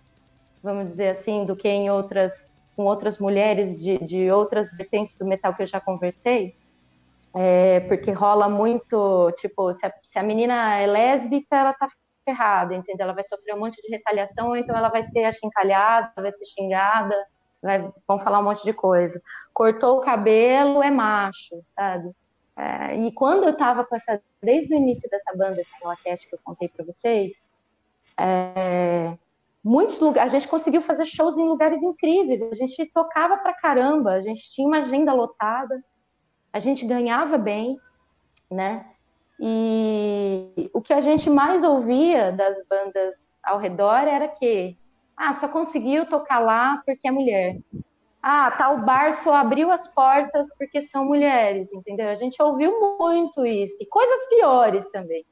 vamos 0.63 0.89
dizer 0.89 1.11
assim, 1.11 1.45
do 1.47 1.57
que 1.57 1.69
em 1.69 1.91
outras, 1.91 2.47
com 2.77 2.85
outras 2.85 3.19
mulheres 3.19 3.81
de, 3.81 3.99
de 3.99 4.31
outras 4.31 4.71
vertentes 4.77 5.17
do 5.17 5.27
metal 5.27 5.55
que 5.55 5.63
eu 5.63 5.67
já 5.67 5.81
conversei, 5.81 6.57
é, 7.35 7.81
porque 7.81 8.11
rola 8.11 8.49
muito, 8.49 9.33
tipo, 9.39 9.73
se 9.75 9.87
a, 9.87 9.93
se 10.03 10.19
a 10.19 10.23
menina 10.23 10.79
é 10.79 10.87
lésbica, 10.87 11.57
ela 11.57 11.73
tá 11.73 11.89
ferrada, 12.25 12.75
entendeu? 12.75 13.05
Ela 13.05 13.15
vai 13.15 13.25
sofrer 13.25 13.55
um 13.55 13.61
monte 13.61 13.81
de 13.83 13.89
retaliação, 13.89 14.49
ou 14.49 14.57
então 14.57 14.77
ela 14.77 14.89
vai 14.89 15.03
ser 15.03 15.25
achincalhada, 15.25 16.13
vai 16.17 16.33
ser 16.33 16.45
xingada, 16.47 17.15
vai, 17.63 17.91
vão 18.07 18.19
falar 18.19 18.41
um 18.41 18.45
monte 18.45 18.65
de 18.65 18.73
coisa. 18.73 19.21
Cortou 19.53 19.99
o 19.99 20.01
cabelo, 20.01 20.83
é 20.83 20.91
macho, 20.91 21.61
sabe? 21.65 22.11
É, 22.57 22.97
e 22.97 23.13
quando 23.13 23.45
eu 23.45 23.57
tava 23.57 23.85
com 23.85 23.97
essa, 23.97 24.23
desde 24.43 24.75
o 24.75 24.77
início 24.77 25.09
dessa 25.09 25.35
banda, 25.35 25.61
essa 26.05 26.27
que 26.27 26.35
eu 26.35 26.39
contei 26.45 26.69
para 26.69 26.85
vocês, 26.85 27.35
é, 28.19 29.17
muitos 29.65 30.01
lugares, 30.01 30.33
a 30.33 30.39
gente 30.39 30.49
conseguiu 30.49 30.81
fazer 30.81 31.07
shows 31.07 31.39
em 31.39 31.49
lugares 31.49 31.83
incríveis, 31.83 32.43
a 32.43 32.55
gente 32.55 32.87
tocava 32.87 33.37
pra 33.37 33.55
caramba, 33.55 34.13
a 34.13 34.21
gente 34.21 34.51
tinha 34.51 34.67
uma 34.67 34.79
agenda 34.79 35.13
lotada, 35.13 35.83
a 36.53 36.59
gente 36.59 36.85
ganhava 36.85 37.39
bem, 37.39 37.79
né? 38.51 38.87
E 39.41 40.71
o 40.73 40.81
que 40.81 40.93
a 40.93 41.01
gente 41.01 41.31
mais 41.31 41.65
ouvia 41.65 42.33
das 42.33 42.65
bandas 42.69 43.15
ao 43.43 43.59
redor 43.59 44.07
era 44.07 44.29
que, 44.29 44.77
ah, 45.17 45.33
só 45.33 45.49
conseguiu 45.49 46.07
tocar 46.07 46.39
lá 46.39 46.83
porque 46.85 47.09
é 47.09 47.11
mulher. 47.11 47.59
Ah, 48.23 48.53
tal 48.53 48.79
bar 48.83 49.13
só 49.15 49.35
abriu 49.35 49.71
as 49.71 49.89
portas 49.89 50.55
porque 50.57 50.81
são 50.81 51.05
mulheres, 51.05 51.73
entendeu? 51.73 52.09
A 52.09 52.15
gente 52.15 52.41
ouviu 52.41 52.97
muito 53.01 53.45
isso. 53.45 53.83
E 53.83 53.87
coisas 53.87 54.29
piores 54.29 54.89
também. 54.91 55.25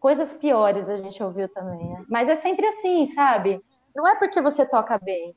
Coisas 0.00 0.32
piores 0.32 0.88
a 0.88 0.96
gente 0.96 1.22
ouviu 1.22 1.48
também, 1.48 1.86
né? 1.86 2.04
Mas 2.08 2.28
é 2.28 2.36
sempre 2.36 2.66
assim, 2.66 3.06
sabe? 3.08 3.62
Não 3.94 4.08
é 4.08 4.16
porque 4.16 4.40
você 4.40 4.66
toca 4.66 4.98
bem. 4.98 5.34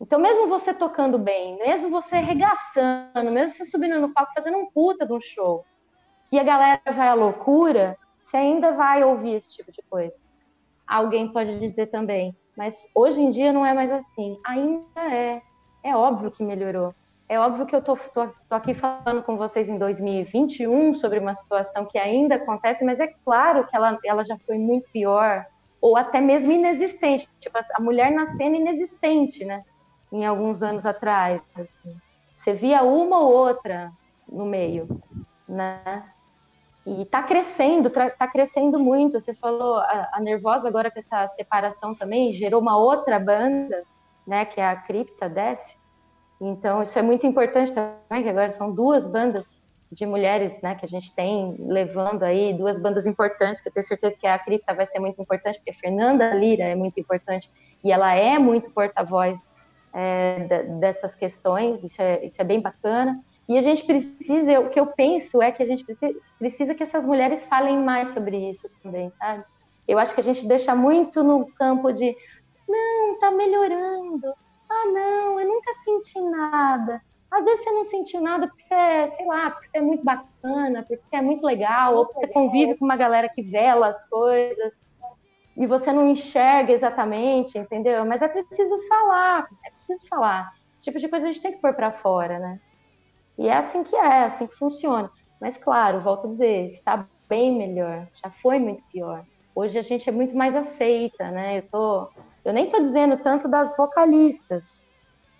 Então, 0.00 0.20
mesmo 0.20 0.46
você 0.46 0.72
tocando 0.72 1.18
bem, 1.18 1.56
mesmo 1.58 1.90
você 1.90 2.18
regaçando, 2.18 3.30
mesmo 3.32 3.54
você 3.56 3.64
subindo 3.64 3.98
no 3.98 4.12
palco 4.12 4.32
fazendo 4.34 4.58
um 4.58 4.70
puta 4.70 5.04
de 5.06 5.12
um 5.12 5.20
show, 5.20 5.64
que 6.30 6.38
a 6.38 6.44
galera 6.44 6.80
vai 6.92 7.08
à 7.08 7.14
loucura, 7.14 7.96
você 8.20 8.36
ainda 8.36 8.72
vai 8.72 9.02
ouvir 9.02 9.36
esse 9.36 9.56
tipo 9.56 9.72
de 9.72 9.82
coisa. 9.88 10.16
Alguém 10.86 11.32
pode 11.32 11.58
dizer 11.58 11.86
também, 11.86 12.36
mas 12.56 12.76
hoje 12.94 13.20
em 13.20 13.30
dia 13.30 13.52
não 13.52 13.64
é 13.64 13.74
mais 13.74 13.90
assim. 13.90 14.38
Ainda 14.46 15.14
é. 15.14 15.40
É 15.82 15.96
óbvio 15.96 16.30
que 16.30 16.44
melhorou. 16.44 16.94
É 17.28 17.38
óbvio 17.38 17.66
que 17.66 17.76
eu 17.76 17.82
tô, 17.82 17.98
aqui 18.48 18.72
falando 18.72 19.22
com 19.22 19.36
vocês 19.36 19.68
em 19.68 19.76
2021 19.76 20.94
sobre 20.94 21.18
uma 21.18 21.34
situação 21.34 21.84
que 21.84 21.98
ainda 21.98 22.36
acontece, 22.36 22.84
mas 22.84 22.98
é 23.00 23.08
claro 23.22 23.66
que 23.66 23.76
ela, 23.76 23.98
ela 24.02 24.24
já 24.24 24.38
foi 24.38 24.56
muito 24.56 24.88
pior, 24.90 25.44
ou 25.80 25.96
até 25.96 26.20
mesmo 26.20 26.50
inexistente. 26.50 27.28
Tipo, 27.38 27.58
a 27.58 27.82
mulher 27.82 28.10
nascendo 28.10 28.56
inexistente, 28.56 29.44
né? 29.44 29.62
Em 30.10 30.24
alguns 30.24 30.62
anos 30.62 30.86
atrás. 30.86 31.42
Assim. 31.54 31.94
Você 32.34 32.54
via 32.54 32.82
uma 32.82 33.20
ou 33.20 33.32
outra 33.32 33.92
no 34.26 34.46
meio, 34.46 34.88
né? 35.46 36.04
E 36.86 37.02
está 37.02 37.22
crescendo, 37.22 37.88
está 37.88 38.26
crescendo 38.26 38.78
muito. 38.78 39.20
Você 39.20 39.34
falou, 39.34 39.76
a, 39.76 40.08
a, 40.14 40.20
Nervosa 40.20 40.66
agora 40.66 40.90
com 40.90 40.98
essa 40.98 41.28
separação 41.28 41.94
também 41.94 42.32
gerou 42.32 42.62
uma 42.62 42.78
outra 42.78 43.20
banda, 43.20 43.84
né, 44.26 44.46
que 44.46 44.58
é 44.58 44.66
a 44.66 44.76
Cripta 44.76 45.28
Death. 45.28 45.77
Então 46.40 46.82
isso 46.82 46.98
é 46.98 47.02
muito 47.02 47.26
importante 47.26 47.72
também, 47.72 48.22
que 48.22 48.28
agora 48.28 48.50
são 48.52 48.72
duas 48.72 49.06
bandas 49.06 49.60
de 49.90 50.04
mulheres, 50.04 50.60
né, 50.60 50.74
que 50.74 50.84
a 50.84 50.88
gente 50.88 51.12
tem 51.14 51.56
levando 51.58 52.22
aí, 52.22 52.52
duas 52.52 52.78
bandas 52.78 53.06
importantes, 53.06 53.60
que 53.60 53.68
eu 53.68 53.72
tenho 53.72 53.86
certeza 53.86 54.18
que 54.18 54.26
a 54.26 54.38
Cripta 54.38 54.74
vai 54.74 54.86
ser 54.86 54.98
muito 55.00 55.20
importante, 55.20 55.58
porque 55.58 55.70
a 55.70 55.74
Fernanda 55.74 56.30
Lira 56.34 56.64
é 56.64 56.74
muito 56.74 57.00
importante 57.00 57.50
e 57.82 57.90
ela 57.90 58.14
é 58.14 58.38
muito 58.38 58.70
porta-voz 58.70 59.50
é, 59.94 60.62
dessas 60.78 61.14
questões, 61.14 61.82
isso 61.82 62.00
é, 62.02 62.24
isso 62.24 62.40
é 62.40 62.44
bem 62.44 62.60
bacana. 62.60 63.18
E 63.48 63.56
a 63.56 63.62
gente 63.62 63.84
precisa, 63.84 64.60
o 64.60 64.68
que 64.68 64.78
eu 64.78 64.86
penso 64.86 65.40
é 65.40 65.50
que 65.50 65.62
a 65.62 65.66
gente 65.66 65.82
precisa, 65.82 66.14
precisa 66.38 66.74
que 66.74 66.82
essas 66.82 67.06
mulheres 67.06 67.46
falem 67.46 67.78
mais 67.78 68.10
sobre 68.10 68.36
isso 68.50 68.68
também, 68.82 69.10
sabe? 69.12 69.42
Eu 69.86 69.98
acho 69.98 70.14
que 70.14 70.20
a 70.20 70.24
gente 70.24 70.46
deixa 70.46 70.74
muito 70.74 71.22
no 71.22 71.46
campo 71.52 71.90
de 71.90 72.14
não, 72.68 73.18
tá 73.18 73.30
melhorando. 73.30 74.34
Ah, 74.70 74.84
não, 74.92 75.40
eu 75.40 75.48
nunca 75.48 75.74
senti 75.84 76.20
nada. 76.20 77.00
Às 77.30 77.44
vezes 77.44 77.62
você 77.62 77.70
não 77.70 77.84
sentiu 77.84 78.20
nada 78.20 78.46
porque 78.48 78.62
você 78.62 78.74
é, 78.74 79.06
sei 79.08 79.26
lá, 79.26 79.50
porque 79.50 79.66
você 79.68 79.78
é 79.78 79.82
muito 79.82 80.02
bacana, 80.02 80.82
porque 80.82 81.02
você 81.02 81.16
é 81.16 81.22
muito 81.22 81.44
legal, 81.44 81.96
ou 81.96 82.06
porque 82.06 82.20
você 82.20 82.28
convive 82.28 82.76
com 82.76 82.84
uma 82.84 82.96
galera 82.96 83.28
que 83.28 83.42
vela 83.42 83.88
as 83.88 84.08
coisas 84.08 84.78
e 85.56 85.66
você 85.66 85.92
não 85.92 86.08
enxerga 86.08 86.72
exatamente, 86.72 87.58
entendeu? 87.58 88.04
Mas 88.06 88.22
é 88.22 88.28
preciso 88.28 88.78
falar, 88.88 89.46
é 89.66 89.70
preciso 89.70 90.06
falar. 90.08 90.52
Esse 90.72 90.84
tipo 90.84 90.98
de 90.98 91.08
coisa 91.08 91.26
a 91.28 91.32
gente 91.32 91.42
tem 91.42 91.52
que 91.52 91.60
pôr 91.60 91.74
para 91.74 91.92
fora, 91.92 92.38
né? 92.38 92.60
E 93.36 93.48
é 93.48 93.56
assim 93.56 93.82
que 93.82 93.96
é, 93.96 94.00
é 94.00 94.24
assim 94.24 94.46
que 94.46 94.56
funciona. 94.56 95.10
Mas, 95.40 95.56
claro, 95.56 96.00
volto 96.00 96.26
a 96.26 96.30
dizer, 96.30 96.72
está 96.72 97.08
bem 97.28 97.56
melhor, 97.56 98.08
já 98.14 98.30
foi 98.30 98.58
muito 98.58 98.82
pior. 98.92 99.24
Hoje 99.54 99.78
a 99.78 99.82
gente 99.82 100.08
é 100.08 100.12
muito 100.12 100.36
mais 100.36 100.54
aceita, 100.54 101.30
né? 101.30 101.58
Eu, 101.58 101.68
tô, 101.68 102.08
eu 102.48 102.54
nem 102.54 102.64
estou 102.64 102.80
dizendo 102.80 103.16
tanto 103.18 103.46
das 103.48 103.76
vocalistas, 103.76 104.86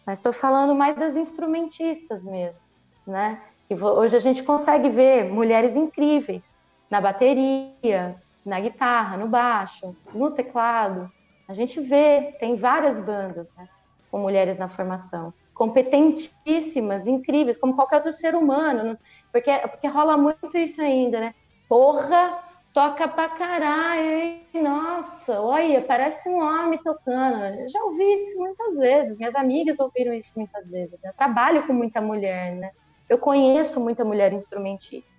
mas 0.06 0.18
estou 0.18 0.32
falando 0.32 0.74
mais 0.74 0.96
das 0.96 1.16
instrumentistas 1.16 2.24
mesmo, 2.24 2.60
né? 3.06 3.42
E 3.70 3.74
hoje 3.74 4.16
a 4.16 4.20
gente 4.20 4.42
consegue 4.42 4.88
ver 4.88 5.24
mulheres 5.24 5.74
incríveis 5.74 6.56
na 6.90 7.00
bateria, 7.00 8.16
na 8.44 8.60
guitarra, 8.60 9.16
no 9.16 9.28
baixo, 9.28 9.94
no 10.14 10.30
teclado. 10.30 11.10
A 11.46 11.52
gente 11.52 11.80
vê, 11.80 12.34
tem 12.40 12.56
várias 12.56 13.00
bandas 13.00 13.48
né, 13.56 13.68
com 14.10 14.18
mulheres 14.18 14.58
na 14.58 14.68
formação 14.68 15.32
competentíssimas, 15.58 17.04
incríveis, 17.04 17.58
como 17.58 17.74
qualquer 17.74 17.96
outro 17.96 18.12
ser 18.12 18.36
humano, 18.36 18.96
porque, 19.32 19.50
porque 19.58 19.88
rola 19.88 20.16
muito 20.16 20.56
isso 20.56 20.80
ainda, 20.80 21.18
né? 21.18 21.34
Porra, 21.68 22.38
toca 22.78 23.08
pra 23.08 23.28
caralho, 23.28 24.08
hein? 24.08 24.46
Nossa, 24.54 25.40
olha, 25.40 25.82
parece 25.82 26.28
um 26.28 26.38
homem 26.38 26.78
tocando. 26.78 27.42
Eu 27.42 27.68
já 27.68 27.82
ouvi 27.82 28.04
isso 28.04 28.38
muitas 28.38 28.78
vezes, 28.78 29.18
minhas 29.18 29.34
amigas 29.34 29.80
ouviram 29.80 30.12
isso 30.12 30.30
muitas 30.36 30.68
vezes. 30.68 30.96
Eu 31.02 31.12
trabalho 31.14 31.66
com 31.66 31.72
muita 31.72 32.00
mulher, 32.00 32.54
né? 32.54 32.70
Eu 33.08 33.18
conheço 33.18 33.80
muita 33.80 34.04
mulher 34.04 34.32
instrumentista. 34.32 35.10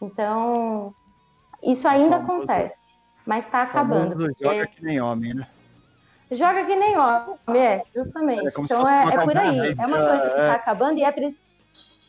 Então, 0.00 0.94
isso 1.62 1.86
ainda 1.86 2.16
acontece, 2.16 2.96
mas 3.26 3.44
tá 3.44 3.64
acabando. 3.64 4.16
Porque... 4.16 4.42
Joga 4.42 4.66
que 4.66 4.82
nem 4.82 4.98
homem, 4.98 5.34
né? 5.34 5.46
Joga 6.30 6.64
que 6.64 6.74
nem 6.74 6.96
homem, 6.96 7.36
é, 7.54 7.84
justamente. 7.94 8.46
É 8.46 8.60
então 8.60 8.88
é, 8.88 9.14
é 9.14 9.24
por 9.24 9.36
aí. 9.36 9.74
É 9.78 9.86
uma 9.86 9.98
coisa 9.98 10.20
que 10.20 10.28
está 10.28 10.42
é. 10.42 10.50
acabando 10.52 10.98
e 10.98 11.04
é 11.04 11.12
preciso. 11.12 11.38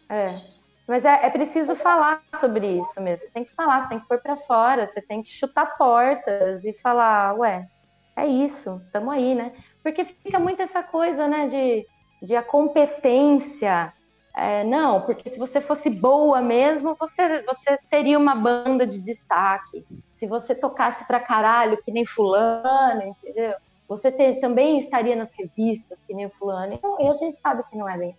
É. 0.07 0.54
Mas 0.87 1.03
é, 1.03 1.25
é, 1.25 1.29
preciso 1.29 1.75
falar 1.75 2.21
sobre 2.39 2.67
isso 2.79 3.01
mesmo. 3.01 3.25
Você 3.25 3.31
tem 3.31 3.43
que 3.43 3.55
falar, 3.55 3.81
você 3.81 3.89
tem 3.89 3.99
que 3.99 4.07
pôr 4.07 4.19
para 4.19 4.37
fora, 4.37 4.85
você 4.85 5.01
tem 5.01 5.21
que 5.23 5.29
chutar 5.29 5.77
portas 5.77 6.63
e 6.63 6.73
falar, 6.73 7.33
ué, 7.39 7.67
é 8.15 8.25
isso, 8.25 8.81
estamos 8.85 9.13
aí, 9.13 9.33
né? 9.33 9.51
Porque 9.81 10.05
fica 10.05 10.39
muito 10.39 10.61
essa 10.61 10.83
coisa, 10.83 11.27
né, 11.27 11.47
de, 11.47 11.85
de 12.21 12.35
a 12.35 12.43
competência. 12.43 13.91
É, 14.37 14.63
não, 14.63 15.01
porque 15.01 15.29
se 15.29 15.39
você 15.39 15.59
fosse 15.59 15.89
boa 15.89 16.41
mesmo, 16.41 16.95
você, 16.99 17.41
você 17.43 17.79
teria 17.89 18.19
uma 18.19 18.35
banda 18.35 18.85
de 18.85 18.99
destaque. 18.99 19.85
Se 20.13 20.27
você 20.27 20.53
tocasse 20.53 21.05
pra 21.05 21.19
caralho, 21.19 21.81
que 21.83 21.91
nem 21.91 22.05
fulano, 22.05 23.01
entendeu? 23.01 23.55
Você 23.87 24.11
também 24.39 24.79
estaria 24.79 25.15
nas 25.15 25.31
revistas, 25.31 26.03
que 26.03 26.13
nem 26.13 26.29
fulano. 26.29 26.73
Então, 26.73 26.97
e 26.99 27.07
a 27.07 27.13
gente 27.13 27.37
sabe 27.37 27.63
que 27.69 27.77
não 27.77 27.87
é 27.87 27.97
bem. 27.97 28.17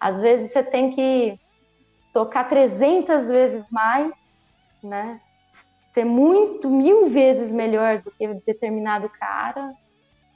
Às 0.00 0.20
vezes 0.20 0.50
você 0.50 0.62
tem 0.62 0.90
que 0.92 1.38
tocar 2.12 2.44
300 2.48 3.28
vezes 3.28 3.70
mais, 3.70 4.36
né? 4.82 5.20
Ser 5.94 6.04
muito, 6.04 6.70
mil 6.70 7.08
vezes 7.08 7.52
melhor 7.52 8.02
do 8.02 8.10
que 8.10 8.26
determinado 8.46 9.08
cara, 9.08 9.72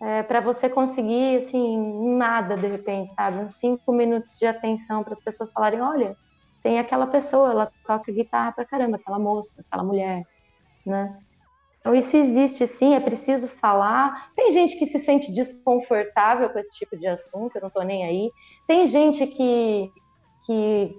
é, 0.00 0.22
para 0.22 0.40
você 0.40 0.68
conseguir, 0.68 1.36
assim, 1.36 2.16
nada 2.16 2.56
de 2.56 2.66
repente, 2.66 3.12
sabe? 3.14 3.38
Uns 3.38 3.56
cinco 3.56 3.92
minutos 3.92 4.36
de 4.36 4.46
atenção 4.46 5.04
para 5.04 5.12
as 5.12 5.20
pessoas 5.20 5.52
falarem: 5.52 5.80
olha, 5.80 6.16
tem 6.62 6.78
aquela 6.78 7.06
pessoa, 7.06 7.50
ela 7.50 7.72
toca 7.86 8.12
guitarra 8.12 8.52
pra 8.52 8.64
caramba, 8.64 8.96
aquela 8.96 9.18
moça, 9.18 9.62
aquela 9.66 9.84
mulher, 9.84 10.22
né? 10.84 11.18
Então, 11.82 11.94
isso 11.94 12.16
existe 12.16 12.64
sim, 12.66 12.94
é 12.94 13.00
preciso 13.00 13.48
falar. 13.48 14.32
Tem 14.36 14.52
gente 14.52 14.76
que 14.78 14.86
se 14.86 15.00
sente 15.00 15.32
desconfortável 15.32 16.48
com 16.48 16.58
esse 16.58 16.76
tipo 16.76 16.96
de 16.96 17.08
assunto, 17.08 17.56
eu 17.56 17.60
não 17.60 17.68
estou 17.68 17.82
nem 17.82 18.04
aí. 18.04 18.30
Tem 18.68 18.86
gente 18.86 19.26
que, 19.26 19.90
que, 20.46 20.94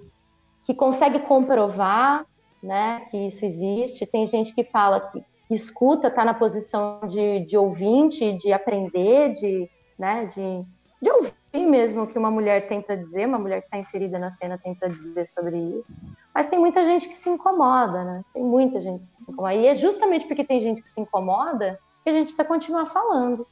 que 0.65 0.73
consegue 0.73 1.19
comprovar 1.19 2.25
né, 2.61 3.05
que 3.11 3.17
isso 3.27 3.45
existe. 3.45 4.05
Tem 4.05 4.25
gente 4.25 4.53
que 4.53 4.63
fala 4.63 4.99
que, 5.11 5.23
escuta, 5.49 6.07
está 6.07 6.25
na 6.25 6.33
posição 6.33 7.01
de, 7.07 7.41
de 7.45 7.57
ouvinte, 7.57 8.37
de 8.37 8.51
aprender, 8.51 9.33
de, 9.33 9.69
né, 9.99 10.25
de, 10.25 10.65
de 11.01 11.11
ouvir 11.11 11.33
mesmo 11.53 12.03
o 12.03 12.07
que 12.07 12.17
uma 12.17 12.31
mulher 12.31 12.67
tem 12.67 12.81
para 12.81 12.95
dizer, 12.95 13.27
uma 13.27 13.37
mulher 13.37 13.61
que 13.61 13.67
está 13.67 13.77
inserida 13.77 14.17
na 14.17 14.31
cena 14.31 14.57
tem 14.57 14.73
para 14.73 14.87
dizer 14.87 15.27
sobre 15.27 15.57
isso. 15.77 15.93
Mas 16.33 16.47
tem 16.47 16.57
muita 16.57 16.83
gente 16.83 17.07
que 17.07 17.13
se 17.13 17.29
incomoda, 17.29 18.03
né? 18.03 18.25
Tem 18.33 18.43
muita 18.43 18.81
gente 18.81 19.01
que 19.01 19.05
se 19.05 19.21
incomoda. 19.21 19.53
E 19.53 19.67
é 19.67 19.75
justamente 19.75 20.25
porque 20.25 20.43
tem 20.43 20.61
gente 20.61 20.81
que 20.81 20.89
se 20.89 20.99
incomoda 20.99 21.79
que 22.03 22.09
a 22.09 22.13
gente 22.13 22.25
precisa 22.25 22.45
continuar 22.45 22.87
falando. 22.87 23.45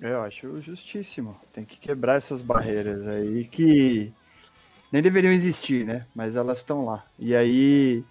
Eu 0.00 0.22
acho 0.22 0.60
justíssimo. 0.60 1.36
Tem 1.52 1.64
que 1.64 1.78
quebrar 1.78 2.16
essas 2.16 2.42
barreiras 2.42 3.06
aí 3.06 3.44
que 3.44 4.12
nem 4.92 5.02
deveriam 5.02 5.32
existir, 5.32 5.84
né? 5.84 6.06
Mas 6.14 6.34
elas 6.34 6.58
estão 6.58 6.84
lá. 6.84 7.04
E 7.18 7.34
aí 7.34 8.02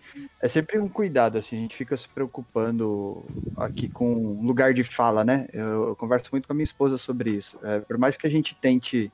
é 0.42 0.48
sempre 0.48 0.78
um 0.80 0.88
cuidado, 0.88 1.38
assim, 1.38 1.58
a 1.58 1.60
gente 1.62 1.76
fica 1.76 1.98
se 1.98 2.08
preocupando 2.08 3.24
aqui 3.56 3.90
com 3.90 4.42
lugar 4.42 4.74
de 4.74 4.84
fala, 4.84 5.24
né? 5.24 5.48
Eu, 5.54 5.90
eu 5.90 5.96
converso 5.96 6.30
muito 6.32 6.48
com 6.48 6.54
a 6.54 6.56
minha 6.56 6.64
esposa 6.64 6.98
sobre 6.98 7.32
isso. 7.32 7.58
É, 7.64 7.80
por 7.80 7.98
mais 7.98 8.16
que 8.16 8.28
a 8.28 8.30
gente 8.30 8.56
tente 8.56 9.12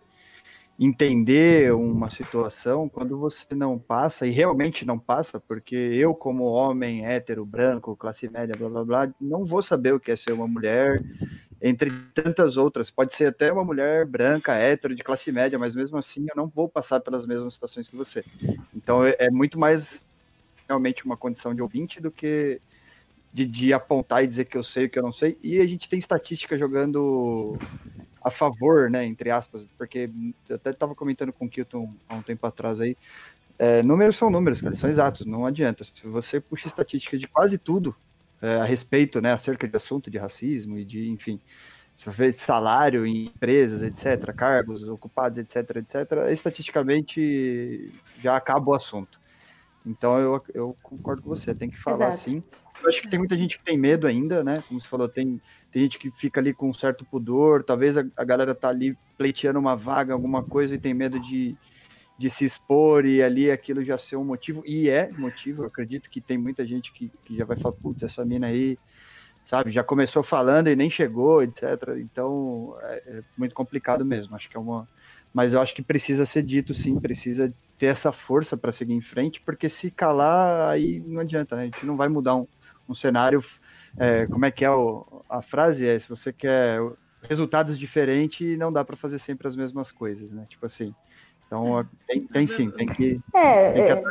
entender 0.79 1.73
uma 1.73 2.09
situação, 2.09 2.89
quando 2.89 3.17
você 3.17 3.45
não 3.53 3.77
passa, 3.77 4.25
e 4.25 4.31
realmente 4.31 4.83
não 4.85 4.97
passa, 4.97 5.39
porque 5.39 5.75
eu, 5.75 6.15
como 6.15 6.45
homem 6.45 7.05
hétero, 7.05 7.45
branco, 7.45 7.95
classe 7.95 8.27
média, 8.27 8.55
blá 8.57 8.69
blá 8.69 8.83
blá, 8.83 9.13
não 9.21 9.45
vou 9.45 9.61
saber 9.61 9.93
o 9.93 9.99
que 9.99 10.11
é 10.11 10.15
ser 10.15 10.33
uma 10.33 10.47
mulher, 10.47 11.03
entre 11.63 11.89
tantas 12.13 12.57
outras. 12.57 12.91
Pode 12.91 13.15
ser 13.15 13.27
até 13.27 13.49
uma 13.51 13.63
mulher 13.63 14.05
branca, 14.05 14.53
hétero, 14.53 14.93
de 14.93 15.01
classe 15.01 15.31
média, 15.31 15.57
mas 15.57 15.73
mesmo 15.73 15.97
assim 15.97 16.25
eu 16.29 16.35
não 16.35 16.45
vou 16.45 16.67
passar 16.67 16.99
pelas 16.99 17.25
mesmas 17.25 17.53
situações 17.53 17.87
que 17.87 17.95
você. 17.95 18.21
Então 18.75 19.05
é, 19.05 19.15
é 19.17 19.31
muito 19.31 19.57
mais 19.57 20.01
realmente 20.67 21.05
uma 21.05 21.15
condição 21.15 21.55
de 21.55 21.61
ouvinte 21.61 22.01
do 22.01 22.11
que 22.11 22.59
de, 23.31 23.45
de, 23.45 23.73
apontar 23.73 24.23
e 24.23 24.27
dizer 24.27 24.45
que 24.45 24.57
eu 24.57 24.63
sei 24.63 24.85
o 24.85 24.89
que 24.89 24.99
eu 24.99 25.03
não 25.03 25.13
sei. 25.13 25.39
E 25.41 25.59
a 25.61 25.65
gente 25.65 25.87
tem 25.87 25.97
estatística 25.97 26.57
jogando 26.57 27.57
a 28.21 28.29
favor, 28.29 28.89
né, 28.89 29.05
entre 29.05 29.31
aspas, 29.31 29.65
porque 29.77 30.09
eu 30.49 30.57
até 30.57 30.69
estava 30.69 30.93
comentando 30.93 31.31
com 31.31 31.45
o 31.45 31.49
Kilton 31.49 31.93
há 32.09 32.15
um 32.15 32.21
tempo 32.21 32.45
atrás 32.45 32.81
aí. 32.81 32.97
É, 33.57 33.81
números 33.81 34.17
são 34.17 34.29
números, 34.29 34.61
cara, 34.61 34.75
são 34.75 34.89
exatos, 34.89 35.25
não 35.25 35.45
adianta. 35.45 35.83
Se 35.85 36.05
você 36.07 36.41
puxa 36.41 36.67
estatística 36.67 37.17
de 37.17 37.27
quase 37.27 37.57
tudo, 37.57 37.95
é, 38.43 38.57
a 38.57 38.65
respeito, 38.65 39.21
né, 39.21 39.31
acerca 39.31 39.65
de 39.65 39.75
assunto 39.77 40.11
de 40.11 40.17
racismo 40.17 40.77
e 40.77 40.83
de, 40.83 41.07
enfim, 41.07 41.39
salário 42.35 43.07
em 43.07 43.27
empresas, 43.27 43.81
etc., 43.81 44.33
cargos 44.35 44.85
ocupados, 44.89 45.37
etc., 45.37 45.77
etc., 45.77 46.29
estatisticamente 46.29 47.89
já 48.21 48.35
acaba 48.35 48.71
o 48.71 48.75
assunto. 48.75 49.17
Então 49.85 50.19
eu, 50.19 50.43
eu 50.53 50.77
concordo 50.83 51.21
com 51.21 51.29
você, 51.29 51.55
tem 51.55 51.69
que 51.69 51.81
falar 51.81 52.09
Exato. 52.09 52.29
sim. 52.29 52.43
Eu 52.81 52.89
acho 52.89 53.01
que 53.01 53.09
tem 53.09 53.19
muita 53.19 53.37
gente 53.37 53.57
que 53.57 53.63
tem 53.63 53.77
medo 53.77 54.07
ainda, 54.07 54.43
né? 54.43 54.61
Como 54.67 54.81
você 54.81 54.87
falou, 54.89 55.07
tem, 55.07 55.39
tem 55.71 55.83
gente 55.83 55.97
que 55.97 56.11
fica 56.11 56.41
ali 56.41 56.53
com 56.53 56.69
um 56.69 56.73
certo 56.73 57.05
pudor, 57.05 57.63
talvez 57.63 57.95
a, 57.95 58.03
a 58.17 58.25
galera 58.25 58.53
tá 58.53 58.67
ali 58.67 58.97
pleiteando 59.17 59.57
uma 59.57 59.75
vaga, 59.75 60.11
alguma 60.11 60.43
coisa, 60.43 60.75
e 60.75 60.79
tem 60.79 60.93
medo 60.93 61.17
de, 61.17 61.55
de 62.17 62.29
se 62.29 62.45
expor 62.45 63.05
e 63.05 63.21
ali 63.21 63.49
aquilo 63.49 63.83
já 63.83 63.97
ser 63.97 64.15
um 64.15 64.23
motivo, 64.23 64.63
e 64.65 64.89
é 64.89 65.11
motivo, 65.11 65.63
eu 65.63 65.67
acredito 65.67 66.09
que 66.09 66.21
tem 66.21 66.37
muita 66.37 66.65
gente 66.65 66.91
que, 66.93 67.11
que 67.25 67.35
já 67.35 67.45
vai 67.45 67.57
falar, 67.57 67.75
putz, 67.75 68.03
essa 68.03 68.23
mina 68.23 68.47
aí, 68.47 68.77
sabe, 69.45 69.71
já 69.71 69.83
começou 69.83 70.23
falando 70.23 70.69
e 70.69 70.75
nem 70.75 70.89
chegou, 70.89 71.41
etc. 71.41 71.63
Então 71.97 72.75
é, 72.81 73.03
é, 73.07 73.23
muito 73.37 73.55
complicado 73.55 74.05
mesmo, 74.05 74.35
acho 74.35 74.49
que 74.49 74.57
é 74.57 74.59
uma. 74.59 74.87
Mas 75.33 75.53
eu 75.53 75.61
acho 75.61 75.73
que 75.73 75.81
precisa 75.81 76.25
ser 76.25 76.43
dito 76.43 76.75
sim, 76.75 76.99
precisa 76.99 77.51
ter 77.79 77.87
essa 77.87 78.11
força 78.11 78.55
para 78.55 78.71
seguir 78.71 78.93
em 78.93 79.01
frente, 79.01 79.41
porque 79.41 79.67
se 79.67 79.89
calar, 79.89 80.69
aí 80.69 81.03
não 81.07 81.21
adianta, 81.21 81.55
né? 81.55 81.63
A 81.63 81.65
gente 81.65 81.85
não 81.85 81.97
vai 81.97 82.07
mudar 82.07 82.35
um, 82.35 82.47
um 82.87 82.93
cenário. 82.93 83.43
É, 83.97 84.27
como 84.27 84.45
é 84.45 84.51
que 84.51 84.63
é 84.63 84.69
o, 84.69 85.23
a 85.27 85.41
frase? 85.41 85.87
É, 85.87 85.97
se 85.97 86.07
você 86.07 86.31
quer 86.31 86.79
resultados 87.23 87.79
diferentes, 87.79 88.57
não 88.57 88.71
dá 88.71 88.83
para 88.85 88.95
fazer 88.95 89.19
sempre 89.19 89.47
as 89.47 89.55
mesmas 89.55 89.91
coisas, 89.91 90.29
né? 90.31 90.45
Tipo 90.49 90.67
assim, 90.67 90.93
então, 91.53 91.85
tem, 92.07 92.21
tem 92.21 92.47
sim, 92.47 92.71
tem 92.71 92.87
que. 92.87 93.21
É, 93.33 93.71
tem 93.71 93.85
que 93.85 93.91
é, 93.91 94.03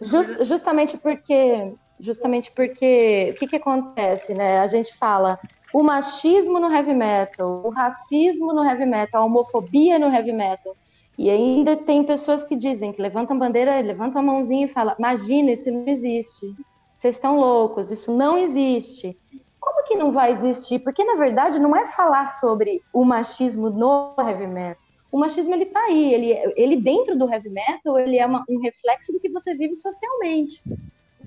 just, 0.00 0.44
justamente 0.44 0.96
porque. 0.96 1.74
Justamente 1.98 2.52
porque. 2.52 3.32
O 3.32 3.38
que, 3.38 3.46
que 3.48 3.56
acontece, 3.56 4.34
né? 4.34 4.60
A 4.60 4.66
gente 4.68 4.96
fala 4.96 5.38
o 5.72 5.82
machismo 5.82 6.60
no 6.60 6.70
heavy 6.70 6.94
metal, 6.94 7.62
o 7.64 7.70
racismo 7.70 8.52
no 8.52 8.64
heavy 8.64 8.86
metal, 8.86 9.22
a 9.22 9.24
homofobia 9.24 9.98
no 9.98 10.06
heavy 10.06 10.32
metal. 10.32 10.76
E 11.18 11.28
ainda 11.30 11.76
tem 11.76 12.04
pessoas 12.04 12.44
que 12.44 12.56
dizem 12.56 12.92
que 12.92 13.02
levantam 13.02 13.38
bandeira, 13.38 13.80
levantam 13.80 14.20
a 14.20 14.24
mãozinha 14.24 14.66
e 14.66 14.72
falam: 14.72 14.94
Imagina, 14.98 15.50
isso 15.50 15.70
não 15.70 15.86
existe. 15.88 16.54
Vocês 16.96 17.16
estão 17.16 17.36
loucos, 17.36 17.90
isso 17.90 18.12
não 18.12 18.38
existe. 18.38 19.18
Como 19.60 19.84
que 19.84 19.96
não 19.96 20.12
vai 20.12 20.32
existir? 20.32 20.78
Porque, 20.80 21.02
na 21.02 21.16
verdade, 21.16 21.58
não 21.58 21.74
é 21.74 21.86
falar 21.86 22.26
sobre 22.38 22.82
o 22.92 23.04
machismo 23.04 23.70
no 23.70 24.14
heavy 24.18 24.46
metal 24.46 24.83
o 25.14 25.18
machismo 25.18 25.54
ele 25.54 25.66
tá 25.66 25.78
aí, 25.78 26.12
ele, 26.12 26.52
ele 26.56 26.74
dentro 26.74 27.16
do 27.16 27.32
heavy 27.32 27.48
metal, 27.48 27.96
ele 27.96 28.18
é 28.18 28.26
uma, 28.26 28.44
um 28.48 28.58
reflexo 28.58 29.12
do 29.12 29.20
que 29.20 29.30
você 29.30 29.54
vive 29.54 29.76
socialmente, 29.76 30.60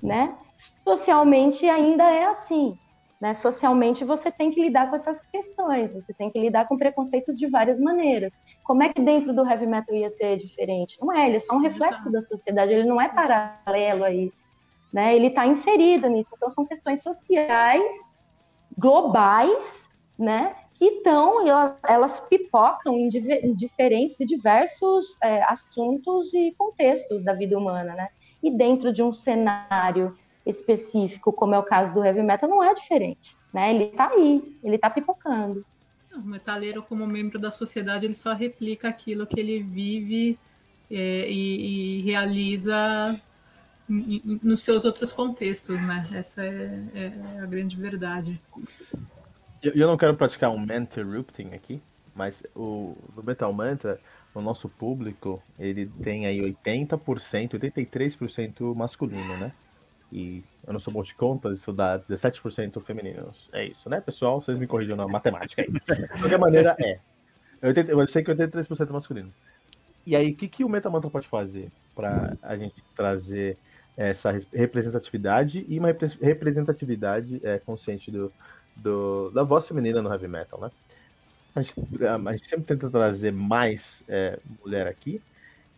né? 0.04 0.36
Socialmente 0.84 1.66
ainda 1.70 2.04
é 2.04 2.26
assim, 2.26 2.78
né? 3.22 3.34
Socialmente 3.34 4.04
você 4.04 4.30
tem 4.30 4.52
que 4.52 4.60
lidar 4.60 4.90
com 4.90 4.98
essas 4.98 5.22
questões, 5.32 5.94
você 5.94 6.14
tem 6.14 6.30
que 6.30 6.38
lidar 6.38 6.68
com 6.68 6.78
preconceitos 6.78 7.40
de 7.40 7.48
várias 7.48 7.80
maneiras. 7.80 8.34
Como 8.66 8.84
é 8.84 8.92
que 8.92 9.02
dentro 9.02 9.34
do 9.34 9.50
heavy 9.50 9.66
metal 9.66 9.96
ia 9.96 10.10
ser 10.10 10.38
diferente? 10.38 10.98
Não 11.00 11.14
é, 11.14 11.26
ele 11.26 11.38
é 11.38 11.40
só 11.40 11.56
um 11.56 11.62
reflexo 11.62 12.12
da 12.12 12.20
sociedade, 12.20 12.74
ele 12.74 12.90
não 12.90 13.00
é 13.00 13.08
paralelo 13.08 14.04
a 14.04 14.12
isso, 14.12 14.44
né? 14.92 15.16
Ele 15.16 15.28
está 15.28 15.48
inserido 15.48 16.10
nisso, 16.10 16.34
então 16.36 16.52
são 16.52 16.66
questões 16.66 17.02
sociais, 17.02 17.96
globais, 18.78 19.88
né? 20.20 20.58
Que 20.78 20.86
estão, 20.86 21.40
elas 21.88 22.20
pipocam 22.20 22.98
em, 22.98 23.10
diferentes 23.56 24.20
e 24.20 24.26
diversos 24.26 25.18
é, 25.24 25.44
assuntos 25.44 26.32
e 26.34 26.54
contextos 26.56 27.24
da 27.24 27.34
vida 27.34 27.58
humana, 27.58 27.96
né? 27.96 28.10
E 28.44 28.52
dentro 28.52 28.94
de 28.94 29.02
um 29.02 29.12
cenário 29.12 30.16
específico, 30.46 31.34
como 31.34 31.56
é 31.56 31.60
o 31.60 31.64
caso 31.64 31.94
do 31.94 32.04
heavy 32.04 32.22
metal, 32.22 32.48
não 32.48 32.64
é 32.64 32.76
diferente, 32.76 33.36
né? 33.52 33.74
Ele 33.74 33.86
está 33.86 34.10
aí, 34.10 34.58
ele 34.64 34.76
está 34.76 34.90
pipocando. 34.90 35.66
O 36.14 36.22
metaleiro, 36.22 36.84
como 36.84 37.08
membro 37.08 37.40
da 37.40 37.50
sociedade, 37.50 38.06
ele 38.06 38.14
só 38.14 38.34
replica 38.34 38.88
aquilo 38.88 39.26
que 39.26 39.40
ele 39.40 39.62
vive 39.62 40.38
é, 40.90 41.30
e, 41.30 42.00
e, 42.00 42.02
realiza 42.04 43.20
nos 43.90 44.64
seus 44.64 44.86
outros 44.86 45.12
contextos, 45.12 45.82
né? 45.82 46.04
Essa 46.14 46.44
é, 46.44 46.84
é 46.94 47.40
a 47.40 47.46
grande 47.46 47.76
verdade. 47.76 48.40
Eu, 49.68 49.74
eu 49.74 49.88
não 49.88 49.98
quero 49.98 50.16
praticar 50.16 50.52
um 50.52 50.64
interrupting 50.64 51.54
aqui, 51.54 51.82
mas 52.16 52.42
o 52.56 52.96
no 53.16 53.24
Metal 53.24 53.52
Mantra, 53.52 54.00
o 54.34 54.42
nosso 54.42 54.70
público, 54.70 55.42
ele 55.60 55.88
tem 56.02 56.26
aí 56.26 56.40
80%, 56.40 57.00
83% 57.60 58.76
masculino, 58.76 59.38
né? 59.38 59.52
E 60.12 60.42
eu 60.66 60.72
não 60.72 60.80
sou 60.80 60.94
bom 60.94 61.04
de 61.04 61.14
conta, 61.16 61.50
isso 61.50 61.74
dá 61.74 62.00
17% 62.00 62.82
femininos. 62.84 63.50
É 63.52 63.66
isso, 63.66 63.90
né, 63.90 64.00
pessoal? 64.00 64.42
Vocês 64.42 64.58
me 64.58 64.68
corrigem 64.68 64.96
na 64.96 65.06
matemática 65.06 65.62
aí. 65.62 65.68
De 65.70 66.20
qualquer 66.20 66.40
maneira, 66.40 66.76
é. 66.80 67.00
Eu, 67.62 68.08
sei 68.08 68.24
que 68.24 68.32
83% 68.32 68.90
masculino. 68.90 69.34
E 70.06 70.16
aí, 70.16 70.32
o 70.32 70.36
que, 70.36 70.48
que 70.48 70.64
o 70.64 70.70
Mantra 70.70 70.90
pode 71.10 71.28
fazer 71.28 71.70
para 71.94 72.38
a 72.42 72.56
gente 72.56 72.82
trazer 72.96 73.58
essa 73.98 74.32
representatividade 74.54 75.66
e 75.68 75.78
uma 75.78 75.90
representatividade 76.22 77.42
é, 77.44 77.58
consciente 77.58 78.12
do, 78.12 78.32
do, 78.82 79.30
da 79.32 79.44
voz 79.44 79.68
feminina 79.68 80.02
no 80.02 80.12
heavy 80.12 80.28
metal, 80.28 80.60
né? 80.60 80.72
A 81.56 81.62
gente, 81.62 81.82
a 82.06 82.32
gente 82.34 82.50
sempre 82.50 82.66
tenta 82.66 82.90
trazer 82.90 83.32
mais 83.32 84.04
é, 84.08 84.40
mulher 84.64 84.88
aqui 84.88 85.22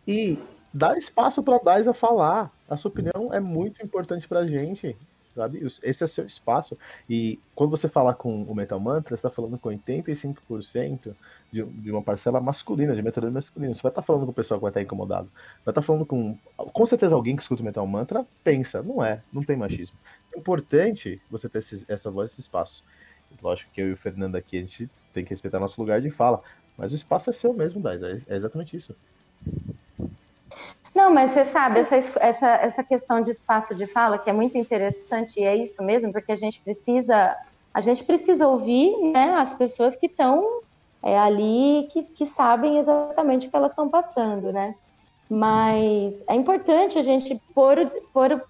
e 0.06 0.38
dar 0.72 0.96
espaço 0.98 1.42
para 1.42 1.56
a 1.56 1.58
Daisa 1.58 1.94
falar. 1.94 2.50
A 2.68 2.76
sua 2.76 2.90
opinião 2.90 3.32
é 3.32 3.40
muito 3.40 3.82
importante 3.82 4.28
para 4.28 4.40
a 4.40 4.46
gente, 4.46 4.94
sabe? 5.34 5.66
Esse 5.82 6.04
é 6.04 6.06
seu 6.06 6.26
espaço. 6.26 6.76
E 7.08 7.38
quando 7.54 7.70
você 7.70 7.88
falar 7.88 8.14
com 8.14 8.42
o 8.42 8.54
Metal 8.54 8.78
Mantra, 8.78 9.16
você 9.16 9.26
está 9.26 9.30
falando 9.30 9.58
com 9.58 9.70
85% 9.70 11.14
de, 11.50 11.64
de 11.64 11.90
uma 11.90 12.02
parcela 12.02 12.40
masculina, 12.40 12.94
de 12.94 13.02
metal 13.02 13.30
masculino. 13.30 13.74
Você 13.74 13.82
vai 13.82 13.90
estar 13.90 14.02
tá 14.02 14.06
falando 14.06 14.26
com 14.26 14.32
o 14.32 14.34
pessoal 14.34 14.60
que 14.60 14.62
vai 14.62 14.70
estar 14.70 14.80
tá 14.80 14.84
incomodado. 14.84 15.28
Vai 15.64 15.72
estar 15.72 15.80
tá 15.80 15.82
falando 15.82 16.06
com. 16.06 16.36
Com 16.56 16.86
certeza 16.86 17.14
alguém 17.14 17.36
que 17.36 17.42
escuta 17.42 17.62
o 17.62 17.64
Metal 17.64 17.86
Mantra 17.86 18.26
pensa, 18.44 18.82
não 18.82 19.04
é, 19.04 19.22
não 19.32 19.42
tem 19.42 19.56
machismo. 19.56 19.96
Importante 20.36 21.20
você 21.30 21.48
ter 21.48 21.58
esse, 21.58 21.84
essa 21.88 22.10
voz, 22.10 22.30
esse 22.30 22.40
espaço. 22.40 22.84
Lógico 23.42 23.70
que 23.72 23.80
eu 23.80 23.88
e 23.88 23.92
o 23.92 23.96
Fernando 23.96 24.36
aqui, 24.36 24.58
a 24.58 24.60
gente 24.60 24.90
tem 25.12 25.24
que 25.24 25.30
respeitar 25.30 25.58
nosso 25.60 25.80
lugar 25.80 26.00
de 26.00 26.10
fala. 26.10 26.42
Mas 26.76 26.92
o 26.92 26.96
espaço 26.96 27.30
é 27.30 27.32
seu 27.32 27.52
mesmo, 27.52 27.80
Dais. 27.80 28.02
É, 28.02 28.20
é 28.28 28.36
exatamente 28.36 28.76
isso. 28.76 28.94
Não, 30.94 31.12
mas 31.12 31.30
você 31.30 31.44
sabe, 31.44 31.80
essa, 31.80 31.96
essa, 32.18 32.48
essa 32.56 32.84
questão 32.84 33.20
de 33.20 33.30
espaço 33.30 33.74
de 33.74 33.86
fala, 33.86 34.18
que 34.18 34.28
é 34.28 34.32
muito 34.32 34.58
interessante, 34.58 35.38
e 35.38 35.44
é 35.44 35.54
isso 35.54 35.82
mesmo, 35.82 36.12
porque 36.12 36.32
a 36.32 36.36
gente 36.36 36.60
precisa, 36.60 37.36
a 37.72 37.80
gente 37.80 38.04
precisa 38.04 38.48
ouvir 38.48 38.96
né, 39.12 39.34
as 39.36 39.54
pessoas 39.54 39.94
que 39.94 40.06
estão 40.06 40.62
é, 41.02 41.16
ali, 41.16 41.88
que, 41.92 42.02
que 42.02 42.26
sabem 42.26 42.78
exatamente 42.78 43.46
o 43.46 43.50
que 43.50 43.56
elas 43.56 43.70
estão 43.70 43.88
passando, 43.88 44.52
né? 44.52 44.74
Mas 45.28 46.24
é 46.26 46.34
importante 46.34 46.98
a 46.98 47.02
gente 47.02 47.40
pôr, 47.54 47.86
pôr, 48.12 48.42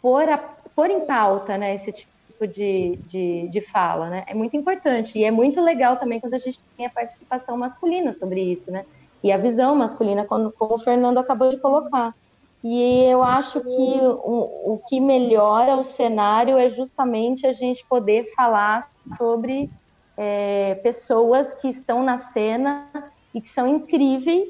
pôr, 0.00 0.28
a, 0.28 0.38
pôr 0.74 0.90
em 0.90 1.06
pauta 1.06 1.58
né, 1.58 1.74
esse 1.74 1.92
tipo 1.92 2.46
de, 2.46 2.98
de, 3.04 3.48
de 3.48 3.60
fala, 3.60 4.08
né? 4.08 4.24
É 4.26 4.34
muito 4.34 4.56
importante. 4.56 5.18
E 5.18 5.24
é 5.24 5.30
muito 5.30 5.60
legal 5.60 5.96
também 5.96 6.20
quando 6.20 6.34
a 6.34 6.38
gente 6.38 6.58
tem 6.76 6.86
a 6.86 6.90
participação 6.90 7.56
masculina 7.56 8.12
sobre 8.12 8.40
isso, 8.42 8.70
né? 8.70 8.84
e 9.22 9.30
a 9.30 9.36
visão 9.36 9.74
masculina, 9.74 10.24
como, 10.24 10.50
como 10.52 10.74
o 10.74 10.78
Fernando 10.78 11.18
acabou 11.18 11.50
de 11.50 11.58
colocar. 11.58 12.14
E 12.62 13.04
eu 13.04 13.22
acho 13.22 13.60
que 13.60 14.00
o, 14.02 14.74
o 14.74 14.82
que 14.86 15.00
melhora 15.00 15.76
o 15.76 15.84
cenário 15.84 16.58
é 16.58 16.68
justamente 16.68 17.46
a 17.46 17.52
gente 17.52 17.84
poder 17.88 18.32
falar 18.34 18.86
sobre 19.16 19.70
é, 20.16 20.74
pessoas 20.76 21.54
que 21.54 21.68
estão 21.68 22.02
na 22.02 22.18
cena 22.18 22.90
e 23.34 23.40
que 23.40 23.48
são 23.48 23.66
incríveis, 23.66 24.48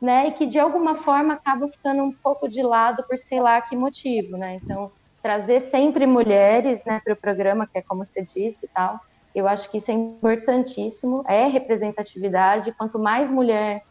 né? 0.00 0.28
E 0.28 0.32
que 0.32 0.46
de 0.46 0.58
alguma 0.58 0.96
forma 0.96 1.34
acabam 1.34 1.68
ficando 1.68 2.02
um 2.02 2.12
pouco 2.12 2.48
de 2.48 2.62
lado 2.62 3.04
por 3.08 3.16
sei 3.18 3.40
lá 3.40 3.60
que 3.60 3.76
motivo, 3.76 4.36
né? 4.36 4.60
Então, 4.62 4.90
trazer 5.22 5.60
sempre 5.60 6.04
mulheres 6.06 6.84
né, 6.84 7.00
para 7.04 7.12
o 7.12 7.16
programa, 7.16 7.66
que 7.66 7.78
é 7.78 7.82
como 7.82 8.04
você 8.04 8.22
disse 8.22 8.66
e 8.66 8.68
tal, 8.68 9.00
eu 9.34 9.48
acho 9.48 9.70
que 9.70 9.78
isso 9.78 9.90
é 9.90 9.94
importantíssimo, 9.94 11.24
é 11.26 11.46
representatividade. 11.46 12.72
Quanto 12.72 12.98
mais 12.98 13.30
mulher 13.30 13.82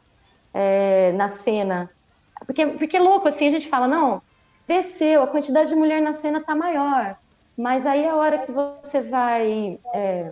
é, 0.53 1.11
na 1.13 1.29
cena. 1.29 1.89
Porque, 2.45 2.67
porque 2.67 2.97
é 2.97 2.99
louco, 2.99 3.27
assim, 3.27 3.47
a 3.47 3.51
gente 3.51 3.67
fala, 3.67 3.87
não, 3.87 4.21
desceu, 4.67 5.23
a 5.23 5.27
quantidade 5.27 5.69
de 5.69 5.75
mulher 5.75 6.01
na 6.01 6.13
cena 6.13 6.41
tá 6.41 6.55
maior. 6.55 7.17
Mas 7.57 7.85
aí 7.85 8.07
a 8.07 8.15
hora 8.15 8.39
que 8.39 8.51
você 8.51 9.01
vai 9.01 9.79
é, 9.93 10.31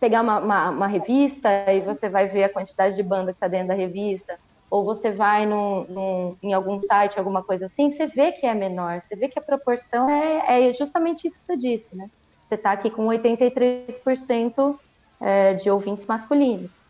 pegar 0.00 0.22
uma, 0.22 0.38
uma, 0.38 0.70
uma, 0.70 0.86
revista 0.86 1.48
e 1.72 1.80
você 1.80 2.08
vai 2.08 2.28
ver 2.28 2.44
a 2.44 2.48
quantidade 2.48 2.96
de 2.96 3.02
banda 3.02 3.32
que 3.32 3.40
tá 3.40 3.48
dentro 3.48 3.68
da 3.68 3.74
revista, 3.74 4.38
ou 4.70 4.84
você 4.84 5.10
vai 5.10 5.46
num, 5.46 5.84
num, 5.84 6.36
em 6.42 6.52
algum 6.52 6.82
site, 6.82 7.18
alguma 7.18 7.42
coisa 7.42 7.66
assim, 7.66 7.90
você 7.90 8.06
vê 8.06 8.32
que 8.32 8.46
é 8.46 8.54
menor, 8.54 9.00
você 9.00 9.14
vê 9.14 9.28
que 9.28 9.38
a 9.38 9.42
proporção 9.42 10.08
é, 10.08 10.68
é 10.68 10.74
justamente 10.74 11.26
isso 11.26 11.38
que 11.38 11.44
você 11.44 11.56
disse, 11.56 11.96
né? 11.96 12.10
Você 12.44 12.54
está 12.54 12.72
aqui 12.72 12.90
com 12.90 13.06
83% 13.06 14.78
é, 15.20 15.54
de 15.54 15.70
ouvintes 15.70 16.06
masculinos. 16.06 16.86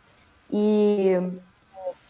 E 0.51 1.17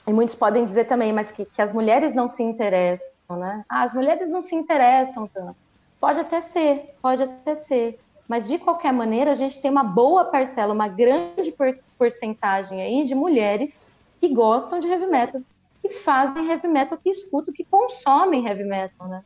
e 0.06 0.12
muitos 0.12 0.36
podem 0.36 0.64
dizer 0.64 0.84
também, 0.84 1.12
mas 1.12 1.32
que, 1.32 1.44
que 1.44 1.60
as 1.60 1.72
mulheres 1.72 2.14
não 2.14 2.28
se 2.28 2.42
interessam, 2.42 3.10
né? 3.30 3.64
Ah, 3.68 3.82
as 3.82 3.92
mulheres 3.92 4.28
não 4.28 4.40
se 4.40 4.54
interessam 4.54 5.26
tanto. 5.26 5.56
Pode 6.00 6.20
até 6.20 6.40
ser, 6.40 6.94
pode 7.02 7.24
até 7.24 7.56
ser. 7.56 7.98
Mas 8.28 8.46
de 8.46 8.56
qualquer 8.56 8.92
maneira, 8.92 9.32
a 9.32 9.34
gente 9.34 9.60
tem 9.60 9.70
uma 9.70 9.82
boa 9.82 10.24
parcela, 10.24 10.72
uma 10.72 10.86
grande 10.86 11.52
porcentagem 11.98 12.80
aí 12.80 13.04
de 13.04 13.16
mulheres 13.16 13.84
que 14.20 14.28
gostam 14.32 14.78
de 14.78 14.86
heavy 14.86 15.06
metal, 15.06 15.40
que 15.88 15.94
fazem 16.00 16.48
heavy 16.48 16.68
metal, 16.68 16.98
que 16.98 17.10
escutam, 17.10 17.52
que 17.54 17.64
consomem 17.64 18.46
heavy 18.46 18.64
metal, 18.64 19.08
né? 19.08 19.22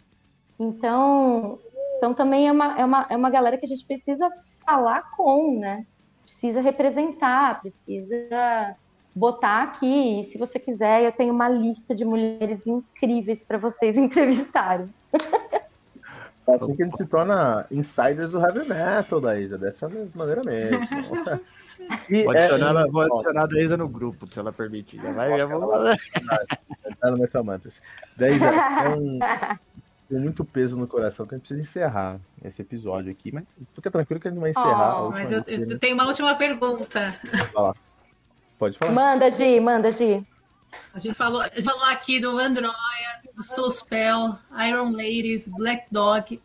Então, 0.58 1.58
então 1.96 2.12
também 2.12 2.48
é 2.48 2.52
uma, 2.52 2.78
é, 2.78 2.84
uma, 2.84 3.06
é 3.08 3.16
uma 3.16 3.30
galera 3.30 3.56
que 3.56 3.64
a 3.64 3.68
gente 3.68 3.84
precisa 3.84 4.30
falar 4.64 5.10
com, 5.16 5.58
né? 5.58 5.86
Precisa 6.22 6.60
representar, 6.60 7.60
precisa 7.60 8.76
botar 9.14 9.62
aqui. 9.62 10.20
E 10.20 10.24
se 10.24 10.38
você 10.38 10.58
quiser, 10.58 11.02
eu 11.02 11.12
tenho 11.12 11.32
uma 11.32 11.48
lista 11.48 11.94
de 11.94 12.04
mulheres 12.04 12.66
incríveis 12.66 13.42
para 13.42 13.58
vocês 13.58 13.96
entrevistarem. 13.98 14.88
É 16.46 16.54
assim 16.54 16.74
que 16.74 16.82
a 16.82 16.86
gente 16.86 16.96
se 16.96 17.06
torna 17.06 17.66
insiders 17.70 18.32
do 18.32 18.40
heavy 18.40 18.68
metal 18.68 19.20
da 19.20 19.38
Isa, 19.38 19.56
dessa 19.56 19.88
maneira 20.14 20.42
mesmo. 20.44 20.80
E 22.08 22.24
vou 22.24 22.32
adicionar, 22.32 22.80
é, 22.80 22.88
vou 22.88 23.02
adicionar 23.02 23.48
a 23.50 23.60
Isa 23.60 23.76
no 23.76 23.88
grupo, 23.88 24.26
se 24.32 24.38
ela 24.38 24.52
permitir. 24.52 25.00
Já 25.00 25.12
vai, 25.12 25.36
já 25.36 25.46
vou. 25.46 25.70
Tá 27.00 27.10
no 27.10 27.18
Metal 27.18 27.44
Mantas. 27.44 27.74
Daí, 28.16 28.38
é 28.38 28.88
um, 28.88 29.18
com 30.08 30.18
muito 30.18 30.44
peso 30.44 30.76
no 30.76 30.86
coração 30.86 31.26
que 31.26 31.34
a 31.34 31.38
gente 31.38 31.46
precisa 31.46 31.68
encerrar 31.68 32.20
esse 32.44 32.60
episódio 32.60 33.10
aqui, 33.12 33.32
mas 33.32 33.44
fica 33.74 33.90
tranquilo 33.90 34.20
que 34.20 34.28
a 34.28 34.30
gente 34.30 34.40
vai 34.40 34.50
encerrar. 34.50 35.04
Oh, 35.04 35.10
mas 35.10 35.32
eu, 35.32 35.42
eu, 35.46 35.78
tenho 35.78 35.94
uma 35.94 36.06
última 36.06 36.34
pergunta. 36.34 37.14
Lá. 37.54 37.74
Pode 38.58 38.76
falar. 38.76 38.92
Manda, 38.92 39.30
Gi, 39.30 39.60
manda, 39.60 39.92
Gi. 39.92 40.26
A 40.92 40.98
gente 40.98 41.14
falou, 41.14 41.40
a 41.40 41.48
gente 41.48 41.62
falou 41.62 41.84
aqui 41.86 42.20
do 42.20 42.38
Androia, 42.38 42.72
do 43.34 43.42
Soulspell, 43.42 44.36
Iron 44.68 44.90
Ladies, 44.90 45.48
Black 45.48 45.86
Dog, 45.90 46.40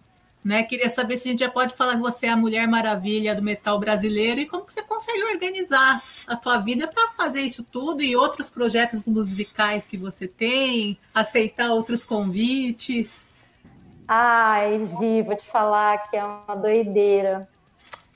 né? 0.45 0.63
Queria 0.63 0.89
saber 0.89 1.17
se 1.17 1.27
a 1.27 1.31
gente 1.31 1.39
já 1.39 1.49
pode 1.49 1.73
falar 1.73 1.95
que 1.95 2.01
você 2.01 2.27
é 2.27 2.30
a 2.30 2.38
Mulher 2.38 2.67
Maravilha 2.67 3.34
do 3.34 3.41
metal 3.41 3.80
brasileiro 3.80 4.39
e 4.39 4.45
como 4.45 4.65
que 4.65 4.72
você 4.72 4.84
consegue 4.84 5.23
organizar 5.23 6.01
a 6.27 6.35
tua 6.35 6.57
vida 6.57 6.88
para 6.88 7.09
fazer 7.09 7.41
isso 7.41 7.63
tudo 7.63 8.01
e 8.03 8.15
outros 8.15 8.49
projetos 8.49 9.03
musicais 9.03 9.88
que 9.88 9.97
você 9.97 10.27
tem, 10.27 10.97
aceitar 11.13 11.72
outros 11.72 12.05
convites. 12.05 13.26
Ai, 14.07 14.85
Gi, 14.85 15.23
vou 15.23 15.35
te 15.35 15.45
falar 15.47 16.09
que 16.09 16.15
é 16.15 16.23
uma 16.23 16.55
doideira. 16.55 17.49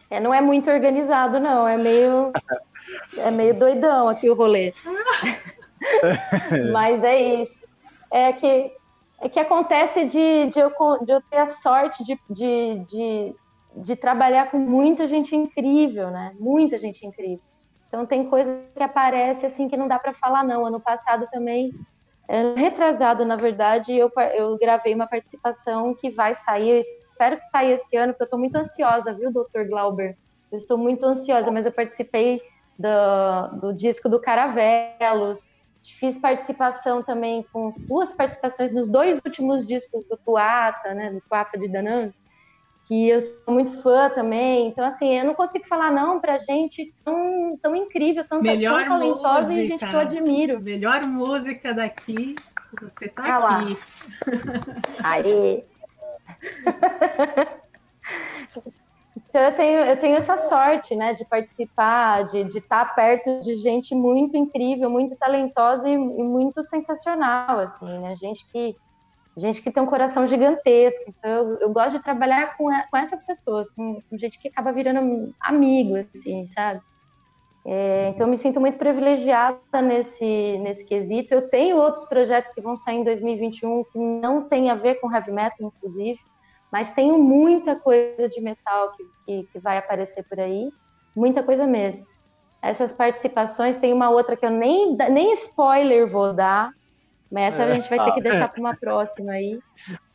É, 0.10 0.20
não 0.20 0.34
é 0.34 0.40
muito 0.40 0.70
organizado, 0.70 1.40
não. 1.40 1.68
É 1.68 1.78
meio 1.78 2.32
É 3.18 3.32
meio 3.32 3.58
doidão 3.58 4.08
aqui 4.08 4.30
o 4.30 4.36
rolê. 4.36 4.74
Mas 6.72 7.04
é 7.04 7.42
isso. 7.42 7.60
É 8.12 8.34
que, 8.34 8.72
é 9.22 9.30
que 9.30 9.40
acontece 9.40 10.06
de, 10.06 10.50
de, 10.50 10.60
eu, 10.60 10.72
de 11.06 11.12
eu 11.12 11.22
ter 11.30 11.38
a 11.38 11.48
sorte 11.48 12.04
de, 12.04 12.20
de, 12.30 12.86
de, 12.86 13.36
de 13.76 13.96
trabalhar 13.96 14.50
com 14.50 14.58
muita 14.58 15.08
gente 15.08 15.36
incrível, 15.36 16.10
né? 16.10 16.34
Muita 16.40 16.78
gente 16.78 17.06
incrível. 17.06 17.42
Então 17.88 18.06
tem 18.06 18.30
coisa 18.30 18.62
que 18.76 18.84
aparece 18.84 19.46
assim 19.46 19.68
que 19.68 19.76
não 19.76 19.88
dá 19.88 20.00
para 20.00 20.14
falar 20.14 20.44
não. 20.44 20.66
Ano 20.66 20.80
passado 20.80 21.28
também, 21.32 21.72
retrasado 22.56 23.26
na 23.26 23.36
verdade, 23.36 23.94
eu, 23.94 24.12
eu 24.36 24.58
gravei 24.58 24.94
uma 24.94 25.08
participação 25.08 25.94
que 25.96 26.12
vai 26.12 26.36
sair. 26.36 26.70
Eu 26.70 26.80
espero 26.80 27.38
que 27.38 27.44
saia 27.46 27.76
esse 27.76 27.98
ano, 27.98 28.14
porque 28.14 28.24
eu 28.24 28.26
estou 28.26 28.40
muito 28.40 28.56
ansiosa, 28.56 29.14
viu, 29.14 29.34
doutor 29.34 29.68
Glauber? 29.68 30.18
Eu 30.52 30.58
estou 30.58 30.78
muito 30.78 31.04
ansiosa, 31.06 31.52
mas 31.52 31.66
eu 31.66 31.72
participei 31.72 32.42
do, 32.78 33.60
do 33.60 33.74
disco 33.74 34.08
do 34.08 34.22
Caravelos. 34.22 35.50
Fiz 35.82 36.20
participação 36.20 37.02
também 37.02 37.46
com 37.54 37.70
duas 37.88 38.12
participações 38.12 38.72
nos 38.72 38.88
dois 38.88 39.20
últimos 39.26 39.66
discos 39.66 40.06
do 40.08 40.18
Tuata, 40.18 40.94
né, 40.94 41.12
do 41.12 41.22
Tuata 41.22 41.58
de 41.58 41.68
Danan, 41.68 42.14
que 42.86 43.10
eu 43.10 43.22
sou 43.22 43.54
muito 43.54 43.82
fã 43.82 44.10
também. 44.10 44.68
Então, 44.68 44.84
assim, 44.84 45.18
eu 45.18 45.26
não 45.26 45.34
consigo 45.34 45.66
falar 45.66 45.92
não 45.92 46.20
pra 46.20 46.38
gente 46.40 46.94
tão, 47.04 47.58
tão 47.62 47.76
incrível, 47.76 48.26
tão, 48.28 48.42
Melhor 48.42 48.86
tão 48.86 49.00
talentosa 49.00 49.42
música, 49.42 49.62
e 49.62 49.68
gente 49.68 49.88
que 49.88 49.96
eu 49.96 50.00
admiro. 50.00 50.60
Melhor 50.60 51.02
música 51.04 51.74
daqui, 51.74 52.36
você 52.82 53.08
tá 53.08 53.24
ah 53.24 53.60
aqui. 53.60 53.78
Aí. 55.04 55.64
Então 59.30 59.42
eu 59.42 59.56
tenho, 59.56 59.80
eu 59.82 59.98
tenho 59.98 60.18
essa 60.18 60.38
sorte, 60.50 60.96
né, 60.96 61.14
de 61.14 61.24
participar, 61.24 62.24
de, 62.24 62.58
estar 62.58 62.96
perto 62.96 63.42
de 63.42 63.56
gente 63.56 63.94
muito 63.94 64.36
incrível, 64.36 64.90
muito 64.90 65.16
talentosa 65.16 65.88
e, 65.88 65.94
e, 65.94 65.98
muito 65.98 66.64
sensacional, 66.64 67.60
assim, 67.60 68.00
né, 68.00 68.16
gente 68.16 68.44
que, 68.52 68.76
gente 69.38 69.62
que 69.62 69.70
tem 69.70 69.84
um 69.84 69.86
coração 69.86 70.26
gigantesco. 70.26 71.04
Então 71.08 71.30
eu, 71.30 71.60
eu 71.60 71.70
gosto 71.70 71.92
de 71.92 72.04
trabalhar 72.04 72.58
com, 72.58 72.70
com 72.90 72.98
essas 72.98 73.24
pessoas, 73.24 73.70
com, 73.70 74.02
com, 74.10 74.18
gente 74.18 74.40
que 74.40 74.48
acaba 74.48 74.74
virando 74.74 75.32
amigo, 75.40 75.94
assim, 76.16 76.48
sabe? 76.48 76.82
É, 77.64 78.08
então 78.10 78.26
eu 78.26 78.32
me 78.32 78.38
sinto 78.38 78.60
muito 78.60 78.80
privilegiada 78.80 79.80
nesse, 79.80 80.58
nesse 80.58 80.84
quesito. 80.84 81.36
Eu 81.36 81.48
tenho 81.50 81.78
outros 81.78 82.04
projetos 82.06 82.52
que 82.52 82.62
vão 82.62 82.76
sair 82.76 82.98
em 82.98 83.04
2021 83.04 83.84
que 83.84 84.00
não 84.00 84.50
tem 84.50 84.72
a 84.72 84.76
ver 84.76 84.96
com 84.96 85.14
heavy 85.14 85.32
metal, 85.32 85.68
inclusive 85.68 86.20
mas 86.72 86.92
tenho 86.92 87.18
muita 87.18 87.76
coisa 87.76 88.30
de 88.30 88.40
metal 88.42 88.92
que, 88.92 89.04
que, 89.26 89.44
que, 89.52 89.60
vai 89.60 89.78
aparecer 89.78 90.24
por 90.24 90.40
aí, 90.40 90.70
muita 91.16 91.42
coisa 91.42 91.66
mesmo. 91.66 92.06
Essas 92.62 92.94
participações, 92.94 93.78
tem 93.78 93.94
uma 93.94 94.10
outra 94.10 94.36
que 94.36 94.46
eu 94.46 94.52
nem, 94.52 94.96
nem 94.96 95.34
spoiler 95.34 96.10
vou 96.10 96.34
dar, 96.34 96.72
mas 97.32 97.54
essa 97.54 97.64
é, 97.64 97.72
a 97.72 97.74
gente 97.74 97.90
vai 97.90 98.06
ter 98.06 98.12
que 98.14 98.22
deixar 98.22 98.50
para 98.50 98.60
uma 98.60 98.76
próxima 98.76 99.32
aí. 99.32 99.60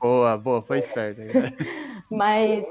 Boa, 0.01 0.37
boa, 0.37 0.63
foi 0.63 0.83
certo. 0.83 1.19
Né? 1.21 1.53
mas, 2.11 2.65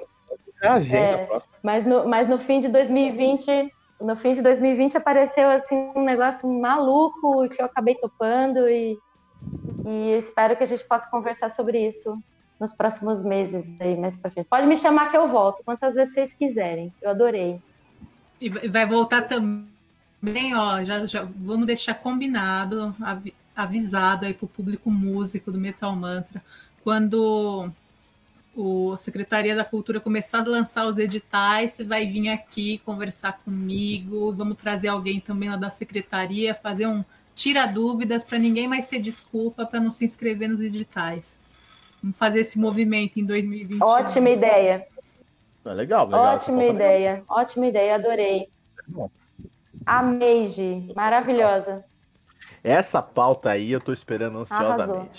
é, 0.62 0.98
é 0.98 1.42
mas, 1.62 1.86
no, 1.86 2.08
mas 2.08 2.30
no 2.30 2.38
fim 2.38 2.60
de 2.62 2.70
2020, 2.70 3.72
no 4.00 4.16
fim 4.16 4.34
de 4.34 4.42
2020 4.42 4.96
apareceu 4.96 5.50
assim 5.50 5.92
um 5.96 6.04
negócio 6.04 6.48
maluco 6.48 7.50
que 7.50 7.62
eu 7.62 7.66
acabei 7.66 7.96
topando 7.96 8.70
e, 8.70 8.98
e 9.86 10.18
espero 10.18 10.56
que 10.56 10.64
a 10.64 10.68
gente 10.68 10.86
possa 10.86 11.10
conversar 11.10 11.50
sobre 11.52 11.86
isso 11.86 12.18
nos 12.64 12.74
próximos 12.74 13.22
meses 13.22 13.66
aí 13.80 13.98
mais 13.98 14.16
pra 14.16 14.32
frente. 14.32 14.48
Pode 14.50 14.66
me 14.66 14.78
chamar 14.78 15.12
que 15.12 15.18
eu 15.18 15.28
volto, 15.28 15.62
quantas 15.66 15.96
vezes 15.96 16.14
vocês 16.14 16.34
quiserem. 16.34 16.94
Eu 17.02 17.10
adorei. 17.10 17.60
E 18.40 18.50
vai 18.50 18.86
voltar 18.86 19.24
também, 19.24 20.56
ó, 20.56 20.82
já, 20.84 21.06
já 21.06 21.28
vamos 21.36 21.68
deixar 21.68 21.94
combinado. 21.96 22.96
avisado 23.54 24.26
aí 24.26 24.34
para 24.34 24.46
o 24.46 24.50
público 24.50 24.90
músico 24.90 25.52
do 25.52 25.60
Metal 25.60 25.94
Mantra. 25.94 26.42
Quando 26.84 27.70
o 28.56 28.96
Secretaria 28.96 29.56
da 29.56 29.66
Cultura 29.66 30.00
começar 30.00 30.40
a 30.40 30.50
lançar 30.50 30.88
os 30.88 30.98
editais, 30.98 31.74
você 31.74 31.84
vai 31.84 32.06
vir 32.08 32.30
aqui 32.30 32.80
conversar 32.86 33.34
comigo, 33.44 34.32
vamos 34.32 34.58
trazer 34.58 34.88
alguém 34.88 35.20
também 35.20 35.50
lá 35.50 35.58
da 35.58 35.70
secretaria, 35.70 36.54
fazer 36.54 36.88
um 36.88 37.04
tira 37.36 37.66
dúvidas 37.66 38.24
para 38.24 38.38
ninguém 38.38 38.68
mais 38.68 38.88
ter 38.88 39.02
desculpa 39.02 39.66
para 39.66 39.80
não 39.80 39.92
se 39.92 40.06
inscrever 40.06 40.48
nos 40.48 40.62
editais. 40.62 41.43
Vamos 42.04 42.18
fazer 42.18 42.42
esse 42.42 42.60
movimento 42.60 43.18
em 43.18 43.26
2020. 43.26 43.82
Ótima 43.82 44.30
ideia. 44.30 44.86
É 45.64 45.74
legal, 45.74 46.06
legal. 46.06 46.36
Ótima 46.36 46.66
ideia, 46.66 47.12
legal. 47.12 47.26
ótima 47.30 47.68
ideia, 47.68 47.96
adorei. 47.96 48.50
Amei, 49.86 50.50
Gi. 50.50 50.92
Maravilhosa. 50.94 51.86
Essa 52.62 53.02
pauta 53.02 53.52
aí 53.52 53.72
eu 53.72 53.80
estou 53.80 53.94
esperando 53.94 54.40
ansiosamente. 54.40 54.92
Arrasou. 54.92 55.10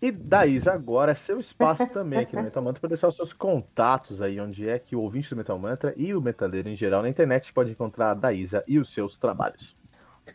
E 0.00 0.12
Daís, 0.12 0.68
agora 0.68 1.12
é 1.12 1.14
seu 1.14 1.40
espaço 1.40 1.84
também 1.88 2.20
aqui 2.20 2.36
no 2.36 2.42
Metal 2.42 2.62
Mantra 2.62 2.80
para 2.80 2.88
deixar 2.88 3.08
os 3.08 3.16
seus 3.16 3.32
contatos 3.32 4.22
aí, 4.22 4.38
onde 4.38 4.68
é 4.68 4.78
que 4.78 4.94
o 4.94 5.00
ouvinte 5.00 5.30
do 5.30 5.36
Metal 5.36 5.58
Mantra 5.58 5.94
e 5.96 6.14
o 6.14 6.20
metaleiro 6.20 6.68
em 6.68 6.76
geral 6.76 7.02
na 7.02 7.08
internet 7.08 7.52
pode 7.52 7.70
encontrar 7.70 8.10
a 8.10 8.14
Daísa 8.14 8.62
e 8.68 8.78
os 8.78 8.92
seus 8.92 9.16
trabalhos. 9.16 9.74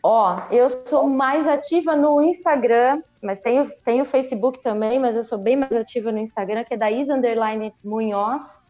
Ó, 0.02 0.42
eu 0.50 0.70
sou 0.70 1.08
mais 1.08 1.46
ativa 1.46 1.94
no 1.94 2.22
Instagram, 2.22 3.02
mas 3.22 3.40
tenho, 3.40 3.70
tenho 3.84 4.04
Facebook 4.04 4.62
também, 4.62 4.98
mas 4.98 5.14
eu 5.14 5.22
sou 5.22 5.38
bem 5.38 5.56
mais 5.56 5.72
ativa 5.72 6.10
no 6.10 6.18
Instagram, 6.18 6.64
que 6.64 6.74
é 6.74 6.76
Daísa 6.76 7.14
Underline 7.14 7.74
Munhoz. 7.84 8.66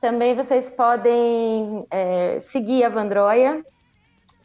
Também 0.00 0.34
vocês 0.34 0.70
podem 0.70 1.86
é, 1.90 2.40
seguir 2.42 2.84
a 2.84 2.88
Vandroia, 2.88 3.64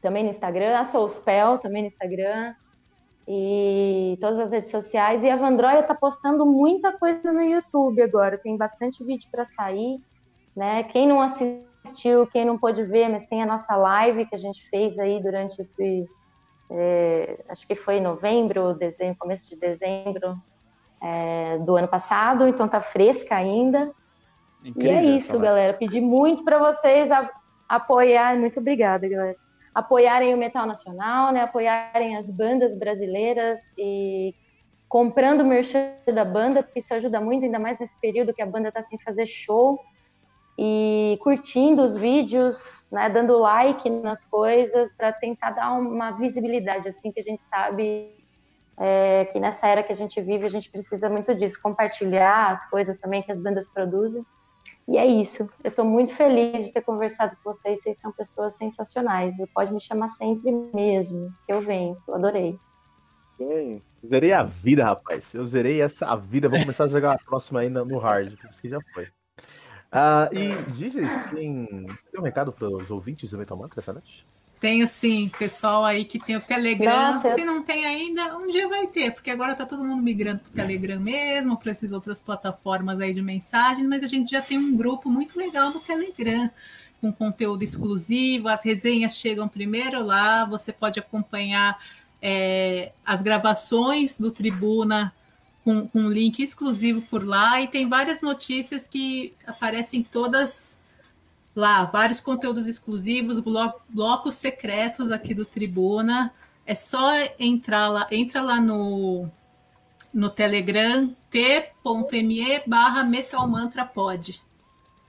também 0.01 0.23
no 0.23 0.29
Instagram, 0.29 0.77
a 0.77 0.85
Soulspell, 0.85 1.57
também 1.57 1.83
no 1.83 1.87
Instagram 1.87 2.55
e 3.27 4.17
todas 4.19 4.39
as 4.39 4.51
redes 4.51 4.71
sociais. 4.71 5.23
E 5.23 5.29
a 5.29 5.35
Vandroia 5.35 5.83
tá 5.83 5.93
postando 5.93 6.45
muita 6.45 6.91
coisa 6.93 7.31
no 7.31 7.41
YouTube 7.41 8.01
agora, 8.01 8.37
tem 8.37 8.57
bastante 8.57 9.03
vídeo 9.03 9.29
para 9.29 9.45
sair, 9.45 9.99
né? 10.55 10.83
Quem 10.83 11.07
não 11.07 11.21
assistiu, 11.21 11.65
quem 12.31 12.45
não 12.45 12.57
pôde 12.57 12.83
ver, 12.83 13.09
mas 13.09 13.25
tem 13.25 13.41
a 13.41 13.45
nossa 13.45 13.75
live 13.75 14.25
que 14.25 14.35
a 14.35 14.39
gente 14.39 14.67
fez 14.69 14.97
aí 14.99 15.21
durante 15.21 15.61
esse, 15.61 16.07
é, 16.69 17.43
acho 17.49 17.67
que 17.67 17.75
foi 17.75 17.99
novembro, 17.99 18.73
dezembro, 18.73 19.17
começo 19.19 19.49
de 19.49 19.55
dezembro 19.55 20.37
é, 21.01 21.57
do 21.59 21.75
ano 21.75 21.87
passado, 21.87 22.47
então 22.47 22.67
tá 22.67 22.81
fresca 22.81 23.35
ainda. 23.35 23.91
Incrível, 24.63 24.93
e 24.93 24.95
é 24.95 25.03
isso, 25.03 25.39
galera. 25.39 25.73
Pedi 25.73 25.99
muito 25.99 26.43
para 26.43 26.59
vocês 26.59 27.09
apoiar. 27.67 28.37
Muito 28.37 28.59
obrigada, 28.59 29.07
galera 29.09 29.37
apoiarem 29.73 30.33
o 30.33 30.37
metal 30.37 30.65
nacional, 30.65 31.31
né? 31.31 31.41
Apoiarem 31.41 32.17
as 32.17 32.29
bandas 32.29 32.77
brasileiras 32.77 33.61
e 33.77 34.35
comprando 34.87 35.41
o 35.41 35.45
merchan 35.45 35.93
da 36.13 36.25
banda, 36.25 36.61
porque 36.61 36.79
isso 36.79 36.93
ajuda 36.93 37.21
muito, 37.21 37.45
ainda 37.45 37.59
mais 37.59 37.79
nesse 37.79 37.97
período 37.99 38.33
que 38.33 38.41
a 38.41 38.45
banda 38.45 38.67
está 38.67 38.83
sem 38.83 38.99
fazer 38.99 39.25
show. 39.25 39.79
E 40.57 41.17
curtindo 41.21 41.81
os 41.81 41.97
vídeos, 41.97 42.85
né, 42.91 43.09
dando 43.09 43.37
like 43.37 43.89
nas 43.89 44.25
coisas 44.25 44.93
para 44.93 45.11
tentar 45.11 45.51
dar 45.51 45.73
uma 45.73 46.11
visibilidade, 46.11 46.89
assim, 46.89 47.11
que 47.11 47.19
a 47.19 47.23
gente 47.23 47.41
sabe 47.43 48.15
é, 48.77 49.25
que 49.25 49.39
nessa 49.39 49.67
era 49.67 49.83
que 49.83 49.93
a 49.93 49.95
gente 49.95 50.19
vive 50.21 50.45
a 50.45 50.49
gente 50.49 50.69
precisa 50.69 51.09
muito 51.09 51.33
disso, 51.35 51.59
compartilhar 51.61 52.51
as 52.51 52.69
coisas 52.69 52.97
também 52.97 53.21
que 53.21 53.31
as 53.31 53.39
bandas 53.39 53.67
produzem. 53.67 54.25
E 54.87 54.97
é 54.97 55.05
isso. 55.05 55.49
Eu 55.63 55.69
estou 55.69 55.85
muito 55.85 56.13
feliz 56.15 56.65
de 56.65 56.73
ter 56.73 56.81
conversado 56.81 57.35
com 57.37 57.53
vocês. 57.53 57.81
Vocês 57.81 57.97
são 57.99 58.11
pessoas 58.11 58.55
sensacionais. 58.55 59.37
Viu? 59.37 59.47
Pode 59.53 59.73
me 59.73 59.79
chamar 59.79 60.11
sempre 60.13 60.51
mesmo, 60.73 61.31
que 61.45 61.53
eu 61.53 61.61
venho. 61.61 61.97
Eu 62.07 62.15
adorei. 62.15 62.59
Sim. 63.37 63.81
Zerei 64.05 64.33
a 64.33 64.43
vida, 64.43 64.83
rapaz. 64.83 65.33
Eu 65.33 65.45
zerei 65.45 65.81
essa 65.81 66.15
vida. 66.15 66.49
Vou 66.49 66.59
começar 66.59 66.85
a 66.85 66.87
jogar 66.87 67.13
a 67.13 67.19
próxima 67.19 67.61
ainda 67.61 67.85
no 67.85 67.99
hard, 67.99 68.33
isso 68.33 68.67
já 68.67 68.79
foi. 68.93 69.07
Uh, 69.91 70.33
e, 70.33 70.75
Gigi, 70.75 71.01
tem, 71.33 71.67
tem 72.11 72.19
um 72.19 72.23
recado 72.23 72.51
para 72.51 72.67
os 72.67 72.89
ouvintes 72.89 73.29
do 73.29 73.37
Metal 73.37 73.57
Mantra 73.57 73.81
essa 73.81 73.91
noite? 73.91 74.25
Tenho 74.61 74.87
sim, 74.87 75.29
pessoal 75.39 75.83
aí 75.83 76.05
que 76.05 76.19
tem 76.19 76.35
o 76.35 76.39
Telegram. 76.39 77.15
Nossa. 77.15 77.33
Se 77.33 77.43
não 77.43 77.63
tem 77.63 77.83
ainda, 77.83 78.37
um 78.37 78.47
dia 78.47 78.69
vai 78.69 78.85
ter, 78.85 79.11
porque 79.11 79.31
agora 79.31 79.55
tá 79.55 79.65
todo 79.65 79.83
mundo 79.83 80.03
migrando 80.03 80.39
para 80.39 80.49
o 80.49 80.53
Telegram 80.53 80.99
mesmo, 80.99 81.57
para 81.57 81.71
essas 81.71 81.91
outras 81.91 82.21
plataformas 82.21 83.01
aí 83.01 83.11
de 83.11 83.23
mensagens, 83.23 83.85
mas 83.87 84.03
a 84.03 84.07
gente 84.07 84.29
já 84.29 84.39
tem 84.39 84.59
um 84.59 84.77
grupo 84.77 85.09
muito 85.09 85.37
legal 85.37 85.71
no 85.71 85.79
Telegram, 85.79 86.49
com 87.01 87.11
conteúdo 87.11 87.63
exclusivo, 87.63 88.47
as 88.47 88.63
resenhas 88.63 89.17
chegam 89.17 89.47
primeiro 89.47 90.05
lá, 90.05 90.45
você 90.45 90.71
pode 90.71 90.99
acompanhar 90.99 91.79
é, 92.21 92.91
as 93.03 93.23
gravações 93.23 94.15
do 94.15 94.29
Tribuna 94.29 95.11
com, 95.63 95.87
com 95.87 96.09
link 96.09 96.41
exclusivo 96.41 97.01
por 97.03 97.25
lá, 97.25 97.61
e 97.61 97.67
tem 97.67 97.87
várias 97.87 98.21
notícias 98.21 98.87
que 98.87 99.33
aparecem 99.45 100.03
todas 100.03 100.79
lá 101.55 101.83
vários 101.85 102.21
conteúdos 102.21 102.67
exclusivos, 102.67 103.39
blo 103.39 103.73
blocos 103.89 104.35
secretos 104.35 105.11
aqui 105.11 105.33
do 105.33 105.45
Tribuna. 105.45 106.33
É 106.65 106.75
só 106.75 107.11
entrar 107.39 107.89
lá, 107.89 108.07
entra 108.11 108.41
lá 108.41 108.61
no, 108.61 109.27
no 110.13 110.29
Telegram 110.29 111.13
t.me 111.29 112.61
barra 112.65 113.03
metalmantrapod. 113.03 114.41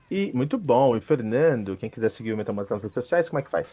E 0.09 0.31
muito 0.33 0.57
bom. 0.57 0.95
E 0.97 1.01
Fernando, 1.01 1.77
quem 1.77 1.89
quiser 1.89 2.11
seguir 2.11 2.33
o 2.33 2.37
Metal 2.37 2.53
Mantra 2.53 2.75
nas 2.75 2.83
redes 2.83 2.95
sociais, 2.95 3.29
como 3.29 3.39
é 3.39 3.43
que 3.43 3.49
faz? 3.49 3.67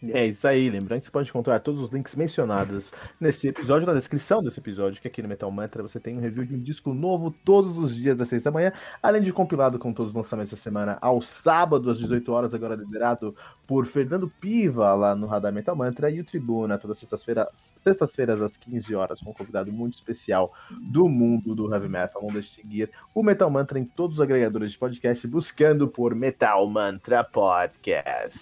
É 0.00 0.26
isso 0.26 0.46
aí, 0.46 0.70
lembrando 0.70 1.00
que 1.00 1.06
você 1.06 1.10
pode 1.10 1.28
encontrar 1.28 1.58
todos 1.58 1.80
os 1.80 1.90
links 1.90 2.14
mencionados 2.14 2.92
nesse 3.20 3.48
episódio, 3.48 3.84
na 3.84 3.94
descrição 3.94 4.40
desse 4.40 4.60
episódio, 4.60 5.02
que 5.02 5.08
aqui 5.08 5.20
no 5.20 5.28
Metal 5.28 5.50
Mantra 5.50 5.82
você 5.82 5.98
tem 5.98 6.16
um 6.16 6.20
review 6.20 6.44
de 6.44 6.54
um 6.54 6.62
disco 6.62 6.94
novo 6.94 7.34
todos 7.44 7.76
os 7.76 7.96
dias 7.96 8.20
às 8.20 8.28
6 8.28 8.44
da 8.44 8.50
manhã, 8.52 8.72
além 9.02 9.22
de 9.22 9.32
compilado 9.32 9.76
com 9.76 9.92
todos 9.92 10.10
os 10.12 10.16
lançamentos 10.16 10.52
da 10.52 10.56
semana 10.56 10.98
ao 11.00 11.20
sábado 11.20 11.90
às 11.90 11.98
18 11.98 12.30
horas, 12.30 12.54
agora 12.54 12.76
liderado 12.76 13.34
por 13.66 13.86
Fernando 13.86 14.32
Piva 14.40 14.94
lá 14.94 15.16
no 15.16 15.26
Radar 15.26 15.52
Metal 15.52 15.74
Mantra 15.74 16.08
e 16.08 16.20
o 16.20 16.24
Tribuna, 16.24 16.78
todas 16.78 16.98
sextas-feiras 16.98 17.48
sextas-feiras 17.82 18.40
às 18.40 18.56
15 18.56 18.94
horas, 18.94 19.20
com 19.20 19.30
um 19.30 19.34
convidado 19.34 19.72
muito 19.72 19.94
especial 19.94 20.52
do 20.92 21.08
mundo 21.08 21.56
do 21.56 21.72
heavy 21.74 21.88
metal. 21.88 22.22
Não 22.22 22.30
deixe 22.30 22.50
de 22.50 22.54
seguir 22.54 22.90
o 23.12 23.22
Metal 23.22 23.50
Mantra 23.50 23.78
em 23.78 23.84
todos 23.84 24.16
os 24.16 24.20
agregadores 24.20 24.72
de 24.72 24.78
podcast, 24.78 25.26
buscando 25.26 25.88
por 25.88 26.14
Metal 26.14 26.64
Mantra 26.68 27.24
Podcast. 27.24 28.38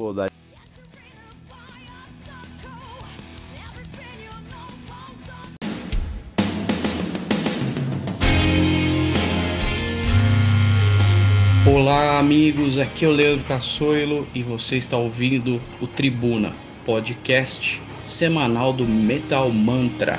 Pô. 0.00 0.14
Olá, 11.70 12.18
amigos. 12.18 12.78
Aqui 12.78 13.04
é 13.04 13.08
o 13.08 13.10
Leandro 13.10 13.44
Cassoilo 13.44 14.26
e 14.34 14.42
você 14.42 14.78
está 14.78 14.96
ouvindo 14.96 15.60
o 15.82 15.86
Tribuna, 15.86 16.52
podcast 16.86 17.82
semanal 18.02 18.72
do 18.72 18.86
Metal 18.86 19.50
Mantra. 19.50 20.18